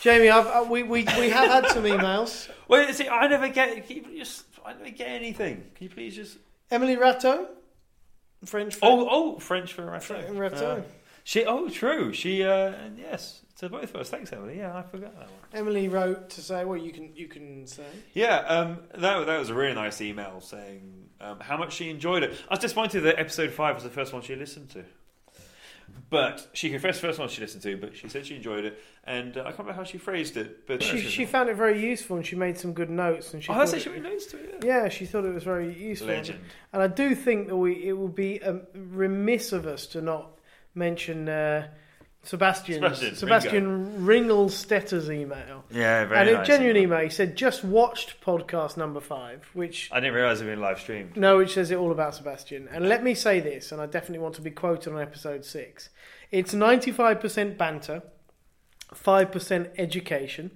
Jamie. 0.01 0.29
I've, 0.29 0.45
uh, 0.47 0.69
we 0.69 0.83
we 0.83 1.03
we 1.17 1.29
have 1.29 1.49
had 1.49 1.67
some 1.69 1.83
emails. 1.83 2.49
Well, 2.69 2.93
see, 2.93 3.07
I 3.07 3.25
never 3.27 3.47
get. 3.47 3.87
Can 3.87 3.95
you 3.97 4.19
just 4.19 4.43
I 4.63 4.73
never 4.73 4.91
get 4.91 5.07
anything. 5.07 5.71
Can 5.73 5.85
you 5.85 5.89
please 5.89 6.15
just? 6.15 6.37
Emily 6.69 6.97
Ratto, 6.97 7.47
French. 8.45 8.77
Oh, 8.83 9.07
oh, 9.09 9.39
French 9.39 9.73
for 9.73 9.85
Ratto. 9.87 10.21
Fr- 10.21 10.33
Ratto. 10.33 10.71
Uh, 10.77 10.81
she. 11.23 11.45
Oh, 11.45 11.67
true. 11.67 12.13
She. 12.13 12.43
Uh, 12.43 12.73
yes. 12.95 13.41
To 13.57 13.69
both 13.69 13.85
of 13.85 13.95
us. 13.95 14.09
Thanks, 14.11 14.31
Emily. 14.31 14.59
Yeah, 14.59 14.77
I 14.77 14.83
forgot 14.83 15.13
that 15.17 15.31
one. 15.31 15.39
Emily 15.51 15.87
wrote 15.87 16.29
to 16.29 16.41
say, 16.41 16.63
well, 16.63 16.77
you 16.77 16.91
can 16.91 17.11
you 17.15 17.27
can 17.27 17.65
say. 17.65 17.87
Yeah, 18.13 18.37
um, 18.47 18.81
that 18.95 19.25
that 19.25 19.39
was 19.39 19.49
a 19.49 19.55
really 19.55 19.73
nice 19.73 19.99
email 19.99 20.39
saying 20.39 21.09
um, 21.19 21.39
how 21.39 21.57
much 21.57 21.73
she 21.73 21.89
enjoyed 21.89 22.21
it. 22.21 22.33
I 22.49 22.53
was 22.53 22.59
disappointed 22.59 23.01
that 23.01 23.19
episode 23.19 23.49
five 23.51 23.73
was 23.73 23.83
the 23.83 23.89
first 23.89 24.13
one 24.13 24.21
she 24.21 24.35
listened 24.35 24.69
to, 24.69 24.85
but 26.09 26.47
she 26.53 26.69
confessed 26.69 27.01
the 27.01 27.07
first 27.07 27.19
one 27.19 27.29
she 27.29 27.41
listened 27.41 27.63
to, 27.63 27.77
but 27.77 27.95
she 27.95 28.07
said 28.09 28.25
she 28.25 28.35
enjoyed 28.35 28.65
it, 28.65 28.79
and 29.03 29.35
uh, 29.37 29.41
I 29.41 29.43
can't 29.45 29.59
remember 29.59 29.73
how 29.73 29.83
she 29.83 29.97
phrased 29.97 30.37
it. 30.37 30.67
But 30.67 30.81
She 30.83 30.99
she 31.01 31.25
found 31.25 31.49
it 31.49 31.55
very 31.55 31.79
useful 31.81 32.17
and 32.17 32.25
she 32.25 32.35
made 32.35 32.57
some 32.57 32.73
good 32.73 32.89
notes 32.89 33.33
and 33.33 33.43
she. 33.43 33.51
oh, 33.51 33.57
that's 33.57 33.73
it- 33.73 33.77
actually 33.77 33.99
really 33.99 34.13
nice 34.13 34.25
to 34.27 34.37
it. 34.37 34.63
yeah, 34.63 34.89
she 34.89 35.05
thought 35.05 35.25
it 35.25 35.33
was 35.33 35.43
very 35.43 35.73
useful. 35.73 36.07
Legend. 36.07 36.39
And 36.73 36.81
I 36.83 36.87
do 36.87 37.15
think 37.15 37.47
that 37.47 37.57
we 37.57 37.73
it 37.87 37.93
would 37.97 38.15
be 38.15 38.41
um, 38.43 38.61
remiss 38.73 39.51
of 39.51 39.65
us 39.65 39.87
to 39.87 40.01
not 40.01 40.39
mention 40.75 41.27
uh, 41.29 41.67
Sebastian's, 42.29 42.77
Sebastian, 42.77 43.15
Sebastian 43.15 44.05
Ringelstetter's 44.05 45.09
email. 45.09 45.65
Yeah, 45.71 46.05
very 46.05 46.19
and 46.29 46.37
nice. 46.37 46.47
a 46.47 46.51
genuine 46.51 46.77
email. 46.77 46.99
He 46.99 47.09
said, 47.09 47.35
just 47.35 47.63
watched 47.63 48.21
podcast 48.21 48.77
number 48.77 48.99
five, 48.99 49.49
which 49.53 49.89
I 49.91 49.99
didn't 49.99 50.13
realise 50.13 50.39
it 50.39 50.43
had 50.45 50.51
been 50.51 50.61
live 50.61 50.79
streamed. 50.79 51.17
no, 51.17 51.37
which 51.37 51.55
says 51.55 51.71
it 51.71 51.77
all 51.77 51.91
about 51.91 52.13
Sebastian. 52.13 52.67
And 52.71 52.87
let 52.87 53.03
me 53.03 53.15
say 53.15 53.39
this, 53.39 53.71
and 53.71 53.81
I 53.81 53.87
definitely 53.87 54.19
want 54.19 54.35
to 54.35 54.41
be 54.43 54.51
quoted 54.51 54.93
on 54.93 55.01
episode 55.01 55.43
six. 55.43 55.89
It's 56.29 56.53
ninety 56.53 56.91
five 56.91 57.19
percent 57.19 57.57
banter, 57.57 58.03
five 58.93 59.31
percent 59.31 59.71
education, 59.79 60.51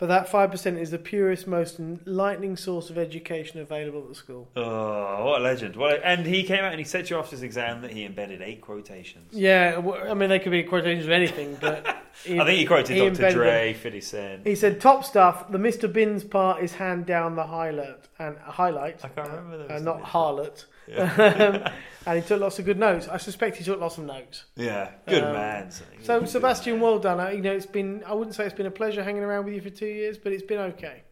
but 0.00 0.06
that 0.06 0.30
five 0.30 0.50
percent 0.50 0.78
is 0.78 0.90
the 0.90 0.98
purest, 0.98 1.46
most 1.46 1.78
enlightening 1.78 2.56
source 2.56 2.88
of 2.88 2.96
education 2.96 3.60
available 3.60 4.00
at 4.00 4.08
the 4.08 4.14
school. 4.14 4.48
Oh, 4.56 5.26
what 5.26 5.42
a 5.42 5.44
legend! 5.44 5.76
What 5.76 5.92
a, 5.92 6.06
and 6.06 6.24
he 6.26 6.42
came 6.42 6.64
out 6.64 6.72
and 6.72 6.78
he 6.78 6.84
said 6.84 7.04
to 7.06 7.14
you 7.14 7.20
after 7.20 7.32
his 7.32 7.42
exam 7.42 7.82
that 7.82 7.90
he 7.90 8.06
embedded 8.06 8.40
eight 8.40 8.62
quotations. 8.62 9.30
Yeah, 9.34 9.78
I 10.08 10.14
mean 10.14 10.30
they 10.30 10.38
could 10.38 10.52
be 10.52 10.62
quotations 10.62 11.04
of 11.04 11.10
anything, 11.10 11.58
but 11.60 11.86
I 12.24 12.44
think 12.44 12.48
he 12.48 12.64
quoted 12.64 12.94
he 12.94 13.10
Dr. 13.10 13.30
Dre, 13.30 13.74
50 13.74 14.00
Cent. 14.00 14.46
He 14.46 14.54
said, 14.54 14.80
"Top 14.80 15.04
stuff. 15.04 15.52
The 15.52 15.58
Mr. 15.58 15.92
Bins 15.92 16.24
part 16.24 16.64
is 16.64 16.72
hand 16.72 17.04
down 17.04 17.36
the 17.36 17.46
highlight 17.46 18.08
and 18.18 18.38
highlight. 18.38 19.04
I 19.04 19.08
can't 19.08 19.28
remember 19.28 19.70
uh, 19.70 19.78
not 19.80 20.02
harlot." 20.02 20.64
Yeah, 20.90 21.72
and 22.06 22.20
he 22.22 22.26
took 22.26 22.40
lots 22.40 22.58
of 22.58 22.64
good 22.64 22.78
notes. 22.78 23.08
I 23.08 23.16
suspect 23.18 23.56
he 23.56 23.64
took 23.64 23.78
lots 23.80 23.98
of 23.98 24.04
notes. 24.04 24.44
yeah. 24.56 24.90
good 25.06 25.22
Um, 25.24 25.32
man. 25.32 25.70
So 26.02 26.24
Sebastian, 26.24 26.80
well 26.80 26.98
done. 26.98 27.20
Uh, 27.20 27.28
You 27.28 27.42
know, 27.42 27.52
it's 27.52 27.66
been. 27.66 28.02
I 28.06 28.14
wouldn't 28.14 28.34
say 28.34 28.44
it's 28.44 28.54
been 28.54 28.66
a 28.66 28.70
pleasure 28.70 29.02
hanging 29.02 29.22
around 29.22 29.44
with 29.44 29.54
you 29.54 29.60
for 29.60 29.70
two 29.70 29.86
years, 29.86 30.18
but 30.18 30.32
it's 30.32 30.42
been 30.42 30.58
okay. 30.72 31.02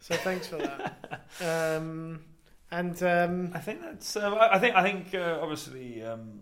So 0.00 0.14
thanks 0.16 0.46
for 0.46 0.56
that. 0.58 1.22
um, 1.80 2.20
and 2.70 3.02
um, 3.02 3.50
I 3.54 3.58
think 3.60 3.80
that's. 3.80 4.16
Um, 4.16 4.34
I 4.34 4.54
I 4.54 4.58
think. 4.58 4.76
I 4.76 4.82
think. 4.82 5.14
Uh, 5.14 5.38
obviously, 5.40 6.02
um, 6.04 6.40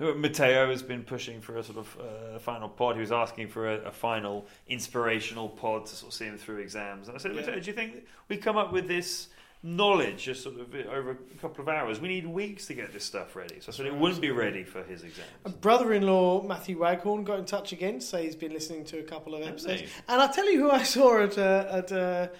Matteo 0.00 0.70
has 0.70 0.82
been 0.82 1.02
pushing 1.04 1.40
for 1.40 1.56
a 1.58 1.62
sort 1.62 1.78
of 1.78 1.96
uh, 2.00 2.38
final 2.38 2.68
pod. 2.68 2.94
He 2.96 3.00
was 3.00 3.12
asking 3.12 3.48
for 3.48 3.70
a, 3.70 3.76
a 3.86 3.92
final 3.92 4.46
inspirational 4.66 5.48
pod 5.48 5.86
to 5.86 5.94
sort 5.94 6.12
of 6.12 6.16
see 6.16 6.24
him 6.24 6.38
through 6.38 6.58
exams. 6.58 7.08
And 7.08 7.16
I 7.16 7.20
said, 7.20 7.32
Yeah. 7.34 7.40
Matteo, 7.42 7.60
do 7.60 7.66
you 7.66 7.74
think 7.74 8.06
we 8.28 8.36
come 8.38 8.56
up 8.56 8.72
with 8.72 8.88
this 8.88 9.28
knowledge 9.62 10.24
just 10.24 10.42
sort 10.42 10.58
of 10.58 10.74
over 10.88 11.10
a 11.10 11.38
couple 11.40 11.62
of 11.62 11.68
hours? 11.68 12.00
We 12.00 12.08
need 12.08 12.26
weeks 12.26 12.66
to 12.68 12.74
get 12.74 12.92
this 12.92 13.04
stuff 13.04 13.36
ready. 13.36 13.60
So 13.60 13.70
I 13.72 13.74
said 13.74 13.86
it 13.86 13.94
wouldn't 13.94 14.20
be 14.20 14.30
ready 14.30 14.64
for 14.64 14.82
his 14.82 15.02
exams. 15.02 15.28
a 15.44 15.50
brother-in-law 15.50 16.44
Matthew 16.44 16.78
Waghorn 16.78 17.24
got 17.24 17.38
in 17.38 17.44
touch 17.44 17.72
again 17.72 18.00
say 18.00 18.24
he's 18.24 18.36
been 18.36 18.52
listening 18.52 18.84
to 18.86 18.98
a 18.98 19.02
couple 19.02 19.34
of 19.34 19.42
episodes. 19.46 19.82
And 20.08 20.20
I'll 20.20 20.32
tell 20.32 20.50
you 20.50 20.60
who 20.60 20.70
I 20.70 20.82
saw 20.82 21.22
at 21.22 21.36
a, 21.36 21.68
at 21.70 21.92
a, 21.92 22.30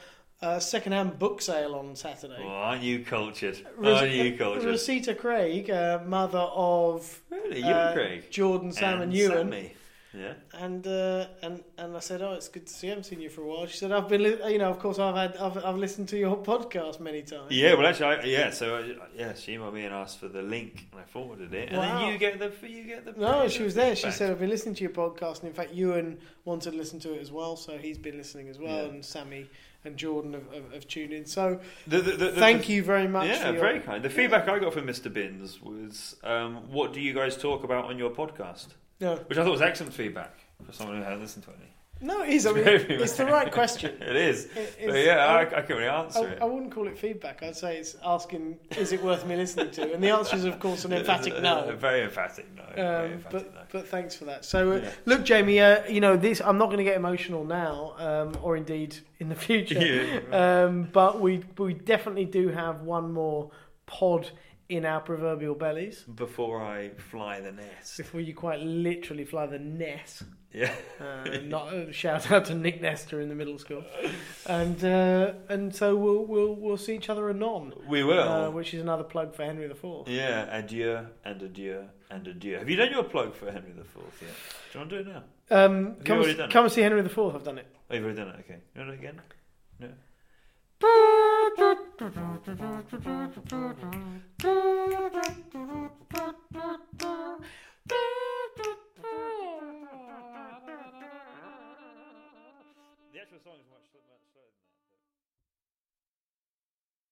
a 0.41 0.61
second-hand 0.61 1.19
book 1.19 1.43
sale 1.43 1.75
on 1.75 1.95
Saturday. 1.95 2.43
Oh, 2.43 2.49
aren't 2.49 2.83
you 2.83 3.05
cultured? 3.05 3.59
Ros- 3.77 4.01
aren't 4.01 4.13
you 4.13 4.37
cultured? 4.37 4.65
Rosita 4.65 5.15
Craig, 5.15 5.69
uh, 5.71 6.01
mother 6.07 6.39
of 6.39 7.21
really, 7.29 7.59
you 7.59 7.67
uh, 7.67 7.89
and 7.89 7.95
Craig 7.95 8.31
Jordan, 8.31 8.73
Sam, 8.73 9.03
and, 9.03 9.13
Ewan. 9.13 9.51
Sammy. 9.51 9.75
Yeah. 10.13 10.33
And 10.55 10.85
uh, 10.87 11.27
and 11.43 11.63
and 11.79 11.97
I 11.97 12.01
said, 12.01 12.21
"Oh, 12.21 12.33
it's 12.33 12.49
good 12.49 12.67
to 12.67 12.73
see. 12.73 12.89
you. 12.89 12.93
I 12.93 12.95
haven't 12.97 13.05
seen 13.05 13.21
you 13.21 13.31
for 13.31 13.43
a 13.43 13.47
while." 13.47 13.67
She 13.67 13.77
said, 13.79 13.93
"I've 13.93 14.09
been, 14.09 14.25
li- 14.25 14.53
you 14.53 14.59
know, 14.59 14.69
of 14.71 14.81
course, 14.81 14.99
I've 14.99 15.15
had, 15.15 15.37
I've, 15.37 15.65
I've 15.65 15.77
listened 15.77 16.09
to 16.09 16.19
your 16.19 16.37
podcast 16.37 16.99
many 16.99 17.23
times." 17.23 17.53
Yeah, 17.53 17.75
well, 17.75 17.87
actually, 17.87 18.07
I, 18.17 18.23
yeah. 18.25 18.51
So, 18.51 18.75
uh, 18.75 18.83
yeah, 19.17 19.35
she 19.35 19.55
emailed 19.57 19.73
me 19.73 19.85
and 19.85 19.95
asked 19.95 20.19
for 20.19 20.27
the 20.27 20.43
link, 20.43 20.89
and 20.91 21.01
I 21.01 21.05
forwarded 21.05 21.55
it, 21.55 21.69
and 21.69 21.79
Wow. 21.79 22.01
then 22.01 22.13
you 22.13 22.19
get 22.19 22.41
the 22.41 22.51
you 22.69 22.83
get 22.85 23.05
the. 23.05 23.13
No, 23.21 23.47
she 23.47 23.63
was 23.63 23.75
there. 23.77 23.95
She 23.95 24.03
feedback. 24.03 24.15
said, 24.19 24.31
"I've 24.33 24.41
been 24.41 24.51
listening 24.51 24.75
to 24.77 24.83
your 24.83 24.93
podcast, 24.93 25.41
and 25.41 25.49
in 25.49 25.55
fact, 25.55 25.73
Ewan 25.75 26.19
wanted 26.45 26.73
to 26.73 26.77
listen 26.77 26.99
to 27.01 27.13
it 27.15 27.21
as 27.21 27.31
well, 27.31 27.55
so 27.57 27.79
he's 27.79 27.99
been 27.99 28.17
listening 28.17 28.49
as 28.49 28.59
well, 28.59 28.79
Yeah. 28.79 28.91
and 28.91 29.05
Sammy 29.05 29.49
and 29.85 29.97
Jordan 29.97 30.33
have, 30.33 30.53
have, 30.53 30.73
have 30.73 30.89
tuned 30.89 31.13
in. 31.13 31.25
So, 31.25 31.61
The, 31.87 32.01
the, 32.01 32.11
the, 32.17 32.33
thank 32.33 32.69
you 32.69 32.83
very 32.83 33.07
much. 33.07 33.29
Yeah, 33.29 33.47
for 33.47 33.53
your, 33.53 33.61
very 33.61 33.81
kind. 33.81 34.03
The 34.03 34.11
feedback 34.11 34.49
I 34.49 34.59
got 34.59 34.73
from 34.75 34.87
Mr. 34.89 35.11
Bins 35.13 35.63
was, 35.63 36.17
um, 36.25 36.69
"What 36.73 36.93
do 36.93 37.01
you 37.01 37.15
guys 37.15 37.37
talk 37.37 37.63
about 37.63 37.85
on 37.85 37.97
your 37.97 38.11
podcast?" 38.11 38.67
No, 39.01 39.17
Which 39.17 39.39
I 39.39 39.45
thought 39.45 39.53
was 39.53 39.63
excellent 39.63 39.95
feedback 39.95 40.35
for 40.65 40.73
someone 40.73 40.97
who 40.99 41.03
hadn't 41.03 41.21
listened 41.21 41.45
to 41.45 41.51
any. 41.51 41.67
No, 42.03 42.23
it 42.23 42.31
is. 42.31 42.47
I 42.47 42.53
mean, 42.55 42.65
it's 42.67 43.17
the 43.17 43.27
right 43.27 43.53
question. 43.53 43.91
it 44.03 44.17
is. 44.17 44.47
It- 44.57 44.87
But 44.87 44.95
yeah, 45.05 45.27
I, 45.27 45.39
I- 45.39 45.43
I 45.43 45.47
can't 45.49 45.69
really 45.71 45.87
answer 45.87 46.21
I, 46.21 46.25
it. 46.33 46.39
I 46.41 46.45
wouldn't 46.47 46.73
call 46.73 46.87
it 46.89 46.99
feedback. 46.99 47.43
I'd 47.43 47.57
say 47.57 47.77
it's 47.77 47.95
asking, 48.05 48.59
is 48.79 48.93
it 48.93 49.03
worth 49.03 49.27
me 49.27 49.37
listening 49.37 49.71
to? 49.73 49.93
And 49.95 50.03
the 50.03 50.09
answer 50.11 50.37
is, 50.37 50.45
of 50.47 50.59
course, 50.61 50.85
an 50.87 50.93
emphatic 50.95 51.35
A 51.37 51.41
no. 51.43 51.75
very 51.79 52.03
emphatic 52.03 52.47
no. 52.57 52.63
very 52.75 53.07
Um, 53.07 53.13
emphatic 53.13 53.31
but 53.53 53.55
no. 53.55 53.61
but 53.73 53.89
thanks 53.89 54.15
for 54.17 54.25
that. 54.27 54.45
So 54.47 54.73
uh, 54.73 54.77
Yeah. 54.77 54.91
look, 55.05 55.25
Jamie, 55.25 55.61
uh, 55.61 55.87
you 55.89 56.01
know 56.01 56.17
this. 56.17 56.41
I'm 56.41 56.57
not 56.57 56.67
going 56.67 56.79
to 56.79 56.85
get 56.85 56.97
emotional 56.97 57.45
now, 57.45 57.95
um, 57.99 58.39
or 58.43 58.57
indeed 58.57 58.97
in 59.19 59.29
the 59.29 59.35
future. 59.35 59.79
Yeah. 60.31 60.65
Um, 60.65 60.89
but 60.93 61.21
we 61.21 61.43
we 61.59 61.75
definitely 61.75 62.25
do 62.27 62.49
have 62.49 62.81
one 62.81 63.13
more 63.13 63.51
pod 63.85 64.31
in 64.71 64.85
our 64.85 65.01
proverbial 65.01 65.55
bellies 65.55 66.03
Before 66.03 66.63
I 66.63 66.91
fly 67.11 67.41
the 67.41 67.53
nest. 67.53 67.97
before 67.97 68.21
you 68.21 68.35
quite 68.35 68.61
literally 68.61 69.25
fly 69.25 69.47
the 69.47 69.59
nest. 69.59 70.23
Yeah. 70.53 70.73
Uh, 71.01 71.39
not 71.45 71.73
a 71.73 71.93
shout 71.93 72.31
out 72.33 72.47
to 72.47 72.55
Nick 72.55 72.81
Nestor 72.81 73.21
in 73.21 73.29
the 73.29 73.35
middle 73.37 73.57
school, 73.59 73.85
and 74.47 74.85
uh, 74.85 75.33
and 75.49 75.73
so 75.75 75.95
we'll 75.95 76.25
we'll 76.27 76.55
we'll 76.57 76.77
see 76.77 76.97
each 76.97 77.09
other 77.09 77.31
anon, 77.31 77.73
We 77.89 78.03
will. 78.03 78.29
uh, 78.29 78.51
which 78.51 78.75
is 78.75 78.81
another 78.83 79.05
plug 79.05 79.33
for 79.37 79.45
Henry 79.45 79.67
IV. 79.67 80.09
yeah, 80.09 80.49
adieu 80.57 81.07
and 81.25 81.41
adieu 81.43 81.85
and 82.11 82.27
adieu. 82.27 82.59
Have 82.59 82.69
you 82.69 82.75
done 82.77 82.91
your 82.91 83.05
plug 83.05 83.35
for 83.37 83.49
Henry 83.53 83.71
the 83.77 83.85
Fourth 83.85 84.21
yet? 84.21 84.33
Do 84.73 84.79
you 84.79 84.81
want 84.81 84.91
to 84.91 85.05
do 85.05 85.11
it 85.11 85.15
now? 85.15 85.23
Um, 85.65 85.97
come, 86.05 86.49
come 86.51 86.65
and 86.65 86.73
see 86.73 86.81
Henry 86.83 86.99
IV. 87.01 87.17
I've 87.19 87.45
done 87.45 87.59
it. 87.59 87.67
Oh, 87.89 87.95
you've 87.95 88.03
already 88.05 88.19
done 88.19 88.29
it. 88.31 88.37
Okay. 88.41 88.59
You 88.75 88.81
want 88.81 88.91
to 88.91 88.97
do 88.97 89.03
it 89.03 89.09
again? 89.09 89.21
No. 89.79 89.89
The 92.01 92.07
actual 103.21 103.41
song 103.45 103.61
is 103.61 103.69